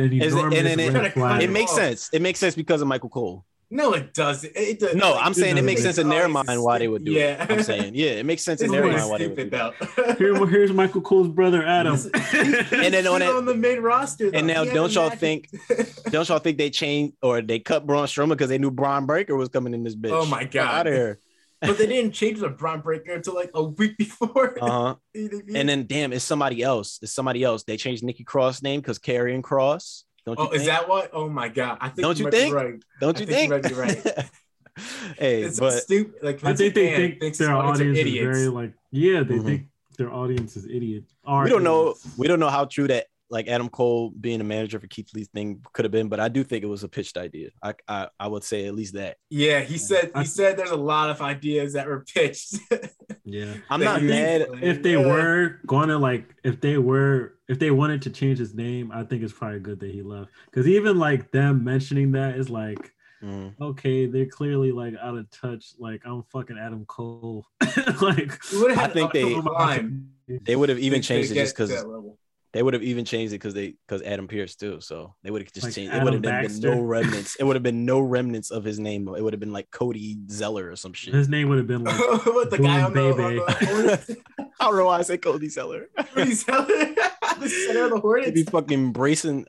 an 0.05 0.13
Is 0.13 0.35
it- 0.35 0.39
enormous 0.39 0.59
and- 0.59 0.69
and 0.69 0.81
it- 0.81 1.43
it 1.45 1.51
makes 1.51 1.73
sense. 1.73 2.11
It 2.13 2.23
makes 2.23 2.39
sense 2.39 2.55
because 2.55 2.81
of 2.83 2.89
Michael 2.89 3.11
Cole. 3.11 3.45
No, 3.73 3.93
it 3.93 4.13
doesn't. 4.15 4.51
It, 4.57 4.59
it 4.59 4.81
does. 4.81 4.97
No, 4.97 5.15
I'm 5.15 5.33
saying 5.33 5.57
it 5.57 5.63
makes 5.63 5.83
sense 5.83 5.99
in 5.99 6.09
their 6.09 6.27
mind 6.29 6.63
why 6.63 6.79
they 6.79 6.89
would 6.89 7.05
do 7.05 7.13
yeah. 7.13 7.45
it. 7.45 7.51
I'm 7.51 7.63
saying, 7.63 7.95
yeah, 7.95 8.11
it 8.11 8.27
makes 8.27 8.43
sense 8.43 8.63
in 8.63 8.71
their 8.73 8.85
mind 8.85 9.09
why 9.09 9.19
they 9.19 9.29
would 9.29 9.37
do 9.37 9.49
stupid 9.49 9.97
that. 9.97 10.19
Here, 10.19 10.47
here's 10.47 10.73
Michael 10.73 11.01
Cole's 11.03 11.29
brother 11.29 11.65
Adam. 11.65 11.95
and 11.95 12.15
And 12.73 12.95
then 12.95 13.07
on 13.07 13.23
on, 13.23 13.45
the 13.45 13.55
main 13.55 13.81
roster. 13.81 14.31
Though. 14.31 14.39
and 14.39 14.47
now 14.47 14.65
He 14.65 14.71
don't 14.71 14.93
y'all 14.93 15.11
match- 15.11 15.19
think- 15.19 15.49
Don't 16.11 16.29
y'all 16.29 16.41
think 16.41 16.59
they 16.59 16.71
changed 16.71 17.15
or 17.23 17.41
they 17.43 17.61
cut 17.61 17.87
Braun 17.87 18.07
Strowman 18.07 18.31
because 18.31 18.49
they 18.49 18.59
knew 18.59 18.71
Bron 18.73 19.07
Breakker 19.07 19.37
was 19.37 19.49
coming 19.49 19.73
in 19.75 19.85
this 19.85 19.95
bitch? 19.95 20.11
Oh 20.11 20.27
my 20.27 20.45
God. 20.45 20.75
out 20.75 20.87
of 20.89 20.93
here. 20.93 21.21
but 21.61 21.79
they 21.79 21.87
didn't 21.87 22.13
change 22.13 22.41
the 22.41 22.49
Bron 22.49 22.81
Breakker 22.81 23.13
until 23.13 23.35
like 23.35 23.51
a 23.55 23.63
week 23.63 23.97
before. 23.99 24.59
Uh 24.63 24.71
huh. 24.71 24.95
And 25.15 25.69
then 25.69 25.87
damn, 25.87 26.13
it's 26.13 26.25
somebody 26.25 26.63
else. 26.63 26.99
It's 27.03 27.13
somebody 27.13 27.45
else. 27.45 27.63
They 27.63 27.77
changed 27.77 28.03
Nikki 28.03 28.25
Cross' 28.25 28.63
name 28.63 28.81
because 28.81 28.99
Karrion 28.99 29.43
Cross. 29.43 30.05
Don't 30.27 30.39
you 30.39 30.49
oh, 30.49 30.53
is 30.53 30.67
that 30.67 30.89
what? 30.89 31.11
Oh 31.13 31.29
my 31.29 31.49
God! 31.49 31.79
I 31.81 31.89
think 31.89 32.03
Don't 32.03 32.19
you 32.19 32.25
might 32.25 32.33
think? 32.35 32.55
Right. 32.55 32.75
Don't 33.01 33.17
I 33.17 33.21
you 33.21 33.27
think 33.27 33.51
think? 33.53 33.71
you 33.71 33.77
might 33.77 34.05
hey, 35.19 35.43
It's 35.43 35.59
but 35.59 35.73
stupid. 35.83 36.23
Like 36.23 36.45
I 36.45 36.55
think 36.55 36.75
they 36.75 36.95
think 36.95 37.21
thinks 37.21 37.39
their 37.39 37.55
audience 37.55 37.99
is 37.99 38.15
very 38.15 38.49
like 38.49 38.73
yeah, 38.91 39.23
they 39.23 39.37
Mhm. 39.37 39.45
think 39.45 39.67
their 39.99 40.13
audience 40.13 40.57
is 40.57 40.67
idiot. 40.67 41.05
Are 41.25 41.45
we 41.45 41.51
don't 41.51 41.65
know. 41.65 41.95
We 42.17 42.29
don't 42.29 42.41
know 42.41 42.49
how 42.51 42.65
true 42.67 42.89
that 42.89 43.07
like 43.31 43.47
Adam 43.49 43.69
Cole 43.69 44.11
being 44.11 44.41
a 44.41 44.45
manager 44.45 44.81
for 44.81 44.89
Keith 44.89 45.09
Lee's 45.15 45.29
thing 45.29 45.63
could 45.73 45.85
have 45.85 45.93
been, 45.93 46.09
but 46.09 46.19
I 46.19 46.29
do 46.29 46.43
think 46.43 46.65
it 46.65 46.67
was 46.67 46.83
a 46.83 46.89
pitched 46.89 47.17
idea. 47.17 47.51
I 47.63 47.75
I, 47.89 48.09
I 48.19 48.27
would 48.27 48.43
say 48.45 48.67
at 48.67 48.75
least 48.75 48.95
that. 48.95 49.17
Yeah, 49.31 49.61
he 49.61 49.79
said 49.79 50.11
he 50.17 50.25
said 50.25 50.57
there's 50.57 50.71
a 50.73 50.77
lot 50.77 51.11
of 51.11 51.23
ideas 51.23 51.73
that 51.75 51.87
were 51.87 52.05
pitched. 52.13 52.57
Yeah. 53.25 53.55
I'm 53.69 53.81
not 53.85 54.03
mad. 54.03 54.49
If 54.61 54.83
they 54.83 54.95
Yeah. 54.95 55.07
were 55.07 55.61
going 55.65 55.89
to 55.91 55.99
like, 55.99 56.35
if 56.43 56.61
they 56.61 56.79
were, 56.79 57.35
if 57.49 57.61
they 57.61 57.71
wanted 57.71 58.03
to 58.03 58.11
change 58.11 58.41
his 58.41 58.55
name, 58.57 58.91
I 58.91 59.05
think 59.05 59.23
it's 59.23 59.33
probably 59.33 59.61
good 59.61 59.79
that 59.81 59.91
he 59.93 60.03
left. 60.03 60.31
Because 60.47 60.67
even 60.67 60.99
like 60.99 61.31
them 61.31 61.63
mentioning 61.63 62.11
that 62.13 62.35
is 62.37 62.51
like, 62.51 62.93
Mhm. 63.23 63.55
okay, 63.61 64.07
they're 64.07 64.27
clearly 64.27 64.73
like 64.73 64.95
out 65.01 65.17
of 65.17 65.31
touch. 65.31 65.75
Like 65.79 66.03
I'm 66.07 66.25
fucking 66.33 66.59
Adam 66.59 66.85
Cole. 66.87 67.47
like 68.01 68.33
I 68.77 68.89
think 68.89 69.13
they- 69.13 69.37
They 70.45 70.57
would 70.57 70.69
have 70.71 70.79
even 70.81 71.01
to- 71.01 71.07
to 71.07 71.15
changed 71.15 71.31
it 71.31 71.35
just 71.35 71.55
because 71.55 71.71
that 71.71 71.87
level. 71.89 72.19
They 72.53 72.65
would 72.65 72.75
have 72.75 72.83
even 72.83 73.05
changed 73.05 73.33
it 73.33 73.37
because 73.37 73.55
they 73.55 73.75
because 73.87 74.03
Adam 74.03 74.27
Pearce 74.27 74.57
too. 74.57 74.81
So 74.81 75.15
they 75.23 75.31
would 75.31 75.43
have 75.43 75.53
just 75.53 75.67
Like 75.67 75.75
changed. 75.75 75.93
Adam 75.93 76.01
it 76.01 76.05
would 76.05 76.13
have 76.15 76.23
been, 76.23 76.43
Baxter. 76.43 76.75
no 76.75 76.81
remnants. 76.83 77.37
It 77.37 77.45
would 77.45 77.55
have 77.55 77.63
been 77.71 77.85
no 77.85 78.01
remnants 78.01 78.51
of 78.51 78.65
his 78.65 78.81
name. 78.81 79.07
It 79.09 79.23
would 79.23 79.33
have 79.33 79.39
been 79.41 79.53
like 79.53 79.71
Cody 79.71 80.19
Zeller 80.29 80.71
or 80.71 80.75
some 80.77 80.93
shit. 80.93 81.15
His 81.15 81.29
name 81.29 81.49
would 81.49 81.59
have 81.59 81.69
been 81.69 81.85
like 81.85 81.97
What 82.27 82.51
the 82.51 82.59
guy 82.59 82.83
on 82.83 82.93
the, 82.93 83.01
Boom, 83.13 83.21
on 83.21 83.29
baby. 83.29 83.39
the 83.39 84.17
I 84.61 84.65
don't 84.65 84.77
know 84.77 84.87
why 84.87 84.99
I 84.99 85.03
say 85.03 85.17
Cody 85.17 85.49
Zeller. 85.49 85.87
He's 86.17 86.45
the 86.45 87.49
center 87.67 87.85
of 87.85 87.91
the 87.93 88.01
Hornets. 88.01 88.29
It'd 88.29 88.35
be 88.35 88.43
Hornets. 88.43 88.51
fucking 88.51 88.93
Grayson 88.93 89.45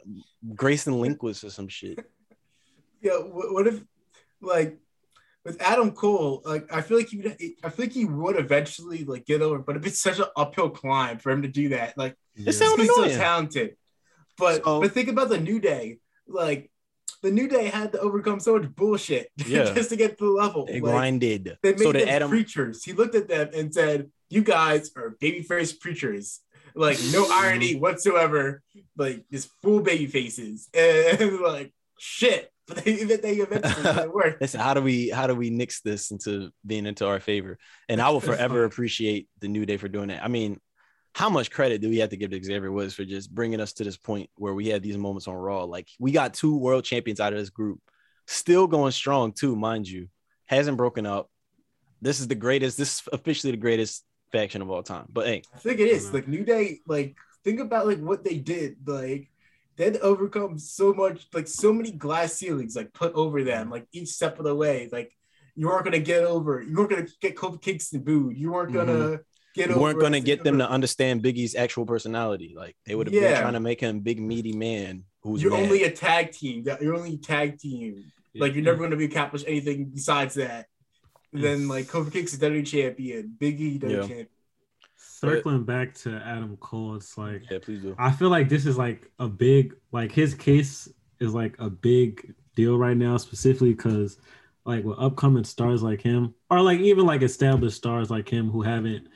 Grayson 0.55 0.93
Linquist 0.93 1.43
or 1.43 1.49
some 1.49 1.67
shit. 1.69 1.99
Yeah, 3.01 3.17
what, 3.17 3.51
what 3.51 3.67
if 3.67 3.81
like 4.41 4.77
with 5.43 5.61
Adam 5.61 5.91
Cole, 5.91 6.41
like 6.45 6.71
I 6.73 6.81
feel 6.81 6.97
like 6.97 7.09
he 7.09 7.17
would, 7.17 7.37
I 7.63 7.69
feel 7.69 7.85
like 7.85 7.93
he 7.93 8.05
would 8.05 8.37
eventually 8.37 9.03
like 9.05 9.25
get 9.25 9.41
over, 9.41 9.59
but 9.59 9.77
it's 9.85 9.99
such 10.01 10.19
an 10.19 10.25
uphill 10.35 10.69
climb 10.69 11.17
for 11.17 11.31
him 11.31 11.41
to 11.41 11.47
do 11.47 11.69
that. 11.69 11.97
Like 11.97 12.15
yeah. 12.35 12.51
sounds- 12.51 12.79
he's 12.81 12.93
so 12.93 13.07
talented. 13.07 13.75
But 14.37 14.63
So- 14.63 14.81
but 14.81 14.91
think 14.93 15.09
about 15.09 15.29
the 15.29 15.39
New 15.39 15.59
Day. 15.59 15.97
Like 16.27 16.69
the 17.23 17.31
New 17.31 17.47
Day 17.47 17.65
had 17.65 17.91
to 17.93 17.99
overcome 17.99 18.39
so 18.39 18.57
much 18.57 18.73
bullshit 18.75 19.29
Yeah. 19.47 19.73
just 19.73 19.89
to 19.89 19.95
get 19.95 20.17
to 20.19 20.25
the 20.25 20.31
level. 20.31 20.65
They 20.65 20.79
Like, 20.79 20.91
grinded. 20.93 21.57
They 21.61 21.71
made 21.71 21.79
So 21.79 21.91
them 21.91 22.07
Adam. 22.07 22.29
preachers. 22.29 22.83
He 22.83 22.93
looked 22.93 23.15
at 23.15 23.27
them 23.27 23.49
and 23.53 23.73
said, 23.73 24.11
"You 24.29 24.43
guys 24.43 24.91
are 24.95 25.15
babyface 25.21 25.79
preachers. 25.79 26.39
Like 26.75 26.97
no 27.11 27.27
irony 27.31 27.75
whatsoever. 27.75 28.61
Like 28.95 29.25
just 29.31 29.49
full 29.63 29.81
baby 29.81 30.05
faces." 30.07 30.69
And 30.75 31.39
like 31.41 31.73
shit. 31.97 32.50
But 32.67 32.77
they, 32.85 33.03
they 33.03 33.35
eventually 33.35 33.83
made 33.83 33.97
it 33.97 34.13
work. 34.13 34.37
They 34.39 34.47
said, 34.47 34.61
"How 34.61 34.73
do 34.73 34.81
we 34.81 35.09
how 35.09 35.27
do 35.27 35.35
we 35.35 35.49
nix 35.49 35.81
this 35.81 36.11
into 36.11 36.51
being 36.65 36.85
into 36.85 37.07
our 37.07 37.19
favor?" 37.19 37.57
And 37.89 38.01
I 38.01 38.09
will 38.09 38.19
forever 38.31 38.63
appreciate 38.63 39.27
the 39.39 39.47
New 39.47 39.65
Day 39.65 39.77
for 39.77 39.87
doing 39.87 40.09
that. 40.09 40.23
I 40.23 40.27
mean, 40.27 40.59
how 41.13 41.29
much 41.29 41.51
credit 41.51 41.81
do 41.81 41.89
we 41.89 41.97
have 41.99 42.09
to 42.09 42.17
give 42.17 42.31
to 42.31 42.43
Xavier 42.43 42.71
Woods 42.71 42.93
for 42.93 43.03
just 43.03 43.33
bringing 43.33 43.59
us 43.59 43.73
to 43.73 43.83
this 43.83 43.97
point 43.97 44.29
where 44.35 44.53
we 44.53 44.67
had 44.67 44.83
these 44.83 44.97
moments 44.97 45.27
on 45.27 45.35
Raw? 45.35 45.63
Like 45.63 45.89
we 45.99 46.11
got 46.11 46.33
two 46.33 46.55
world 46.57 46.85
champions 46.85 47.19
out 47.19 47.33
of 47.33 47.39
this 47.39 47.49
group, 47.49 47.79
still 48.27 48.67
going 48.67 48.91
strong 48.91 49.33
too, 49.33 49.55
mind 49.55 49.87
you. 49.87 50.07
Hasn't 50.45 50.77
broken 50.77 51.05
up. 51.05 51.29
This 52.01 52.19
is 52.19 52.27
the 52.27 52.35
greatest. 52.35 52.77
This 52.77 52.95
is 52.95 53.03
officially 53.13 53.51
the 53.51 53.57
greatest 53.57 54.03
faction 54.31 54.61
of 54.61 54.69
all 54.69 54.83
time. 54.83 55.05
But 55.09 55.27
hey, 55.27 55.43
I 55.53 55.57
think 55.59 55.79
it 55.79 55.87
is. 55.87 56.05
Mm-hmm. 56.05 56.15
Like 56.15 56.27
New 56.27 56.43
Day, 56.43 56.79
like 56.87 57.15
think 57.43 57.59
about 57.59 57.87
like 57.87 57.99
what 57.99 58.23
they 58.23 58.37
did. 58.37 58.77
Like 58.85 59.30
they 59.77 59.85
had 59.85 59.93
to 59.95 60.01
overcome 60.01 60.59
so 60.59 60.93
much, 60.93 61.27
like 61.33 61.47
so 61.47 61.73
many 61.73 61.91
glass 61.91 62.33
ceilings, 62.33 62.75
like 62.75 62.93
put 62.93 63.13
over 63.13 63.43
them, 63.43 63.69
like 63.69 63.87
each 63.91 64.09
step 64.09 64.37
of 64.39 64.45
the 64.45 64.55
way. 64.55 64.89
Like 64.91 65.11
you 65.55 65.67
weren't 65.67 65.85
gonna 65.85 65.99
get 65.99 66.23
over, 66.23 66.61
you 66.61 66.75
weren't 66.75 66.89
gonna 66.89 67.07
get 67.21 67.35
Kofi 67.35 67.61
Kingston 67.61 68.01
booed, 68.01 68.37
you 68.37 68.51
weren't 68.51 68.73
gonna 68.73 68.93
mm-hmm. 68.93 69.15
get 69.55 69.69
over. 69.69 69.77
you 69.77 69.81
weren't 69.81 69.99
going 69.99 70.13
to 70.13 70.19
get 70.19 70.43
them 70.43 70.57
to 70.59 70.69
understand 70.69 71.21
Big 71.21 71.37
E's 71.37 71.55
actual 71.55 71.85
personality. 71.85 72.53
Like 72.55 72.75
they 72.85 72.95
would 72.95 73.07
have 73.07 73.13
been 73.13 73.41
trying 73.41 73.53
to 73.53 73.59
make 73.59 73.79
him 73.79 74.01
big 74.01 74.19
meaty 74.21 74.53
man 74.53 75.03
who's 75.23 75.41
You're 75.41 75.51
mad. 75.51 75.63
only 75.63 75.83
a 75.83 75.91
tag 75.91 76.31
team. 76.31 76.65
You're 76.81 76.95
only 76.95 77.15
a 77.15 77.17
tag 77.17 77.59
team. 77.59 78.11
Like 78.35 78.53
you're 78.53 78.63
never 78.63 78.77
going 78.77 78.91
to 78.91 78.97
be 78.97 79.05
accomplish 79.05 79.43
anything 79.45 79.91
besides 79.93 80.35
that. 80.35 80.67
And 81.33 81.43
then 81.43 81.59
Yes. 81.61 81.69
like 81.69 81.85
Kofi 81.87 82.11
Kingston 82.11 82.39
WWE 82.39 82.65
champion, 82.65 83.35
Biggie 83.39 83.79
WWE 83.79 83.91
Yeah. 83.91 83.99
champion. 83.99 84.27
Circling 85.21 85.63
back 85.63 85.93
to 85.93 86.21
Adam 86.25 86.57
Cole. 86.57 86.95
It's 86.95 87.17
like 87.17 87.43
yeah, 87.49 87.59
please 87.61 87.81
do. 87.81 87.95
I 87.97 88.11
feel 88.11 88.29
like 88.29 88.49
this 88.49 88.65
is 88.65 88.77
like 88.77 89.11
a 89.19 89.27
big 89.27 89.75
like 89.91 90.11
his 90.11 90.33
case 90.33 90.89
is 91.19 91.33
like 91.33 91.55
a 91.59 91.69
big 91.69 92.33
deal 92.55 92.77
right 92.77 92.97
now, 92.97 93.17
specifically 93.17 93.73
because 93.73 94.17
like 94.65 94.83
with 94.83 94.99
upcoming 94.99 95.43
stars 95.43 95.81
like 95.81 96.01
him, 96.01 96.33
or 96.49 96.61
like 96.61 96.79
even 96.79 97.05
like 97.05 97.21
established 97.21 97.77
stars 97.77 98.09
like 98.09 98.29
him 98.29 98.49
who 98.49 98.61
haven't 98.61 99.07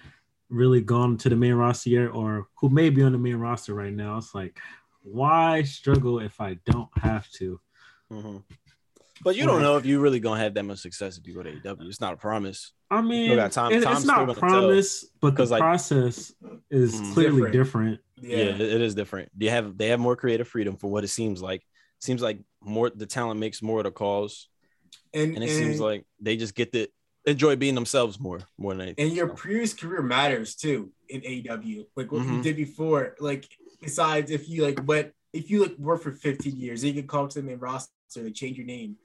really 0.49 0.82
gone 0.82 1.18
to 1.18 1.30
the 1.30 1.36
main 1.36 1.53
roster 1.53 1.89
yet, 1.89 2.08
or 2.08 2.47
who 2.56 2.70
may 2.70 2.89
be 2.89 3.03
on 3.03 3.12
the 3.12 3.18
main 3.18 3.38
roster 3.38 3.74
right 3.74 3.93
now. 3.93 4.18
It's 4.18 4.36
like, 4.36 4.60
why 5.01 5.64
struggle 5.64 6.20
if 6.20 6.39
I 6.39 6.56
don't 6.66 6.89
have 6.97 7.30
to? 7.32 7.60
Mhm. 8.12 8.43
But 9.24 9.36
you 9.36 9.45
don't 9.45 9.61
know 9.61 9.78
if 9.78 9.86
you're 9.86 10.01
really 10.01 10.20
gonna 10.20 10.41
have 10.41 10.53
that 10.55 10.63
much 10.63 10.80
success 10.80 11.18
if 11.18 11.26
you 11.26 11.34
go 11.34 11.43
to 11.43 11.49
AEW. 11.51 11.88
It's 11.88 12.01
not 12.01 12.13
a 12.13 12.18
promise. 12.18 12.74
I 12.91 13.01
mean, 13.01 13.36
got 13.36 13.51
time- 13.51 13.72
it- 13.72 13.82
time's 13.84 13.97
it's 13.97 14.03
still 14.05 14.16
not 14.26 14.28
gonna 14.28 14.39
promise, 14.39 15.05
but 15.22 15.36
the 15.36 15.45
like- 15.45 15.61
process 15.61 16.34
is 16.70 16.93
Mhm. 16.95 17.13
clearly 17.13 17.51
Different. 17.51 17.53
different. 17.53 18.01
Yeah, 18.22 18.38
Yeah. 18.38 18.43
it, 18.55 18.61
it 18.61 18.82
is 18.82 18.93
different. 18.95 19.32
They 19.38 19.47
have 19.47 19.78
they 19.78 19.88
have 19.88 19.99
more 19.99 20.16
creative 20.16 20.47
freedom 20.47 20.76
for 20.78 20.91
what 20.91 21.03
it 21.03 21.07
seems 21.09 21.41
like. 21.41 21.63
Seems 21.99 22.22
like 22.22 22.39
more 22.61 22.89
the 22.89 23.05
talent 23.05 23.39
makes 23.39 23.61
more 23.61 23.80
of 23.80 23.86
the 23.86 23.91
calls, 23.91 24.49
And, 25.13 25.34
and 25.36 25.43
it 25.43 25.49
seems 25.49 25.80
like 25.80 26.05
they 26.20 26.36
just 26.36 26.53
get 26.55 26.72
to 26.74 26.88
enjoy 27.26 27.55
being 27.55 27.74
themselves 27.76 28.20
more 28.20 28.41
more 28.57 28.74
than 28.74 28.82
anything. 28.82 29.07
and 29.07 29.16
your 29.16 29.30
So, 29.30 29.34
previous 29.36 29.74
career 29.74 30.01
matters 30.01 30.55
too 30.55 30.91
in 31.09 31.22
AEW. 31.26 31.86
Like 31.95 32.11
what 32.11 32.24
you 32.26 32.32
Mhm. 32.34 32.43
did 32.43 32.57
before. 32.57 33.16
Like 33.20 33.47
besides 33.82 34.30
if 34.30 34.47
you 34.49 34.61
like 34.63 34.86
went 34.86 35.13
if 35.34 35.49
you 35.49 35.61
like 35.63 35.78
work 35.78 36.01
for 36.01 36.11
15 36.11 36.57
years, 36.57 36.84
you 36.84 36.93
can 36.93 37.07
call 37.07 37.28
to 37.28 37.41
the 37.41 37.45
main 37.47 37.57
roster, 37.59 37.91
they 38.16 38.32
change 38.32 38.57
your 38.57 38.66
name 38.66 38.97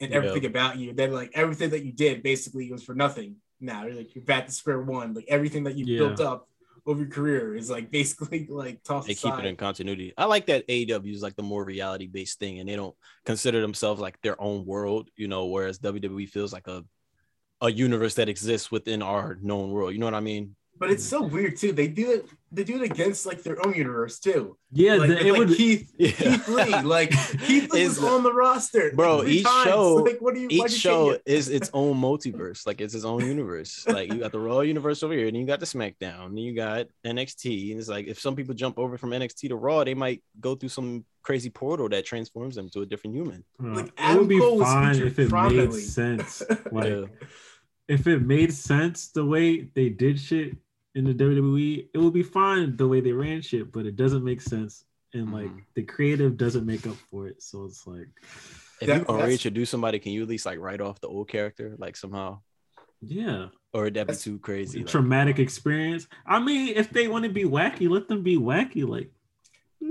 and 0.00 0.10
Yeah. 0.10 0.16
everything 0.18 0.46
about 0.46 0.78
you. 0.78 0.92
Then 0.92 1.12
like 1.12 1.30
everything 1.34 1.70
that 1.70 1.84
you 1.84 1.92
did 1.92 2.22
basically 2.22 2.70
was 2.70 2.82
for 2.82 2.94
nothing. 2.94 3.36
Now 3.60 3.86
you're 3.86 3.94
like 3.96 4.14
you're 4.14 4.24
back 4.24 4.46
to 4.46 4.52
square 4.52 4.80
one. 4.80 5.14
Like 5.14 5.26
everything 5.28 5.64
that 5.64 5.76
you 5.76 5.86
Yeah. 5.86 5.98
built 5.98 6.20
up 6.20 6.48
over 6.86 7.00
your 7.00 7.10
career 7.10 7.54
is 7.54 7.68
like 7.70 7.90
basically 7.98 8.46
like 8.48 8.82
tossed 8.82 9.08
they 9.08 9.14
keep 9.14 9.38
it 9.38 9.44
in 9.44 9.56
continuity. 9.56 10.14
I 10.16 10.24
like 10.24 10.46
that 10.46 10.66
AEW 10.68 11.12
is 11.14 11.22
like 11.22 11.36
the 11.36 11.42
more 11.42 11.64
reality 11.64 12.06
based 12.06 12.38
thing, 12.38 12.58
and 12.58 12.68
they 12.68 12.76
don't 12.76 12.96
consider 13.24 13.60
themselves 13.60 14.00
like 14.00 14.20
their 14.22 14.40
own 14.40 14.64
world. 14.64 15.10
You 15.16 15.28
know, 15.28 15.46
whereas 15.46 15.78
WWE 15.78 16.28
feels 16.28 16.52
like 16.52 16.66
a 16.66 16.84
a 17.60 17.70
universe 17.70 18.14
that 18.14 18.30
exists 18.30 18.70
within 18.70 19.02
our 19.02 19.38
known 19.42 19.70
world. 19.70 19.92
You 19.92 19.98
know 19.98 20.06
what 20.06 20.14
I 20.14 20.20
mean? 20.20 20.56
But 20.80 20.90
it's 20.90 21.04
so 21.04 21.22
weird 21.22 21.56
too. 21.56 21.70
They 21.72 21.86
do 21.88 22.10
it. 22.10 22.26
They 22.52 22.64
do 22.64 22.82
it 22.82 22.90
against 22.90 23.26
like 23.26 23.42
their 23.44 23.64
own 23.64 23.74
universe 23.74 24.18
too. 24.18 24.56
Yeah, 24.72 24.94
like, 24.94 25.10
the- 25.10 25.26
it 25.26 25.30
like 25.32 25.38
would. 25.38 25.56
Keith 25.56 25.92
Yeah. 25.98 26.10
Keith 26.10 26.48
Lee. 26.48 26.80
Like 26.82 27.10
Keith 27.46 27.70
Lee 27.72 27.82
Is- 27.86 28.00
was 28.00 28.04
on 28.10 28.22
the 28.24 28.32
roster, 28.32 28.90
Bro, 28.96 29.22
three 29.22 29.32
each 29.34 29.44
times. 29.44 29.68
show- 29.68 29.94
Like, 30.06 30.20
what 30.20 30.34
do 30.34 30.40
you? 30.40 30.48
each 30.50 30.62
you 30.62 30.68
show 30.70 31.10
change 31.10 31.22
it? 31.26 31.30
is 31.32 31.48
its 31.50 31.70
own 31.74 31.96
multiverse 32.00 32.66
like 32.66 32.80
it's 32.80 32.94
its 32.94 33.04
own 33.04 33.24
universe 33.24 33.86
like 33.86 34.10
you 34.12 34.18
got 34.20 34.32
the 34.32 34.40
raw 34.40 34.60
universe 34.60 35.02
over 35.04 35.12
here 35.14 35.28
and 35.28 35.36
you 35.36 35.44
got 35.46 35.60
the 35.60 35.66
smackdown 35.66 36.26
and 36.26 36.38
you 36.40 36.54
got 36.54 36.86
nxt 37.04 37.70
and 37.70 37.78
it's 37.78 37.88
like 37.88 38.06
if 38.08 38.18
some 38.18 38.34
people 38.34 38.54
jump 38.54 38.78
over 38.78 38.96
from 38.98 39.10
nxt 39.10 39.48
to 39.48 39.54
raw 39.56 39.84
they 39.84 39.94
might 39.94 40.22
go 40.40 40.54
through 40.54 40.68
some 40.70 41.04
crazy 41.22 41.50
portal 41.50 41.88
that 41.90 42.04
transforms 42.06 42.54
them 42.56 42.68
to 42.70 42.80
a 42.80 42.86
different 42.86 43.14
human 43.14 43.44
uh, 43.62 43.74
Like, 43.74 43.86
it 43.86 43.92
Adam 43.98 44.18
would 44.20 44.28
be 44.28 44.38
Cole 44.38 44.60
fine 44.60 44.94
featured 44.94 45.06
if 45.08 45.18
it 45.18 45.30
made 45.32 45.72
sense. 45.74 46.42
Like 46.72 46.88
Yeah. 46.90 47.04
if 47.88 48.06
it 48.06 48.22
made 48.22 48.52
sense 48.52 49.08
the 49.08 49.24
way 49.24 49.60
they 49.74 49.88
did 49.90 50.18
shit 50.18 50.56
in 50.94 51.04
the 51.04 51.14
WWE, 51.14 51.88
it 51.94 51.98
would 51.98 52.12
be 52.12 52.22
fine 52.22 52.76
the 52.76 52.86
way 52.88 53.00
they 53.00 53.12
ran 53.12 53.40
shit, 53.42 53.70
but 53.72 53.86
it 53.86 53.96
doesn't 53.96 54.24
make 54.24 54.40
sense. 54.40 54.84
And 55.12 55.32
like 55.32 55.46
Mhm. 55.46 55.64
the 55.74 55.82
creative 55.82 56.36
doesn't 56.36 56.66
make 56.66 56.86
up 56.86 56.96
for 57.10 57.26
it. 57.28 57.42
So 57.42 57.64
it's 57.64 57.86
like, 57.86 58.08
if 58.80 58.86
That- 58.88 58.98
you 58.98 59.04
gonna 59.04 59.18
that's- 59.18 59.28
reintroduce 59.28 59.70
somebody 59.70 59.98
can 59.98 60.12
you 60.12 60.22
at 60.22 60.28
least 60.28 60.46
like 60.46 60.58
write 60.58 60.80
off 60.80 61.00
the 61.00 61.08
old 61.08 61.28
character 61.28 61.74
like 61.78 61.96
somehow 61.96 62.40
yeah, 63.02 63.48
or 63.72 63.84
would 63.84 63.94
that 63.94 64.08
be 64.08 64.14
too 64.14 64.38
crazy 64.38 64.80
like, 64.80 64.88
traumatic 64.88 65.38
experience. 65.38 66.06
I 66.26 66.38
mean, 66.38 66.74
if 66.76 66.90
they 66.90 67.08
want 67.08 67.24
to 67.24 67.30
be 67.30 67.44
wacky, 67.44 67.88
let 67.88 68.08
them 68.08 68.22
be 68.22 68.36
wacky. 68.36 68.86
Like, 68.86 69.10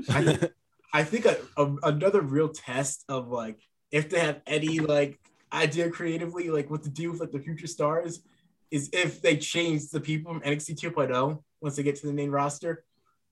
I 0.09 0.23
think, 0.23 0.53
I 0.93 1.03
think 1.03 1.25
a, 1.25 1.37
a, 1.57 1.75
another 1.83 2.21
real 2.21 2.49
test 2.49 3.05
of 3.09 3.29
like 3.29 3.57
if 3.91 4.09
they 4.09 4.19
have 4.19 4.41
any 4.45 4.79
like 4.79 5.19
idea 5.51 5.89
creatively, 5.89 6.49
like 6.51 6.69
what 6.69 6.83
to 6.83 6.89
do 6.89 7.09
with 7.11 7.19
like 7.19 7.31
the 7.31 7.39
future 7.39 7.65
stars, 7.67 8.21
is 8.71 8.89
if 8.93 9.21
they 9.21 9.37
change 9.37 9.89
the 9.89 9.99
people 9.99 10.33
from 10.33 10.41
NXT 10.41 10.75
2.0 10.79 11.41
once 11.61 11.75
they 11.75 11.83
get 11.83 11.95
to 11.97 12.07
the 12.07 12.13
main 12.13 12.29
roster, 12.31 12.83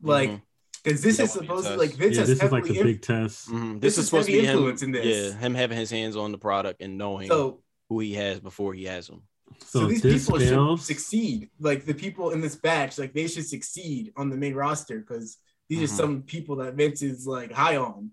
like 0.01 0.29
Mhm. 0.29 0.41
because 0.83 1.01
this 1.01 1.17
That 1.17 1.23
is 1.23 1.35
would 1.35 1.41
be 1.41 1.45
a 1.45 1.49
supposedly 1.49 1.77
like 1.87 1.95
Vince 1.95 2.15
yeah, 2.15 2.19
has 2.21 2.29
this 2.29 2.37
is 2.37 2.51
like 2.51 2.63
heavily 2.65 2.73
the 2.73 2.79
inf- 2.79 2.85
big 2.85 3.01
test. 3.01 3.49
Mhm. 3.49 3.73
This 3.73 3.81
this, 3.81 3.93
is 3.93 3.99
is 3.99 4.05
supposed 4.09 4.25
to 4.27 4.31
be 4.33 4.39
him 4.39 4.45
influence 4.51 4.81
in 4.83 4.91
this. 4.91 5.05
yeah 5.33 5.37
him 5.39 5.53
having 5.55 5.77
his 5.77 5.89
hands 5.91 6.15
on 6.15 6.31
the 6.31 6.37
product 6.37 6.81
and 6.81 6.97
knowing 6.97 7.27
so 7.27 7.61
who 7.89 7.99
he 7.99 8.13
has 8.13 8.39
before 8.39 8.73
he 8.73 8.85
has 8.85 9.07
them 9.07 9.21
so, 9.59 9.81
So, 9.81 9.87
these 9.87 10.01
people 10.01 10.39
fails. 10.39 10.79
should 10.81 10.85
succeed. 10.87 11.49
Like 11.59 11.85
the 11.85 11.93
people 11.93 12.31
in 12.31 12.41
this 12.41 12.55
batch, 12.57 12.97
like 12.97 13.13
they 13.13 13.27
should 13.27 13.45
succeed 13.47 14.11
on 14.17 14.29
the 14.29 14.35
main 14.35 14.53
roster 14.53 14.99
because 14.99 15.37
these 15.69 15.79
Mhm. 15.79 15.83
are 15.83 15.87
some 15.87 16.21
people 16.23 16.57
that 16.57 16.73
Vince 16.75 17.01
is 17.01 17.25
like 17.25 17.51
high 17.51 17.77
on 17.77 18.11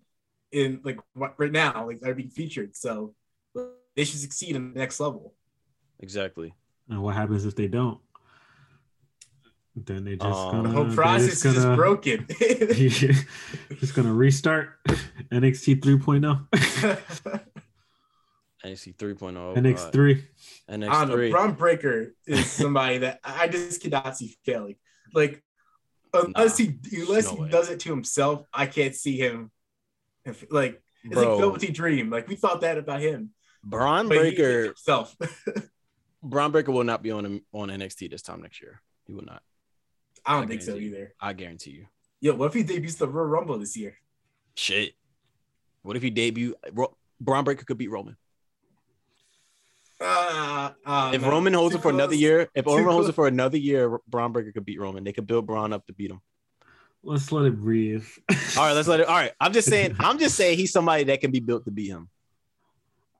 in 0.53 0.81
like 0.85 0.99
right 1.17 1.51
now, 1.51 1.87
like 1.89 2.01
they're 2.01 2.15
being 2.15 2.31
featured. 2.31 2.77
So 2.77 3.15
they 3.97 4.05
should 4.05 4.21
succeed 4.21 4.55
in 4.57 4.73
the 4.73 4.79
next 4.79 5.01
level. 5.01 5.35
exactly 6.01 6.53
And 6.89 7.03
what 7.03 7.15
happens 7.15 7.45
if 7.47 7.57
they 7.57 7.67
don't? 7.69 7.99
Then 9.77 10.05
they 10.05 10.15
just 10.17 10.25
Um, 10.27 10.63
The 10.63 10.69
gonna, 10.71 10.85
whole 10.87 10.95
process 10.95 11.33
is 11.33 11.43
just 11.43 11.57
gonna- 11.63 11.77
broken. 11.77 12.27
just 13.81 13.95
gonna 13.95 14.13
restart 14.15 14.79
NXT 15.33 15.81
3.0, 15.81 16.47
NXT 18.65 18.97
3.0. 18.97 19.37
oh, 19.37 19.55
NXT 19.61 19.93
3. 19.93 20.25
I 20.69 20.77
don't 20.77 20.89
NXT 20.91 21.09
know. 21.09 21.15
3. 21.17 21.31
Bron 21.31 21.53
Breakker 21.55 22.15
is 22.27 22.51
somebody 22.51 22.99
that 22.99 23.21
I 23.25 23.49
just 23.49 23.83
cannot 23.83 24.17
see 24.17 24.37
failing. 24.45 24.77
Like 25.13 25.43
unless 26.13 26.57
he 26.57 26.79
unless 26.93 27.27
no 27.27 27.35
he 27.37 27.43
way. 27.43 27.49
does 27.51 27.69
it 27.71 27.81
to 27.81 27.91
himself, 27.91 28.47
I 28.53 28.67
can't 28.67 28.95
see 28.95 29.19
him. 29.19 29.51
If, 30.25 30.45
like 30.51 30.81
it's 31.03 31.15
Bro. 31.15 31.31
like 31.31 31.39
Velveteen 31.41 31.73
Dream. 31.73 32.11
Like 32.11 32.29
we 32.29 32.37
thought 32.37 32.61
that 32.63 32.79
about 32.79 33.01
him. 33.01 33.31
Braun 33.65 34.09
But 34.09 34.19
he 34.25 34.31
did 34.31 34.31
it 34.31 34.37
Breaker. 34.37 34.65
himself. 34.67 35.17
Bron 36.25 36.51
Breakker 36.53 36.73
will 36.73 36.85
not 36.85 37.03
be 37.03 37.11
on 37.11 37.43
on 37.53 37.69
NXT 37.69 38.11
this 38.11 38.23
time 38.23 38.43
next 38.43 38.61
year. 38.63 38.81
He 39.07 39.13
will 39.13 39.25
not. 39.25 39.43
I 40.25 40.35
don't 40.35 40.45
I 40.45 40.47
think 40.47 40.63
so 40.63 40.73
guarantee 40.73 40.87
you. 40.87 40.95
either. 40.95 41.15
I 41.21 41.33
guarantee 41.35 41.71
you. 41.73 41.87
Yo, 42.21 42.35
what 42.35 42.47
if 42.47 42.55
he 42.55 42.63
debuts 42.63 42.95
the 42.95 43.07
Royal 43.07 43.27
Rumble 43.29 43.59
this 43.59 43.77
year? 43.77 43.97
Shit. 44.55 44.95
What 45.83 45.97
if 45.97 46.03
he 46.03 46.09
debut? 46.11 46.55
Ro- 46.73 46.97
Bron 47.21 47.45
Breakker 47.45 47.65
could 47.67 47.77
beat 47.77 47.91
Roman. 47.91 48.17
Uh, 50.01 50.71
uh, 50.85 51.11
if 51.15 51.23
no. 51.23 51.31
Roman 51.31 51.53
holds 51.53 51.75
it 51.75 51.83
for 51.83 51.91
another 51.91 52.15
year, 52.15 52.49
if 52.55 52.65
Too 52.65 52.71
Roman 52.73 52.93
holds 52.93 53.09
it 53.09 53.15
for 53.15 53.27
another 53.27 53.59
year, 53.59 53.99
Bron 54.09 54.33
Breakker 54.33 54.53
could 54.53 54.65
beat 54.65 54.81
Roman. 54.81 55.05
They 55.05 55.13
could 55.13 55.27
build 55.27 55.47
Braun 55.47 55.73
up 55.73 55.87
to 55.87 55.93
beat 55.93 56.11
him. 56.11 56.21
Let's 57.03 57.31
let 57.31 57.45
it 57.45 57.61
breathe. 57.61 58.07
All 58.57 58.65
right, 58.65 58.73
let's 58.73 58.89
let 58.89 59.01
it. 59.01 59.07
All 59.07 59.15
right, 59.15 59.33
I'm 59.41 59.53
just 59.53 59.69
saying. 59.75 59.97
I'm 60.01 60.19
just 60.19 60.37
saying 60.37 60.59
he's 60.59 60.73
somebody 60.73 61.05
that 61.05 61.21
can 61.21 61.31
be 61.31 61.41
built 61.41 61.65
to 61.67 61.71
beat 61.71 61.89
him. 61.89 62.09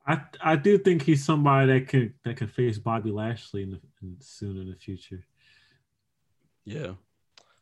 I 0.07 0.21
I 0.41 0.55
do 0.55 0.77
think 0.77 1.01
he's 1.01 1.25
somebody 1.25 1.73
that 1.73 1.87
can 1.87 2.13
that 2.23 2.37
can 2.37 2.47
face 2.47 2.77
Bobby 2.77 3.11
Lashley 3.11 3.63
in 3.63 3.71
the, 3.71 3.79
in, 4.01 4.17
soon 4.19 4.57
in 4.57 4.69
the 4.69 4.75
future. 4.75 5.25
Yeah. 6.63 6.93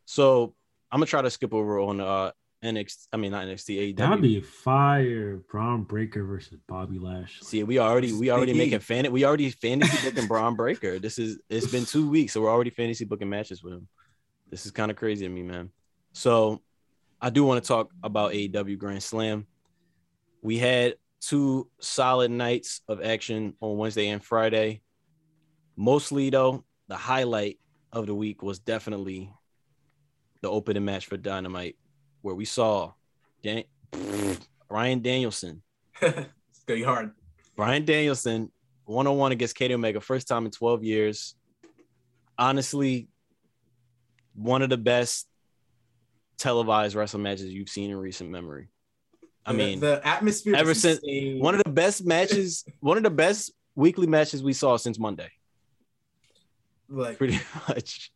So 0.05 0.53
I'm 0.91 0.99
gonna 0.99 1.05
try 1.05 1.21
to 1.21 1.29
skip 1.29 1.53
over 1.53 1.79
on 1.79 2.01
uh 2.01 2.31
NXT. 2.61 3.07
I 3.13 3.17
mean 3.17 3.31
not 3.31 3.45
NXT. 3.45 3.95
AEW. 3.95 3.97
That'd 3.97 4.19
AEW. 4.19 4.21
be 4.21 4.41
fire. 4.41 5.37
Bron 5.49 5.83
Breakker 5.83 6.25
versus 6.25 6.59
Bobby 6.67 6.99
Lashley. 6.99 7.45
See, 7.45 7.63
we 7.63 7.79
already 7.79 8.11
we 8.11 8.29
already 8.29 8.53
making 8.53 8.79
fan. 8.81 9.09
We 9.11 9.23
already 9.23 9.49
fantasy 9.49 10.09
booking 10.09 10.27
Bron 10.27 10.55
Breakker. 10.55 10.99
This 10.99 11.17
is 11.19 11.39
it's 11.49 11.67
been 11.67 11.85
two 11.85 12.09
weeks, 12.09 12.33
so 12.33 12.41
we're 12.41 12.51
already 12.51 12.71
fantasy 12.71 13.05
booking 13.05 13.29
matches 13.29 13.63
with 13.63 13.73
him. 13.73 13.87
This 14.49 14.65
is 14.65 14.71
kind 14.71 14.91
of 14.91 14.97
crazy 14.97 15.25
to 15.25 15.29
me, 15.29 15.43
man. 15.43 15.71
So 16.11 16.61
I 17.21 17.29
do 17.29 17.45
want 17.45 17.63
to 17.63 17.67
talk 17.67 17.89
about 18.03 18.33
AEW 18.33 18.77
Grand 18.77 19.01
Slam. 19.01 19.47
We 20.41 20.57
had 20.57 20.95
two 21.27 21.69
solid 21.79 22.31
nights 22.31 22.81
of 22.87 23.01
action 23.01 23.53
on 23.61 23.77
Wednesday 23.77 24.09
and 24.09 24.23
Friday. 24.23 24.81
Mostly 25.75 26.29
though, 26.29 26.65
the 26.87 26.97
highlight 26.97 27.59
of 27.91 28.07
the 28.07 28.15
week 28.15 28.43
was 28.43 28.59
definitely 28.59 29.31
the 30.41 30.49
opening 30.49 30.85
match 30.85 31.05
for 31.05 31.17
Dynamite, 31.17 31.77
where 32.21 32.35
we 32.35 32.45
saw 32.45 32.93
Dan- 33.41 33.63
Ryan 34.69 35.01
Danielson 35.01 35.61
it's 36.01 36.63
be 36.65 36.83
hard. 36.83 37.11
Bryan 37.55 37.85
Danielson, 37.85 38.51
one 38.85 39.07
on 39.07 39.17
one 39.17 39.31
against 39.31 39.55
Kenny 39.55 39.73
Omega, 39.73 40.01
first 40.01 40.27
time 40.27 40.45
in 40.45 40.51
12 40.51 40.83
years. 40.83 41.35
Honestly, 42.37 43.07
one 44.33 44.61
of 44.61 44.69
the 44.69 44.77
best 44.77 45.27
televised 46.37 46.95
wrestling 46.95 47.23
matches 47.23 47.53
you've 47.53 47.69
seen 47.69 47.91
in 47.91 47.97
recent 47.97 48.29
memory. 48.29 48.69
I 49.45 49.51
The- 49.51 49.57
mean, 49.57 49.79
the 49.79 50.05
atmosphere. 50.07 50.55
ever 50.55 50.73
since- 50.73 50.99
insane. 50.99 51.39
one 51.39 51.55
of 51.55 51.63
the 51.63 51.69
best 51.71 52.05
matches, 52.05 52.63
one 52.79 52.97
of 52.97 53.03
the 53.03 53.09
best 53.09 53.51
weekly 53.75 54.07
matches 54.07 54.41
we 54.43 54.53
saw 54.53 54.77
since 54.77 54.97
Monday, 54.99 55.29
like 56.89 57.17
pretty 57.17 57.39
much. 57.67 58.11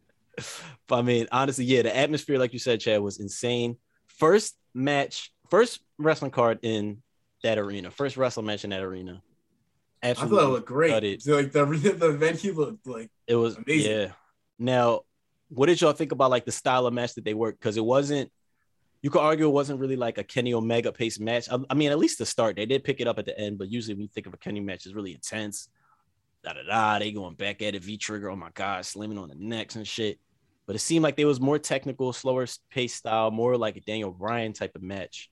But 0.88 0.98
I 0.98 1.02
mean, 1.02 1.28
honestly, 1.32 1.66
yeah, 1.66 1.82
the 1.82 1.96
atmosphere, 1.96 2.38
like 2.38 2.54
you 2.54 2.60
said, 2.60 2.80
Chad, 2.80 3.02
was 3.02 3.20
insane. 3.20 3.78
First 4.08 4.56
match, 4.74 5.32
first 5.50 5.80
wrestling 5.98 6.32
card 6.32 6.60
in 6.62 7.02
that 7.44 7.58
arena, 7.58 7.90
first 7.92 8.18
wrestling 8.18 8.46
match 8.46 8.64
in 8.64 8.70
that 8.72 8.82
arena. 8.82 9.22
Absolutely. 10.04 10.38
I 10.38 10.42
thought 10.42 10.48
it 10.48 10.52
looked 10.52 10.68
great. 10.68 11.22
So, 11.24 11.34
like 11.36 11.52
the 11.52 11.66
the 11.66 12.12
venue 12.12 12.54
looked 12.54 12.86
like 12.88 13.10
It 13.28 13.36
was 13.36 13.56
Amazing. 13.58 13.92
yeah. 13.92 14.08
Now, 14.60 15.02
what 15.50 15.66
did 15.68 15.82
y'all 15.82 15.94
think 15.94 16.12
about 16.12 16.30
like 16.30 16.46
the 16.46 16.52
style 16.52 16.86
of 16.86 16.94
match 16.94 17.16
that 17.16 17.26
they 17.26 17.34
worked? 17.34 17.60
Because 17.60 17.78
it 17.78 17.84
wasn't. 17.86 18.32
You 19.02 19.10
could 19.10 19.22
argue 19.22 19.46
it 19.46 19.52
wasn't 19.52 19.80
really 19.80 19.96
like 19.96 20.18
a 20.18 20.24
Kenny 20.24 20.54
Omega 20.54 20.92
pace 20.92 21.20
match. 21.20 21.48
I, 21.52 21.58
I 21.70 21.74
mean, 21.76 21.92
at 21.92 22.00
least 22.00 22.18
the 22.18 22.26
start, 22.26 22.56
they 22.56 22.66
did 22.66 22.84
pick 22.84 23.00
it 23.00 23.08
up 23.08 23.20
at 23.20 23.26
the 23.26 23.40
end, 23.40 23.58
but 23.58 23.70
usually 23.70 23.94
when 23.94 24.04
you 24.04 24.10
think 24.14 24.28
of 24.28 24.34
a 24.34 24.38
Kenny 24.38 24.60
match, 24.60 24.86
it's 24.86 24.96
really 24.96 25.14
intense. 25.14 25.70
Da 26.44 26.54
da 26.54 26.64
da. 26.64 27.00
They 27.00 27.12
going 27.12 27.36
back 27.36 27.62
at 27.62 27.76
it, 27.76 27.84
V 27.84 27.98
trigger. 27.98 28.30
Oh 28.30 28.36
my 28.36 28.50
god, 28.54 28.86
slamming 28.86 29.18
on 29.18 29.30
the 29.30 29.36
necks 29.36 29.76
and 29.76 29.88
shit. 29.88 30.20
But 30.66 30.76
it 30.76 30.80
seemed 30.80 31.04
like 31.04 31.16
there 31.16 31.28
was 31.28 31.40
more 31.40 31.60
technical, 31.60 32.12
slower 32.12 32.46
pace 32.70 32.94
style, 32.94 33.32
more 33.32 33.58
like 33.58 33.78
a 33.78 33.82
Daniel 33.82 34.12
Bryan 34.12 34.54
type 34.54 34.76
of 34.76 34.82
match. 34.82 35.30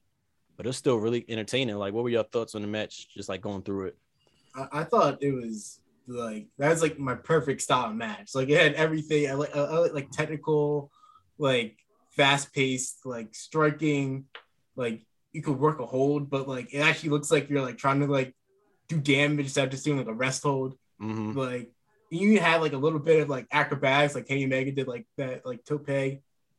But 0.56 0.66
it 0.66 0.70
was 0.70 0.78
still 0.78 0.98
really 0.98 1.26
entertaining. 1.28 1.76
Like, 1.76 1.94
what 1.94 2.04
were 2.04 2.10
your 2.10 2.24
thoughts 2.24 2.56
on 2.56 2.62
the 2.62 2.68
match? 2.68 3.10
Just 3.14 3.28
like 3.28 3.42
going 3.42 3.62
through 3.62 3.88
it. 3.88 3.98
I, 4.56 4.82
I 4.82 4.84
thought 4.86 5.22
it 5.22 5.32
was 5.32 5.82
like 6.08 6.48
that's 6.58 6.82
like 6.82 7.00
my 7.00 7.16
perfect 7.16 7.62
style 7.62 7.94
match. 7.94 8.36
Like 8.36 8.50
it 8.50 8.62
had 8.62 8.74
everything. 8.74 9.30
I 9.30 9.34
like 9.34 9.56
I, 9.56 9.80
like 9.88 10.12
technical, 10.12 10.92
like 11.38 11.78
fast 12.16 12.54
paced, 12.54 13.06
like 13.06 13.34
striking. 13.36 14.26
Like 14.76 15.06
you 15.32 15.42
could 15.42 15.58
work 15.60 15.80
a 15.80 15.86
hold, 15.86 16.30
but 16.30 16.48
like 16.48 16.74
it 16.74 16.80
actually 16.80 17.10
looks 17.10 17.32
like 17.32 17.50
you're 17.50 17.62
like 17.62 17.78
trying 17.78 18.00
to 18.02 18.08
like 18.08 18.34
do 18.88 19.00
damage 19.00 19.46
instead 19.48 19.66
of 19.66 19.72
just 19.72 19.86
doing 19.86 19.98
like 19.98 20.08
a 20.08 20.14
rest 20.14 20.44
hold. 20.44 20.78
Mhm. 21.02 21.36
Like 21.36 21.72
you 22.10 22.40
had 22.40 22.62
like 22.62 22.74
a 22.74 22.78
little 22.78 23.00
bit 23.00 23.22
of 23.22 23.30
like 23.30 23.48
acrobatics, 23.52 24.16
like 24.16 24.28
Kenny 24.28 24.46
Omega 24.46 24.72
did 24.72 24.88
like 24.88 25.08
that, 25.18 25.46
like 25.46 25.64
tope 25.66 25.90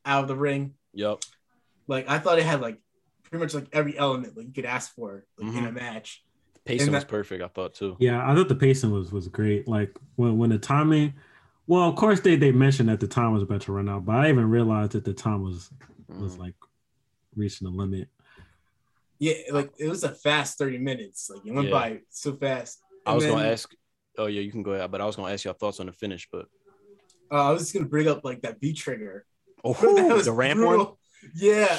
out 0.05 0.21
of 0.23 0.27
the 0.27 0.35
ring. 0.35 0.73
Yep. 0.93 1.19
Like 1.87 2.09
I 2.09 2.19
thought 2.19 2.39
it 2.39 2.45
had 2.45 2.61
like 2.61 2.79
pretty 3.23 3.43
much 3.43 3.53
like 3.53 3.67
every 3.73 3.97
element 3.97 4.37
like 4.37 4.47
you 4.47 4.53
could 4.53 4.65
ask 4.65 4.93
for 4.95 5.25
like, 5.37 5.53
in 5.55 5.63
Mhm. 5.63 5.69
a 5.69 5.71
match. 5.71 6.23
Pacing 6.65 6.87
And 6.89 6.95
was 6.95 7.05
perfect, 7.05 7.41
I 7.41 7.47
thought 7.47 7.73
too. 7.75 7.95
Yeah, 7.99 8.29
I 8.29 8.35
thought 8.35 8.49
the 8.49 8.55
pacing 8.55 8.91
was 8.91 9.11
was 9.11 9.27
great. 9.29 9.67
Like 9.67 9.97
when 10.17 10.37
when 10.37 10.49
the 10.49 10.59
timing, 10.59 11.13
well, 11.67 11.89
of 11.89 11.95
course 11.95 12.19
they 12.21 12.35
they 12.35 12.51
mentioned 12.51 12.89
that 12.89 12.99
the 12.99 13.07
time 13.07 13.33
was 13.33 13.43
about 13.43 13.61
to 13.61 13.71
run 13.71 13.89
out, 13.89 14.05
but 14.05 14.15
I 14.15 14.29
even 14.29 14.49
realized 14.49 14.93
that 14.93 15.05
the 15.05 15.13
time 15.13 15.43
was 15.43 15.69
was 16.07 16.35
Mhm. 16.35 16.39
like 16.39 16.55
reaching 17.35 17.67
the 17.69 17.71
limit. 17.75 18.09
Yeah, 19.19 19.33
like 19.51 19.71
it 19.77 19.87
was 19.89 20.03
a 20.03 20.13
fast 20.13 20.57
30 20.57 20.77
minutes. 20.77 21.29
Like 21.29 21.45
it 21.45 21.51
went 21.51 21.67
Yeah. 21.67 21.73
by 21.73 22.01
so 22.09 22.33
fast. 22.35 22.79
I 23.05 23.11
And 23.11 23.15
was 23.17 23.25
gonna 23.25 23.47
ask. 23.47 23.69
Oh 24.17 24.25
yeah, 24.27 24.41
you 24.41 24.51
can 24.51 24.63
go 24.63 24.71
ahead. 24.71 24.91
But 24.91 25.01
I 25.01 25.05
was 25.05 25.15
gonna 25.15 25.31
ask 25.33 25.43
your 25.45 25.53
thoughts 25.53 25.79
on 25.79 25.87
the 25.87 25.91
finish. 25.91 26.27
But 26.31 26.47
Uh, 27.31 27.49
I 27.49 27.51
was 27.51 27.63
just 27.63 27.73
gonna 27.73 27.87
bring 27.87 28.07
up 28.07 28.23
like 28.23 28.41
that 28.43 28.59
V 28.61 28.73
trigger. 28.73 29.25
oh, 29.63 29.73
That 29.95 30.15
was 30.15 30.25
the 30.25 30.31
ramp 30.31 30.59
brutal. 30.59 30.85
one. 30.85 30.93
Yeah, 31.35 31.77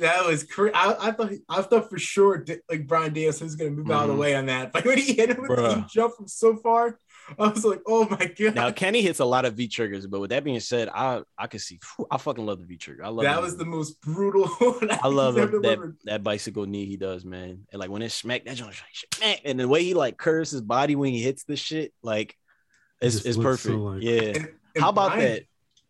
that 0.00 0.24
was 0.26 0.44
crazy. 0.44 0.72
I, 0.74 1.08
I 1.08 1.10
thought 1.12 1.32
I 1.48 1.60
thought 1.62 1.90
for 1.90 1.98
sure 1.98 2.44
like 2.70 2.86
Bryan 2.86 3.12
Danielson 3.12 3.46
was 3.46 3.56
gonna 3.56 3.70
move 3.72 3.90
out 3.90 4.08
of 4.08 4.14
the 4.14 4.20
way 4.20 4.34
on 4.36 4.46
that. 4.46 4.72
But 4.72 4.84
when 4.86 4.96
he 4.98 5.12
hit 5.12 5.30
him, 5.30 5.42
with 5.42 5.50
the 5.50 5.56
Bruh. 5.56 5.76
he 5.82 5.84
jumped 5.92 6.16
from 6.16 6.28
so 6.28 6.56
far. 6.56 6.98
I 7.38 7.48
was 7.48 7.64
like, 7.64 7.80
oh 7.86 8.08
my 8.08 8.26
god. 8.26 8.54
Now 8.54 8.70
Kenny 8.70 9.02
hits 9.02 9.18
a 9.20 9.24
lot 9.24 9.44
of 9.44 9.54
V 9.54 9.68
triggers, 9.68 10.06
but 10.06 10.20
with 10.20 10.30
that 10.30 10.44
being 10.44 10.60
said, 10.60 10.88
I 10.88 11.22
I 11.36 11.46
can 11.48 11.58
see. 11.60 11.80
whew, 11.96 12.06
I 12.10 12.18
fucking 12.18 12.44
love 12.46 12.60
the 12.60 12.66
V 12.66 12.76
trigger. 12.76 13.04
I 13.04 13.08
love 13.08 13.24
that 13.24 13.38
it. 13.38 13.42
was 13.42 13.56
the 13.56 13.64
most 13.64 14.00
brutal. 14.00 14.46
one 14.58 14.90
I 14.90 15.08
love 15.08 15.34
he's 15.34 15.42
ever 15.44 15.52
that 15.58 15.62
delivered. 15.62 15.96
that 16.04 16.22
bicycle 16.22 16.66
knee 16.66 16.86
he 16.86 16.96
does, 16.96 17.24
man. 17.24 17.66
And 17.72 17.80
like 17.80 17.90
when 17.90 18.02
it 18.02 18.10
smack 18.12 18.44
that 18.44 18.56
joint, 18.56 18.74
smack, 19.14 19.40
and 19.44 19.58
the 19.58 19.66
way 19.68 19.82
he 19.84 19.94
like 19.94 20.16
curves 20.16 20.50
his 20.50 20.60
body 20.62 20.94
when 20.96 21.12
he 21.12 21.20
hits 21.22 21.44
the 21.44 21.56
shit, 21.56 21.92
like 22.02 22.36
it's 23.00 23.24
it's 23.24 23.36
looks 23.36 23.62
so, 23.62 23.70
perfect. 23.70 23.78
like- 23.78 24.02
yeah. 24.02 24.20
And- 24.40 24.48
and 24.76 24.82
How 24.82 24.90
about 24.90 25.12
Bryan- 25.12 25.32
that? 25.32 25.42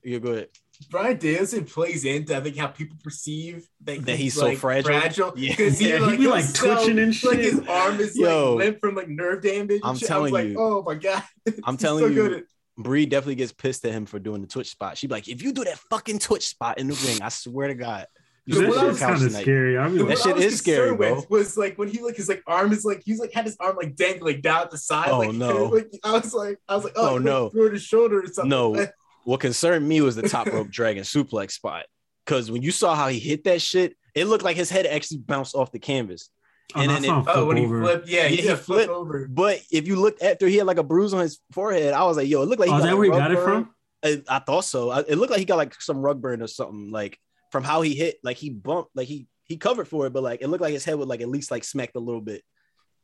Yeah, 0.04 0.18
go 0.20 0.30
ahead. 0.32 0.48
Bryan 0.90 1.18
Danielson 1.18 1.64
plays 1.64 2.04
into 2.04 2.36
I 2.36 2.40
think 2.40 2.56
how 2.56 2.68
people 2.68 2.96
perceive 3.02 3.66
that, 3.84 4.04
That 4.04 4.16
he's 4.16 4.34
so 4.34 4.46
like, 4.46 4.58
fragile? 4.58 5.32
Yeah. 5.36 5.50
because 5.50 5.78
he 5.78 5.88
Yeah, 5.90 5.98
he 5.98 6.04
like, 6.04 6.18
be, 6.18 6.26
like, 6.26 6.44
he'll 6.44 6.76
twitching 6.76 6.98
and 6.98 7.14
shit. 7.14 7.30
Like 7.30 7.38
his 7.40 7.60
arm 7.68 8.00
is 8.00 8.16
Yo. 8.16 8.54
like 8.54 8.64
limp 8.64 8.80
from 8.80 8.94
like 8.94 9.08
nerve 9.08 9.42
damage. 9.42 9.80
I'm 9.82 9.96
shit. 9.96 10.08
telling 10.08 10.34
I 10.34 10.38
was 10.38 10.44
like, 10.44 10.52
you. 10.52 10.60
oh 10.60 10.82
my 10.82 10.94
god, 10.94 11.22
I'm 11.64 11.76
telling 11.76 12.04
so 12.04 12.08
you, 12.08 12.28
good 12.28 12.44
Brie 12.78 13.06
definitely 13.06 13.36
gets 13.36 13.52
pissed 13.52 13.84
at 13.86 13.92
him 13.92 14.04
for 14.04 14.18
doing 14.18 14.42
the 14.42 14.46
Twitch 14.46 14.70
spot. 14.70 14.98
She'd 14.98 15.06
be 15.06 15.14
like, 15.14 15.28
if 15.28 15.42
you 15.42 15.52
do 15.52 15.64
that 15.64 15.78
fucking 15.90 16.18
Twitch 16.18 16.46
spot 16.46 16.78
in 16.78 16.88
the 16.88 17.06
ring, 17.06 17.22
I 17.22 17.30
swear 17.30 17.68
to 17.68 17.74
God, 17.74 18.06
you 18.44 18.54
So 18.54 18.60
that 18.60 18.68
what 18.68 18.78
sit 18.78 18.86
was 18.86 18.98
shit's 18.98 19.10
kind 19.10 19.22
of 19.22 19.32
scary. 19.32 19.78
I 19.78 19.88
mean, 19.88 19.98
What 20.00 20.08
That 20.08 20.18
shit 20.18 20.36
was 20.36 20.44
is 20.44 20.58
scary, 20.58 20.94
bro. 20.94 21.24
Was 21.30 21.56
like 21.56 21.78
when 21.78 21.88
he 21.88 22.00
like 22.00 22.16
his 22.16 22.28
like 22.28 22.42
arm 22.46 22.72
is 22.72 22.84
like 22.84 23.02
he's 23.04 23.18
like 23.18 23.32
had 23.32 23.44
his 23.44 23.56
arm 23.58 23.76
like 23.76 23.96
dangling 23.96 24.40
down 24.40 24.62
at 24.62 24.70
the 24.70 24.78
side. 24.78 25.08
Oh, 25.08 25.18
like, 25.18 25.32
no. 25.34 25.64
Like, 25.64 25.90
I 26.04 26.12
was 26.12 26.34
like 26.34 26.58
I 26.68 26.76
was 26.76 26.84
like 26.84 26.92
oh, 26.96 27.14
Oh, 27.14 27.18
no. 27.18 27.48
threw 27.48 27.66
it 27.66 27.72
his 27.72 27.82
shoulder 27.82 28.20
or 28.20 28.26
something. 28.26 28.50
No. 28.50 28.86
What 29.26 29.40
concerned 29.40 29.86
me 29.88 30.00
was 30.00 30.14
the 30.16 30.28
top 30.28 30.46
rope 30.46 30.68
dragon 30.70 31.02
suplex 31.02 31.50
spot. 31.52 31.84
Because 32.24 32.50
when 32.50 32.62
you 32.62 32.70
saw 32.70 32.94
how 32.94 33.08
he 33.08 33.18
hit 33.18 33.44
that 33.44 33.60
shit, 33.60 33.96
it 34.14 34.26
looked 34.26 34.44
like 34.44 34.56
his 34.56 34.70
head 34.70 34.86
actually 34.86 35.18
bounced 35.18 35.54
off 35.54 35.72
the 35.72 35.78
canvas. 35.80 36.30
oh, 36.74 36.80
and 36.80 36.90
then 36.90 37.04
it, 37.04 37.08
him 37.08 37.24
Oh, 37.28 37.44
when 37.46 37.56
he 37.56 37.64
over. 37.66 37.82
flipped, 37.82 38.08
yeah, 38.08 38.22
Yeah, 38.22 38.28
he, 38.28 38.36
he 38.36 38.42
did 38.42 38.58
flip 38.58 38.86
flipped. 38.86 38.90
over. 38.90 39.26
But 39.28 39.60
if 39.70 39.86
you 39.88 39.96
looked 39.96 40.22
after 40.22 40.46
he 40.46 40.56
had 40.56 40.66
like 40.66 40.78
a 40.78 40.82
bruise 40.84 41.12
on 41.12 41.20
his 41.20 41.40
forehead, 41.52 41.92
I 41.92 42.04
was 42.04 42.16
like, 42.16 42.28
yo, 42.28 42.42
it 42.42 42.46
looked 42.46 42.60
like 42.60 42.68
he 42.68 42.74
Oh, 42.74 42.78
is 42.78 42.82
got 42.84 42.86
that 42.86 42.92
like 42.92 42.98
where 42.98 43.04
he 43.04 43.10
rug 43.10 43.18
got 43.18 43.30
it 43.32 43.42
from? 43.44 43.74
I, 44.04 44.22
I 44.28 44.38
thought 44.38 44.64
so. 44.64 44.90
I, 44.90 45.00
it 45.00 45.16
looked 45.18 45.30
like 45.32 45.40
he 45.40 45.44
got 45.44 45.56
like 45.56 45.80
some 45.80 45.98
rug 45.98 46.20
burn 46.22 46.40
or 46.42 46.46
something, 46.46 46.90
like 46.90 47.18
from 47.50 47.64
how 47.64 47.82
he 47.82 47.94
hit, 47.94 48.16
like 48.22 48.36
he 48.36 48.50
bumped, 48.50 48.90
like 48.94 49.08
he 49.08 49.26
he 49.44 49.56
covered 49.56 49.86
for 49.88 50.06
it, 50.06 50.12
but 50.12 50.22
like 50.22 50.40
it 50.42 50.48
looked 50.48 50.62
like 50.62 50.72
his 50.72 50.84
head 50.84 50.96
would 50.96 51.08
like 51.08 51.20
at 51.20 51.28
least 51.28 51.50
like 51.50 51.64
smacked 51.64 51.96
a 51.96 52.00
little 52.00 52.20
bit, 52.20 52.42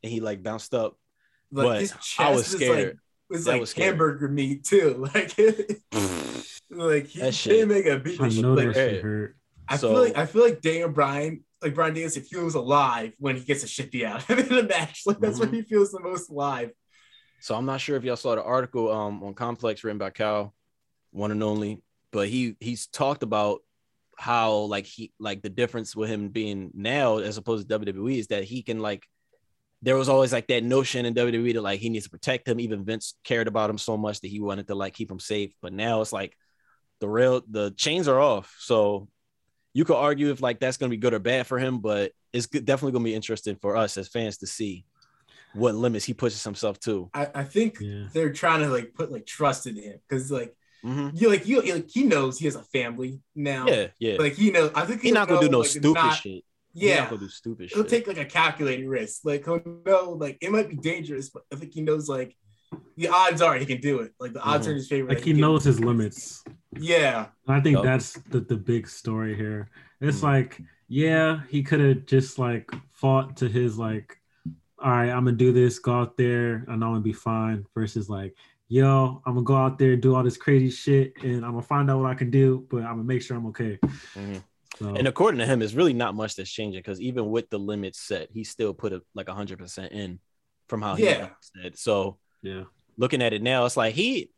and 0.03 0.11
he 0.11 0.19
like 0.21 0.41
bounced 0.43 0.73
up. 0.73 0.97
Like 1.51 1.65
But 1.67 1.79
his 1.81 1.91
chest 1.91 2.19
I 2.19 2.31
was 2.31 2.47
is 2.47 2.55
scared. 2.57 2.87
like 2.87 2.97
was 3.29 3.45
That 3.45 3.51
like 3.53 3.61
was 3.61 3.73
hamburger 3.73 4.27
meat 4.27 4.63
too. 4.63 5.07
Like 5.13 5.37
Like 6.69 7.05
he 7.07 7.19
That 7.19 7.33
didn't 7.33 7.69
make 7.69 7.85
a 7.85 7.99
beat. 7.99 8.19
I 8.21 8.29
know 8.29 8.53
like, 8.53 8.75
Hey. 8.75 8.99
hurt. 9.01 9.35
I 9.67 9.77
So- 9.77 9.89
feel 9.93 10.01
like 10.03 10.17
I 10.17 10.25
feel 10.25 10.43
like 10.43 10.61
Daniel 10.61 10.89
Bryan, 10.89 11.43
like 11.61 11.75
Bryan 11.75 11.93
Danielson, 11.93 12.23
feels 12.23 12.55
alive 12.55 13.13
when 13.19 13.35
he 13.37 13.43
gets 13.43 13.63
a 13.63 13.67
shit 13.67 13.91
beat 13.91 14.05
out 14.05 14.17
of 14.17 14.25
him 14.27 14.39
in 14.39 14.57
a 14.57 14.63
match. 14.63 15.03
Like 15.05 15.19
that's 15.19 15.39
when 15.39 15.49
Mm-hmm. 15.49 15.57
he 15.57 15.61
feels 15.63 15.91
the 15.91 15.99
most 16.01 16.29
alive. 16.29 16.71
So 17.41 17.55
I'm 17.55 17.65
not 17.65 17.81
sure 17.81 17.95
if 17.97 18.03
y'all 18.03 18.15
saw 18.15 18.35
the 18.35 18.43
article 18.43 18.91
um 18.91 19.23
on 19.23 19.33
Complex 19.33 19.83
written 19.83 19.97
by 19.97 20.09
Cal, 20.09 20.53
one 21.11 21.31
and 21.31 21.43
only, 21.43 21.81
but 22.11 22.27
he 22.27 22.55
he's 22.59 22.87
talked 22.87 23.23
about 23.23 23.59
how 24.17 24.53
like 24.55 24.85
he 24.85 25.11
like 25.19 25.41
the 25.41 25.49
difference 25.49 25.95
with 25.95 26.09
him 26.09 26.29
being 26.29 26.71
now 26.73 27.17
as 27.17 27.37
opposed 27.37 27.67
to 27.69 27.79
WWE 27.79 28.17
is 28.19 28.27
that 28.27 28.43
he 28.43 28.61
can 28.63 28.79
like 28.79 29.07
there 29.83 29.97
was 29.97 30.07
always 30.07 30.31
like 30.31 30.47
that 30.47 30.63
notion 30.63 31.05
in 31.05 31.13
WWE 31.13 31.53
that 31.53 31.61
like 31.61 31.79
he 31.81 31.89
needs 31.89 32.05
to 32.05 32.09
protect 32.09 32.47
him. 32.47 32.59
Even 32.59 32.85
Vince 32.85 33.15
cared 33.23 33.47
about 33.49 33.69
him 33.69 33.77
so 33.77 33.97
much 33.97 34.21
that 34.21 34.29
he 34.29 34.39
wanted 34.39 34.65
to 34.67 34.75
like 34.75 34.93
keep 34.93 35.11
him 35.11 35.19
safe. 35.19 35.53
But 35.61 35.73
now 35.73 35.99
it's 36.01 36.13
like 36.13 36.35
the 37.01 37.07
real 37.09 37.41
the 37.49 37.71
chains 37.77 38.07
are 38.07 38.19
off. 38.19 38.55
So 38.59 39.09
you 39.73 39.83
could 39.85 39.97
argue 39.97 40.31
if 40.31 40.41
like 40.41 40.59
that's 40.61 40.77
gonna 40.77 40.89
be 40.89 40.97
good 40.97 41.13
or 41.13 41.19
bad 41.19 41.47
for 41.47 41.59
him, 41.59 41.79
but 41.79 42.13
it's 42.31 42.47
definitely 42.47 42.93
gonna 42.93 43.03
be 43.03 43.13
interesting 43.13 43.57
for 43.61 43.75
us 43.75 43.97
as 43.97 44.07
fans 44.07 44.37
to 44.37 44.47
see 44.47 44.85
what 45.53 45.75
limits 45.75 46.05
he 46.05 46.13
pushes 46.13 46.43
himself 46.43 46.79
to. 46.79 47.09
I, 47.13 47.27
I 47.35 47.43
think 47.43 47.77
Yeah. 47.81 48.05
they're 48.13 48.31
trying 48.33 48.61
to 48.61 48.69
like 48.69 48.93
put 48.95 49.11
like 49.11 49.25
trust 49.25 49.67
in 49.67 49.75
him 49.75 49.99
because 50.07 50.31
like 50.31 50.55
Mhm. 50.83 51.19
you 51.19 51.29
like 51.29 51.45
you 51.47 51.61
like 51.61 51.89
he 51.89 52.03
knows 52.03 52.39
he 52.39 52.45
has 52.45 52.55
a 52.55 52.63
family 52.63 53.19
now. 53.35 53.67
Yeah, 53.67 53.87
yeah. 53.99 54.15
Like 54.17 54.33
he 54.35 54.49
knows. 54.51 54.71
I 54.75 54.85
think 54.85 55.01
He's 55.01 55.13
not 55.13 55.27
gonna 55.27 55.41
do 55.41 55.49
no 55.49 55.59
like, 55.59 55.69
stupid 55.69 55.93
not- 55.93 56.15
shit. 56.17 56.43
He's 56.73 56.83
Yeah, 56.83 57.01
not 57.01 57.09
gonna 57.11 57.21
do 57.21 57.29
stupid 57.29 57.69
he'll 57.71 57.83
shit. 57.83 57.89
take 57.89 58.07
like 58.07 58.17
a 58.17 58.25
calculated 58.25 58.87
risk. 58.87 59.21
Like 59.25 59.45
he'll 59.45 59.61
know 59.85 60.11
like 60.19 60.37
it 60.41 60.51
might 60.51 60.69
be 60.69 60.75
dangerous, 60.75 61.29
but 61.29 61.43
I 61.51 61.55
think 61.55 61.73
he 61.73 61.81
knows 61.81 62.09
like 62.09 62.35
the 62.97 63.07
odds 63.09 63.41
are 63.41 63.55
he 63.55 63.65
can 63.65 63.79
do 63.79 63.99
it. 63.99 64.13
Like 64.19 64.33
the 64.33 64.41
odds 64.41 64.65
Mhm. 64.65 64.69
are 64.69 64.71
in 64.71 64.77
his 64.77 64.87
favor. 64.87 65.07
Like 65.09 65.19
that 65.19 65.25
he 65.25 65.31
can- 65.33 65.41
knows 65.41 65.63
his 65.63 65.79
limits. 65.79 66.43
Yeah, 66.79 67.27
I 67.47 67.59
think 67.59 67.75
Yup. 67.75 67.83
that's 67.83 68.13
the, 68.13 68.39
the 68.39 68.57
big 68.57 68.87
story 68.87 69.35
here. 69.35 69.69
It's 70.01 70.19
Mhm. 70.21 70.23
like, 70.23 70.61
yeah, 70.87 71.41
he 71.49 71.61
could 71.61 71.79
have 71.79 72.05
just 72.07 72.39
like 72.39 72.71
fought 72.91 73.37
to 73.37 73.47
his 73.47 73.77
like, 73.77 74.17
all 74.79 74.89
right, 74.91 75.09
I'm 75.11 75.25
gonna 75.25 75.37
do 75.37 75.51
this, 75.51 75.77
go 75.77 75.93
out 75.93 76.17
there, 76.17 76.55
and 76.67 76.83
I'm 76.83 76.91
gonna 76.91 77.01
be 77.01 77.13
fine. 77.13 77.65
Versus 77.75 78.09
like, 78.09 78.35
yo, 78.67 79.21
I'm 79.27 79.35
gonna 79.35 79.43
go 79.45 79.55
out 79.55 79.77
there, 79.77 79.95
do 79.95 80.15
all 80.15 80.23
this 80.23 80.37
crazy 80.37 80.71
shit, 80.71 81.13
and 81.23 81.45
I'm 81.45 81.51
gonna 81.51 81.61
find 81.61 81.91
out 81.91 81.99
what 82.01 82.09
I 82.09 82.15
can 82.15 82.31
do, 82.31 82.65
but 82.71 82.81
I'm 82.81 82.93
gonna 82.95 83.03
make 83.03 83.21
sure 83.21 83.37
I'm 83.37 83.45
okay. 83.47 83.77
Mhm. 83.83 84.41
So 84.83 84.95
And 84.95 85.07
according 85.07 85.39
to 85.39 85.45
him, 85.45 85.61
it's 85.61 85.73
really 85.73 85.93
not 85.93 86.15
much 86.15 86.35
that's 86.35 86.51
changing 86.51 86.79
because 86.79 86.99
even 87.01 87.29
with 87.29 87.49
the 87.49 87.57
limits 87.59 87.99
set, 87.99 88.29
he 88.31 88.43
still 88.43 88.73
put 88.73 88.93
it 88.93 89.01
like 89.15 89.29
hundred 89.29 89.59
percent 89.59 89.91
in 89.93 90.19
from 90.67 90.81
how 90.81 90.95
he 90.95 91.05
Yeah. 91.05 91.29
said. 91.61 91.77
So 91.77 92.17
yeah, 92.41 92.63
looking 92.97 93.21
at 93.21 93.33
it 93.33 93.41
now, 93.41 93.65
it's 93.65 93.77
like 93.77 93.93
he 93.95 94.29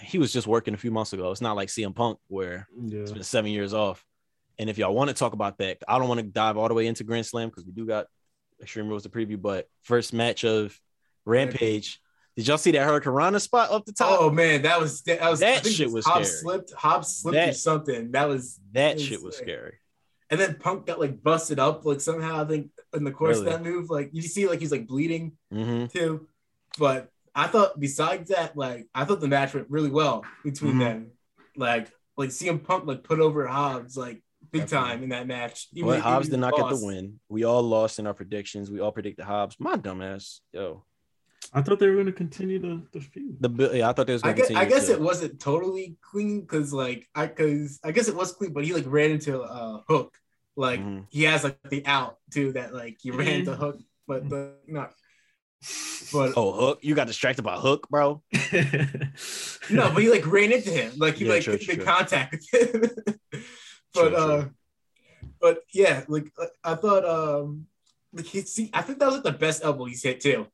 he 0.00 0.18
was 0.18 0.32
just 0.32 0.46
working 0.46 0.74
a 0.74 0.78
few 0.78 0.90
months 0.90 1.12
ago. 1.12 1.30
It's 1.30 1.40
not 1.40 1.54
like 1.56 1.68
CM 1.68 1.94
Punk 1.94 2.18
where 2.28 2.66
yeah, 2.82 3.00
it's 3.00 3.12
been 3.12 3.22
seven 3.22 3.50
years 3.52 3.72
off. 3.74 4.04
And 4.58 4.68
if 4.68 4.76
y'all 4.78 4.94
want 4.94 5.08
to 5.08 5.14
talk 5.14 5.32
about 5.32 5.58
that, 5.58 5.78
I 5.88 5.98
don't 5.98 6.08
want 6.08 6.20
to 6.20 6.26
dive 6.26 6.56
all 6.56 6.68
the 6.68 6.74
way 6.74 6.86
into 6.86 7.04
Grand 7.04 7.24
Slam 7.24 7.48
because 7.48 7.64
we 7.64 7.72
do 7.72 7.86
got 7.86 8.06
Extreme 8.60 8.88
Rules 8.88 9.04
to 9.04 9.08
preview. 9.08 9.40
But 9.40 9.68
first 9.82 10.12
match 10.12 10.44
of 10.44 10.78
Rampage, 11.24 12.00
did 12.36 12.46
y'all 12.48 12.58
see 12.58 12.72
that 12.72 12.84
Hurricane 12.84 13.38
spot 13.38 13.70
up 13.70 13.84
the 13.84 13.92
top? 13.92 14.18
Oh 14.20 14.30
man, 14.30 14.62
that 14.62 14.80
was 14.80 15.02
that 15.02 15.20
was 15.30 15.40
That 15.40 15.58
I 15.58 15.60
think 15.60 15.76
shit 15.76 15.90
was 15.90 16.04
Hobbs 16.04 16.28
scary. 16.28 16.40
slipped. 16.40 16.72
Hobbs 16.74 17.16
slipped 17.16 17.48
or 17.48 17.52
something. 17.52 18.10
That 18.12 18.28
was 18.28 18.58
that 18.72 18.94
was 18.96 19.04
shit 19.04 19.22
was 19.22 19.36
like- 19.36 19.44
scary. 19.44 19.74
And 20.30 20.38
then 20.40 20.56
Punk 20.60 20.86
got 20.86 21.00
like 21.00 21.22
busted 21.22 21.58
up 21.58 21.84
like 21.84 22.00
somehow. 22.00 22.42
I 22.42 22.46
think 22.46 22.70
in 22.94 23.04
the 23.04 23.10
course 23.12 23.38
Really? 23.38 23.52
of 23.52 23.62
that 23.62 23.68
move, 23.70 23.90
like 23.90 24.10
you 24.12 24.22
see 24.22 24.46
like 24.48 24.60
he's 24.60 24.72
like 24.72 24.86
bleeding 24.86 25.32
hmm 25.50 25.86
too. 25.86 26.28
But 26.78 27.10
I 27.34 27.46
thought 27.48 27.78
besides 27.80 28.30
that, 28.30 28.56
like 28.56 28.88
I 28.94 29.04
thought 29.04 29.20
the 29.20 29.28
match 29.28 29.54
went 29.54 29.70
really 29.70 29.90
well 29.90 30.24
between 30.44 30.74
Mhm. 30.74 30.78
them. 30.78 31.10
Like 31.56 31.90
like 32.16 32.30
CM 32.30 32.62
Punk 32.62 32.86
like 32.86 33.02
put 33.02 33.18
over 33.20 33.46
Hobbs 33.46 33.96
like 33.96 34.22
big 34.52 34.62
Definitely. 34.62 34.88
time 34.88 35.02
in 35.04 35.08
that 35.10 35.26
match. 35.26 35.68
Even- 35.74 35.90
But 35.90 36.00
Hobbs 36.00 36.28
did 36.28 36.40
not 36.40 36.54
get 36.56 36.68
the 36.70 36.84
win. 36.84 37.20
We 37.28 37.44
all 37.44 37.62
lost 37.62 37.98
in 37.98 38.06
our 38.06 38.14
predictions. 38.14 38.70
We 38.70 38.80
all 38.80 38.90
predicted 38.92 39.24
Hobbs. 39.24 39.56
My 39.58 39.76
dumbass, 39.76 40.40
yo. 40.52 40.84
I 41.52 41.62
thought 41.62 41.78
they 41.80 41.88
were 41.88 41.96
gonna 41.96 42.12
continue 42.12 42.58
the, 42.60 42.82
the 42.92 43.00
feud. 43.00 43.36
The 43.40 43.48
bi- 43.48 43.70
yeah, 43.72 43.90
I 43.90 43.92
thought 43.92 44.06
they 44.06 44.12
was 44.12 44.22
I 44.22 44.26
gonna 44.28 44.36
guess, 44.36 44.46
continue. 44.48 44.66
I 44.66 44.70
guess 44.70 44.86
to- 44.86 44.92
it 44.92 45.00
wasn't 45.00 45.40
totally 45.40 45.96
clean 46.00 46.40
because 46.42 46.72
like 46.72 47.08
I 47.14 47.26
because 47.26 47.80
I 47.82 47.90
guess 47.90 48.08
it 48.08 48.14
was 48.14 48.32
clean, 48.32 48.52
but 48.52 48.64
he 48.64 48.72
like 48.72 48.84
ran 48.86 49.10
into 49.10 49.40
a 49.42 49.82
hook. 49.88 50.16
Like 50.56 50.80
Mhm. 50.80 51.06
he 51.10 51.24
has 51.24 51.42
like 51.44 51.58
the 51.68 51.84
out 51.86 52.18
too 52.30 52.52
that 52.52 52.72
like 52.74 52.98
he 53.00 53.10
ran 53.10 53.28
into 53.40 53.54
hook, 53.56 53.80
but 54.06 54.28
the 54.28 54.54
not. 54.68 54.92
But 56.12 56.32
Oh, 56.36 56.52
Hook! 56.52 56.78
You 56.82 56.94
got 56.94 57.06
distracted 57.06 57.42
by 57.42 57.56
Hook, 57.56 57.88
bro. 57.90 58.22
no, 59.70 59.90
but 59.92 60.02
he 60.02 60.10
like 60.10 60.26
ran 60.26 60.52
into 60.52 60.70
him. 60.70 60.92
Like 60.96 61.16
he 61.16 61.26
Yeah, 61.26 61.32
like 61.32 61.42
true, 61.42 61.52
made 61.54 61.60
true. 61.62 61.84
contact 61.84 62.36
with 62.52 62.74
him. 62.74 62.80
but 63.94 64.08
True, 64.08 64.16
uh, 64.16 64.40
true. 64.42 64.50
but 65.40 65.58
yeah, 65.72 66.04
like 66.08 66.32
uh, 66.38 66.46
I 66.64 66.74
thought 66.76 67.04
um, 67.04 67.66
like 68.12 68.24
he 68.26 68.40
see 68.42 68.70
I 68.72 68.82
think 68.82 68.98
that 69.00 69.06
was 69.06 69.16
like 69.16 69.24
the 69.24 69.32
best 69.32 69.62
elbow 69.64 69.84
he's 69.84 70.02
hit 70.02 70.20
too. 70.20 70.46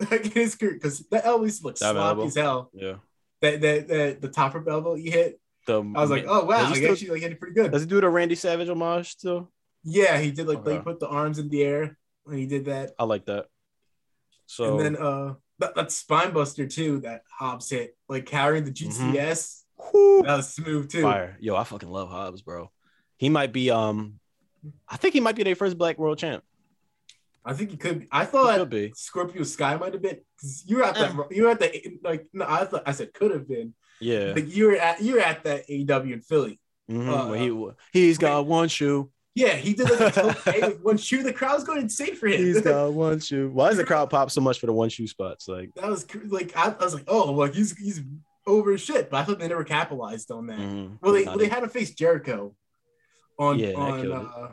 Like 0.10 0.26
in 0.26 0.32
his 0.32 0.54
career, 0.56 0.72
because 0.74 1.00
that 1.10 1.24
elbow 1.24 1.44
used 1.44 1.60
to 1.60 1.66
look 1.68 1.78
sloppy 1.78 1.98
elbow? 1.98 2.26
as 2.26 2.34
hell. 2.34 2.70
Yeah. 2.74 2.94
That 3.40 3.60
that 3.60 3.88
that 3.88 4.20
the 4.22 4.28
top 4.28 4.54
rope 4.54 4.66
elbow 4.68 4.94
you 4.94 5.10
hit. 5.10 5.40
The, 5.66 5.78
I 5.80 6.00
was 6.00 6.10
like, 6.10 6.24
oh 6.28 6.44
wow, 6.44 6.66
he 6.66 6.74
still- 6.74 6.92
actually 6.92 7.08
like 7.10 7.22
hit 7.22 7.32
it 7.32 7.40
pretty 7.40 7.54
good. 7.54 7.70
Does 7.72 7.82
he 7.82 7.88
do 7.88 8.00
the 8.00 8.08
Randy 8.08 8.34
Savage 8.34 8.68
homage 8.68 9.10
still? 9.12 9.50
Yeah, 9.82 10.18
he 10.18 10.30
did 10.30 10.46
like 10.48 10.58
Okay. 10.58 10.72
like 10.72 10.84
put 10.84 11.00
the 11.00 11.08
arms 11.08 11.38
in 11.38 11.48
the 11.48 11.62
air 11.62 11.96
when 12.24 12.38
he 12.38 12.46
did 12.46 12.64
that. 12.66 12.92
I 12.98 13.04
like 13.04 13.26
that. 13.26 13.46
So 14.46 14.76
and 14.78 14.80
then 14.80 14.96
uh 14.96 15.34
that, 15.60 15.74
that 15.76 15.92
spine 15.92 16.32
buster 16.32 16.66
too 16.66 17.00
that 17.00 17.22
Hobbs 17.30 17.70
hit, 17.70 17.96
like 18.08 18.26
carrying 18.26 18.64
the 18.64 18.72
GTS. 18.72 19.62
whew, 19.92 20.22
That 20.26 20.36
was 20.38 20.48
smooth 20.52 20.90
too. 20.90 21.02
fire. 21.02 21.36
Yo, 21.40 21.54
I 21.54 21.64
fucking 21.64 21.88
love 21.88 22.10
Hobbs, 22.10 22.42
bro. 22.42 22.70
He 23.16 23.28
might 23.28 23.52
be 23.52 23.70
um, 23.70 24.18
I 24.88 24.96
think 24.96 25.14
he 25.14 25.20
might 25.20 25.36
be 25.36 25.44
their 25.44 25.54
first 25.54 25.78
Black 25.78 25.98
World 25.98 26.18
Champ. 26.18 26.42
I 27.44 27.52
think 27.52 27.70
he 27.70 27.76
could. 27.76 28.00
Be. 28.00 28.08
I 28.10 28.24
He 28.24 28.30
thought 28.30 28.56
could 28.58 28.70
be. 28.70 28.92
Scorpio 28.96 29.42
Sky 29.42 29.76
might 29.76 29.92
have 29.92 30.02
been. 30.02 30.20
Cause 30.40 30.64
you 30.66 30.78
were 30.78 30.84
at 30.84 30.94
that. 30.94 31.14
You 31.30 31.44
were 31.44 31.50
at 31.50 31.60
the 31.60 31.98
like. 32.02 32.26
No, 32.32 32.46
I 32.48 32.64
thought 32.64 32.82
I 32.86 32.92
said 32.92 33.12
could 33.12 33.30
have 33.32 33.46
been. 33.48 33.74
Yeah. 34.00 34.32
Like 34.34 34.54
you 34.54 34.66
were 34.66 34.76
at 34.76 35.02
you 35.02 35.14
were 35.14 35.20
at 35.20 35.44
that 35.44 35.68
AEW 35.68 36.12
in 36.12 36.20
Philly. 36.20 36.58
Mhm, 36.90 37.08
uh, 37.70 37.74
he 37.92 38.00
he's 38.00 38.18
got 38.18 38.46
one 38.46 38.68
shoe. 38.68 39.10
Yeah, 39.34 39.54
he 39.54 39.74
did 39.74 39.90
like 39.90 40.16
a 40.16 40.26
with 40.46 40.80
one 40.82 40.96
shoe. 40.96 41.22
The 41.22 41.32
crowd's 41.32 41.64
going 41.64 41.80
insane 41.80 42.14
for 42.14 42.28
him. 42.28 42.40
He's 42.40 42.60
got 42.72 42.92
one 42.92 43.20
shoe. 43.20 43.50
Why 43.50 43.68
does 43.68 43.78
the 43.78 43.84
crowd 43.84 44.08
pop 44.10 44.30
so 44.30 44.40
much 44.40 44.60
for 44.60 44.66
the 44.66 44.72
one 44.72 44.88
shoe 44.90 45.06
spots? 45.08 45.48
Like, 45.48 45.70
that 45.74 45.88
was 45.88 46.06
like 46.28 46.56
I, 46.56 46.68
I 46.78 46.84
was 46.84 46.94
like, 46.94 47.04
oh, 47.08 47.32
like 47.32 47.54
he's 47.54 47.76
he's 47.76 48.00
over 48.46 48.76
shit. 48.78 49.10
But 49.10 49.18
I 49.18 49.24
thought 49.24 49.38
they 49.38 49.48
never 49.48 49.64
capitalized 49.64 50.30
on 50.30 50.46
that. 50.48 50.58
mhm. 50.58 50.98
Well, 51.00 51.12
they 51.12 51.24
well, 51.24 51.36
they 51.38 51.48
had 51.48 51.60
to 51.60 51.68
face 51.68 51.94
Jericho 51.94 52.54
on 53.38 53.58
Yeah, 53.58 53.72
on 53.74 54.12
uh, 54.12 54.48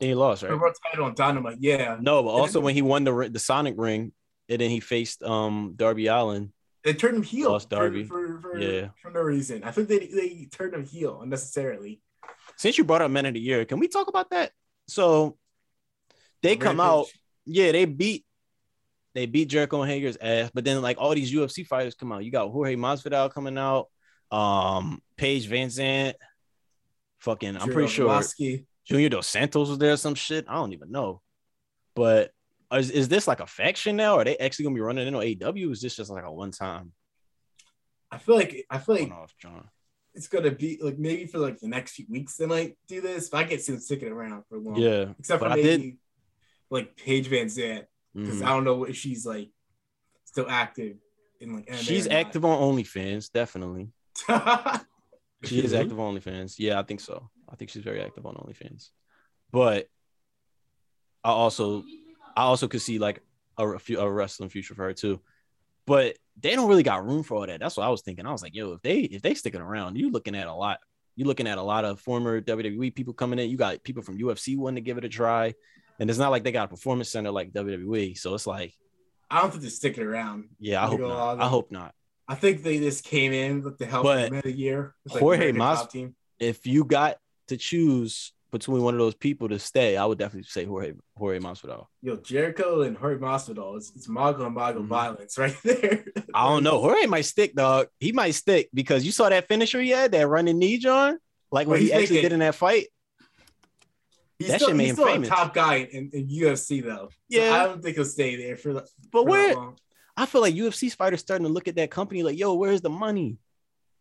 He 0.00 0.14
lost, 0.14 0.42
the 0.42 0.48
right? 0.50 0.60
world 0.60 0.76
title 0.90 1.06
on 1.06 1.14
Dynamite. 1.14 1.56
Yeah, 1.60 1.96
No, 2.00 2.22
but 2.22 2.28
also 2.30 2.60
when 2.60 2.74
he 2.74 2.82
won 2.82 3.04
the 3.04 3.28
the 3.32 3.38
Sonic 3.40 3.74
ring, 3.76 4.12
and 4.48 4.60
then 4.60 4.70
he 4.70 4.80
faced 4.80 5.22
um 5.22 5.74
Darby 5.76 6.06
Allin. 6.06 6.52
they 6.84 6.94
turned 6.94 7.16
him 7.16 7.22
heel. 7.22 7.50
Lost 7.50 7.68
Darby. 7.68 8.04
for, 8.04 8.40
for, 8.40 8.58
Yeah. 8.58 8.88
for 9.02 9.10
no 9.10 9.20
reason. 9.20 9.64
I 9.64 9.72
think 9.72 9.88
they 9.88 9.98
they 10.06 10.48
turned 10.52 10.74
him 10.74 10.84
heel 10.84 11.20
unnecessarily. 11.20 12.00
Since 12.56 12.78
you 12.78 12.84
brought 12.84 13.02
up 13.02 13.10
Men 13.10 13.26
of 13.26 13.34
the 13.34 13.40
Year, 13.40 13.64
can 13.64 13.78
we 13.78 13.88
talk 13.88 14.08
about 14.08 14.30
that? 14.30 14.52
So 14.86 15.36
they 16.42 16.56
come 16.56 16.78
out, 16.80 17.06
yeah, 17.44 17.72
they 17.72 17.84
beat 17.84 18.24
they 19.14 19.26
beat 19.26 19.48
Jericho 19.48 19.82
and 19.82 19.90
Hager's 19.90 20.16
ass, 20.20 20.50
but 20.54 20.64
then 20.64 20.80
like 20.80 20.98
all 20.98 21.12
these 21.14 21.32
UFC 21.32 21.66
fighters 21.66 21.94
come 21.94 22.12
out. 22.12 22.24
You 22.24 22.30
got 22.30 22.50
Jorge 22.50 22.76
Masvidal 22.76 23.32
coming 23.32 23.58
out, 23.58 23.88
um, 24.30 25.02
Paige 25.16 25.48
VanZant, 25.50 26.14
fucking, 27.18 27.56
I'm 27.56 27.68
pretty 27.72 27.88
sure. 27.88 28.08
Junior 28.88 29.08
Dos 29.10 29.26
Santos 29.26 29.68
was 29.68 29.78
there, 29.78 29.92
or 29.92 29.96
some 29.96 30.14
shit. 30.14 30.46
I 30.48 30.54
don't 30.54 30.72
even 30.72 30.90
know. 30.90 31.20
But 31.94 32.32
is, 32.72 32.90
is 32.90 33.08
this 33.08 33.26
like 33.28 33.40
a 33.40 33.46
faction 33.46 33.96
now? 33.96 34.16
Are 34.18 34.24
they 34.24 34.36
actually 34.38 34.64
gonna 34.64 34.74
be 34.74 34.80
running 34.80 35.06
in 35.06 35.14
on 35.14 35.22
AW? 35.22 35.70
Is 35.70 35.80
this 35.82 35.94
just 35.96 36.10
like 36.10 36.24
a 36.24 36.32
one 36.32 36.50
time 36.52 36.92
I 38.10 38.18
feel 38.18 38.36
like 38.36 38.64
I 38.70 38.78
feel 38.78 38.94
like 38.96 39.10
off, 39.12 39.34
John? 39.40 39.68
it's 40.14 40.26
gonna 40.28 40.50
be 40.50 40.78
like 40.82 40.98
maybe 40.98 41.26
for 41.26 41.38
like 41.38 41.58
the 41.60 41.68
next 41.68 41.92
few 41.92 42.06
weeks 42.08 42.36
they 42.36 42.46
might 42.46 42.76
do 42.88 43.00
this. 43.00 43.28
But 43.28 43.38
I 43.38 43.44
can't 43.44 43.60
see 43.60 43.72
them 43.72 43.80
sticking 43.80 44.08
around 44.10 44.44
for 44.48 44.58
long. 44.58 44.76
Yeah, 44.76 45.06
except 45.18 45.40
for 45.42 45.48
I 45.48 45.56
maybe 45.56 45.62
did- 45.62 45.96
like 46.70 46.96
Paige 46.96 47.28
VanZant 47.30 47.84
because 48.14 48.40
Mhm. 48.40 48.44
I 48.44 48.48
don't 48.48 48.64
know 48.64 48.84
if 48.84 48.96
she's 48.96 49.24
like 49.26 49.50
still 50.24 50.46
active 50.48 50.96
in 51.40 51.54
like. 51.54 51.66
MMA 51.66 51.76
she's 51.78 52.06
active 52.06 52.44
on 52.44 52.58
OnlyFans, 52.76 53.30
definitely. 53.32 53.88
She 55.44 55.60
is 55.62 55.72
active 55.72 56.00
on 56.00 56.16
OnlyFans. 56.16 56.56
Yeah, 56.58 56.80
I 56.80 56.82
think 56.82 56.98
so. 57.00 57.30
I 57.50 57.56
think 57.56 57.70
she's 57.70 57.84
very 57.84 58.02
active 58.02 58.26
on 58.26 58.34
OnlyFans. 58.34 58.90
But 59.50 59.86
I 61.24 61.30
also, 61.30 61.84
I 62.36 62.42
also 62.42 62.68
could 62.68 62.82
see 62.82 62.98
like 62.98 63.22
a, 63.56 63.66
a 63.66 63.78
few 63.78 63.98
a 63.98 64.10
wrestling 64.10 64.50
future 64.50 64.74
for 64.74 64.84
her 64.84 64.92
too. 64.92 65.20
But 65.86 66.16
they 66.38 66.54
don't 66.54 66.68
really 66.68 66.82
got 66.82 67.06
room 67.06 67.22
for 67.22 67.36
all 67.36 67.46
that. 67.46 67.60
That's 67.60 67.76
what 67.76 67.86
I 67.86 67.88
was 67.88 68.02
thinking. 68.02 68.26
I 68.26 68.32
was 68.32 68.42
like, 68.42 68.54
yo, 68.54 68.72
if 68.72 68.82
they 68.82 69.00
if 69.00 69.22
they 69.22 69.34
sticking 69.34 69.60
around, 69.60 69.96
you're 69.96 70.10
looking 70.10 70.34
at 70.34 70.46
a 70.46 70.54
lot. 70.54 70.78
You're 71.16 71.26
looking 71.26 71.48
at 71.48 71.58
a 71.58 71.62
lot 71.62 71.84
of 71.84 71.98
former 71.98 72.40
WWE 72.40 72.94
people 72.94 73.14
coming 73.14 73.38
in. 73.38 73.50
You 73.50 73.56
got 73.56 73.82
people 73.82 74.02
from 74.02 74.18
UFC 74.18 74.56
wanting 74.56 74.76
to 74.76 74.86
give 74.86 74.98
it 74.98 75.04
a 75.04 75.08
try, 75.08 75.54
and 75.98 76.08
it's 76.08 76.18
not 76.18 76.30
like 76.30 76.44
they 76.44 76.52
got 76.52 76.66
a 76.66 76.68
performance 76.68 77.10
center 77.10 77.30
like 77.30 77.52
WWE. 77.52 78.16
So 78.16 78.34
it's 78.34 78.46
like, 78.46 78.74
I 79.30 79.40
don't 79.40 79.50
think 79.50 79.62
they're 79.62 79.70
sticking 79.70 80.04
around. 80.04 80.50
yeah, 80.60 80.84
I 80.84 80.86
hope 80.86 81.00
not. 81.00 81.40
I 81.40 81.48
hope 81.48 81.72
not. 81.72 81.94
I 82.28 82.34
think 82.34 82.62
they 82.62 82.78
just 82.78 83.04
came 83.04 83.32
in 83.32 83.62
with 83.62 83.78
the 83.78 83.86
help 83.86 84.04
But 84.04 84.32
of 84.32 84.42
the 84.42 84.52
year. 84.52 84.94
It's 85.06 85.14
like 85.14 85.22
Jorge 85.22 85.52
Mas- 85.52 85.86
team. 85.86 86.14
If 86.38 86.66
you 86.66 86.84
got 86.84 87.16
to 87.48 87.56
choose 87.56 88.32
between 88.50 88.82
one 88.82 88.94
of 88.94 88.98
those 88.98 89.14
people 89.14 89.48
to 89.50 89.58
stay, 89.58 89.96
I 89.98 90.06
would 90.06 90.16
definitely 90.18 90.44
say 90.48 90.64
Jorge 90.64 90.94
Jorge 91.16 91.38
Masvidal. 91.38 91.86
Yo, 92.00 92.16
Jericho 92.16 92.80
and 92.82 92.96
Jorge 92.96 93.20
Masvidal. 93.20 93.76
It's, 93.76 93.92
it's 93.94 94.08
Mago 94.08 94.46
and 94.46 94.54
Mago 94.54 94.80
Mhm. 94.80 94.86
violence 94.86 95.36
right 95.36 95.54
there. 95.64 96.04
I 96.32 96.48
don't 96.48 96.64
know. 96.64 96.80
Jorge 96.80 97.06
might 97.06 97.26
stick, 97.26 97.54
dog. 97.54 97.88
He 98.00 98.12
might 98.12 98.30
stick 98.30 98.70
because 98.72 99.04
you 99.04 99.12
saw 99.12 99.28
that 99.28 99.48
finisher 99.48 99.80
he 99.82 99.90
had, 99.90 100.12
that 100.12 100.26
running 100.28 100.58
knee, 100.58 100.78
John. 100.78 101.18
Like 101.50 101.66
Well, 101.66 101.74
what 101.74 101.80
he 101.82 101.92
actually 101.92 102.16
making- 102.16 102.22
did 102.22 102.32
in 102.32 102.38
that 102.40 102.54
fight. 102.54 102.86
He's 104.38 104.48
That 104.48 104.56
still, 104.60 104.68
shit 104.68 104.76
made 104.76 104.84
he's 104.84 104.90
him 104.92 104.96
still 104.96 105.06
famous. 105.08 105.28
a 105.28 105.30
top 105.32 105.52
guy 105.54 105.74
in, 105.90 106.10
in 106.12 106.28
UFC 106.28 106.82
though. 106.82 107.08
So 107.10 107.16
Yeah. 107.28 107.54
I 107.54 107.64
don't 107.66 107.82
think 107.82 107.96
he'll 107.96 108.04
stay 108.04 108.36
there 108.36 108.56
for, 108.56 108.72
the, 108.72 108.80
But 109.10 109.22
for 109.22 109.24
where 109.26 109.54
long. 109.54 109.76
I 110.16 110.26
feel 110.26 110.40
like 110.40 110.54
UFC 110.54 110.92
fighters 110.94 111.20
starting 111.20 111.46
to 111.46 111.52
look 111.52 111.68
at 111.68 111.74
that 111.76 111.90
company 111.90 112.22
like, 112.22 112.38
yo, 112.38 112.54
where's 112.54 112.80
the 112.80 112.90
money? 112.90 113.38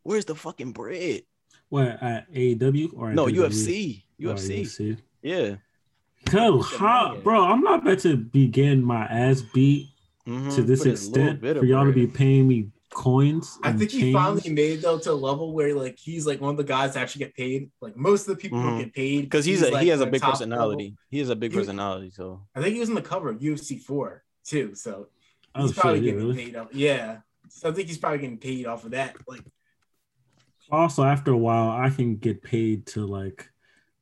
Where's 0.03 0.25
the 0.25 0.35
fucking 0.35 0.71
bread? 0.73 1.23
What 1.69 2.01
at 2.01 2.31
AEW 2.33 2.91
or 2.95 3.13
No, 3.13 3.25
WWE? 3.25 3.37
UFC. 3.37 4.03
Oh, 4.21 4.23
UFC. 4.33 4.61
UFC. 4.61 4.97
Yeah. 5.21 5.55
Yo, 6.33 6.57
Get 6.61 6.79
how, 6.79 7.17
bro? 7.17 7.43
I'm 7.43 7.61
not 7.61 7.81
about 7.81 7.99
to 7.99 8.17
begin 8.17 8.83
my 8.83 9.05
ass 9.05 9.41
beat 9.53 9.89
Mhm. 10.25 10.53
to 10.55 10.63
this 10.63 10.83
For 10.83 10.89
extent 10.89 11.39
for 11.41 11.63
y'all 11.65 11.85
to 11.85 11.93
be 11.93 12.07
paying 12.07 12.47
me 12.47 12.69
coins. 12.89 13.57
I 13.63 13.69
and 13.69 13.79
think 13.79 13.91
he 13.91 14.11
finally 14.11 14.49
made 14.49 14.81
though 14.81 14.97
to 14.99 15.11
a 15.11 15.13
level 15.13 15.53
where 15.53 15.73
like 15.75 15.97
he's 15.99 16.25
like 16.25 16.41
one 16.41 16.51
of 16.51 16.57
the 16.57 16.63
guys 16.63 16.93
that 16.95 17.01
actually 17.01 17.19
get 17.25 17.35
paid. 17.35 17.69
Like 17.81 17.95
most 17.95 18.27
of 18.27 18.35
the 18.35 18.41
people 18.41 18.59
Mhm. 18.59 18.63
don't 18.63 18.79
get 18.79 18.93
paid 18.93 19.21
because 19.23 19.45
he's, 19.45 19.61
a 19.61 19.69
like, 19.71 19.83
he 19.83 19.89
has 19.89 20.01
a 20.01 20.05
big 20.05 20.21
personality. 20.21 20.83
level. 20.85 20.97
He 21.09 21.19
has 21.19 21.29
a 21.29 21.35
big 21.35 21.51
He- 21.51 21.57
personality. 21.57 22.09
So 22.09 22.41
I 22.55 22.61
think 22.61 22.73
he 22.73 22.79
was 22.79 22.89
in 22.89 22.95
the 22.95 23.01
cover 23.01 23.29
of 23.29 23.39
UFC 23.41 23.77
four 23.77 24.23
too. 24.45 24.73
So 24.75 25.07
Oh 25.55 25.61
he's 25.63 25.71
shit! 25.73 25.79
probably 25.81 25.99
Yeah, 25.99 26.11
getting 26.11 26.27
really? 26.27 26.45
paid 26.45 26.55
off. 26.55 26.67
Yeah. 26.73 27.17
So 27.49 27.69
I 27.69 27.71
think 27.73 27.87
he's 27.87 27.97
probably 27.97 28.19
getting 28.19 28.37
paid 28.37 28.65
off 28.65 28.83
of 28.83 28.91
that. 28.91 29.15
Like 29.27 29.41
Also, 30.71 31.03
after 31.03 31.31
a 31.31 31.37
while, 31.37 31.69
I 31.69 31.89
can 31.89 32.17
get 32.17 32.41
paid 32.43 32.85
to 32.87 33.05
like, 33.05 33.49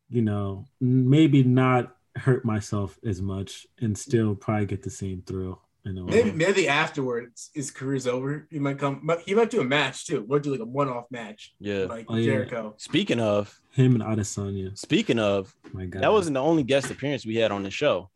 you 0.09 0.21
know, 0.21 0.65
maybe 0.81 1.43
not 1.43 1.95
hurt 2.15 2.45
myself 2.45 2.97
as 3.05 3.21
much 3.21 3.67
and 3.81 3.97
still 3.97 4.35
probably 4.35 4.65
get 4.65 4.81
the 4.83 4.89
same 4.89 5.21
thrill. 5.25 5.61
In 5.87 5.99
a 5.99 6.03
way. 6.03 6.15
maybe, 6.23 6.31
maybe 6.31 6.67
afterwards 6.67 7.51
his 7.53 7.69
career's 7.69 8.07
over. 8.07 8.47
He 8.49 8.57
might 8.57 8.79
come. 8.79 9.01
but 9.03 9.21
He 9.21 9.35
might 9.35 9.51
do 9.51 9.61
a 9.61 9.63
match 9.63 10.07
too. 10.07 10.25
We'll 10.27 10.39
do 10.39 10.49
like 10.49 10.59
a 10.59 10.65
one-off 10.65 11.05
match, 11.11 11.53
yeah. 11.59 11.83
like 11.83 12.07
Oh, 12.09 12.15
yeah. 12.15 12.25
Jericho. 12.25 12.73
Speaking 12.77 13.19
of, 13.19 13.59
Him 13.69 13.93
and 13.93 14.03
Adesanya. 14.03 14.75
speaking 14.75 15.19
of, 15.19 15.55
My 15.73 15.85
God. 15.85 16.01
that 16.01 16.11
wasn't 16.11 16.33
the 16.33 16.41
only 16.41 16.63
guest 16.63 16.89
appearance 16.89 17.23
we 17.23 17.35
had 17.35 17.51
on 17.51 17.61
the 17.61 17.69
show. 17.69 18.09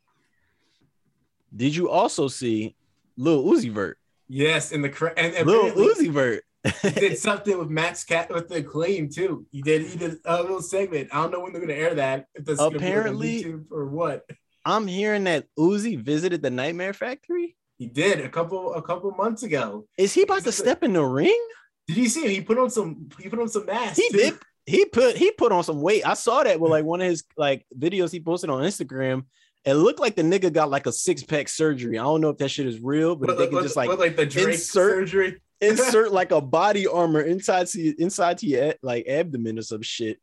Did 1.55 1.75
you 1.75 1.89
also 1.91 2.27
see 2.27 2.75
Lil 3.17 3.43
Uzi 3.43 3.71
Vert? 3.71 3.99
Yes, 4.27 4.71
in 4.71 4.81
the 4.81 4.89
cra- 4.89 5.13
and, 5.15 5.35
and 5.35 5.45
Lil 5.47 5.67
apparently 5.67 6.07
Uzi 6.07 6.11
Vert. 6.11 6.43
He 6.81 6.89
did 6.91 7.17
something 7.19 7.57
with 7.57 7.69
Matt's 7.69 8.03
Cat 8.03 8.33
with 8.33 8.49
the 8.49 8.61
claim 8.63 9.09
too. 9.09 9.45
He 9.51 9.61
did 9.61 9.83
he 9.83 9.97
did 9.97 10.17
a 10.25 10.41
little 10.41 10.61
segment. 10.61 11.09
I 11.13 11.21
don't 11.21 11.31
know 11.31 11.39
when 11.39 11.51
they're 11.53 11.61
gonna 11.61 11.73
air 11.73 11.95
that. 11.95 12.25
If 12.35 12.45
that's 12.45 12.59
gonna 12.59 12.71
be, 12.71 12.75
on 12.77 12.83
Apparently- 12.83 13.43
YouTube 13.43 13.65
or 13.71 13.85
what. 13.87 14.25
I'm 14.65 14.87
hearing 14.87 15.23
that 15.23 15.45
Uzi 15.57 15.97
visited 15.97 16.41
the 16.41 16.49
Nightmare 16.49 16.93
Factory. 16.93 17.55
He 17.77 17.87
did 17.87 18.19
a 18.19 18.29
couple 18.29 18.73
a 18.73 18.81
couple 18.81 19.09
months 19.11 19.43
ago. 19.43 19.87
Is 19.97 20.13
he 20.13 20.23
about 20.23 20.43
to 20.43 20.51
step 20.51 20.83
in 20.83 20.93
the 20.93 21.03
ring? 21.03 21.41
Did 21.87 21.97
you 21.97 22.09
see 22.09 22.23
him? 22.25 22.29
He 22.31 22.41
put 22.41 22.57
on 22.57 22.69
some 22.69 23.07
he 23.19 23.29
put 23.29 23.39
on 23.39 23.47
some 23.47 23.65
masks. 23.65 23.97
He 23.97 24.09
too. 24.09 24.17
did. 24.17 24.33
He 24.65 24.85
put 24.85 25.15
he 25.15 25.31
put 25.31 25.51
on 25.53 25.63
some 25.63 25.81
weight. 25.81 26.05
I 26.05 26.13
saw 26.13 26.43
that 26.43 26.59
with 26.59 26.69
like 26.71 26.83
one 26.83 27.01
of 27.01 27.07
his 27.07 27.23
like 27.37 27.65
videos 27.75 28.11
he 28.11 28.19
posted 28.19 28.49
on 28.49 28.61
Instagram. 28.61 29.23
It 29.65 29.73
looked 29.75 29.99
like 29.99 30.15
the 30.15 30.21
nigga 30.21 30.51
got 30.53 30.69
like 30.69 30.85
a 30.85 30.91
six 30.91 31.23
pack 31.23 31.47
surgery. 31.49 31.97
I 31.97 32.03
don't 32.03 32.21
know 32.21 32.29
if 32.29 32.37
that 32.37 32.49
shit 32.49 32.67
is 32.67 32.79
real, 32.79 33.15
but 33.15 33.27
But 33.27 33.37
they 33.37 33.47
can 33.47 33.61
just 33.63 33.75
like 33.77 33.89
like 33.97 34.17
the 34.17 34.25
Drake 34.25 34.55
insert- 34.55 34.91
surgery. 35.07 35.41
Insert 35.61 36.11
like 36.11 36.31
a 36.31 36.41
body 36.41 36.87
armor 36.87 37.21
inside 37.21 37.67
to 37.67 38.01
inside 38.01 38.39
to 38.39 38.47
your 38.47 38.73
like 38.81 39.07
abdomen 39.07 39.59
or 39.59 39.63
some 39.63 39.81
shit. 39.81 40.19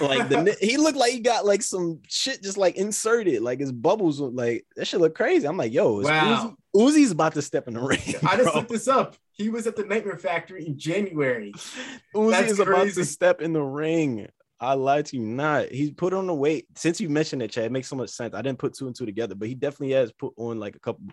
Like 0.00 0.28
the 0.28 0.56
he 0.60 0.76
looked 0.76 0.98
like 0.98 1.12
he 1.12 1.20
got 1.20 1.46
like 1.46 1.62
some 1.62 2.00
shit 2.08 2.42
just 2.42 2.58
like 2.58 2.76
inserted, 2.76 3.40
like 3.42 3.60
his 3.60 3.72
bubbles 3.72 4.20
were, 4.20 4.30
like 4.30 4.66
that 4.76 4.86
shit 4.86 5.00
look 5.00 5.14
crazy. 5.14 5.46
I'm 5.46 5.56
like, 5.56 5.72
yo, 5.72 6.00
Wow. 6.00 6.56
Uzi, 6.74 6.94
Uzi's 6.94 7.10
about 7.12 7.34
to 7.34 7.42
step 7.42 7.68
in 7.68 7.74
the 7.74 7.80
ring. 7.82 8.00
I 8.26 8.36
just 8.36 8.44
bro. 8.44 8.54
looked 8.54 8.70
this 8.70 8.88
up. 8.88 9.16
He 9.32 9.48
was 9.48 9.66
at 9.66 9.76
the 9.76 9.84
Nightmare 9.84 10.18
Factory 10.18 10.66
in 10.66 10.78
January. 10.78 11.52
Uzi 12.14 12.30
That's 12.30 12.52
is 12.52 12.58
about 12.58 12.88
to 12.88 13.04
step 13.04 13.40
in 13.40 13.52
the 13.52 13.62
ring. 13.62 14.28
I 14.58 14.72
lied 14.74 15.06
to 15.06 15.16
you 15.16 15.22
not. 15.22 15.70
He 15.70 15.92
put 15.92 16.14
on 16.14 16.26
the 16.26 16.34
weight. 16.34 16.66
Since 16.76 17.00
you 17.00 17.08
mentioned 17.08 17.42
it, 17.42 17.50
Chad, 17.50 17.66
it 17.66 17.72
makes 17.72 17.88
so 17.88 17.96
much 17.96 18.10
sense. 18.10 18.34
I 18.34 18.42
didn't 18.42 18.58
put 18.58 18.74
two 18.74 18.86
and 18.86 18.96
two 18.96 19.06
together, 19.06 19.34
but 19.34 19.48
he 19.48 19.54
definitely 19.54 19.94
has 19.94 20.12
put 20.12 20.32
on 20.36 20.58
like 20.58 20.76
a 20.76 20.80
couple 20.80 21.04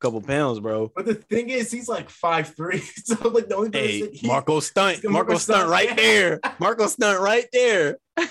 couple 0.00 0.20
pounds, 0.20 0.60
bro. 0.60 0.92
But 0.94 1.06
the 1.06 1.14
thing 1.14 1.50
is, 1.50 1.70
he's 1.70 1.88
like 1.88 2.10
five 2.10 2.54
three. 2.54 2.82
So 3.04 3.28
like 3.28 3.48
the 3.48 3.56
only 3.56 3.70
person 3.70 3.88
Hey, 3.88 4.10
he- 4.12 4.26
Marco 4.26 4.60
stunt. 4.60 4.96
Marco 5.04 5.10
Marko 5.12 5.38
Stunt 5.38 5.58
stunt, 5.58 5.70
right 5.70 5.88
yeah. 5.88 5.94
there. 5.94 6.40
Marko 6.58 6.86
Stunt 6.86 7.20
right 7.20 7.46
there. 7.52 7.98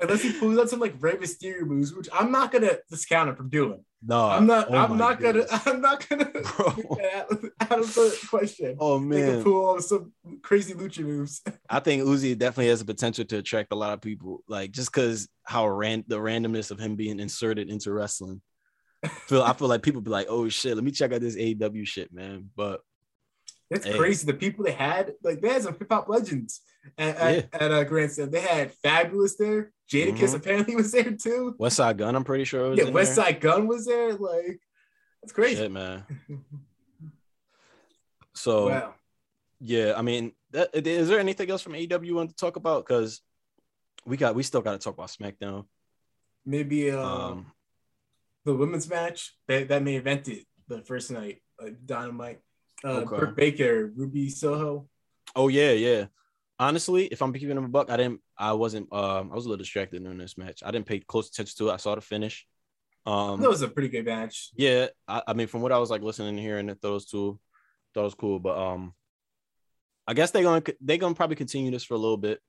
unless 0.00 0.22
he 0.22 0.32
pulls 0.32 0.58
out 0.58 0.68
some 0.68 0.80
like 0.80 0.94
Rey 1.00 1.16
Mysterio 1.16 1.62
moves, 1.62 1.94
which 1.94 2.08
I'm 2.12 2.30
not 2.32 2.50
gonna 2.52 2.72
discount 2.90 3.28
him 3.30 3.36
from 3.36 3.48
doing. 3.48 3.84
No, 4.04 4.26
I'm 4.28 4.46
not. 4.46 4.66
oh 4.68 4.76
I'm 4.76 4.96
not 4.96 5.20
goodness. 5.20 5.48
gonna. 5.48 5.62
I'm 5.66 5.80
not 5.80 6.08
gonna. 6.08 6.24
Bro. 6.24 6.42
put 6.72 6.98
that 6.98 7.26
out, 7.70 7.78
of 7.78 7.94
the 7.94 8.26
question. 8.28 8.76
Oh 8.80 8.98
They 8.98 9.04
man, 9.04 9.44
pull 9.44 9.64
off 9.64 9.82
some 9.82 10.12
crazy 10.42 10.74
lucha 10.74 11.04
moves. 11.04 11.40
I 11.70 11.78
think 11.78 12.02
Uzi 12.02 12.36
definitely 12.36 12.68
has 12.68 12.80
the 12.80 12.84
potential 12.84 13.24
to 13.26 13.38
attract 13.38 13.72
a 13.72 13.76
lot 13.76 13.92
of 13.92 14.00
people, 14.00 14.42
like 14.48 14.72
just 14.72 14.92
because 14.92 15.28
how 15.44 15.68
ran 15.68 16.02
the 16.08 16.18
randomness 16.18 16.72
of 16.72 16.80
him 16.80 16.96
being 16.96 17.20
inserted 17.20 17.70
into 17.70 17.92
wrestling. 17.92 18.42
Feel 19.26 19.42
I 19.42 19.52
feel 19.52 19.68
like 19.68 19.82
people 19.82 20.00
be 20.00 20.10
like, 20.10 20.26
oh 20.30 20.48
shit, 20.48 20.74
let 20.76 20.84
me 20.84 20.90
check 20.92 21.12
out 21.12 21.20
this 21.20 21.36
AEW 21.36 21.86
shit, 21.86 22.12
man. 22.12 22.50
But 22.56 22.82
It's 23.70 23.84
Hey. 23.86 23.96
crazy. 23.96 24.26
The 24.26 24.34
people 24.34 24.64
they 24.64 24.72
had, 24.72 25.14
like 25.22 25.40
they 25.40 25.48
had 25.48 25.62
some 25.62 25.76
hip 25.78 25.88
hop 25.90 26.08
legends 26.08 26.60
at, 26.98 27.16
at, 27.16 27.34
Yeah. 27.36 27.42
at 27.52 27.72
uh, 27.72 27.84
Grand 27.84 28.12
Slam. 28.12 28.30
They 28.30 28.40
had 28.40 28.72
Fabolous 28.84 29.36
there. 29.38 29.72
Jadakiss 29.90 30.18
Mhm. 30.18 30.34
apparently 30.36 30.76
was 30.82 30.92
there 30.92 31.10
too. 31.16 31.56
Westside 31.58 31.96
Gunn, 31.96 32.14
I'm 32.14 32.22
pretty 32.24 32.44
sure. 32.44 32.70
Was 32.70 32.78
Yeah, 32.78 32.90
West 32.90 33.16
there. 33.16 33.24
Side 33.26 33.40
Gun 33.40 33.66
was 33.66 33.86
there. 33.86 34.14
Like 34.14 34.60
that's 35.22 35.32
crazy. 35.32 35.56
Shit, 35.62 35.72
man. 35.72 36.04
So 38.34 38.68
Wow. 38.68 38.94
yeah, 39.60 39.94
I 39.96 40.02
mean, 40.02 40.32
that, 40.52 40.70
is 40.74 41.08
there 41.08 41.20
anything 41.20 41.50
else 41.50 41.62
from 41.62 41.74
AEW 41.74 42.06
you 42.06 42.14
want 42.14 42.30
to 42.30 42.36
talk 42.36 42.56
about? 42.56 42.86
Because 42.86 43.20
we 44.06 44.16
got 44.16 44.34
we 44.34 44.42
still 44.42 44.62
got 44.62 44.72
to 44.72 44.78
talk 44.78 44.94
about 44.94 45.08
SmackDown. 45.10 45.66
Maybe 46.44 46.90
uh, 46.90 47.06
Um, 47.06 47.52
the 48.44 48.54
women's 48.54 48.88
match 48.88 49.34
that 49.48 49.68
that 49.68 49.82
may 49.82 50.00
evented 50.00 50.44
the 50.68 50.82
first 50.82 51.10
night, 51.10 51.42
Dynamite. 51.84 52.40
Uh, 52.84 53.04
Okay. 53.06 53.32
Baker, 53.36 53.92
Ruby 53.94 54.28
Soho. 54.28 54.88
oh 55.36 55.48
yeah, 55.48 55.70
yeah. 55.72 56.06
Honestly, 56.58 57.06
if 57.06 57.22
I'm 57.22 57.32
keeping 57.32 57.56
him 57.56 57.64
a 57.64 57.68
buck, 57.68 57.90
I 57.90 57.96
didn't. 57.96 58.20
I 58.38 58.52
wasn't. 58.52 58.92
Um, 58.92 59.30
I 59.32 59.34
was 59.34 59.46
a 59.46 59.48
little 59.48 59.62
distracted 59.62 60.02
during 60.02 60.18
this 60.18 60.36
match. 60.38 60.62
I 60.64 60.70
didn't 60.70 60.86
pay 60.86 61.00
close 61.00 61.28
attention 61.28 61.54
to 61.58 61.70
it. 61.70 61.74
I 61.74 61.76
saw 61.76 61.94
the 61.94 62.00
finish. 62.00 62.46
Um, 63.04 63.40
that 63.40 63.48
was 63.48 63.62
a 63.62 63.68
pretty 63.68 63.88
good 63.88 64.04
match. 64.04 64.50
yeah, 64.54 64.86
I, 65.08 65.22
I 65.28 65.32
mean, 65.34 65.48
from 65.48 65.60
what 65.62 65.72
I 65.72 65.78
was 65.78 65.90
like 65.90 66.02
listening 66.02 66.28
and 66.30 66.38
hearing, 66.38 66.68
thought 66.68 66.88
it 66.88 66.92
was 66.92 67.06
too, 67.06 67.40
thought 67.94 68.02
it 68.02 68.04
was 68.04 68.14
cool. 68.14 68.38
But 68.38 68.56
um, 68.58 68.94
I 70.06 70.14
guess 70.14 70.30
they're 70.30 70.42
gonna 70.44 70.62
they're 70.80 70.98
gonna 70.98 71.14
probably 71.14 71.36
continue 71.36 71.70
this 71.70 71.84
for 71.84 71.94
a 71.94 71.98
little 71.98 72.16
bit. 72.16 72.40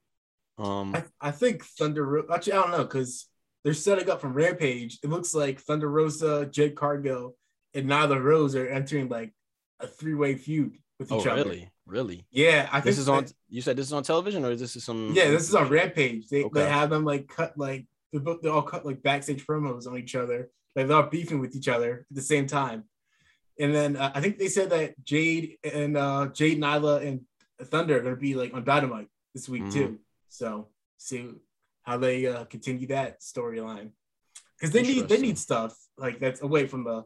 Um, 0.60 0.94
I, 0.96 1.04
I 1.22 1.32
think 1.32 1.64
Thunder. 1.64 2.32
Actually, 2.32 2.54
I 2.54 2.62
don't 2.62 2.72
know 2.72 2.84
because 2.84 3.28
they're 3.64 3.74
setting 3.74 4.10
up 4.10 4.20
from 4.22 4.34
Rampage. 4.34 5.00
It 5.04 5.10
looks 5.10 5.34
like 5.34 5.60
Thunder 5.60 5.90
Rosa, 5.90 6.46
Jade 6.46 6.76
Cargill, 6.76 7.36
and 7.74 7.88
Nyla 7.90 8.22
Rose 8.22 8.56
are 8.56 8.68
entering 8.68 9.10
like 9.10 9.34
a 9.80 9.88
three 9.88 10.14
way 10.16 10.36
feud 10.36 10.78
with 11.00 11.12
oh 11.12 11.20
each 11.22 11.28
other. 11.28 11.42
Oh, 11.42 11.44
really, 11.46 11.70
really? 11.86 12.26
Yeah, 12.32 12.68
I 12.72 12.76
think 12.82 12.86
This 12.86 12.98
is 13.00 13.10
on. 13.10 13.26
that- 13.26 13.34
You 13.50 13.62
said 13.62 13.76
this 13.78 13.88
is 13.88 13.94
on 13.94 14.04
television, 14.04 14.44
or 14.46 14.52
is 14.52 14.60
this 14.60 14.76
is 14.76 14.84
some? 14.84 15.12
Yeah, 15.14 15.30
this 15.30 15.48
is 15.48 15.56
on 15.56 15.70
Rampage. 15.70 16.28
They, 16.30 16.44
Okay. 16.44 16.62
they 16.62 16.70
have 16.70 16.90
them 16.90 17.06
like 17.06 17.28
cut 17.28 17.58
like 17.58 17.86
they're 18.12 18.22
both 18.22 18.42
they 18.42 18.50
all 18.50 18.62
cut 18.62 18.86
like 18.86 19.02
backstage 19.02 19.46
promos 19.48 19.88
on 19.88 19.98
each 19.98 20.16
other. 20.16 20.50
Like 20.76 20.88
they're 20.88 20.98
all 20.98 21.10
beefing 21.10 21.40
with 21.40 21.56
each 21.56 21.68
other 21.68 22.06
at 22.10 22.16
the 22.16 22.22
same 22.22 22.48
time. 22.48 22.84
And 23.60 23.74
then 23.74 23.96
uh, 23.96 24.12
I 24.16 24.22
think 24.22 24.38
they 24.40 24.48
said 24.48 24.70
that 24.72 25.04
Jade 25.04 25.58
and 25.64 25.96
uh 25.98 26.28
Jade, 26.34 26.60
Nyla, 26.60 27.06
and 27.08 27.22
Thunder 27.70 27.98
are 27.98 28.02
gonna 28.02 28.16
be 28.16 28.36
like 28.36 28.54
on 28.54 28.64
Dynamite 28.64 29.08
this 29.34 29.48
week 29.48 29.64
Mhm. 29.64 29.74
too. 29.74 30.00
So 30.30 30.68
see 30.98 31.30
how 31.84 31.98
they 31.98 32.26
uh, 32.26 32.46
continue 32.46 32.88
that 32.88 33.22
storyline 33.22 33.92
because 34.60 34.72
they 34.72 34.82
need 34.82 35.08
they 35.08 35.20
need 35.20 35.38
stuff 35.38 35.78
like 35.98 36.20
that's 36.20 36.42
away 36.42 36.68
from 36.68 36.84
the 36.84 37.04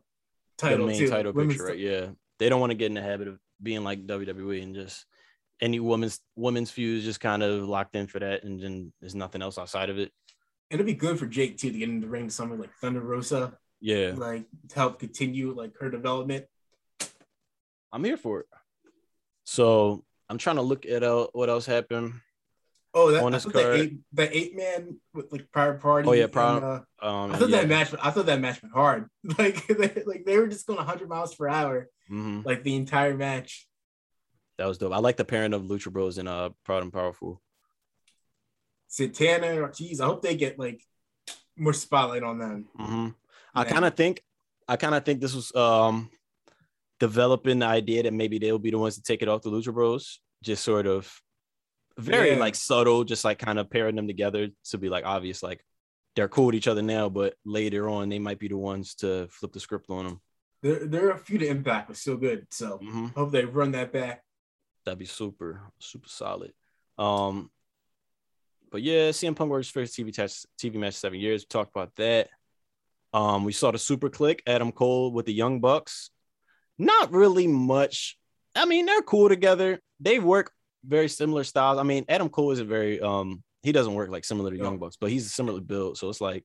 the 0.57 0.69
title 0.69 0.87
main 0.87 0.97
too. 0.97 1.09
title 1.09 1.33
Women's 1.33 1.53
picture, 1.53 1.67
right? 1.67 1.77
Yeah, 1.77 2.07
they 2.39 2.49
don't 2.49 2.59
want 2.59 2.71
to 2.71 2.77
get 2.77 2.87
in 2.87 2.93
the 2.93 3.01
habit 3.01 3.27
of 3.27 3.39
being 3.61 3.83
like 3.83 4.05
WWE 4.05 4.61
and 4.61 4.75
just 4.75 5.05
any 5.61 5.79
woman's 5.79 6.19
women's 6.35 6.71
feuds 6.71 7.03
just 7.03 7.19
kind 7.19 7.43
of 7.43 7.67
locked 7.67 7.95
in 7.95 8.07
for 8.07 8.19
that, 8.19 8.43
and 8.43 8.61
then 8.61 8.93
there's 9.01 9.15
nothing 9.15 9.41
else 9.41 9.57
outside 9.57 9.89
of 9.89 9.97
it. 9.97 10.11
It'd 10.69 10.85
be 10.85 10.93
good 10.93 11.17
for 11.17 11.25
Jade 11.25 11.57
too 11.57 11.71
to 11.71 11.77
get 11.77 11.89
in 11.89 12.01
the 12.01 12.07
ring 12.07 12.25
with 12.25 12.33
someone 12.33 12.59
like 12.59 12.73
Thunder 12.75 13.01
Rosa, 13.01 13.57
Yeah, 13.79 14.13
like 14.15 14.45
to 14.69 14.75
help 14.75 14.99
continue 14.99 15.53
like 15.53 15.73
her 15.79 15.89
development. 15.89 16.45
I'm 17.91 18.03
here 18.03 18.17
for 18.17 18.41
it. 18.41 18.47
So 19.45 20.03
I'm 20.29 20.37
trying 20.37 20.57
to 20.57 20.61
look 20.61 20.85
at 20.85 21.03
uh, 21.03 21.27
what 21.33 21.49
else 21.49 21.65
happened. 21.65 22.13
Oh, 22.99 23.11
that, 23.11 23.21
On 23.23 23.31
thought 23.31 23.53
card. 23.53 23.75
eight, 23.79 23.97
that 24.13 24.29
eight 24.35 24.55
man 24.55 24.99
with 25.13 25.31
like 25.31 25.51
Private 25.51 25.79
Party. 25.81 26.09
Oh, 26.09 26.13
yeah, 26.13 26.27
Private- 26.27 26.65
uh, 26.65 27.05
Um, 27.07 27.31
I 27.31 27.37
thought 27.37 27.49
yeah. 27.49 27.57
that 27.57 27.67
match. 27.69 27.93
I 28.01 28.09
thought 28.11 28.25
that 28.25 28.39
match 28.41 28.61
went 28.63 28.73
hard. 28.73 29.07
Like, 29.37 29.67
they, 29.67 30.03
like 30.05 30.25
they 30.25 30.37
were 30.39 30.47
just 30.47 30.65
going 30.65 30.77
100 30.77 31.07
miles 31.07 31.35
per 31.35 31.47
hour, 31.47 31.89
Mhm. 32.09 32.43
like 32.45 32.63
the 32.63 32.75
entire 32.75 33.15
match. 33.15 33.67
That 34.57 34.65
was 34.67 34.79
dope. 34.79 34.93
I 34.93 34.97
like 34.97 35.17
the 35.17 35.25
pairing 35.25 35.53
of 35.53 35.61
Lucha 35.63 35.91
Bros 35.91 36.17
and 36.17 36.27
uh 36.27 36.49
Proud 36.65 36.81
and 36.83 36.91
Powerful. 36.91 37.41
Santana, 38.87 39.71
geez, 39.73 39.99
I 40.01 40.05
hope 40.05 40.21
they 40.21 40.35
get 40.35 40.57
like 40.57 40.81
more 41.57 41.73
spotlight 41.73 42.23
on 42.23 42.39
them. 42.39 42.65
Mhm. 42.79 43.15
I 43.53 43.63
kind 43.63 43.85
of 43.85 43.95
think, 43.95 44.23
I 44.67 44.75
kind 44.77 44.95
of 44.95 45.03
think 45.05 45.21
this 45.21 45.35
was 45.35 45.53
um 45.55 46.09
developing 46.99 47.59
the 47.59 47.65
idea 47.67 48.03
that 48.03 48.13
maybe 48.13 48.39
they'll 48.39 48.57
be 48.59 48.71
the 48.71 48.77
ones 48.79 48.95
to 48.95 49.03
take 49.03 49.21
it 49.21 49.27
off 49.27 49.43
the 49.43 49.51
Lucha 49.51 49.73
Bros. 49.73 50.19
Just 50.43 50.63
sort 50.63 50.87
of 50.87 51.11
very 51.97 52.31
Yeah. 52.31 52.37
like 52.39 52.55
subtle, 52.55 53.03
just 53.03 53.25
like 53.25 53.39
kind 53.39 53.59
of 53.59 53.69
pairing 53.69 53.95
them 53.95 54.07
together 54.07 54.49
to 54.65 54.77
be 54.77 54.89
like 54.89 55.05
obvious, 55.05 55.41
like 55.43 55.63
they're 56.15 56.27
cool 56.29 56.47
with 56.47 56.55
each 56.55 56.67
other 56.67 56.81
now, 56.81 57.09
but 57.09 57.35
later 57.45 57.89
on 57.89 58.09
they 58.09 58.19
might 58.19 58.39
be 58.39 58.47
the 58.47 58.57
ones 58.57 58.95
to 58.95 59.27
flip 59.29 59.51
the 59.53 59.59
script 59.59 59.89
on 59.89 60.05
them. 60.05 60.21
There, 60.63 60.85
there 60.87 61.07
are 61.07 61.11
a 61.11 61.17
few 61.17 61.37
to 61.37 61.47
impact, 61.47 61.87
but 61.87 61.97
still 61.97 62.17
good. 62.17 62.47
So 62.51 62.79
Mhm. 62.79 63.13
hope 63.15 63.31
they 63.31 63.45
run 63.45 63.71
that 63.73 63.91
back. 63.93 64.23
That'd 64.85 64.99
be 64.99 65.05
super, 65.05 65.71
super 65.79 66.07
solid. 66.09 66.53
Um, 66.97 67.51
but 68.71 68.81
yeah, 68.81 69.11
CM 69.11 69.35
Punk 69.35 69.49
works 69.51 69.69
first 69.69 69.95
TV 69.95 70.11
match, 70.17 70.45
TV 70.57 70.77
match 70.77 70.95
seven 70.95 71.19
years. 71.19 71.43
We 71.43 71.47
talked 71.47 71.71
about 71.75 71.95
that. 71.95 72.29
Um, 73.13 73.45
we 73.45 73.53
saw 73.53 73.71
the 73.71 73.77
Super 73.79 74.09
Kliq, 74.09 74.41
Adam 74.45 74.71
Cole 74.71 75.11
with 75.11 75.25
the 75.25 75.33
Young 75.33 75.59
Bucks. 75.61 76.09
Not 76.77 77.11
really 77.11 77.47
much. 77.47 78.17
I 78.55 78.65
mean, 78.65 78.85
they're 78.85 79.01
cool 79.01 79.29
together. 79.29 79.81
They 79.99 80.19
work 80.19 80.51
very 80.85 81.07
similar 81.09 81.43
styles. 81.43 81.77
I 81.79 81.83
mean, 81.83 82.05
Adam 82.09 82.29
Cole 82.29 82.51
isn't 82.51 82.67
very 82.67 82.99
um 83.01 83.43
he 83.63 83.71
doesn't 83.71 83.93
work 83.93 84.09
like 84.09 84.23
similar 84.25 84.51
to 84.51 84.57
No. 84.57 84.63
Young 84.65 84.77
Bucks, 84.77 84.97
but 84.99 85.09
he's 85.11 85.33
similarly 85.33 85.63
built. 85.63 85.97
So 85.97 86.09
it's 86.09 86.21
like 86.21 86.43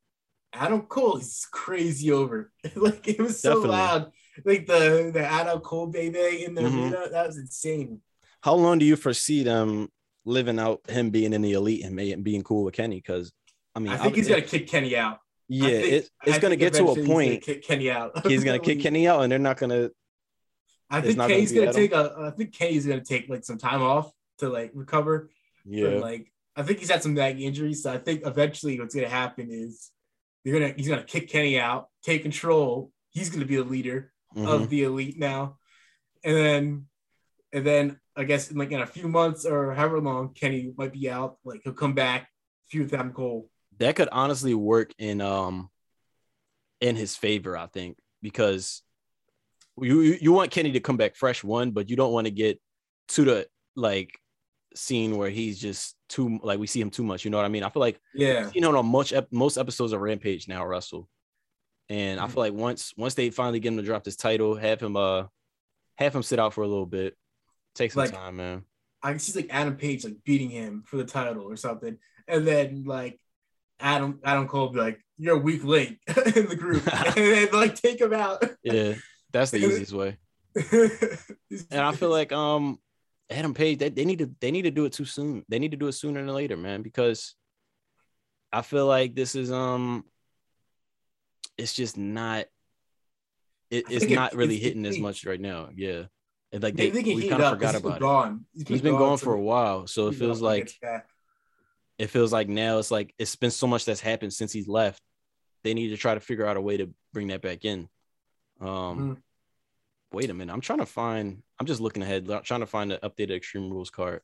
Adam 0.52 0.82
Cole 0.82 1.16
is 1.18 1.46
crazy 1.50 2.12
over. 2.12 2.50
like 2.76 3.06
it 3.09 3.18
was 3.20 3.40
so 3.40 3.50
Definitely. 3.62 3.70
loud. 3.70 4.12
Like 4.44 4.66
the 4.66 5.10
the 5.12 5.24
Adam 5.26 5.60
Cole 5.60 5.86
baby 5.86 6.44
in 6.44 6.54
the 6.54 6.62
Mhm. 6.62 6.82
arena, 6.92 7.09
that 7.10 7.26
was 7.26 7.38
insane. 7.38 8.00
how 8.42 8.54
long 8.54 8.78
do 8.78 8.84
you 8.84 8.96
foresee 8.96 9.42
them 9.44 9.88
living 10.24 10.59
out 10.59 10.80
him 10.90 11.10
being 11.10 11.32
in 11.32 11.42
the 11.42 11.52
elite 11.52 11.84
and 11.84 12.24
being 12.24 12.42
cool 12.42 12.64
with 12.64 12.74
Kenny? 12.74 12.96
Because 12.96 13.32
I 13.74 13.78
mean, 13.80 13.92
I 13.92 13.96
think 13.98 14.16
he's 14.16 14.26
I- 14.28 14.34
gonna 14.34 14.42
kick 14.42 14.66
Kenny 14.68 14.96
out. 14.96 15.18
yeah, 15.48 15.68
think- 15.68 15.92
it, 15.92 16.10
it's 16.26 16.36
I 16.36 16.40
gonna 16.40 16.56
get 16.56 16.74
to 16.74 16.88
a 16.88 16.94
he's 16.96 17.06
point. 17.06 17.42
kick 17.42 17.62
Kenny 17.62 17.90
out. 17.90 18.26
he's 18.26 18.42
gonna 18.44 18.59
kick 18.59 18.80
Kenny 18.80 19.06
out, 19.06 19.22
and 19.22 19.30
they're 19.30 19.38
not 19.38 19.59
gonna. 19.59 19.90
I 20.90 21.00
think 21.00 21.16
not 21.16 21.24
gonna 21.24 21.34
Kenny's 21.34 21.52
gonna 21.52 21.72
take 21.72 21.92
a. 21.92 22.14
I 22.18 22.30
think 22.36 22.52
Kenny's 22.52 22.84
gonna 22.86 23.04
take 23.04 23.28
like 23.28 23.44
some 23.44 23.59
time 23.59 23.80
off 23.82 24.10
to 24.43 24.48
like 24.48 24.70
recover. 24.74 25.31
Yeah, 25.64 25.90
But, 25.90 26.01
like 26.01 26.32
I 26.55 26.62
think 26.62 26.81
he's 26.81 26.90
had 26.90 27.02
some 27.02 27.14
back 27.14 27.36
injuries, 27.36 27.82
so 27.82 27.93
I 27.93 27.98
think 27.98 28.27
eventually 28.27 28.78
what's 28.78 28.94
gonna 28.94 29.09
happen 29.09 29.48
is 29.51 29.90
you're 30.44 30.59
gonna 30.59 30.74
he's 30.77 30.89
gonna 30.89 31.05
kick 31.05 31.28
Kenny 31.31 31.59
out, 31.59 31.89
take 32.02 32.23
control. 32.23 32.93
He's 33.10 33.31
gonna 33.31 33.47
be 33.47 33.56
the 33.56 33.64
leader 33.64 34.12
Mhm. 34.36 34.47
of 34.48 34.69
the 34.70 34.82
elite 34.85 35.19
now, 35.19 35.59
and 36.24 36.36
then 36.36 36.86
and 37.52 37.66
then 37.66 38.01
I 38.16 38.24
guess 38.24 38.51
in 38.51 38.59
like 38.59 38.70
in 38.73 38.81
a 38.81 38.86
few 38.86 39.09
months 39.09 39.44
or 39.47 39.73
however 39.74 40.01
long 40.01 40.35
Kenny 40.35 40.73
might 40.77 40.93
be 40.93 41.09
out, 41.09 41.39
like 41.44 41.60
he'll 41.64 41.73
come 41.73 41.94
back, 41.94 42.28
with 42.74 42.93
Adam 42.94 43.12
Cole. 43.12 43.48
that 43.78 43.97
could 43.97 44.09
honestly 44.12 44.55
work 44.55 44.93
in 44.98 45.20
um 45.20 45.70
in 46.81 46.97
his 46.97 47.14
favor, 47.16 47.56
I 47.56 47.66
think, 47.66 47.97
because 48.20 48.82
you 49.81 50.01
you 50.01 50.32
want 50.32 50.51
Kenny 50.51 50.73
to 50.73 50.81
come 50.81 50.97
back 50.98 51.14
fresh 51.16 51.43
one, 51.44 51.70
but 51.70 51.89
you 51.89 51.97
don't 51.97 52.12
want 52.12 52.27
to 52.27 52.31
get 52.31 52.60
to 53.09 53.24
the 53.24 53.47
like 53.77 54.19
scene 54.76 55.16
where 55.16 55.30
he's 55.30 55.58
just 55.58 55.96
too 56.08 56.38
like 56.42 56.58
we 56.58 56.66
see 56.66 56.80
him 56.80 56.90
too 56.90 57.02
much. 57.04 57.24
You 57.24 57.30
know 57.30 57.36
what 57.38 57.46
I 57.46 57.50
mean? 57.50 57.62
I 57.62 57.68
feel 57.70 57.80
like 57.80 58.00
Yeah, 58.14 58.50
you 58.54 58.60
know 58.60 58.76
on 58.76 58.86
much 58.86 59.12
most 59.30 59.56
episodes 59.58 59.92
of 59.92 60.00
Rampage 60.00 60.48
now, 60.48 60.64
Russell. 60.66 61.08
And 61.88 62.20
I 62.20 62.26
Mhm. 62.26 62.30
feel 62.30 62.40
like 62.42 62.52
once 62.54 62.92
once 62.96 63.14
they 63.14 63.30
finally 63.30 63.60
get 63.60 63.68
him 63.72 63.76
to 63.78 63.82
drop 63.82 64.04
this 64.04 64.16
title, 64.16 64.54
have 64.56 64.80
him 64.80 64.96
uh 64.96 65.24
have 65.96 66.14
him 66.14 66.22
sit 66.22 66.38
out 66.38 66.54
for 66.54 66.62
a 66.62 66.68
little 66.68 66.86
bit, 66.86 67.16
take 67.74 67.92
some 67.92 68.04
Like- 68.04 68.12
time, 68.12 68.36
man. 68.36 68.64
I 69.02 69.10
can 69.10 69.18
see 69.18 69.38
like 69.40 69.52
Adam 69.52 69.76
Page 69.76 70.04
like 70.04 70.22
beating 70.24 70.50
him 70.50 70.84
for 70.86 70.96
the 70.96 71.04
title 71.04 71.42
or 71.44 71.56
something, 71.56 71.98
and 72.28 72.46
then 72.46 72.84
like 72.84 73.18
Adam 73.80 74.20
Adam 74.22 74.46
Cole 74.46 74.68
be 74.68 74.78
like, 74.78 75.00
"You're 75.18 75.34
a 75.36 75.38
weak 75.38 75.64
link 75.64 75.98
in 76.36 76.46
the 76.48 76.54
group," 76.56 76.86
and 77.06 77.14
then 77.16 77.48
like 77.52 77.74
take 77.74 78.00
him 78.00 78.12
out. 78.14 78.44
Yeah, 78.62 78.94
that's 79.32 79.50
the 79.50 79.58
easiest 79.66 79.92
way. 79.92 80.18
And 80.54 81.80
I 81.80 81.92
feel 81.92 82.10
like 82.10 82.30
um 82.32 82.78
Adam 83.32 83.54
Page, 83.54 83.78
they, 83.78 83.88
they 83.88 84.04
need 84.04 84.18
to 84.20 84.30
they 84.40 84.50
need 84.50 84.62
to 84.62 84.70
do 84.70 84.84
it 84.84 84.92
too 84.92 85.04
soon. 85.04 85.44
They 85.48 85.59
need 85.59 85.70
to 85.72 85.76
do 85.76 85.88
it 85.88 85.92
sooner 85.92 86.20
than 86.24 86.34
later, 86.34 86.56
man, 86.56 86.82
because 86.82 87.34
I 88.52 88.62
feel 88.62 88.86
like 88.86 89.14
this 89.14 89.34
is 89.34 89.50
um 89.50 90.04
it's 91.59 91.72
just 91.74 91.96
not 91.96 92.46
it, 93.70 93.84
it's 93.88 94.00
think 94.00 94.12
it- 94.12 94.14
not 94.16 94.34
really 94.34 94.56
it's- 94.56 94.68
hitting 94.68 94.86
as 94.86 94.98
much 94.98 95.24
right 95.24 95.40
now. 95.40 95.70
Yeah. 95.74 96.04
And 96.52 96.62
like 96.62 96.76
They, 96.76 96.90
they, 96.90 97.02
we 97.14 97.28
kind 97.30 97.42
of 97.42 97.52
forgot 97.54 97.74
about 97.74 97.74
he's 97.74 97.76
it. 97.76 97.82
been 97.82 97.98
gone. 97.98 98.46
He's 98.66 98.82
been 98.82 98.98
gone 98.98 99.16
for 99.16 99.32
a 99.32 99.40
while. 99.40 99.86
So 99.86 100.09
it 100.09 100.16
feels 100.16 100.42
like 100.42 100.70
it 101.98 102.06
feels 102.09 102.32
like 102.32 102.48
now 102.48 102.78
it's 102.78 102.90
like 102.90 103.14
it's 103.18 103.36
been 103.36 103.50
so 103.50 103.66
much 103.66 103.86
that's 103.86 104.00
happened 104.02 104.34
since 104.34 104.52
he's 104.52 104.68
left. 104.68 105.00
They 105.64 105.72
need 105.72 105.88
to 105.88 105.96
try 105.96 106.12
to 106.14 106.20
figure 106.20 106.44
out 106.46 106.56
a 106.59 106.60
way 106.60 106.76
to 106.76 106.90
bring 107.14 107.28
that 107.28 107.40
back 107.40 107.64
in. 107.64 107.88
Um, 108.60 108.68
Mhm. 108.68 109.16
Wait 110.12 110.30
a 110.30 110.34
minute. 110.34 110.52
I'm 110.52 110.60
trying 110.60 110.78
to 110.80 110.86
find. 110.86 111.43
I'm 111.59 111.66
just 111.66 111.80
looking 111.80 112.02
ahead, 112.02 112.26
trying 112.44 112.60
to 112.60 112.66
find 112.66 112.90
the 112.90 112.98
updated 112.98 113.36
Extreme 113.36 113.70
Rules 113.70 113.90
card. 113.90 114.20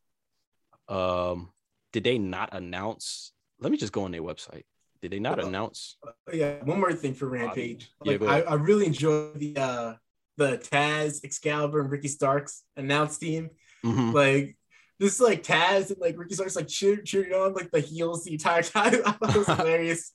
Um, 0.88 1.50
did 1.92 2.04
they 2.04 2.18
not 2.18 2.50
announce? 2.52 3.32
Let 3.60 3.72
me 3.72 3.78
just 3.78 3.92
go 3.92 4.02
on 4.04 4.12
their 4.12 4.22
website. 4.22 4.64
Did 5.02 5.12
they 5.12 5.18
not 5.20 5.38
Uh, 5.42 5.46
announce? 5.46 5.96
yeah, 6.32 6.62
one 6.64 6.80
more 6.80 6.92
thing 6.92 7.14
for 7.14 7.28
Rampage. 7.28 7.90
Yeah, 8.04 8.12
Like 8.12 8.20
go 8.20 8.26
I. 8.26 8.40
I 8.40 8.54
really 8.54 8.86
enjoy 8.86 9.32
the 9.34 9.56
uh 9.56 9.94
the 10.36 10.58
Taz, 10.58 11.24
Excalibur, 11.24 11.80
and 11.80 11.90
Ricky 11.90 12.08
Starks 12.08 12.62
announce 12.76 13.18
team. 13.18 13.50
Mhm. 13.84 14.12
Like 14.12 14.56
this 14.98 15.14
is 15.14 15.20
like 15.20 15.42
Taz 15.44 15.90
and 15.90 15.98
like 16.00 16.18
Ricky 16.18 16.34
Starks 16.34 16.56
like 16.56 16.68
cheer, 16.68 16.96
cheering 17.02 17.32
on 17.32 17.54
like 17.54 17.70
the 17.70 17.80
heels 17.80 18.24
the 18.24 18.32
entire 18.32 18.62
time. 18.74 18.94
I 19.06 19.12
thought 19.12 19.34
it 19.36 19.38
was 19.38 19.46
hilarious. 19.58 20.12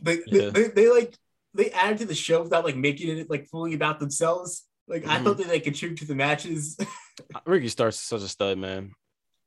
they, 0.00 0.20
Yeah. 0.26 0.50
they, 0.50 0.68
they 0.68 0.88
like 0.90 1.16
they 1.54 1.70
added 1.70 1.98
to 1.98 2.06
the 2.06 2.14
show 2.14 2.42
without 2.42 2.64
like 2.64 2.76
making 2.76 3.16
it 3.18 3.28
like 3.30 3.46
fully 3.48 3.74
about 3.74 4.00
themselves. 4.00 4.64
Like 4.88 5.06
I 5.06 5.18
Mhm. 5.18 5.24
thought 5.24 5.38
that 5.38 5.48
they 5.48 5.60
contribute 5.60 5.98
to 5.98 6.06
the 6.06 6.14
matches. 6.14 6.76
Ricky 7.46 7.68
Starks 7.68 7.96
is 7.96 8.02
such 8.02 8.22
a 8.22 8.28
stud, 8.28 8.58
man. 8.58 8.92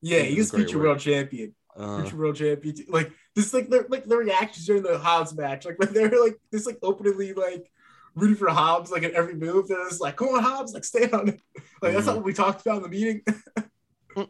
yeah, 0.02 0.20
He 0.20 0.36
he's 0.36 0.50
did 0.52 0.56
great 0.56 0.66
future 0.68 0.80
world 0.80 1.00
champion. 1.00 1.56
Uh, 1.76 2.02
future 2.04 2.18
world 2.18 2.36
champion. 2.36 2.76
Like 2.88 3.12
this, 3.36 3.54
like 3.54 3.70
the 3.70 3.86
like 3.90 4.06
the 4.06 4.18
reactions 4.18 4.66
during 4.66 4.84
the 4.84 4.98
Hobbs 4.98 5.36
match, 5.36 5.66
like 5.66 5.78
when 5.80 5.94
they're 5.94 6.10
like 6.24 6.38
this, 6.52 6.66
like 6.66 6.78
openly 6.82 7.34
like 7.34 7.70
rooting 8.16 8.38
for 8.38 8.48
Hobbs, 8.50 8.92
like 8.92 9.04
in 9.04 9.14
every 9.16 9.36
move. 9.36 9.68
They're 9.68 9.84
just 9.90 10.00
like, 10.00 10.16
"Come 10.16 10.30
on, 10.30 10.42
Hobbs, 10.44 10.74
like 10.74 10.86
stay 10.86 11.10
on 11.12 11.28
it." 11.30 11.42
Like 11.82 11.94
that's 11.94 12.04
Mhm. 12.06 12.08
not 12.08 12.16
what 12.18 12.26
we 12.26 12.34
talked 12.34 12.62
about 12.62 12.78
in 12.78 12.84
the 12.84 12.90
meeting. 12.90 13.22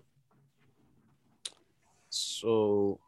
so 2.10 2.99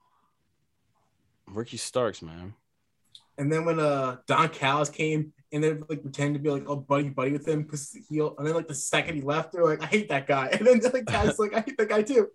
Ricky 1.48 1.78
Starks, 1.78 2.22
man. 2.22 2.54
And 3.38 3.52
then 3.52 3.66
when 3.66 3.80
uh 3.80 4.18
Don 4.28 4.50
Callis 4.50 4.90
came 4.90 5.34
and 5.52 5.64
they 5.64 5.74
like 5.74 6.02
pretending 6.02 6.34
to 6.34 6.40
be 6.40 6.50
like 6.50 6.64
oh 6.68 6.76
buddy 6.76 7.10
buddy 7.10 7.32
with 7.32 7.48
him 7.48 7.64
because 7.64 7.96
he'll 8.10 8.36
and 8.38 8.46
then 8.48 8.54
like 8.56 8.68
the 8.68 8.76
second 8.76 9.16
he 9.16 9.22
left, 9.22 9.52
they're 9.54 9.64
like, 9.64 9.82
"I 9.82 9.86
hate 9.86 10.10
that 10.10 10.28
guy," 10.28 10.48
and 10.52 10.66
then 10.68 10.80
like 10.94 11.06
Taz's 11.06 11.40
like, 11.40 11.54
"I 11.54 11.62
hate 11.62 11.78
that 11.78 11.90
guy 11.90 12.02
too." 12.02 12.30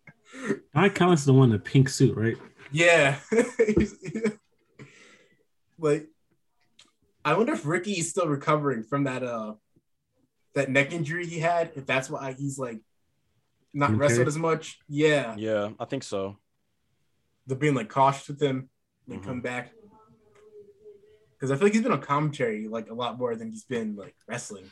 Don 0.75 0.91
Callis 0.91 1.21
as 1.21 1.27
the 1.27 1.33
one 1.35 1.49
in 1.51 1.53
the 1.53 1.59
pink 1.59 1.89
suit, 1.89 2.17
right? 2.17 2.37
Yeah. 2.71 3.19
Like 5.79 6.09
I 7.25 7.35
wonder 7.37 7.53
if 7.53 7.67
Ricky 7.67 7.93
is 7.93 8.11
still 8.11 8.27
recovering 8.29 8.83
from 8.85 9.05
that 9.05 9.23
uh 9.23 9.55
that 10.55 10.71
neck 10.71 10.93
injury 10.93 11.27
he 11.27 11.39
had, 11.39 11.73
if 11.77 11.87
that's 11.87 12.11
why 12.11 12.35
he's 12.39 12.59
like 12.59 12.81
not 13.75 13.91
Okay. 13.91 13.99
wrestled 13.99 14.29
as 14.29 14.37
much. 14.39 14.79
Yeah. 14.89 15.35
Yeah, 15.37 15.71
I 15.81 15.87
think 15.87 16.03
so. 16.05 16.37
They're 17.47 17.57
being 17.57 17.75
like 17.75 17.89
cautious 17.89 18.29
with 18.29 18.41
him 18.41 18.69
and 19.09 19.21
Mhm. 19.21 19.25
come 19.25 19.41
back. 19.41 19.73
Because 21.43 21.51
I 21.51 21.57
feel 21.57 21.67
like 21.67 21.73
he's 21.73 21.83
been 21.83 21.91
on 21.91 22.01
commentary 22.01 22.69
like 22.69 22.89
a 22.89 22.95
lot 22.95 23.19
more 23.19 23.35
than 23.35 23.51
he's 23.51 23.65
been 23.65 23.97
like 23.97 24.15
wrestling 24.29 24.71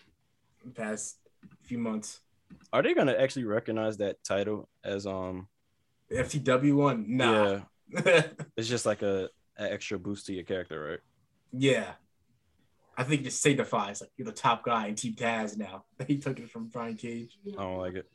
in 0.62 0.68
the 0.68 0.72
past 0.72 1.16
few 1.64 1.78
months. 1.78 2.20
Are 2.72 2.80
they 2.80 2.94
gonna 2.94 3.14
actually 3.14 3.42
recognize 3.42 3.96
that 3.96 4.22
title 4.22 4.68
as 4.84 5.04
um? 5.04 5.48
The 6.10 6.18
FTW 6.18 6.76
one, 6.76 7.06
nah. 7.08 7.62
Yeah, 7.88 8.22
it's 8.56 8.68
just 8.68 8.86
like 8.86 9.02
a, 9.02 9.30
a 9.58 9.72
extra 9.72 9.98
boost 9.98 10.26
to 10.26 10.32
your 10.32 10.44
character, 10.44 10.90
right? 10.90 11.00
Yeah. 11.52 11.90
I 12.96 13.02
think 13.02 13.22
it 13.22 13.24
just 13.24 13.42
signifies 13.42 14.00
like 14.00 14.10
you're 14.16 14.26
the 14.26 14.32
top 14.32 14.64
guy 14.64 14.86
in 14.86 14.94
Team 14.94 15.14
Taz 15.14 15.58
now. 15.58 15.86
He 16.06 16.18
took 16.18 16.38
it 16.38 16.50
from 16.50 16.68
Brian 16.68 16.94
Cage. 16.94 17.36
I 17.48 17.62
don't 17.62 17.78
like 17.78 17.94
it. 17.94 18.08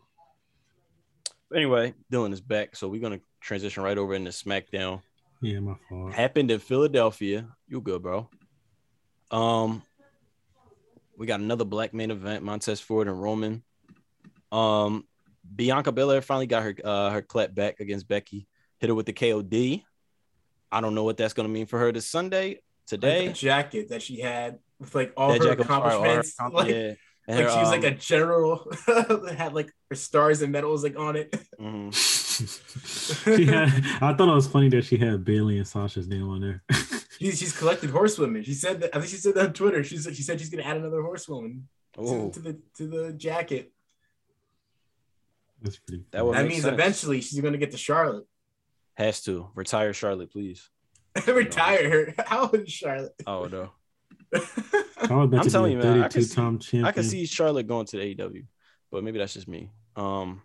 But 1.50 1.58
anyway, 1.58 1.94
Dylan 2.10 2.32
is 2.32 2.40
back, 2.40 2.78
so 2.78 2.88
we're 2.88 3.02
gonna 3.02 3.20
transition 3.42 3.84
right 3.84 3.98
over 3.98 4.14
into 4.14 4.32
SmackDown. 4.32 5.02
Yeah, 5.42 5.60
my 5.60 5.76
fault. 5.90 6.14
Happened 6.14 6.52
in 6.52 6.60
Philadelphia. 6.60 7.50
You 7.68 7.82
good, 7.82 8.02
bro? 8.02 8.30
Um, 9.36 9.82
we 11.18 11.28
got 11.28 11.40
another 11.42 11.66
black 11.66 11.94
main 11.94 12.12
event: 12.12 12.44
Montez 12.44 12.80
Ford 12.80 13.08
and 13.08 13.22
Roman. 13.22 13.64
Um, 14.52 15.06
Bianca 15.56 15.92
Belair 15.92 16.22
finally 16.22 16.48
got 16.48 16.64
her 16.64 16.76
uh, 16.84 17.10
her 17.10 17.22
clap 17.22 17.54
back 17.54 17.80
against 17.80 18.08
Becky. 18.08 18.48
Hit 18.80 18.90
her 18.90 18.96
with 18.96 19.06
the 19.06 19.14
KOD. 19.14 19.84
I 20.72 20.82
don't 20.82 20.96
know 20.96 21.04
what 21.04 21.18
that's 21.18 21.34
gonna 21.34 21.50
mean 21.50 21.66
for 21.66 21.80
her 21.80 21.92
this 21.92 22.08
Sunday. 22.08 22.48
Like 22.50 22.62
Today, 22.88 23.28
that 23.28 23.36
jacket 23.36 23.90
that 23.90 24.02
she 24.02 24.20
had 24.20 24.60
with 24.80 24.94
like 24.96 25.12
all 25.18 25.34
That 25.34 25.40
her 25.40 25.46
jacket 25.50 25.58
was 25.60 25.68
fire, 25.68 25.82
all 25.82 26.04
her 26.04 26.20
accomplishments. 26.20 26.36
like, 26.54 26.70
yeah. 26.70 26.94
And 27.28 27.38
Like 27.40 27.46
her, 27.48 27.52
she 27.52 27.60
was 27.60 27.70
like 27.70 27.80
um, 27.80 27.86
a 27.86 27.92
general 27.92 28.68
that 28.88 29.36
had 29.38 29.54
like 29.54 29.72
her 29.90 29.96
stars 29.96 30.42
and 30.44 30.52
medals 30.52 30.84
like 30.84 30.98
on 30.98 31.16
it. 31.16 31.32
mhm. 31.60 31.92
she 33.38 33.46
had, 33.46 33.70
I 34.02 34.14
thought 34.14 34.30
it 34.30 34.36
was 34.36 34.48
funny 34.48 34.70
that 34.70 34.86
she 34.86 34.98
had 34.98 35.26
Bayley 35.26 35.58
and 35.58 35.68
Sasha's 35.68 36.08
name 36.08 36.30
on 36.30 36.42
there. 36.42 36.64
She's 37.20 37.40
she's 37.40 37.58
collected 37.58 37.90
horsewomen. 37.90 38.44
She 38.44 38.54
said 38.54 38.82
that 38.82 38.96
I 38.96 39.00
think 39.00 39.10
she 39.12 39.18
said 39.18 39.36
that 39.36 39.46
on 39.48 39.54
Twitter. 39.54 39.84
She 39.84 39.98
said 39.98 40.16
she 40.16 40.22
said 40.24 40.40
she's 40.40 40.50
gonna 40.50 40.64
add 40.64 40.78
another 40.78 41.02
horsewoman 41.02 41.68
to, 41.94 42.32
to 42.34 42.40
the 42.40 42.60
to 42.78 42.88
the 42.88 43.14
jacket. 43.14 43.72
That's 45.62 45.78
pretty. 45.78 46.04
That 46.12 46.26
would 46.26 46.36
that 46.36 46.48
means 46.48 46.64
sense. 46.64 46.74
eventually 46.74 47.22
she's 47.22 47.40
gonna 47.40 47.58
get 47.58 47.72
to 47.72 47.78
Charlotte. 47.78 48.26
has 48.96 49.22
to 49.24 49.50
retire 49.56 49.94
Charlotte, 49.94 50.32
please. 50.32 50.70
Retire 51.28 51.90
her. 51.90 52.14
How 52.28 52.42
old 52.42 52.56
is 52.56 52.72
Charlotte? 52.72 53.14
Oh 53.26 53.46
no, 53.46 53.72
I 54.34 54.38
was 54.38 54.50
about 54.98 55.34
I'm 55.34 55.42
to 55.44 55.50
telling 55.50 55.72
be 55.72 55.78
you, 55.78 55.84
man, 55.84 56.02
I 56.02 56.08
can 56.10 56.22
32 56.24 56.34
time 56.36 56.60
champion. 56.60 56.86
I 56.86 56.92
can 56.92 57.04
see 57.04 57.26
Charlotte 57.26 57.68
going 57.68 57.86
to 57.86 57.98
the 57.98 58.16
AEW, 58.16 58.46
but 58.92 59.04
maybe 59.04 59.18
that's 59.18 59.34
just 59.34 59.48
me. 59.48 59.72
Um. 59.96 60.42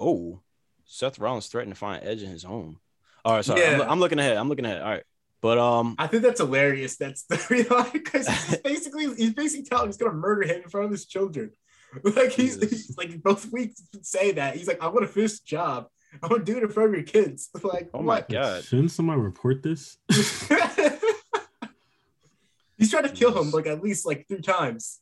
Oh, 0.00 0.40
Seth 0.84 1.20
Rollins 1.20 1.46
threatened 1.46 1.74
to 1.74 1.78
find 1.78 2.02
Edge 2.04 2.22
in 2.22 2.30
his 2.30 2.42
home. 2.42 2.80
All 3.24 3.34
right, 3.34 3.44
sorry, 3.44 3.64
I'm, 3.64 3.80
I'm 3.82 4.00
looking 4.00 4.18
ahead. 4.18 4.36
I'm 4.36 4.48
looking 4.48 4.64
ahead. 4.64 4.82
All 4.82 4.90
right, 4.90 5.02
but 5.40 5.58
um, 5.58 5.94
I 5.98 6.06
think 6.06 6.22
that's 6.22 6.40
hilarious. 6.40 6.96
That's 6.96 7.22
the 7.28 7.44
real 7.50 7.84
because 7.92 8.28
he's 8.28 8.56
basically 8.58 9.14
he's 9.14 9.32
basically 9.32 9.64
telling 9.64 9.86
he's 9.88 9.96
gonna 9.96 10.12
murder 10.12 10.42
him 10.46 10.62
in 10.62 10.68
front 10.68 10.86
of 10.86 10.90
his 10.90 11.06
children. 11.06 11.50
Like 12.02 12.32
he's, 12.32 12.60
he's 12.60 12.96
like 12.98 13.22
both 13.22 13.52
weeks 13.52 13.80
say 14.02 14.32
that 14.32 14.56
he's 14.56 14.66
like 14.66 14.82
I 14.82 14.88
want 14.88 15.06
to 15.06 15.12
finish 15.12 15.38
the 15.38 15.46
job. 15.46 15.86
I 16.20 16.26
want 16.26 16.44
to 16.44 16.52
do 16.52 16.58
it 16.58 16.64
in 16.64 16.68
front 16.70 16.88
of 16.88 16.94
your 16.96 17.04
kids. 17.04 17.50
Like 17.62 17.90
oh 17.94 17.98
my 18.00 18.04
what? 18.16 18.28
god, 18.28 18.64
Shouldn't 18.64 18.90
somebody 18.90 19.20
report 19.20 19.62
this? 19.62 19.96
he's 22.76 22.90
trying 22.90 23.04
to 23.04 23.10
kill 23.10 23.40
him 23.40 23.50
like 23.52 23.66
at 23.68 23.80
least 23.82 24.06
like 24.06 24.26
three 24.28 24.40
times. 24.40 25.00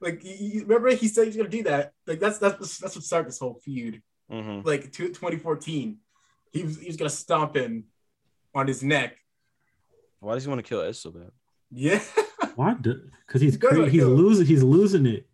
Like 0.00 0.22
you- 0.24 0.36
you 0.38 0.60
remember 0.62 0.90
he 0.94 1.08
said 1.08 1.26
he's 1.26 1.36
gonna 1.36 1.48
do 1.48 1.64
that. 1.64 1.92
Like 2.06 2.20
that's 2.20 2.38
that's 2.38 2.78
that's 2.78 2.94
what 2.94 3.04
started 3.04 3.28
this 3.28 3.38
whole 3.40 3.54
feud. 3.64 4.00
Mhm. 4.30 4.64
Like 4.64 4.92
to 4.92 5.08
2014, 5.08 5.98
he 6.52 6.62
was 6.64 6.78
he 6.78 6.86
was 6.86 6.96
gonna 6.96 7.10
stomp 7.10 7.56
him 7.56 7.84
on 8.54 8.66
his 8.66 8.82
neck. 8.82 9.16
why 10.20 10.34
does 10.34 10.44
he 10.44 10.48
want 10.48 10.58
to 10.64 10.68
kill 10.68 10.80
Edge 10.82 10.96
so 10.96 11.10
bad? 11.10 11.30
Yeah. 11.70 12.00
Why? 12.54 12.74
Because 12.74 13.40
he's 13.40 13.56
Because 13.56 13.76
cra- 13.76 13.88
he's 13.90 14.04
losing. 14.04 14.46
He's 14.46 14.62
losing 14.62 15.06
it. 15.06 15.28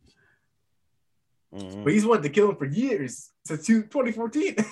Mhm. 1.54 1.84
But 1.84 1.92
he's 1.92 2.04
wanted 2.04 2.24
to 2.24 2.28
kill 2.30 2.50
him 2.50 2.56
for 2.56 2.66
years 2.66 3.30
since 3.46 3.64
two- 3.66 3.82
2014. 3.84 4.56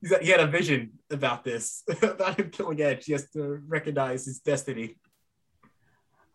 He's 0.00 0.14
he 0.18 0.28
had 0.28 0.40
a 0.40 0.46
vision 0.46 0.98
about 1.10 1.42
this, 1.42 1.82
about 2.02 2.38
him 2.38 2.50
killing 2.50 2.80
Edge. 2.80 3.06
He 3.06 3.12
has 3.12 3.28
to 3.30 3.60
recognize 3.66 4.26
his 4.26 4.38
destiny. 4.40 4.96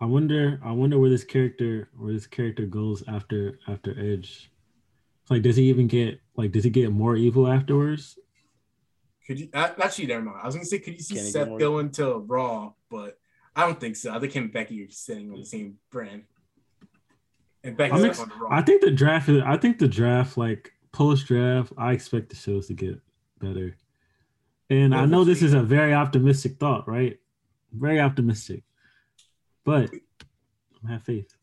I 0.01 0.05
wonder. 0.05 0.59
I 0.63 0.71
wonder 0.71 0.97
where 0.99 1.11
this 1.11 1.23
character, 1.23 1.87
where 1.95 2.11
this 2.11 2.25
character 2.27 2.65
goes 2.65 3.03
after 3.07 3.59
after 3.67 3.91
Edge. 3.97 4.51
Like, 5.29 5.43
does 5.43 5.55
he 5.55 5.69
even 5.69 5.87
get 5.87 6.19
like? 6.35 6.51
Does 6.51 6.63
he 6.63 6.71
get 6.71 6.91
more 6.91 7.15
evil 7.15 7.47
afterwards? 7.47 8.17
Could 9.27 9.39
you 9.39 9.49
uh, 9.53 9.69
actually 9.81 10.07
never 10.07 10.23
mind? 10.23 10.39
I 10.41 10.45
was 10.45 10.55
gonna 10.55 10.65
say, 10.65 10.79
could 10.79 10.93
you 10.93 10.99
see 11.03 11.15
Can 11.15 11.25
he 11.25 11.31
get 11.31 11.33
Seth 11.33 11.47
more- 11.49 11.59
going 11.59 11.91
to 11.91 12.15
Raw, 12.17 12.73
but 12.89 13.19
I 13.55 13.65
don't 13.65 13.79
think 13.79 13.95
so. 13.95 14.13
I 14.13 14.19
think 14.19 14.33
him 14.33 14.43
and 14.43 14.53
Becky 14.53 14.83
are 14.83 14.89
sitting 14.89 15.31
on 15.31 15.39
the 15.39 15.45
same 15.45 15.77
brand. 15.91 16.23
And 17.63 17.77
Becky's 17.77 17.99
I'm 17.99 18.05
ex- 18.09 18.17
going 18.17 18.29
to 18.29 18.35
Raw. 18.37 18.49
I 18.51 18.61
think 18.61 18.81
the 18.81 18.91
draft 18.91 19.29
is. 19.29 19.41
I 19.45 19.57
think 19.57 19.77
the 19.77 19.87
draft, 19.87 20.37
like 20.37 20.73
post 20.91 21.27
draft, 21.27 21.71
I 21.77 21.91
expect 21.93 22.29
the 22.29 22.35
shows 22.35 22.67
to 22.67 22.73
get 22.73 22.99
better. 23.39 23.75
And 24.69 24.95
I 24.95 25.05
know 25.05 25.23
this 25.23 25.41
is 25.41 25.53
a 25.53 25.61
very 25.61 25.93
optimistic 25.93 26.57
thought, 26.57 26.87
right? 26.87 27.19
Very 27.73 27.99
optimistic, 27.99 28.63
but 29.63 29.89
I 30.87 30.91
have 30.93 31.03
faith. 31.03 31.35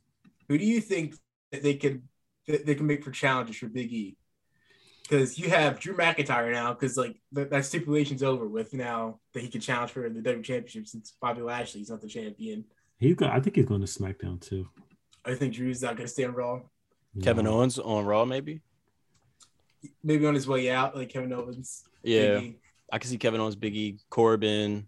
Who 0.49 0.59
do 0.59 0.65
you 0.65 0.81
think 0.81 1.15
that 1.53 1.63
they 1.63 1.75
could 1.75 2.03
that 2.47 2.67
they 2.67 2.75
can 2.75 2.87
make 2.87 3.05
for 3.05 3.11
challenges 3.11 3.57
for 3.57 3.67
Big 3.69 3.93
E? 3.93 4.18
Because 5.09 5.39
you 5.39 5.49
have 5.49 5.81
Drew 5.81 5.97
McIntyre 5.97 6.53
now, 6.53 6.75
because 6.75 6.97
like 6.99 7.17
that, 7.33 7.51
that 7.51 7.65
stipulation's 7.65 8.23
over 8.23 8.47
with 8.47 8.75
now 8.75 9.21
that 9.33 9.43
he 9.43 9.49
can 9.49 9.61
challenge 9.61 9.93
for 9.93 10.09
the 10.09 10.21
W 10.21 10.43
Championship 10.43 10.87
since 10.87 11.15
Bobby 11.21 11.41
Lashley's 11.41 11.89
not 11.89 12.03
the 12.03 12.09
champion. 12.09 12.65
He's 12.99 13.15
got. 13.15 13.33
I 13.33 13.41
think 13.41 13.57
he's 13.57 13.65
going 13.65 13.81
to 13.81 13.87
SmackDown 13.87 14.41
too. 14.41 14.69
I 15.25 15.35
think 15.35 15.55
Drew's 15.55 15.83
not 15.83 15.97
gonna 15.97 16.09
stay 16.09 16.25
on 16.25 16.35
Raw. 16.35 16.61
Kevin 17.23 17.47
Owens 17.47 17.79
on 17.79 18.05
Raw, 18.05 18.25
maybe. 18.25 18.61
Maybe 20.03 20.27
on 20.27 20.35
his 20.35 20.47
way 20.47 20.71
out, 20.71 20.97
like 20.97 21.09
Kevin 21.09 21.33
Owens. 21.33 21.85
Yeah, 22.03 22.41
Big. 22.41 22.59
I 22.93 22.99
can 22.99 23.11
see 23.11 23.19
Kevin 23.19 23.41
Owens, 23.41 23.57
Biggie, 23.57 23.75
E, 23.75 23.99
Corbin. 24.11 24.87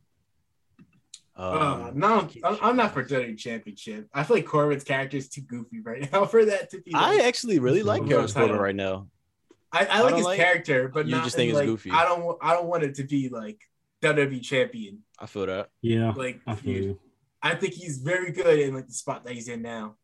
Uh, 1.37 1.89
Um, 1.89 1.99
no, 1.99 2.29
I'm, 2.45 2.59
I'm 2.61 2.77
not 2.77 2.93
for 2.93 3.05
WWE 3.05 3.39
Championship. 3.39 4.09
I 4.13 4.23
feel 4.25 4.37
like 4.37 4.47
Corbin's 4.47 4.85
character 4.85 5.17
is 5.17 5.29
too 5.29 5.41
goofy 5.43 5.81
right 5.81 6.07
now 6.13 6.27
for 6.27 6.45
that 6.45 6.71
to 6.71 6.81
be. 6.83 6.93
I 6.95 7.21
actually 7.25 7.59
really 7.59 7.83
like 7.83 8.03
World 8.03 8.33
Kevin. 8.33 8.49
Corbin 8.49 8.57
right 8.61 8.75
now. 8.75 9.07
I, 9.73 9.85
I 9.87 9.99
I 9.99 10.01
like 10.03 10.15
his 10.17 10.25
like- 10.25 10.39
character, 10.39 10.89
but 10.89 11.07
You 11.07 11.13
not 11.13 11.25
just 11.25 11.37
in, 11.37 11.41
think 11.41 11.51
it's 11.51 11.59
like, 11.59 11.67
goofy. 11.67 11.91
I 11.91 12.05
don't. 12.05 12.37
I 12.43 12.55
don't 12.55 12.67
want 12.67 12.83
it 12.83 12.97
to 12.97 13.05
be 13.05 13.29
like 13.29 13.61
WWE 14.03 14.43
champion. 14.43 15.01
I 15.19 15.27
feel 15.27 15.47
that. 15.47 15.69
Yeah, 15.83 16.13
Like 16.13 16.41
I 16.47 16.55
feel 16.57 16.75
you- 16.75 16.83
you. 16.83 16.99
I 17.43 17.55
think 17.55 17.73
he's 17.75 17.99
very 17.99 18.33
good 18.33 18.59
in 18.59 18.75
like 18.75 18.87
the 18.87 18.93
spot 18.93 19.25
that 19.25 19.33
he's 19.33 19.49
in 19.49 19.63
now. 19.63 19.97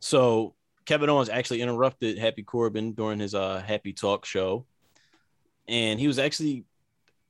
So 0.00 0.54
Kevin 0.86 1.10
Owens 1.10 1.28
actually 1.28 1.60
interrupted 1.62 2.18
Happy 2.18 2.42
Corbin 2.42 2.92
during 2.92 3.18
his 3.18 3.34
uh 3.34 3.62
Happy 3.66 3.92
Talk 3.92 4.24
show, 4.24 4.64
and 5.68 5.98
he 6.00 6.06
was 6.06 6.18
actually 6.18 6.64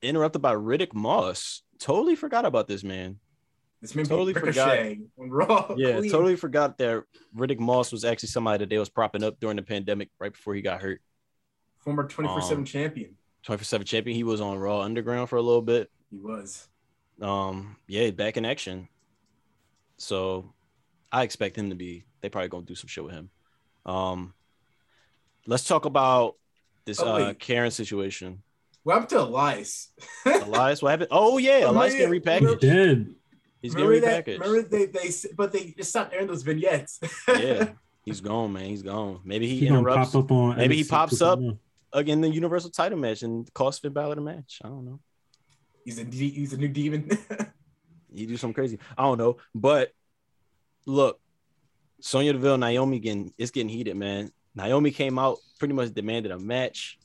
interrupted 0.03 0.43
by 0.43 0.55
Riddick 0.55 0.93
Moss. 0.95 1.63
Totally 1.79 2.15
forgot 2.17 2.45
about 2.45 2.69
this 2.69 2.85
man. 2.85 3.19
This 3.81 3.95
man 3.95 4.07
Totally 4.07 4.33
totally 4.33 4.53
forgot. 4.53 4.79
On 5.19 5.31
Raw. 5.31 5.75
Yeah, 5.77 5.99
Clean. 5.99 6.11
totally 6.11 6.37
forgot 6.37 6.79
that 6.79 7.05
Riddick 7.37 7.59
Moss 7.59 7.93
was 7.93 8.05
actually 8.05 8.31
somebody 8.31 8.59
that 8.65 8.71
they 8.71 8.79
was 8.79 8.89
propping 8.89 9.23
up 9.23 9.39
during 9.41 9.57
the 9.57 9.63
pandemic 9.63 10.11
right 10.19 10.33
before 10.33 10.55
he 10.55 10.63
got 10.63 10.81
hurt. 10.81 11.01
Former 11.85 12.09
24 12.09 12.41
7 12.43 12.59
Um, 12.59 12.65
champion. 12.65 13.17
24 13.45 13.65
7 13.65 13.87
champion. 13.87 14.17
He 14.17 14.25
was 14.25 14.41
on 14.41 14.59
Raw 14.59 14.81
Underground 14.81 15.29
for 15.29 15.37
a 15.37 15.43
little 15.43 15.63
bit. 15.63 15.91
He 16.11 16.19
was. 16.19 16.67
Um, 17.21 17.77
yeah, 17.87 18.11
back 18.11 18.37
in 18.37 18.45
action. 18.45 18.89
So 19.99 20.53
I 21.13 21.23
expect 21.23 21.57
him 21.57 21.71
to 21.71 21.77
be, 21.77 22.05
they 22.21 22.29
probably 22.29 22.49
gonna 22.49 22.65
do 22.65 22.75
some 22.75 22.89
shit 22.89 23.05
with 23.05 23.15
him. 23.15 23.31
Um 23.87 24.35
let's 25.47 25.65
talk 25.65 25.85
about 25.85 26.37
this 26.87 27.01
Oh, 27.01 27.07
uh. 27.17 27.35
Karen 27.35 27.71
situation. 27.71 28.43
What 28.83 28.95
happened 28.95 29.11
to 29.11 29.21
Elias? 29.21 29.91
Elias, 30.27 30.83
what 30.83 30.91
happened? 30.91 31.09
Oh 31.11 31.39
yeah, 31.39 31.61
Oh, 31.65 31.71
Elias 31.71 31.93
yeah. 31.95 31.99
getting 32.01 32.15
He's 32.15 32.23
repackaged. 32.23 32.61
dead. 32.61 33.15
He's 33.63 33.75
getting 33.75 33.89
remember 33.91 34.07
that? 34.11 34.27
repackaged. 34.27 34.41
Remember 34.41 34.69
they, 34.69 34.87
they 34.87 35.11
but 35.37 35.53
they 35.53 35.75
just 35.77 35.91
stopped 35.91 36.13
airing 36.15 36.27
those 36.27 36.43
vignettes. 36.43 36.99
Yeah, 37.29 37.71
he's 38.05 38.21
gone, 38.21 38.53
man. 38.53 38.65
He's 38.67 38.83
gone. 38.83 39.21
Maybe 39.25 39.47
he 39.47 39.61
He's 39.61 39.69
gonna 39.69 39.81
interrupts 39.81 40.13
pop 40.13 40.25
up 40.25 40.33
on. 40.33 40.57
maybe 40.57 40.77
he 40.77 40.83
NXT 40.83 40.89
pops 40.91 41.23
up. 41.23 41.39
2.0. 41.95 42.01
again 42.01 42.21
the 42.21 42.29
Universal 42.29 42.71
title 42.71 42.99
match 42.99 43.23
and 43.23 43.53
cost 43.55 43.83
Finn 43.83 43.93
Balor 43.93 44.17
the 44.17 44.21
match. 44.21 44.61
I 44.65 44.69
don't 44.69 44.85
know. 44.85 45.01
he's 45.85 45.99
a 45.99 46.05
he's 46.05 46.53
a 46.53 46.57
new 46.57 46.69
demon. 46.69 47.11
he 48.15 48.27
do 48.27 48.37
something 48.37 48.55
crazy. 48.55 48.79
I 48.97 49.03
don't 49.03 49.19
know. 49.19 49.37
But 49.55 49.93
look, 50.87 51.21
Sonya 52.01 52.33
Deville, 52.35 52.59
Naomi 52.59 52.99
getting 52.99 53.33
it's 53.39 53.51
getting 53.51 53.69
heated, 53.69 53.97
man. 53.97 54.31
Naomi 54.55 54.91
came 54.91 55.19
out, 55.19 55.39
pretty 55.59 55.75
much 55.75 55.93
demanded 55.93 56.31
a 56.33 56.39
match. 56.39 56.99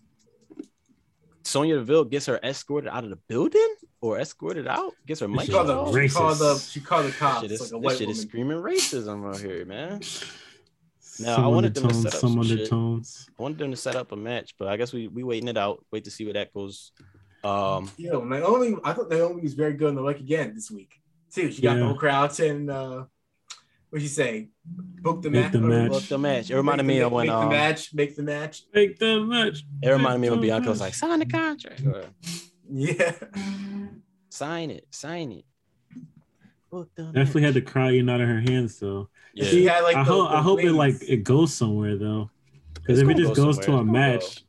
Sonya 1.44 1.78
Deville 1.78 2.06
gets 2.06 2.28
her 2.28 2.40
escorted 2.44 2.90
out 2.90 3.04
of 3.04 3.10
the 3.10 3.16
building 3.16 3.76
or 4.02 4.20
escorted 4.20 4.68
out, 4.68 4.94
gets 5.08 5.20
her 5.20 5.28
mic 5.28 5.46
she 5.48 5.52
called 5.52 5.68
the 5.68 6.08
she 6.08 6.10
called 6.14 6.38
the 6.38 6.58
she 6.60 6.80
called 6.80 7.06
the 7.08 7.12
cops 7.12 7.42
Shit 7.42 7.52
is, 7.52 7.72
like 7.74 7.82
a 7.82 7.88
this 7.88 7.98
shit 7.98 8.08
woman. 8.08 8.12
is 8.12 8.22
screaming 8.22 8.58
racism 8.58 9.28
out 9.28 9.40
here, 9.40 9.66
man. 9.66 10.02
Now, 11.20 11.36
some 11.36 11.44
I 11.46 11.48
wanted 11.48 11.74
them 11.74 11.88
to 11.90 11.94
set 11.94 12.14
up 12.14 12.20
some 12.20 12.34
some 12.34 12.44
shit. 12.44 12.52
undertones. 12.60 13.28
I 13.38 13.42
wanted 13.42 13.58
them 13.58 13.72
to 13.72 13.78
set 13.78 13.96
up 13.96 14.12
a 14.12 14.16
match, 14.16 14.56
but 14.58 14.68
I 14.68 14.78
guess 14.78 14.94
we 14.94 15.08
we 15.08 15.24
waiting 15.24 15.48
it 15.50 15.58
out. 15.58 15.86
Wait 15.92 16.04
to 16.06 16.12
see 16.12 16.24
where 16.26 16.34
that 16.34 16.54
goes. 16.54 16.92
Um, 17.44 17.90
Yo, 17.98 18.24
Naomi, 18.24 18.76
I 18.84 18.94
thought 18.94 19.10
Naomi 19.10 19.42
was 19.42 19.54
very 19.54 19.74
good 19.74 19.90
in 19.90 19.96
the 19.96 20.02
mic 20.02 20.20
again 20.20 20.54
this 20.56 20.70
week. 20.72 20.92
Too. 21.34 21.52
She 21.52 21.62
got 21.62 21.76
the 21.76 21.80
Yeah. 21.82 21.86
whole 21.88 21.96
crowd 21.96 22.32
saying 22.34 22.70
uh 22.70 23.06
what'd 23.90 24.04
you 24.04 24.10
say? 24.10 24.50
Book 24.66 25.22
the 25.22 25.30
Make 25.30 25.44
match. 25.46 25.52
the 25.54 25.60
match. 25.62 25.92
book 25.92 26.04
the 26.04 26.18
match. 26.18 26.50
It 26.52 26.56
reminded 26.56 26.84
make 26.86 26.96
me 26.96 27.00
the, 27.00 27.06
of 27.08 27.12
when 27.12 27.28
make 27.28 27.36
um, 27.36 27.46
the 27.46 27.56
match, 27.56 27.94
make 27.94 28.16
the 28.16 28.24
match. 28.24 28.64
Make 28.74 29.00
the 29.00 29.22
match. 29.24 29.64
it 29.82 29.90
reminded 29.90 30.20
me 30.22 30.28
of 30.28 30.32
when 30.34 30.42
Make 30.42 30.50
the 30.50 30.54
Bianca 30.54 30.70
was 30.70 30.80
like, 30.82 30.94
sign 30.94 31.20
the 31.20 31.26
contract. 31.26 31.82
Yeah. 32.72 33.14
sign 34.30 34.70
it, 34.70 34.86
sign 34.92 35.32
it. 35.32 35.46
Book 36.70 36.90
Definitely 36.96 37.42
had 37.42 37.56
match. 37.56 37.64
the 37.66 37.72
crowd 37.72 37.92
getting 37.92 38.10
out 38.10 38.22
of 38.22 38.28
her 38.28 38.40
hands 38.42 38.80
though. 38.80 39.10
Yeah. 39.34 39.46
She 39.46 39.66
had 39.66 39.82
like 39.82 39.96
I 39.96 40.04
the- 40.04 40.12
hope 40.12 40.30
the 40.30 40.36
I 40.38 40.42
hope 40.42 40.60
it 40.64 40.74
like 40.74 40.96
it 41.08 41.24
goes 41.24 41.54
somewhere 41.54 41.96
though. 41.98 42.30
Because 42.74 43.00
if 43.00 43.10
it 43.10 43.18
just 43.18 43.36
go 43.36 43.46
goes 43.46 43.58
to 43.60 43.60
a 43.60 43.60
It's 43.60 43.68
gonna 43.68 43.84
match, 43.92 44.44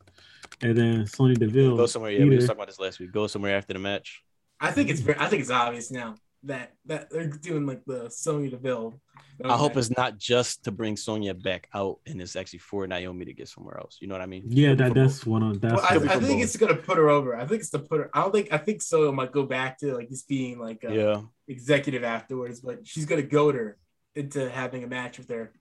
and 0.62 0.76
then 0.76 1.06
Sonya 1.06 1.36
Deville 1.36 1.76
Go 1.76 1.86
somewhere. 1.86 2.10
Yeah, 2.12 2.20
we 2.20 2.26
were 2.30 2.32
either- 2.34 2.46
talking 2.46 2.58
about 2.58 2.66
this 2.68 2.78
last 2.80 2.98
week. 3.00 3.12
Go 3.12 3.26
somewhere 3.26 3.56
after 3.56 3.72
the 3.72 3.78
match. 3.78 4.22
I 4.60 4.70
think 4.72 4.90
it's 4.90 5.00
I 5.18 5.26
think 5.28 5.40
it's 5.42 5.50
obvious 5.50 5.90
now 5.90 6.16
that 6.44 6.72
that 6.86 7.10
they're 7.10 7.26
doing 7.26 7.66
like 7.66 7.84
the 7.86 8.08
Sonya 8.08 8.50
Deville. 8.50 9.00
I 9.44 9.56
hope 9.56 9.76
it's 9.76 9.94
not 9.96 10.18
just 10.18 10.64
to 10.64 10.70
bring 10.70 10.96
Sonya 10.96 11.34
back 11.34 11.68
out, 11.74 11.98
and 12.06 12.20
it's 12.20 12.36
actually 12.36 12.58
for 12.58 12.86
Naomi 12.86 13.24
to 13.24 13.32
get 13.32 13.48
somewhere 13.48 13.78
else. 13.78 13.98
You 14.00 14.08
know 14.08 14.14
what 14.14 14.20
I 14.20 14.26
mean? 14.26 14.44
yeah, 14.46 14.74
that 14.74 14.94
that's 14.94 15.24
one 15.24 15.42
of 15.42 15.60
that's. 15.60 15.74
Well, 15.74 15.84
I, 15.84 15.94
I 15.94 16.18
think 16.18 16.20
both. 16.20 16.42
it's 16.42 16.56
gonna 16.56 16.76
put 16.76 16.98
her 16.98 17.08
over. 17.08 17.36
I 17.36 17.46
think 17.46 17.60
it's 17.60 17.70
to 17.70 17.78
put 17.78 18.00
her. 18.00 18.10
I 18.14 18.22
don't 18.22 18.32
think. 18.32 18.52
I 18.52 18.58
think 18.58 18.82
Sonya 18.82 19.12
might 19.12 19.32
go 19.32 19.44
back 19.44 19.78
to 19.78 19.94
like 19.94 20.08
just 20.08 20.28
being 20.28 20.58
like 20.58 20.84
a 20.84 20.94
yeah. 20.94 21.22
executive 21.48 22.04
afterwards, 22.04 22.60
but 22.60 22.86
she's 22.86 23.06
gonna 23.06 23.22
goad 23.22 23.54
her 23.54 23.78
into 24.14 24.50
having 24.50 24.84
a 24.84 24.86
match 24.86 25.18
with 25.18 25.28
her. 25.28 25.52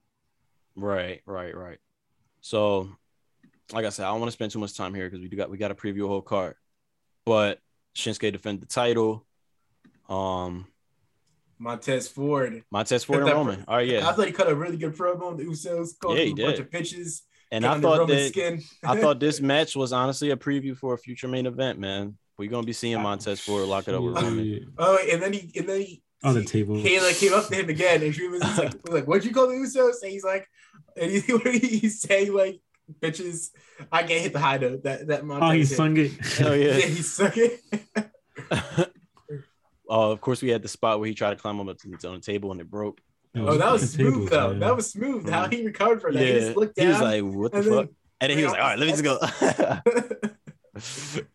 Right, 0.75 1.21
right, 1.25 1.55
right. 1.55 1.77
So, 2.41 2.89
like 3.73 3.85
I 3.85 3.89
said, 3.89 4.05
I 4.05 4.11
don't 4.11 4.19
want 4.19 4.29
to 4.29 4.33
spend 4.33 4.51
too 4.51 4.59
much 4.59 4.75
time 4.75 4.93
here 4.93 5.09
because 5.09 5.21
we 5.21 5.27
do 5.27 5.37
got 5.37 5.49
we 5.49 5.57
got 5.57 5.69
to 5.69 5.75
preview 5.75 6.05
a 6.05 6.07
whole 6.07 6.21
card. 6.21 6.55
But 7.25 7.59
Shinsuke 7.95 8.31
defend 8.31 8.61
the 8.61 8.65
title. 8.65 9.25
Um, 10.09 10.67
Montez 11.57 12.07
Ford. 12.07 12.63
Montez 12.71 13.03
Ford 13.03 13.19
and 13.19 13.27
That- 13.27 13.35
Roman. 13.35 13.65
All 13.67 13.75
right, 13.77 13.89
I 13.89 13.93
yeah. 13.93 14.07
I 14.09 14.13
thought 14.13 14.27
he 14.27 14.31
cut 14.31 14.49
a 14.49 14.55
really 14.55 14.77
good 14.77 14.95
promo 14.95 15.23
on 15.23 15.37
the 15.37 15.43
Usos, 15.43 15.97
called 15.99 16.17
Yeah, 16.17 16.23
he 16.23 16.31
him 16.31 16.39
a 16.39 16.43
bunch 16.43 16.59
of 16.59 16.71
pitches. 16.71 17.23
And 17.51 17.65
I 17.65 17.79
thought 17.79 18.07
that 18.07 18.29
skin. 18.29 18.61
I 18.83 18.99
thought 18.99 19.19
this 19.19 19.41
match 19.53 19.75
was 19.75 19.91
honestly 19.91 20.29
a 20.31 20.37
preview 20.37 20.77
for 20.77 20.93
a 20.93 20.97
future 20.97 21.27
main 21.27 21.45
event, 21.47 21.79
man. 21.79 22.17
We're 22.37 22.49
gonna 22.49 22.65
be 22.65 22.73
seeing 22.73 23.01
Montez 23.01 23.39
Ford 23.41 23.67
lock 23.67 23.87
it 23.87 23.93
up 23.95 24.01
with 24.03 24.15
Roman. 24.15 24.45
Yeah. 24.45 24.59
Oh, 24.77 24.97
and 25.11 25.21
then 25.21 25.33
he 25.33 25.51
and 25.57 25.67
then 25.67 25.81
he 25.81 26.01
On 26.23 26.33
the 26.33 26.43
table. 26.43 26.75
Kayla 26.77 27.19
came 27.19 27.33
up 27.33 27.47
to 27.47 27.55
him 27.55 27.67
again, 27.69 28.01
and 28.03 28.15
she 28.15 28.27
was 28.27 28.41
like, 28.41 28.73
was 28.83 28.83
like 28.93 29.05
"What'd 29.05 29.25
you 29.25 29.33
call 29.33 29.47
the 29.47 29.55
Usos?" 29.55 30.01
And 30.03 30.11
he's 30.11 30.23
like, 30.23 30.47
and 30.95 31.11
he, 31.11 31.19
he's 31.59 31.99
saying 32.01 32.33
like, 32.33 32.61
"Bitches, 33.01 33.49
I 33.91 34.03
can't 34.03 34.21
hit 34.21 34.31
the 34.33 34.39
high 34.39 34.57
note." 34.57 34.83
That 34.83 35.07
that 35.07 35.25
Montez. 35.25 35.49
Oh, 35.49 35.51
he 35.51 35.59
hit. 35.59 35.67
sung 35.67 35.97
it. 35.97 36.11
Hell 36.37 36.55
Yeah, 36.55 36.77
yeah. 36.77 36.85
he 36.85 37.01
suck 37.01 37.33
it. 37.35 37.59
Uh, 39.89 40.11
of 40.11 40.21
course, 40.21 40.41
we 40.41 40.49
had 40.49 40.61
the 40.61 40.67
spot 40.67 40.99
where 40.99 41.07
he 41.07 41.15
tried 41.15 41.31
to 41.31 41.35
climb 41.41 41.59
up 41.59 41.77
to 41.77 42.07
on 42.07 42.15
the 42.15 42.19
table 42.21 42.51
and 42.51 42.61
it 42.61 42.69
broke. 42.69 42.99
oh, 43.35 43.57
that 43.57 43.71
was 43.71 43.91
the 43.91 43.97
tables, 43.97 44.13
smooth 44.15 44.29
though. 44.29 44.49
man. 44.49 44.59
That 44.59 44.75
was 44.75 44.91
smooth. 44.91 45.29
How 45.29 45.47
he 45.47 45.65
recovered 45.65 46.01
from 46.01 46.13
that. 46.15 46.23
He 46.23 46.33
Yeah, 46.33 46.39
just 46.39 46.57
looked 46.57 46.79
he 46.79 46.87
was 46.87 47.01
like, 47.01 47.23
"What 47.23 47.51
the 47.51 47.57
and 47.59 47.67
fuck?" 47.67 47.89
And 48.21 48.29
then 48.31 48.37
he 48.37 48.43
was 48.43 48.53
like, 48.53 48.61
"All 48.61 48.67
right, 48.67 48.79
let 48.79 48.85
me 48.85 48.91
just 48.91 49.03
go." 49.03 49.17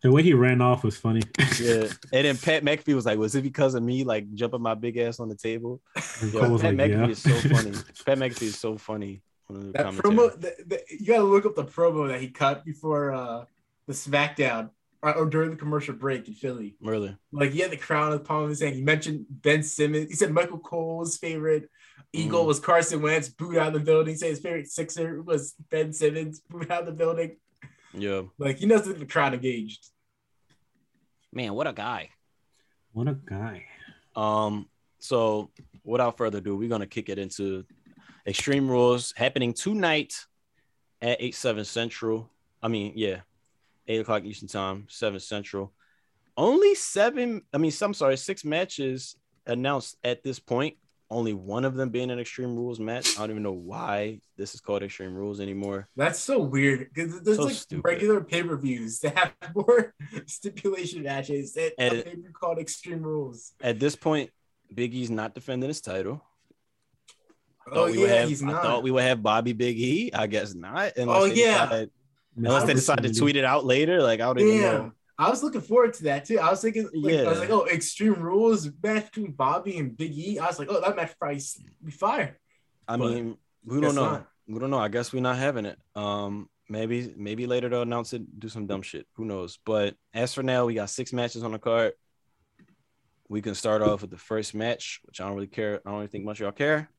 the 0.01 0.11
way 0.11 0.23
he 0.23 0.33
ran 0.33 0.61
off 0.61 0.83
was 0.83 0.97
funny. 0.97 1.21
yeah. 1.61 1.87
And 2.13 2.25
then 2.25 2.37
Pat 2.37 2.63
McAfee 2.63 2.95
was 2.95 3.05
like, 3.05 3.17
"Was 3.17 3.35
it 3.35 3.41
because 3.43 3.75
of 3.75 3.83
me 3.83 4.03
like 4.03 4.31
jumping 4.33 4.61
my 4.61 4.73
big 4.73 4.97
ass 4.97 5.19
on 5.19 5.29
the 5.29 5.35
table?" 5.35 5.81
Yo, 5.95 6.41
Pat 6.41 6.49
like, 6.51 6.61
McAfee 6.75 6.89
yeah. 6.89 7.07
is 7.07 7.21
so 7.21 7.29
funny. 7.49 7.71
Pat 8.05 8.17
McAfee 8.17 8.41
is 8.43 8.57
so 8.59 8.77
funny. 8.77 9.21
that 9.49 9.75
commentary. 9.83 10.15
promo, 10.15 10.39
the, 10.39 10.55
the, 10.65 10.83
you 10.99 11.07
gotta 11.07 11.23
look 11.23 11.45
up 11.45 11.55
the 11.55 11.65
promo 11.65 12.07
that 12.07 12.21
he 12.21 12.29
cut 12.29 12.65
before 12.65 13.13
uh 13.13 13.45
the 13.87 13.93
SmackDown 13.93 14.69
or, 15.01 15.13
or 15.15 15.25
during 15.25 15.51
the 15.51 15.55
commercial 15.57 15.93
break 15.93 16.27
in 16.27 16.33
Philly. 16.33 16.75
Really? 16.81 17.15
Like 17.31 17.51
he 17.51 17.59
had 17.59 17.71
the 17.71 17.77
crown 17.77 18.11
of 18.13 18.19
the 18.19 18.25
palm 18.25 18.43
of 18.43 18.49
his 18.49 18.61
hand. 18.61 18.75
He 18.75 18.81
mentioned 18.81 19.25
Ben 19.29 19.63
Simmons. 19.63 20.09
He 20.09 20.15
said 20.15 20.31
Michael 20.31 20.59
Cole's 20.59 21.17
favorite 21.17 21.69
Eagle 22.13 22.43
Mm. 22.43 22.47
was 22.47 22.59
Carson 22.59 23.01
Wentz, 23.01 23.27
booed 23.29 23.57
out 23.57 23.67
of 23.67 23.73
the 23.73 23.79
building. 23.81 24.13
He 24.13 24.17
said 24.17 24.29
his 24.29 24.39
favorite 24.39 24.67
Sixer 24.69 25.21
was 25.21 25.53
Ben 25.69 25.91
Simmons, 25.91 26.39
booed 26.49 26.71
out 26.71 26.81
of 26.81 26.85
the 26.85 26.91
building. 26.93 27.35
Yeah. 27.93 28.23
Like 28.37 28.57
he 28.57 28.65
knows 28.65 28.83
that 28.85 28.99
the 28.99 29.05
crowd 29.05 29.33
engaged. 29.33 29.85
Man, 31.33 31.53
what 31.53 31.67
a 31.67 31.73
guy. 31.73 32.09
What 32.93 33.07
a 33.07 33.13
guy. 33.13 33.65
Um, 34.15 34.69
so 34.99 35.51
without 35.83 36.17
further 36.17 36.37
ado, 36.37 36.55
we're 36.55 36.69
gonna 36.69 36.87
kick 36.87 37.09
it 37.09 37.19
into 37.19 37.65
Extreme 38.25 38.69
Rules 38.69 39.13
happening 39.17 39.53
tonight 39.53 40.13
at 41.01 41.17
8 41.21 41.35
7 41.35 41.65
Central. 41.65 42.29
I 42.63 42.69
mean, 42.69 42.93
yeah, 42.95 43.21
8 43.87 44.01
o'clock 44.01 44.23
Eastern 44.23 44.47
time, 44.47 44.85
7 44.89 45.19
Central. 45.19 45.73
Only 46.37 46.75
seven, 46.75 47.41
I 47.53 47.57
mean, 47.57 47.71
some 47.71 47.93
sorry, 47.93 48.17
six 48.17 48.43
matches 48.43 49.15
announced 49.47 49.95
at 50.03 50.23
this 50.23 50.39
point. 50.39 50.75
Only 51.09 51.33
one 51.33 51.65
of 51.65 51.75
them 51.75 51.89
being 51.89 52.09
an 52.09 52.19
Extreme 52.19 52.55
Rules 52.55 52.79
match. 52.79 53.15
I 53.17 53.21
don't 53.21 53.29
even 53.31 53.43
know 53.43 53.51
why 53.53 54.19
this 54.37 54.53
is 54.55 54.59
called 54.59 54.81
Extreme 54.83 55.13
Rules 55.15 55.39
anymore. 55.39 55.87
That's 55.95 56.19
so 56.19 56.39
weird 56.39 56.89
because 56.93 57.21
there's 57.21 57.37
So 57.37 57.43
like 57.43 57.53
stupid. 57.55 57.85
regular 57.85 58.21
pay 58.21 58.41
per 58.43 58.57
views 58.57 58.99
that 58.99 59.15
have 59.17 59.33
more 59.55 59.93
stipulation 60.25 61.03
matches 61.03 61.55
and 61.55 61.71
And 61.77 61.99
a 61.99 62.03
pay 62.03 62.15
per 62.15 62.31
called 62.31 62.57
Extreme 62.57 63.03
Rules. 63.03 63.53
At 63.61 63.79
this 63.79 63.95
point, 63.95 64.31
Biggie's 64.73 65.11
not 65.11 65.35
defending 65.35 65.69
his 65.69 65.79
title. 65.79 66.21
I 67.67 67.69
Oh 67.71 67.73
thought 67.75 67.91
we 67.91 67.97
would 67.99 68.09
yeah, 68.09 68.15
have, 68.21 68.29
he's 68.29 68.43
I 68.43 68.47
not. 68.47 68.63
thought 68.63 68.83
we 68.83 68.91
would 68.91 69.03
have 69.03 69.21
Bobby 69.23 69.53
Big 69.53 69.79
E. 69.79 70.11
I 70.13 70.27
guess 70.27 70.53
not. 70.55 70.97
Unless 70.97 71.21
Oh, 71.21 71.25
yeah. 71.25 71.65
decide- 71.65 71.89
unless 72.35 72.63
they 72.65 72.73
decide 72.73 73.03
to 73.03 73.13
tweet 73.13 73.35
it 73.35 73.45
out 73.45 73.65
later. 73.65 74.01
Like 74.01 74.19
I 74.19 74.25
don't 74.25 74.39
even 74.39 74.55
Yeah. 74.55 74.61
know. 74.71 74.91
I 75.17 75.29
was 75.29 75.41
looking 75.43 75.61
forward 75.61 75.93
to 75.93 76.03
that 76.03 76.25
too. 76.25 76.39
I 76.39 76.49
was 76.49 76.61
thinking, 76.61 76.89
like, 76.93 77.15
I 77.15 77.29
was 77.29 77.39
like, 77.39 77.49
oh, 77.49 77.65
Extreme 77.67 78.15
Rules 78.15 78.69
match 78.83 79.05
between 79.05 79.31
Bobby 79.31 79.77
and 79.77 79.95
Big 79.95 80.11
E. 80.11 80.39
I 80.39 80.47
was 80.47 80.59
like, 80.59 80.67
oh, 80.69 80.81
that 80.81 80.93
match 80.97 81.17
probably 81.17 81.39
be 81.81 81.91
fire. 81.91 82.37
I 82.85 82.97
But 82.97 83.09
mean, 83.11 83.37
we 83.63 83.79
don't 83.79 83.95
know. 83.95 84.11
not. 84.11 84.27
We 84.45 84.59
don't 84.59 84.69
know. 84.71 84.77
I 84.79 84.89
guess 84.89 85.13
we're 85.13 85.21
not 85.21 85.37
having 85.37 85.65
it. 85.65 85.79
Um, 85.95 86.49
maybe 86.67 87.13
maybe 87.15 87.47
later 87.47 87.69
they'll 87.69 87.83
announce 87.83 88.11
it, 88.11 88.39
do 88.39 88.49
some 88.49 88.67
dumb 88.67 88.81
shit. 88.81 89.07
Who 89.13 89.23
knows? 89.23 89.57
But 89.65 89.95
as 90.13 90.33
for 90.33 90.43
now, 90.43 90.65
we 90.65 90.73
got 90.73 90.89
six 90.89 91.13
matches 91.13 91.43
on 91.43 91.53
the 91.53 91.59
card. 91.59 91.93
We 93.29 93.41
can 93.41 93.55
start 93.55 93.81
off 93.81 94.01
with 94.01 94.11
the 94.11 94.17
first 94.17 94.53
match, 94.53 94.99
which 95.05 95.21
I 95.21 95.25
don't 95.25 95.35
really 95.35 95.47
care. 95.47 95.75
I 95.85 95.89
don't 95.89 95.95
really 95.99 96.07
think 96.07 96.25
much 96.25 96.37
of 96.41 96.43
y'all 96.43 96.51
care. 96.51 96.89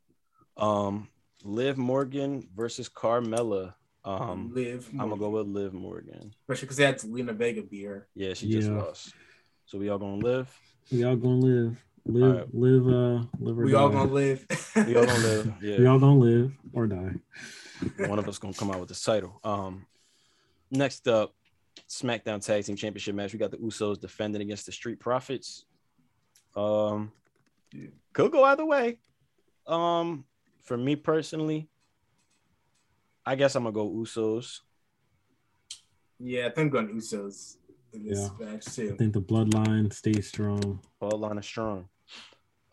Um, 0.57 1.09
Liv 1.45 1.77
Morgan 1.77 2.49
versus 2.57 2.89
Carmella. 2.89 3.75
Um, 4.07 4.53
Live. 4.55 4.89
I'm 4.93 5.09
gonna 5.09 5.17
go 5.17 5.31
with 5.31 5.49
Liv 5.49 5.73
Morgan. 5.75 6.33
especially 6.43 6.67
because 6.67 6.77
they 6.77 6.85
had 6.85 6.99
Zelina 6.99 7.35
Vega 7.35 7.63
beer. 7.63 8.07
Yeah, 8.15 8.35
she 8.35 8.49
just 8.51 8.69
Yeah. 8.69 8.79
lost. 8.79 9.13
So 9.67 9.79
we 9.79 9.89
all 9.89 9.99
gonna 9.99 10.17
live. 10.25 10.49
We 10.93 11.03
all 11.03 11.17
gonna 11.17 11.35
live. 11.41 11.85
Live, 12.09 12.23
Alright. 12.23 12.55
live, 12.55 12.87
uh, 12.87 13.27
live 13.41 13.59
or 13.59 13.65
We 13.65 13.73
die. 13.73 13.79
all 13.81 13.89
gonna 13.89 14.13
live. 14.13 14.47
We 14.77 14.95
all 14.97 15.07
gonna 15.07 15.19
live. 15.19 15.53
Yeah. 15.61 15.79
We 15.81 15.87
all 15.87 15.99
gonna 15.99 16.19
live 16.21 16.53
or 16.73 16.87
die. 16.87 17.15
one 18.07 18.21
of 18.21 18.29
us 18.29 18.39
gonna 18.39 18.55
come 18.55 18.71
out 18.71 18.79
with 18.79 18.89
this 18.89 19.03
title. 19.03 19.41
Um, 19.43 19.87
next 20.71 21.09
up, 21.09 21.35
SmackDown 21.89 22.45
Tag 22.47 22.65
Team 22.65 22.77
Championship 22.77 23.17
match. 23.17 23.33
We 23.33 23.41
got 23.41 23.51
the 23.51 23.57
Usos 23.57 24.01
defending 24.01 24.41
against 24.41 24.67
the 24.67 24.73
Street 24.73 25.01
Profits. 25.01 25.65
Um, 26.55 27.11
could 28.13 28.31
go 28.31 28.45
either 28.45 28.65
way. 28.65 28.99
Um, 29.67 30.25
for 30.63 30.77
me 30.77 30.95
personally, 30.95 31.69
I 33.27 33.35
guess 33.35 33.57
I'm 33.57 33.65
gonna 33.65 33.73
go 33.73 33.91
Usos. 33.91 34.61
yeah, 36.21 36.47
I 36.47 36.51
think 36.51 36.59
I'm 36.59 36.87
going 36.87 36.89
Usos 36.97 37.57
in 37.93 38.07
this 38.07 38.31
match 38.39 38.67
I 38.79 38.97
think 38.97 39.13
the 39.13 39.21
bloodline 39.21 39.93
stays 39.93 40.29
strong. 40.29 40.81
Bloodline 41.03 41.41
is 41.41 41.47
strong. 41.47 41.89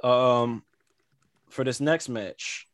Um, 0.03 0.63
for 1.49 1.63
this 1.63 1.79
next 1.79 2.07
match, 2.07 2.67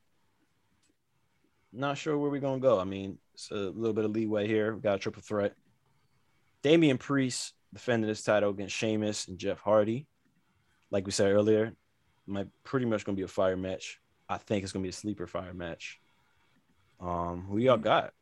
not 1.72 1.97
sure 1.97 2.18
where 2.18 2.30
we're 2.30 2.39
gonna 2.39 2.60
go. 2.60 2.80
I 2.80 2.84
mean, 2.84 3.18
it's 3.34 3.49
a 3.51 3.56
little 3.56 3.93
bit 3.93 4.06
of 4.06 4.11
leeway 4.11 4.47
here. 4.47 4.76
We 4.76 4.81
got 4.81 4.95
a 4.95 4.99
triple 4.99 5.22
threat. 5.22 5.53
Damian 6.64 6.97
Priest 6.97 7.53
defending 7.73 8.10
his 8.10 8.23
title 8.23 8.49
against 8.49 8.76
Sheamus 8.76 9.27
and 9.27 9.38
Jeff 9.38 9.60
Hardy. 9.60 10.07
Like 10.91 11.06
we 11.06 11.11
said 11.11 11.31
earlier, 11.31 11.73
might 12.27 12.47
pretty 12.64 12.85
much 12.85 13.06
gonna 13.06 13.15
be 13.15 13.23
a 13.23 13.27
fire 13.27 13.57
match. 13.57 13.99
I 14.27 14.38
think 14.38 14.64
it's 14.64 14.72
gonna 14.73 14.84
be 14.84 14.89
a 14.89 14.93
sleeper 14.93 15.27
fire 15.27 15.53
match. 15.53 15.99
Um, 16.99 17.45
who 17.49 17.57
y'all 17.59 17.77
got? 17.77 18.13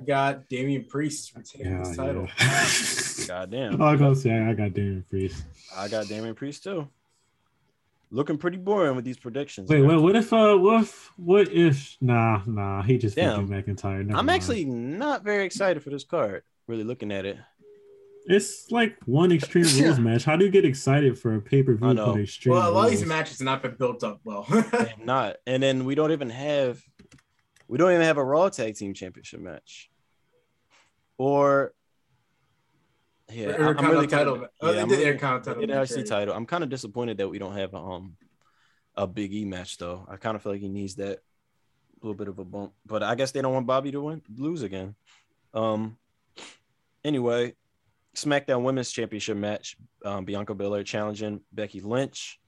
I 0.00 0.04
got 0.04 0.48
Damian 0.48 0.84
Priest 0.84 1.32
retaining 1.36 1.72
Yeah, 1.72 1.86
his 1.86 1.96
title. 1.96 2.28
yeah. 2.38 2.68
Goddamn, 3.28 3.80
I 3.82 3.92
was 3.92 4.00
gonna 4.00 4.14
say 4.16 4.38
I 4.38 4.52
got 4.54 4.72
Damian 4.72 5.04
Priest. 5.08 5.44
I 5.76 5.88
got 5.88 6.08
Damian 6.08 6.34
Priest 6.34 6.64
too. 6.64 6.88
Looking 8.10 8.36
pretty 8.36 8.58
boring 8.58 8.94
with 8.96 9.04
these 9.04 9.18
predictions. 9.18 9.68
Wait, 9.70 9.80
man. 9.80 9.88
wait, 9.88 10.02
what 10.02 10.16
if 10.16 10.32
uh 10.32 10.56
what 10.56 10.82
if 10.82 11.12
what 11.16 11.48
if 11.52 11.96
nah 12.00 12.42
nah 12.46 12.82
he 12.82 12.98
just 12.98 13.16
Damn. 13.16 13.48
fucking 13.48 13.74
McIntyre. 13.76 14.04
Never 14.04 14.18
I'm 14.18 14.26
mind. 14.26 14.30
actually 14.30 14.64
not 14.64 15.24
very 15.24 15.44
excited 15.44 15.82
for 15.82 15.90
this 15.90 16.04
card. 16.04 16.42
Really 16.66 16.84
looking 16.84 17.10
at 17.12 17.24
it. 17.26 17.38
it's 18.26 18.70
like 18.70 18.96
one 19.06 19.30
extreme 19.32 19.64
rules 19.82 19.98
match. 19.98 20.24
How 20.24 20.36
do 20.36 20.44
you 20.44 20.50
get 20.50 20.64
excited 20.64 21.18
for 21.18 21.34
a 21.36 21.40
pay-per-view 21.40 21.88
I 21.90 21.94
called 21.94 22.18
extreme 22.20 22.54
Well, 22.54 22.70
a 22.70 22.72
lot 22.72 22.84
of 22.86 22.90
these 22.90 23.04
matches 23.06 23.38
have 23.38 23.46
not 23.46 23.62
been 23.62 23.74
built 23.76 24.02
up 24.04 24.20
well. 24.24 24.46
Not. 25.04 25.36
And 25.46 25.62
then 25.62 25.84
we 25.84 25.94
don't 25.94 26.12
even 26.12 26.30
have 26.30 26.82
we 27.72 27.78
don't 27.78 27.90
even 27.90 28.02
have 28.02 28.18
a 28.18 28.24
Raw 28.24 28.50
Tag 28.50 28.74
Team 28.76 28.92
Championship 28.92 29.40
match. 29.40 29.88
Or 31.16 31.72
yeah, 33.30 33.56
I'm 33.56 33.90
really 33.90 34.06
title. 34.06 34.34
kind 34.34 34.44
of, 34.44 34.50
Oh, 34.60 34.72
yeah, 34.72 34.82
I'm 34.82 34.90
really, 34.90 35.04
Intercontinental 35.04 35.54
they 35.54 35.66
did 35.66 35.74
match 35.74 35.88
IC 35.90 35.92
already. 35.96 36.08
title. 36.10 36.34
I'm 36.34 36.44
kind 36.44 36.62
of 36.62 36.68
disappointed 36.68 37.16
that 37.16 37.28
we 37.30 37.38
don't 37.38 37.56
have 37.56 37.72
a, 37.72 37.78
um 37.78 38.16
a 38.94 39.06
Big 39.06 39.32
E 39.32 39.46
match 39.46 39.78
though. 39.78 40.04
I 40.06 40.16
kind 40.16 40.36
of 40.36 40.42
feel 40.42 40.52
like 40.52 40.60
he 40.60 40.68
needs 40.68 40.96
that 40.96 41.20
little 42.02 42.14
bit 42.14 42.28
of 42.28 42.38
a 42.38 42.44
bump. 42.44 42.74
But 42.84 43.02
I 43.02 43.14
guess 43.14 43.30
they 43.30 43.40
don't 43.40 43.54
want 43.54 43.66
Bobby 43.66 43.90
to 43.92 44.02
win 44.02 44.20
lose 44.36 44.60
again. 44.60 44.94
Um. 45.54 45.96
Anyway, 47.02 47.54
SmackDown 48.14 48.64
Women's 48.64 48.92
Championship 48.92 49.38
match. 49.38 49.78
Um, 50.04 50.26
Bianca 50.26 50.54
Belair 50.54 50.82
challenging 50.84 51.40
Becky 51.50 51.80
Lynch. 51.80 52.38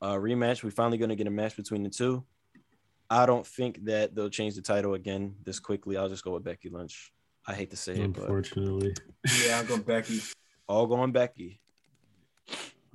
Uh, 0.00 0.14
rematch. 0.14 0.64
We're 0.64 0.70
finally 0.70 0.96
going 0.96 1.10
to 1.10 1.14
get 1.14 1.26
a 1.26 1.30
match 1.30 1.56
between 1.56 1.82
the 1.82 1.90
two. 1.90 2.24
I 3.10 3.26
don't 3.26 3.44
think 3.46 3.84
that 3.86 4.14
they'll 4.14 4.30
change 4.30 4.54
the 4.54 4.62
title 4.62 4.94
again 4.94 5.34
this 5.44 5.58
quickly. 5.58 5.96
I'll 5.96 6.08
just 6.08 6.22
go 6.22 6.32
with 6.32 6.44
Becky 6.44 6.68
Lynch. 6.68 7.12
I 7.46 7.54
hate 7.54 7.70
to 7.70 7.76
say 7.76 7.94
it, 7.94 8.12
but 8.12 8.22
Unfortunately, 8.22 8.94
yeah, 9.44 9.58
I'm 9.58 9.66
going 9.66 9.82
Becky. 9.82 10.20
all 10.68 10.86
going 10.86 11.10
Becky. 11.10 11.60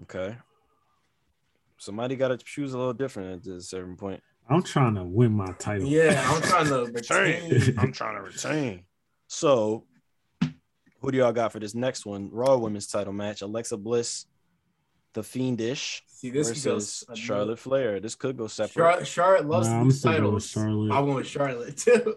Okay. 0.04 0.38
Somebody 1.78 2.16
got 2.16 2.30
to 2.30 2.38
choose 2.38 2.74
a 2.74 2.78
little 2.78 2.94
different 2.94 3.46
at 3.46 3.54
a 3.54 3.62
certain 3.62 3.98
point. 3.98 4.22
I'm 4.50 4.64
trying 4.64 4.96
to 4.96 5.04
win 5.04 5.34
my 5.34 5.52
title. 5.60 5.88
Yeah, 5.88 6.24
I'm 6.32 6.42
trying 6.42 6.68
to 6.68 6.86
retain. 6.94 7.76
I'm 7.78 7.92
trying 7.92 8.16
to 8.16 8.22
retain. 8.22 8.84
So, 9.28 9.86
who 11.02 11.12
do 11.12 11.18
y'all 11.18 11.34
got 11.34 11.52
for 11.52 11.60
this 11.60 11.76
next 11.76 12.06
one? 12.06 12.30
Raw 12.32 12.56
Women's 12.56 12.88
title 12.88 13.12
match. 13.14 13.42
Alexa 13.42 13.76
Bliss 13.78 14.28
the 15.16 15.24
Fiendish 15.24 16.04
See, 16.08 16.30
this 16.30 16.50
versus 16.50 16.64
goes 16.64 17.06
uh, 17.10 17.16
Charlotte 17.16 17.58
Flair. 17.60 18.00
This 18.00 18.14
could 18.16 18.38
go 18.38 18.48
separate. 18.48 18.74
Charlotte, 18.74 19.08
Charlotte 19.08 19.46
loves 19.48 19.68
Nah, 19.68 19.80
I'm 19.80 19.88
these 19.90 20.04
going 20.04 20.16
titles. 20.18 20.48
Charlotte. 20.50 20.92
I 20.92 21.00
went 21.00 21.16
with 21.16 21.28
Charlotte 21.28 21.78
too. 21.78 22.16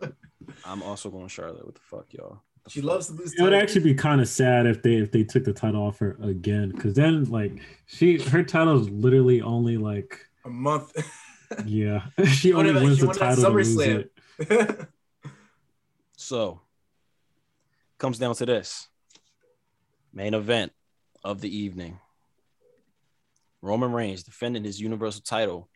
I'm 0.64 0.82
also 0.82 1.08
going 1.10 1.28
Charlotte. 1.28 1.64
What 1.64 1.74
the 1.76 1.80
fuck, 1.80 2.06
y'all? 2.12 2.42
The 2.64 2.70
she 2.70 2.80
fuck? 2.80 2.90
loves 2.90 3.06
to 3.06 3.12
lose. 3.14 3.34
It 3.34 3.42
would 3.42 3.54
actually 3.54 3.84
be 3.84 3.94
kind 3.94 4.20
of 4.20 4.28
sad 4.28 4.66
if 4.66 4.82
they 4.82 4.94
if 4.96 5.10
they 5.12 5.24
took 5.24 5.44
the 5.44 5.52
title 5.52 5.82
off 5.82 5.98
her 6.00 6.18
again, 6.22 6.70
because 6.70 6.94
then 6.94 7.24
like 7.24 7.52
she 7.86 8.18
her 8.18 8.42
title 8.42 8.80
is 8.80 8.90
literally 8.90 9.40
only 9.40 9.76
like 9.78 10.26
a 10.44 10.50
month. 10.50 10.92
yeah 11.64 12.02
she 12.26 12.52
won 12.52 12.66
only 12.66 12.82
wins 12.82 12.96
she 12.98 13.02
the 13.02 13.06
won 13.06 13.16
it 13.16 13.22
at 13.22 13.28
title 13.36 13.44
to 13.44 13.50
lose 13.50 13.76
SummerSlam. 13.76 14.08
it. 14.40 14.88
So, 16.20 16.60
comes 17.98 18.18
down 18.18 18.34
to 18.34 18.44
this 18.44 18.88
main 20.12 20.34
event 20.34 20.72
of 21.24 21.40
the 21.40 21.56
evening. 21.56 22.00
Roman 23.62 23.92
Reigns 23.92 24.22
defending 24.22 24.64
his 24.64 24.80
Universal 24.80 25.22
title, 25.22 25.68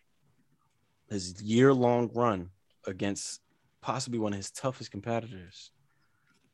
his 1.10 1.40
year 1.42 1.72
long 1.74 2.10
run 2.14 2.50
against 2.86 3.40
possibly 3.80 4.18
one 4.18 4.32
of 4.32 4.36
his 4.36 4.50
toughest 4.50 4.90
competitors, 4.90 5.70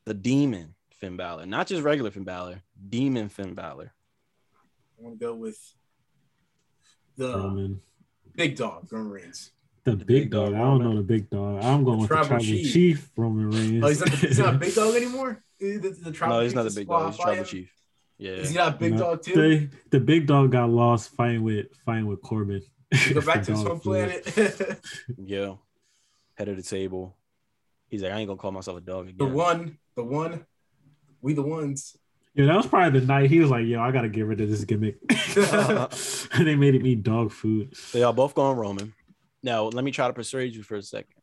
the 0.05 0.15
Demon 0.15 0.75
Finn 0.91 1.17
Balor. 1.17 1.47
Not 1.47 1.67
just 1.67 1.83
regular 1.83 2.11
Finn 2.11 2.25
Balor, 2.25 2.63
Demon 2.89 3.29
Finn 3.29 3.55
Balor. 3.55 3.93
I 4.99 5.03
want 5.03 5.19
to 5.21 5.25
go 5.27 5.35
with 5.35 5.59
the 7.17 7.33
Roman. 7.37 7.81
big 8.35 8.57
dog, 8.57 8.89
Roman 8.91 9.11
Reigns. 9.13 9.51
The, 9.85 9.93
The 9.93 9.97
big 9.99 10.07
big 10.07 10.31
dog. 10.31 10.51
dog 10.53 10.55
I 10.55 10.59
don't 10.65 10.83
know 10.83 10.97
the 10.97 11.03
big 11.03 11.31
dog. 11.31 11.63
I'm 11.63 11.85
going 11.85 11.99
The 11.99 12.03
with 12.03 12.09
the 12.09 12.15
tribal 12.15 12.29
tribal 12.29 12.45
chief. 12.45 12.73
chief. 12.73 13.11
Roman 13.17 13.51
Reigns. 13.51 13.85
Oh, 13.85 13.89
he's 13.89 14.01
not, 14.01 14.09
he's 14.11 14.39
not 14.39 14.55
a 14.55 14.59
big 14.59 14.75
dog 14.75 14.95
anymore. 14.97 15.43
The, 15.61 15.77
the, 15.79 15.89
the 15.91 16.13
tribal 16.13 16.37
No, 16.37 16.43
he's 16.43 16.53
chief 16.53 16.57
not 16.57 16.65
the 16.65 16.75
big 16.81 16.89
dog. 16.89 17.07
He's 17.09 17.17
fly- 17.17 17.25
Tribal 17.27 17.45
Chief. 17.45 17.73
Yeah. 18.19 18.33
Is 18.33 18.51
he 18.51 18.57
not 18.57 18.75
a 18.75 18.77
big 18.77 18.93
No, 18.95 18.99
dog 18.99 19.23
too? 19.23 19.35
they- 19.35 19.71
the 19.91 20.01
big 20.01 20.27
dog 20.27 20.51
got 20.53 20.69
lost 20.71 21.11
fighting 21.15 21.43
with 21.43 21.67
fighting 21.87 22.07
with 22.07 22.21
Corbin. 22.23 22.63
Go 23.15 23.21
back 23.21 23.43
to 23.45 23.53
his 23.53 23.63
home 23.63 23.81
planet. 23.81 24.27
Yeah. 25.23 25.55
Head 26.37 26.49
of 26.49 26.57
the 26.57 26.63
table. 26.63 27.17
He's 27.89 28.03
like, 28.03 28.13
I 28.13 28.19
ain't 28.19 28.29
gonna 28.29 28.39
call 28.39 28.53
myself 28.53 28.79
a 28.79 28.81
dog 28.81 29.09
again. 29.09 29.17
the 29.19 29.27
one, 29.35 29.79
the 29.95 30.05
one, 30.05 30.45
we 31.21 31.33
the 31.35 31.43
ones. 31.43 31.97
Yeah, 32.35 32.47
that 32.47 32.57
was 32.57 32.67
probably 32.67 33.01
the 33.01 33.07
night 33.07 33.31
he 33.31 33.41
was 33.41 33.51
like, 33.51 33.67
"Yo, 33.67 33.81
I 33.81 33.91
gotta 33.91 34.09
get 34.09 34.23
rid 34.27 34.41
of 34.41 34.49
this 34.49 34.63
gimmick," 34.65 34.99
and 35.37 35.91
they 36.47 36.55
made 36.55 36.75
it 36.77 36.87
eat 36.87 37.03
dog 37.03 37.33
food. 37.33 37.75
They 37.93 38.03
are 38.05 38.13
both 38.13 38.35
going 38.35 38.57
Roman. 38.57 38.95
Now, 39.43 39.65
let 39.65 39.83
me 39.85 39.91
try 39.91 40.07
to 40.07 40.13
persuade 40.13 40.55
you 40.55 40.63
for 40.63 40.77
a 40.77 40.83
second. 40.83 41.15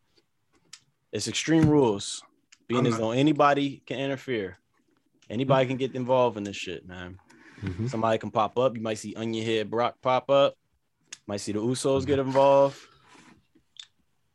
It's 1.14 1.28
extreme 1.28 1.70
rules. 1.70 2.22
Being 2.68 2.80
I'm 2.82 2.86
as 2.88 2.92
not- 2.94 3.00
though 3.00 3.12
anybody 3.12 3.82
can 3.86 4.00
interfere. 4.00 4.58
Anybody 5.30 5.68
can 5.68 5.78
get 5.78 5.96
involved 5.96 6.38
in 6.38 6.44
this 6.44 6.56
shit, 6.56 6.86
man. 6.88 7.18
Mhm. 7.62 7.90
Somebody 7.90 8.18
can 8.18 8.32
pop 8.32 8.58
up. 8.60 8.76
You 8.76 8.82
might 8.82 8.98
see 8.98 9.16
Onion 9.16 9.46
Head 9.46 9.70
Brock 9.72 9.96
pop 10.02 10.30
up. 10.30 10.56
Might 11.28 11.38
see 11.42 11.52
the 11.52 11.60
Usos 11.60 12.06
get 12.06 12.20
involved. 12.20 12.78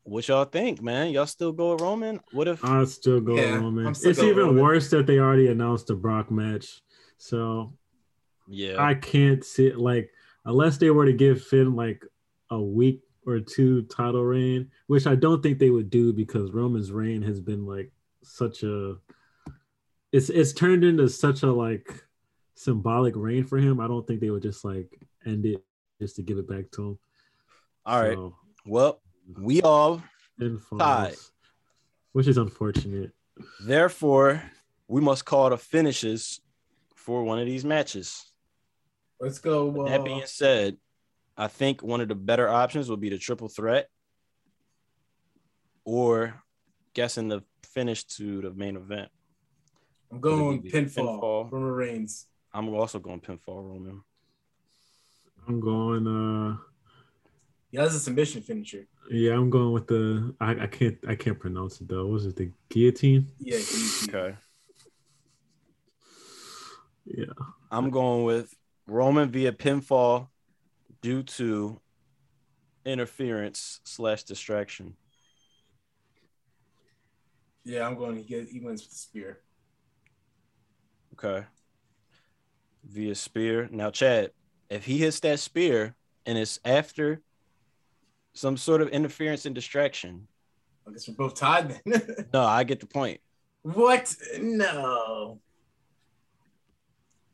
What 0.02 0.26
y'all 0.26 0.44
think, 0.44 0.82
man? 0.82 1.10
Y'all 1.12 1.26
still 1.26 1.52
go 1.52 1.72
with 1.72 1.82
Roman? 1.82 2.20
What 2.32 2.48
if 2.48 2.64
I'd 2.64 2.88
still 2.88 3.20
go 3.20 3.36
Yeah, 3.36 3.56
Roman. 3.56 3.94
Still 3.94 4.10
It's 4.10 4.18
even 4.20 4.46
Roman. 4.46 4.62
worse 4.62 4.90
that 4.90 5.06
they 5.06 5.18
already 5.18 5.48
announced 5.48 5.86
the 5.88 5.94
Brock 5.94 6.30
match, 6.30 6.80
so 7.18 7.72
yeah. 8.48 8.82
I 8.82 8.94
can't 8.94 9.44
see 9.44 9.72
like 9.72 10.10
unless 10.46 10.78
they 10.78 10.90
were 10.90 11.04
to 11.06 11.12
give 11.12 11.44
Finn 11.44 11.76
like 11.76 12.02
a 12.50 12.60
week 12.60 13.02
or 13.26 13.38
two 13.38 13.82
title 13.82 14.24
reign, 14.24 14.70
which 14.88 15.06
I 15.06 15.14
don't 15.14 15.42
think 15.42 15.58
they 15.58 15.70
would 15.70 15.90
do 15.90 16.12
because 16.12 16.50
Roman's 16.50 16.90
reign 16.90 17.22
has 17.22 17.40
been 17.40 17.66
like 17.66 17.92
such 18.24 18.62
a 18.64 18.96
it's 20.12 20.28
it's 20.30 20.52
turned 20.52 20.84
into 20.84 21.08
such 21.08 21.42
a 21.42 21.52
like 21.52 22.04
symbolic 22.54 23.14
reign 23.16 23.44
for 23.44 23.58
him. 23.58 23.80
I 23.80 23.86
don't 23.88 24.06
think 24.06 24.20
they 24.20 24.30
would 24.30 24.42
just 24.42 24.64
like 24.64 24.88
end 25.24 25.46
it 25.46 25.62
just 26.00 26.16
to 26.16 26.22
give 26.22 26.38
it 26.38 26.48
back 26.48 26.70
to 26.72 26.82
him. 26.90 26.98
All 27.86 28.00
right. 28.02 28.14
So, 28.16 28.36
Well, 28.66 29.00
we 29.38 29.62
all 29.62 30.02
and 30.38 30.60
Tied. 30.78 31.14
which 32.12 32.26
is 32.26 32.36
unfortunate. 32.38 33.12
therefore 33.64 34.42
we 34.88 35.00
must 35.00 35.24
call 35.24 35.50
the 35.50 35.56
finishes 35.56 36.40
for 36.96 37.22
one 37.22 37.38
of 37.38 37.46
these 37.46 37.64
matches. 37.64 38.24
Let's 39.20 39.38
go. 39.38 39.86
That 39.86 40.00
Uh, 40.00 40.04
being 40.04 40.26
said, 40.26 40.76
I 41.36 41.46
think 41.48 41.82
one 41.82 42.00
of 42.00 42.08
the 42.08 42.14
better 42.14 42.48
options 42.48 42.88
would 42.90 43.00
be 43.00 43.10
the 43.10 43.18
triple 43.18 43.48
threat 43.48 43.88
or 45.84 46.42
guessing 46.94 47.28
the 47.28 47.42
finish 47.62 48.04
to 48.04 48.40
the 48.42 48.50
main 48.52 48.76
event. 48.76 49.10
I'm 50.10 50.20
going 50.20 50.62
Maybe 50.62 50.70
pinfall. 50.70 51.20
pinfall. 51.20 51.52
Roman 51.52 51.70
Reigns. 51.72 52.26
I'm 52.52 52.68
also 52.70 52.98
going 52.98 53.20
pinfall 53.20 53.62
Roman. 53.68 54.02
I'm 55.46 55.60
going 55.60 56.06
uh 56.06 56.56
Yeah, 57.70 57.82
that's 57.82 57.94
a 57.94 58.00
submission 58.00 58.42
finisher. 58.42 58.86
yeah, 59.10 59.32
I'm 59.34 59.50
going 59.50 59.72
with 59.72 59.86
the 59.86 60.34
I, 60.40 60.64
I 60.64 60.66
can't 60.66 60.98
I 61.06 61.14
can't 61.14 61.38
pronounce 61.38 61.80
it 61.80 61.88
though. 61.88 62.06
Was 62.06 62.26
it 62.26 62.36
the 62.36 62.50
guillotine? 62.68 63.26
Yeah, 63.38 63.58
he- 63.58 64.08
Okay. 64.08 64.36
Yeah. 67.06 67.32
I'm 67.70 67.90
going 67.90 68.24
with 68.24 68.54
Roman 68.86 69.30
via 69.30 69.52
pinfall 69.52 70.28
due 71.02 71.22
to 71.22 71.80
interference 72.84 73.80
slash 73.84 74.24
distraction. 74.24 74.96
yeah. 77.64 77.86
I'm 77.86 77.96
going 77.96 78.16
to 78.16 78.22
get. 78.22 78.48
He 78.48 78.60
wins 78.60 78.82
with 78.82 78.90
the 78.90 78.96
spear. 78.96 79.40
Okay. 81.14 81.46
Via 82.84 83.14
spear. 83.14 83.68
Now, 83.70 83.90
Chad, 83.90 84.30
if 84.68 84.84
he 84.84 84.98
hits 84.98 85.20
that 85.20 85.40
spear 85.40 85.94
and 86.26 86.38
it's 86.38 86.58
after 86.64 87.20
some 88.32 88.56
sort 88.56 88.80
of 88.80 88.88
interference 88.88 89.46
and 89.46 89.54
distraction, 89.54 90.28
I 90.86 90.92
guess 90.92 91.08
we're 91.08 91.14
both 91.14 91.34
tied 91.34 91.80
then. 91.84 92.02
no, 92.32 92.42
I 92.42 92.64
get 92.64 92.80
the 92.80 92.86
point. 92.86 93.20
what? 93.62 94.14
No. 94.40 95.40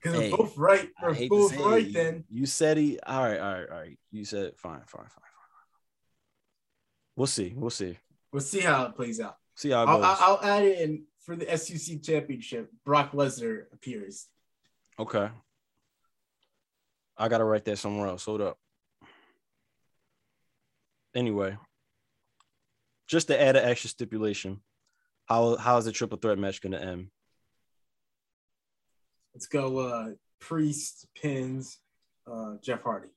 Because 0.02 0.20
Hey, 0.20 0.30
we're 0.30 0.36
both 0.36 0.58
right. 0.58 0.88
We're 1.02 1.28
both 1.28 1.50
say 1.52 1.62
right 1.62 1.92
then. 1.92 2.24
You 2.30 2.46
said 2.46 2.76
he. 2.76 2.98
All 3.00 3.22
right, 3.24 3.38
all 3.38 3.52
right, 3.52 3.68
all 3.70 3.78
right. 3.78 3.98
You 4.10 4.24
said 4.24 4.56
fine, 4.56 4.80
fine, 4.86 5.04
fine, 5.04 5.08
fine. 5.08 5.22
We'll 7.16 7.26
see. 7.26 7.54
We'll 7.56 7.70
see. 7.70 7.96
We'll 8.32 8.42
see 8.42 8.60
how 8.60 8.84
it 8.84 8.94
plays 8.94 9.20
out. 9.20 9.36
See 9.54 9.70
how 9.70 9.84
it 9.84 9.88
I'll, 9.88 9.96
goes. 9.98 10.04
I'll, 10.20 10.38
I'll 10.42 10.44
add 10.44 10.64
it 10.64 10.80
in 10.80 11.04
for 11.26 11.34
the 11.36 11.58
SUC 11.58 12.02
championship. 12.02 12.70
Brock 12.84 13.12
Lesnar 13.12 13.64
appears. 13.72 14.28
Okay. 14.98 15.28
I 17.18 17.28
gotta 17.28 17.44
write 17.44 17.64
that 17.64 17.78
somewhere 17.78 18.06
else. 18.06 18.24
Hold 18.24 18.40
up. 18.40 18.58
Anyway, 21.14 21.56
just 23.08 23.28
to 23.28 23.40
add 23.40 23.56
an 23.56 23.64
extra 23.64 23.90
stipulation, 23.90 24.60
how 25.24 25.56
how 25.56 25.78
is 25.78 25.86
the 25.86 25.92
triple 25.92 26.18
threat 26.18 26.38
match 26.38 26.60
gonna 26.60 26.78
end? 26.78 27.08
Let's 29.34 29.46
go. 29.46 29.78
Uh, 29.78 30.08
Priest 30.38 31.06
pins 31.20 31.78
uh, 32.30 32.56
Jeff 32.62 32.82
Hardy. 32.82 33.08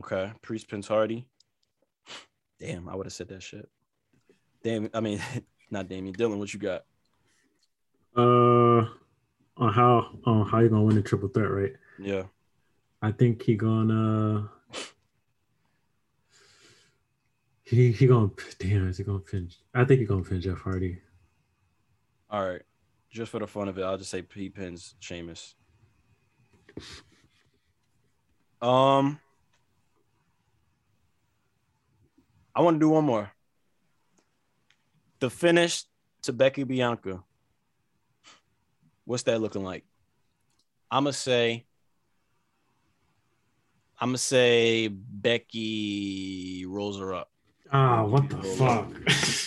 Okay, 0.00 0.32
Priest 0.42 0.68
pins 0.68 0.88
Hardy. 0.88 1.26
Damn, 2.58 2.88
I 2.88 2.96
would 2.96 3.06
have 3.06 3.12
said 3.12 3.28
that 3.28 3.42
shit. 3.42 3.68
Damn, 4.64 4.90
I 4.92 5.00
mean, 5.00 5.20
not 5.70 5.88
Damian 5.88 6.14
Dylan. 6.14 6.38
What 6.38 6.52
you 6.52 6.60
got? 6.60 6.84
Uh 8.16 8.88
on 9.58 9.72
how 9.72 10.18
on 10.24 10.46
how 10.46 10.58
you 10.60 10.68
gonna 10.68 10.82
win 10.82 10.96
the 10.96 11.02
triple 11.02 11.28
threat, 11.28 11.50
right? 11.50 11.72
Yeah, 11.98 12.24
I 13.02 13.12
think 13.12 13.42
he 13.42 13.56
gonna 13.56 14.50
he 17.62 17.90
he 17.92 18.06
gonna 18.06 18.30
damn 18.58 18.88
is 18.88 18.98
he 18.98 19.04
gonna 19.04 19.18
pin 19.18 19.50
I 19.74 19.84
think 19.84 20.00
he 20.00 20.06
gonna 20.06 20.22
pin 20.22 20.40
Jeff 20.40 20.58
Hardy. 20.58 21.00
all 22.30 22.46
right. 22.46 22.62
Just 23.10 23.30
for 23.30 23.38
the 23.40 23.46
fun 23.46 23.68
of 23.68 23.78
it, 23.78 23.82
I'll 23.82 23.96
just 23.96 24.10
say 24.10 24.22
he 24.34 24.50
pins 24.50 24.94
Sheamus. 25.00 25.54
Um, 28.60 29.18
I 32.54 32.60
want 32.60 32.76
to 32.76 32.80
do 32.80 32.90
one 32.90 33.04
more. 33.04 33.30
The 35.20 35.30
finish 35.30 35.84
to 36.22 36.32
Becky 36.32 36.64
Bianca. 36.64 37.22
What's 39.04 39.22
that 39.24 39.40
looking 39.40 39.62
like? 39.64 39.84
I'm 40.90 41.04
gonna 41.04 41.12
say. 41.12 41.64
I'm 43.98 44.08
gonna 44.08 44.18
say 44.18 44.88
Becky 44.88 46.66
rolls 46.68 46.98
her 46.98 47.14
up. 47.14 47.30
Ah, 47.72 48.04
what 48.04 48.28
the 48.28 48.36
fuck? 48.42 48.92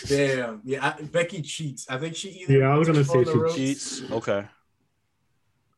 Damn. 0.09 0.61
Yeah, 0.65 0.93
I, 0.97 1.01
Becky 1.03 1.41
cheats. 1.41 1.85
I 1.89 1.97
think 1.97 2.15
she 2.15 2.29
either. 2.31 2.57
Yeah, 2.59 2.73
I 2.73 2.77
was 2.77 2.87
gonna 2.87 3.03
say 3.03 3.23
she 3.23 3.29
ropes- 3.31 3.55
Cheats. 3.55 4.01
Okay. 4.11 4.45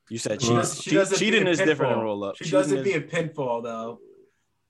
You 0.09 0.17
said 0.17 0.41
She 0.41 0.47
cheats. 0.47 0.57
does- 0.75 0.81
she 0.81 0.89
Che- 0.91 0.95
does 0.95 1.11
it 1.11 1.17
cheating 1.19 1.43
via 1.43 1.51
is 1.51 1.57
different 1.59 1.95
than 1.95 2.03
roll 2.03 2.23
up. 2.23 2.35
She 2.37 2.49
does 2.49 2.71
it 2.71 2.83
Cheating 2.83 3.01
be 3.01 3.05
a 3.17 3.23
pinfall 3.29 3.63
though. 3.63 3.99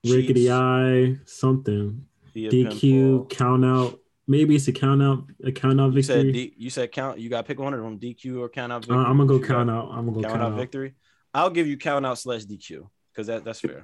is 0.03 0.15
Rickety 0.15 0.33
cheats 0.33 0.51
eye, 0.51 1.19
something. 1.25 2.05
DQ, 2.35 2.49
pinfall. 2.51 3.29
count 3.29 3.65
out. 3.65 3.99
Maybe 4.31 4.55
it's 4.55 4.67
a 4.69 4.71
count 4.71 5.03
out, 5.03 5.25
a 5.43 5.51
count 5.51 5.81
out 5.81 5.91
victory. 5.91 6.15
You 6.15 6.23
said. 6.23 6.33
D, 6.33 6.53
you 6.57 6.69
said 6.69 6.91
count. 6.93 7.19
You 7.19 7.29
got 7.29 7.41
to 7.41 7.43
pick 7.43 7.59
one 7.59 7.73
of 7.73 7.81
them, 7.83 7.99
DQ 7.99 8.39
or 8.39 8.47
count 8.47 8.71
out. 8.71 8.77
Uh, 8.77 8.79
Victory. 8.79 8.97
I'm 8.97 9.17
gonna 9.17 9.25
go 9.25 9.35
you 9.35 9.43
count 9.45 9.69
out. 9.69 9.89
I'm 9.91 10.05
gonna 10.05 10.11
go 10.13 10.21
count, 10.21 10.33
count, 10.35 10.41
out 10.43 10.51
out. 10.53 10.57
victory. 10.57 10.93
I'll 11.33 11.49
give 11.49 11.67
you 11.67 11.77
count 11.77 12.05
out 12.05 12.17
slash 12.17 12.43
DQ 12.45 12.87
because 13.11 13.27
that, 13.27 13.43
that's 13.43 13.59
fair. 13.59 13.83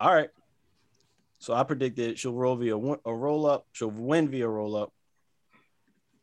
All 0.00 0.12
right. 0.12 0.30
So 1.38 1.54
I 1.54 1.62
predicted 1.62 2.18
she'll 2.18 2.32
roll 2.34 2.56
via 2.56 2.76
a 2.76 3.14
roll 3.14 3.46
up. 3.46 3.66
She'll 3.72 3.90
win 3.90 4.28
via 4.30 4.48
roll 4.48 4.74
up. 4.74 4.92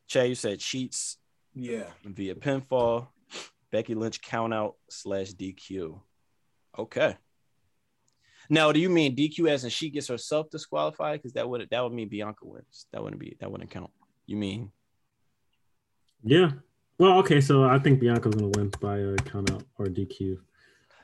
Chad, 0.07 0.27
you 0.27 0.35
said 0.35 0.59
cheats 0.59 1.17
Yeah. 1.53 1.85
via 2.03 2.35
pinfall. 2.35 3.07
Becky 3.71 3.95
Lynch 3.95 4.21
count 4.21 4.53
out 4.53 4.75
slash 4.89 5.31
DQ. 5.31 5.99
Okay. 6.77 7.15
Now, 8.49 8.71
do 8.71 8.79
you 8.79 8.89
mean 8.89 9.15
DQ 9.15 9.49
as 9.49 9.63
and 9.63 9.71
she 9.73 9.89
gets 9.89 10.07
herself 10.07 10.49
disqualified? 10.49 11.19
Because 11.19 11.33
that 11.33 11.47
would 11.49 11.67
that 11.71 11.83
would 11.83 11.93
mean 11.93 12.09
Bianca 12.09 12.45
wins. 12.45 12.87
That 12.91 13.01
wouldn't 13.03 13.19
be 13.21 13.35
that 13.39 13.51
wouldn't 13.51 13.69
count. 13.71 13.91
You 14.25 14.37
mean 14.37 14.71
Yeah. 16.23 16.51
Well, 16.97 17.17
okay, 17.19 17.41
so 17.41 17.63
I 17.63 17.79
think 17.79 17.99
Bianca's 17.99 18.35
gonna 18.35 18.51
win 18.55 18.71
by 18.79 18.99
a 18.99 19.15
count 19.17 19.51
out 19.51 19.63
or 19.77 19.87
DQ. 19.87 20.37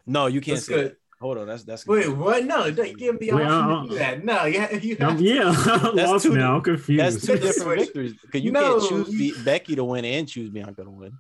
no? 0.06 0.28
You 0.28 0.40
can't 0.42 0.56
That's 0.58 0.68
say. 0.68 0.74
good. 0.74 0.86
That. 0.92 0.96
Hold 1.22 1.38
on, 1.38 1.48
that's 1.48 1.64
that's 1.66 1.86
Wait, 1.86 2.08
what? 2.08 2.46
No, 2.46 2.66
you 2.68 2.96
can't 2.96 3.20
be 3.20 3.30
Wait, 3.30 3.44
option 3.46 3.50
uh, 3.50 3.84
to 3.84 3.90
do 3.90 3.96
that. 3.98 4.24
No, 4.24 4.46
yeah, 4.46 4.74
you 4.78 4.96
have 4.98 5.20
yeah, 5.20 5.50
I'm 5.66 5.94
That's 5.96 6.10
lost 6.12 6.24
two- 6.26 6.34
now. 6.36 6.56
I'm 6.56 6.62
confused. 6.62 7.04
that's 7.04 7.26
two 7.26 7.38
different 7.38 7.82
victories. 7.82 8.14
Because 8.22 8.42
you 8.42 8.52
No. 8.54 8.80
can't 8.80 8.90
choose 8.90 9.10
Be- 9.10 9.44
Becky 9.44 9.76
to 9.76 9.84
win 9.84 10.06
and 10.06 10.26
choose 10.30 10.50
Bianca 10.50 10.82
to 10.86 10.90
win. 10.90 11.12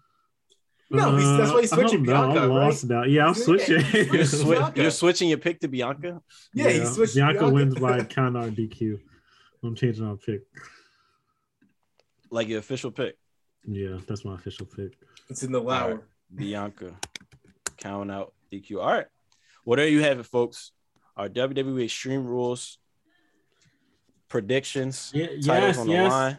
No, 0.91 1.15
he's- 1.17 1.37
that's 1.37 1.51
why 1.53 1.61
he's 1.61 1.71
Uh, 1.71 1.75
switching 1.75 1.99
I 1.99 2.01
know, 2.01 2.05
Bianca, 2.27 2.39
I'm 2.41 2.49
right? 2.49 2.65
lost 2.65 2.85
now. 2.85 3.03
Yeah, 3.03 3.27
I'm 3.27 3.35
Yeah, 3.35 3.43
switching. 3.43 3.81
you're 3.93 4.03
You're, 4.15 4.23
swi- 4.23 4.75
you're 4.77 4.91
switching 4.91 5.29
your 5.29 5.37
pick 5.37 5.59
to 5.59 5.67
Bianca. 5.67 6.21
Yeah, 6.53 6.69
he 6.69 6.85
switched 6.85 7.15
Bianca, 7.15 7.39
Bianca. 7.41 7.53
wins 7.53 7.75
by 7.75 8.03
count 8.03 8.35
out 8.37 8.55
DQ. 8.55 8.99
I'm 9.63 9.75
changing 9.75 10.05
my 10.05 10.15
pick. 10.25 10.41
Like 12.31 12.47
your 12.47 12.59
official 12.59 12.91
pick, 12.91 13.17
Yeah, 13.65 13.97
that's 14.07 14.23
my 14.25 14.35
official 14.35 14.65
pick. 14.65 14.97
It's 15.29 15.43
in 15.43 15.51
the 15.51 15.59
All 15.61 15.67
right. 15.67 15.89
lower. 15.89 16.07
Bianca. 16.33 16.95
Count 17.77 18.09
out 18.11 18.33
DQ. 18.51 18.79
All 18.81 18.91
right. 18.91 19.07
Well, 19.65 19.77
there 19.77 19.87
you 19.87 20.01
have 20.01 20.19
it, 20.19 20.25
folks. 20.25 20.71
Our 21.17 21.27
WWE 21.29 21.83
Extreme 21.85 22.25
Rules 22.25 22.77
predictions. 24.27 25.11
Yeah, 25.13 25.27
titles 25.27 25.45
yes, 25.45 25.77
on 25.77 25.87
the 25.87 25.93
yes. 25.93 26.11
line. 26.11 26.37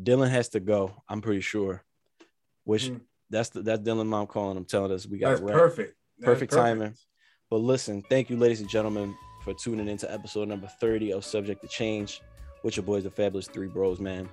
Dylan 0.00 0.30
has 0.30 0.48
to 0.50 0.60
go. 0.60 1.02
I'm 1.08 1.20
pretty 1.20 1.40
sure. 1.42 1.82
Which 2.64 2.84
Mm. 2.90 3.00
that's 3.30 3.48
the, 3.50 3.62
that's 3.62 3.82
Dylan 3.82 4.06
mom 4.06 4.26
calling 4.26 4.56
him, 4.56 4.64
telling 4.64 4.92
us 4.92 5.06
we 5.06 5.18
got 5.18 5.30
That's 5.30 5.40
it 5.40 5.44
right. 5.44 5.54
perfect. 5.54 5.94
That's 6.18 6.24
Perfect 6.32 6.52
timing. 6.52 6.94
But 7.50 7.56
listen, 7.58 8.02
thank 8.08 8.30
you, 8.30 8.36
ladies 8.36 8.60
and 8.60 8.68
gentlemen, 8.70 9.14
for 9.44 9.52
tuning 9.54 9.88
into 9.88 10.10
episode 10.12 10.48
number 10.48 10.68
30 10.80 11.12
of 11.12 11.24
Subject 11.24 11.60
to 11.62 11.68
Change 11.68 12.20
with 12.62 12.76
your 12.76 12.84
boys, 12.84 13.02
the 13.04 13.10
Fabulous 13.10 13.48
Three 13.48 13.66
Bros, 13.68 13.98
man. 14.00 14.28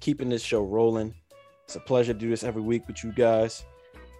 Keeping 0.00 0.28
this 0.28 0.42
show 0.42 0.62
rolling. 0.62 1.14
It's 1.64 1.76
a 1.76 1.80
pleasure 1.80 2.12
to 2.12 2.18
do 2.18 2.30
this 2.30 2.44
every 2.44 2.62
week 2.62 2.86
with 2.86 3.02
you 3.04 3.12
guys. 3.12 3.64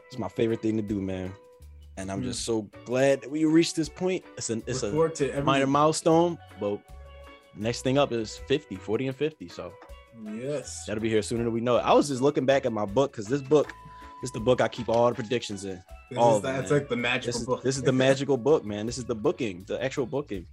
It's 0.08 0.18
my 0.18 0.28
favorite 0.28 0.60
thing 0.62 0.76
to 0.76 0.82
do, 0.82 1.00
man. 1.00 1.32
And 1.96 2.10
I'm 2.10 2.20
Mm. 2.22 2.24
just 2.24 2.44
so 2.44 2.62
glad 2.84 3.20
that 3.22 3.30
we 3.30 3.44
reached 3.44 3.76
this 3.76 3.88
point. 3.88 4.24
It's 4.36 4.50
an 4.50 4.62
it's 4.66 4.82
Look 4.82 5.20
a 5.20 5.42
minor 5.42 5.66
milestone, 5.66 6.38
but 6.58 6.80
next 7.54 7.82
thing 7.82 7.98
up 7.98 8.12
is 8.12 8.38
50, 8.48 8.76
40 8.76 9.06
and 9.08 9.16
50. 9.16 9.48
So 9.48 9.72
Yes. 10.34 10.84
that'll 10.86 11.02
be 11.02 11.08
here 11.08 11.22
sooner 11.22 11.44
than 11.44 11.52
we 11.52 11.60
know 11.60 11.76
it. 11.76 11.80
I 11.80 11.92
was 11.92 12.08
just 12.08 12.20
looking 12.22 12.44
back 12.46 12.66
at 12.66 12.72
my 12.72 12.84
book 12.84 13.12
because 13.12 13.26
this 13.26 13.42
book 13.42 13.72
is 14.22 14.30
the 14.30 14.40
book 14.40 14.60
I 14.60 14.68
keep 14.68 14.88
all 14.88 15.08
the 15.08 15.14
predictions 15.14 15.64
in. 15.64 15.82
This 16.10 16.18
all 16.18 16.36
is, 16.36 16.42
that's 16.42 16.70
like 16.70 16.88
the 16.88 16.96
magical 16.96 17.26
This 17.32 17.40
is 17.40 17.46
book. 17.46 17.62
this 17.62 17.76
is 17.76 17.82
the 17.82 17.92
magical 17.92 18.36
book, 18.36 18.64
man. 18.64 18.86
This 18.86 18.98
is 18.98 19.04
the 19.04 19.14
booking, 19.14 19.64
the 19.66 19.82
actual 19.82 20.06
booking. 20.06 20.46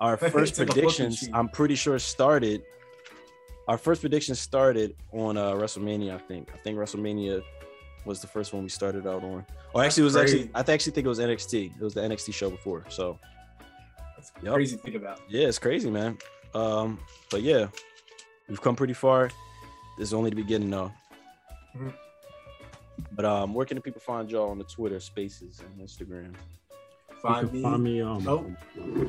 Our 0.00 0.16
first 0.16 0.58
like 0.58 0.68
a 0.68 0.70
booking 0.70 0.82
predictions. 0.82 1.28
I'm 1.32 1.48
pretty 1.48 1.74
sure 1.74 1.98
started. 1.98 2.62
Our 3.68 3.78
first 3.78 4.00
prediction 4.00 4.34
started 4.34 4.96
on 5.12 5.36
uh, 5.36 5.52
WrestleMania. 5.52 6.14
I 6.14 6.18
think. 6.18 6.50
I 6.52 6.56
think 6.56 6.76
WrestleMania 6.78 7.42
was 8.04 8.20
the 8.20 8.26
first 8.26 8.52
one 8.52 8.64
we 8.64 8.68
started 8.68 9.06
out 9.06 9.22
on. 9.22 9.46
Or 9.74 9.84
actually, 9.84 10.00
it 10.02 10.04
was 10.04 10.14
That's 10.14 10.32
actually. 10.32 10.50
I 10.54 10.60
actually 10.60 10.92
think 10.92 11.04
it 11.04 11.08
was 11.08 11.20
NXT. 11.20 11.76
It 11.76 11.82
was 11.82 11.94
the 11.94 12.00
NXT 12.00 12.34
show 12.34 12.50
before. 12.50 12.84
So 12.88 13.18
That's 14.16 14.32
Yup. 14.42 14.54
crazy 14.54 14.76
to 14.76 14.82
think 14.82 14.96
about. 14.96 15.20
yeah, 15.28 15.46
it's 15.46 15.58
crazy, 15.60 15.90
man. 15.90 16.18
Um, 16.54 16.98
but 17.30 17.42
yeah, 17.42 17.68
we've 18.48 18.60
come 18.60 18.76
pretty 18.76 18.92
far. 18.94 19.30
This 19.98 20.08
is 20.08 20.14
only 20.14 20.30
the 20.30 20.36
beginning, 20.36 20.70
though. 20.70 20.92
Mhm. 21.76 21.94
But 23.12 23.24
um, 23.24 23.54
where 23.54 23.66
can 23.66 23.76
the 23.76 23.80
people 23.80 24.00
find 24.00 24.30
y'all 24.30 24.50
on 24.50 24.58
the 24.58 24.64
Twitter 24.64 25.00
Spaces 25.00 25.60
and 25.60 25.80
Instagram? 25.86 26.34
You 27.10 27.16
Find 27.22 27.52
me. 27.52 27.62
find 27.62 27.82
me 27.84 28.00
um, 28.02 28.26
Oh. 28.28 28.44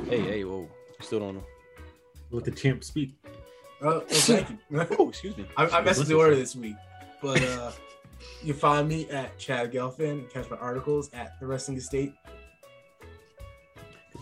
Hey, 0.09 0.21
hey, 0.21 0.43
whoa, 0.43 0.69
still 1.01 1.19
don't 1.19 1.35
know. 1.35 1.43
let 2.31 2.43
the 2.45 2.51
champ 2.51 2.83
speak. 2.83 3.15
Oh, 3.81 3.87
oh, 3.89 3.99
thank 4.07 4.49
you. 4.49 4.57
Oh, 4.99 5.09
excuse 5.09 5.35
me. 5.37 5.45
I, 5.57 5.65
I 5.67 5.81
messed 5.81 6.05
the 6.07 6.13
order 6.15 6.35
this 6.35 6.55
week, 6.55 6.75
but 7.21 7.41
uh, 7.43 7.71
you 8.43 8.53
find 8.53 8.87
me 8.87 9.09
at 9.09 9.37
Chad 9.37 9.71
Gelfin. 9.73 10.29
Catch 10.31 10.49
my 10.49 10.57
articles 10.57 11.09
at 11.13 11.39
the 11.39 11.45
Wrestling 11.47 11.77
Estate. 11.77 12.13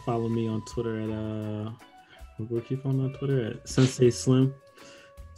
Follow 0.05 0.29
me 0.29 0.47
on 0.47 0.63
Twitter 0.65 0.99
at 0.99 1.09
uh, 1.09 1.71
what 2.47 2.65
keep 2.65 2.85
on 2.87 2.99
on 3.01 3.13
Twitter 3.13 3.45
at 3.45 3.69
Sensei 3.69 4.09
Slim. 4.09 4.53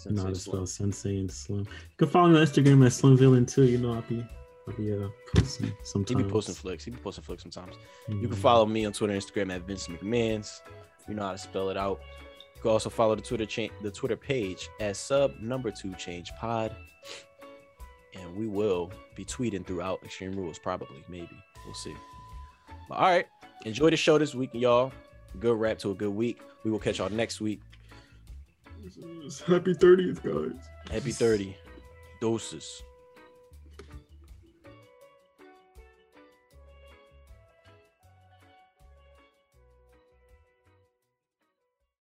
You 0.05 0.11
know 0.15 0.23
how 0.23 0.29
to 0.29 0.35
Sensei 0.35 0.51
spell 0.51 0.65
Sensei 0.67 1.17
and 1.19 1.31
Slim. 1.31 1.59
You 1.59 1.65
can 1.97 2.07
follow 2.09 2.29
me 2.29 2.39
on 2.39 2.45
Instagram 2.45 2.85
at 2.85 2.93
Slim 2.93 3.17
Villain 3.17 3.45
too. 3.45 3.63
You 3.63 3.77
know 3.77 3.93
I'll 3.93 4.01
be 4.03 4.25
I'll 4.67 4.73
be 4.75 4.93
uh 4.93 5.07
posting 5.35 5.71
sometimes. 5.83 6.19
He 6.19 6.23
be 6.25 6.29
posting 6.31 6.55
flicks. 6.55 6.83
He 6.85 6.91
be 6.91 6.97
posting 6.97 7.23
flicks 7.23 7.43
sometimes. 7.43 7.75
You 8.07 8.15
Mhm. 8.15 8.21
can 8.27 8.35
follow 8.35 8.65
me 8.65 8.85
on 8.85 8.93
Twitter 8.93 9.13
and 9.13 9.21
Instagram 9.21 9.53
at 9.53 9.61
Vince 9.67 9.87
McMahon's. 9.87 10.61
You 11.07 11.15
know 11.15 11.23
how 11.23 11.31
to 11.33 11.37
spell 11.37 11.69
it 11.69 11.77
out. 11.77 11.99
You 12.55 12.61
can 12.61 12.71
also 12.71 12.89
follow 12.89 13.15
the 13.15 13.21
Twitter 13.21 13.45
cha- 13.45 13.73
the 13.81 13.91
Twitter 13.91 14.15
page 14.15 14.69
as 14.79 14.97
sub 14.97 15.33
number 15.41 15.69
two 15.71 15.93
change 15.95 16.31
pod. 16.39 16.75
And 18.15 18.35
we 18.35 18.47
will 18.47 18.91
be 19.15 19.25
tweeting 19.25 19.65
throughout 19.65 20.03
Extreme 20.03 20.33
Rules, 20.33 20.59
probably, 20.59 21.03
maybe. 21.09 21.29
We'll 21.65 21.73
see. 21.73 21.95
But, 22.87 22.95
all 22.95 23.09
right. 23.09 23.25
Enjoy 23.65 23.89
the 23.89 23.97
show 23.97 24.17
this 24.19 24.35
week, 24.35 24.51
y'all. 24.53 24.91
Good 25.39 25.57
wrap 25.59 25.79
to 25.79 25.91
a 25.91 25.95
good 25.95 26.13
week. 26.13 26.39
We 26.63 26.69
will 26.69 26.79
catch 26.79 26.99
y'all 26.99 27.09
next 27.09 27.41
week. 27.41 27.59
Happy 29.47 29.73
30th, 29.73 30.21
guys. 30.23 30.67
Happy 30.91 31.11
30. 31.11 31.55
Doses. 32.19 32.83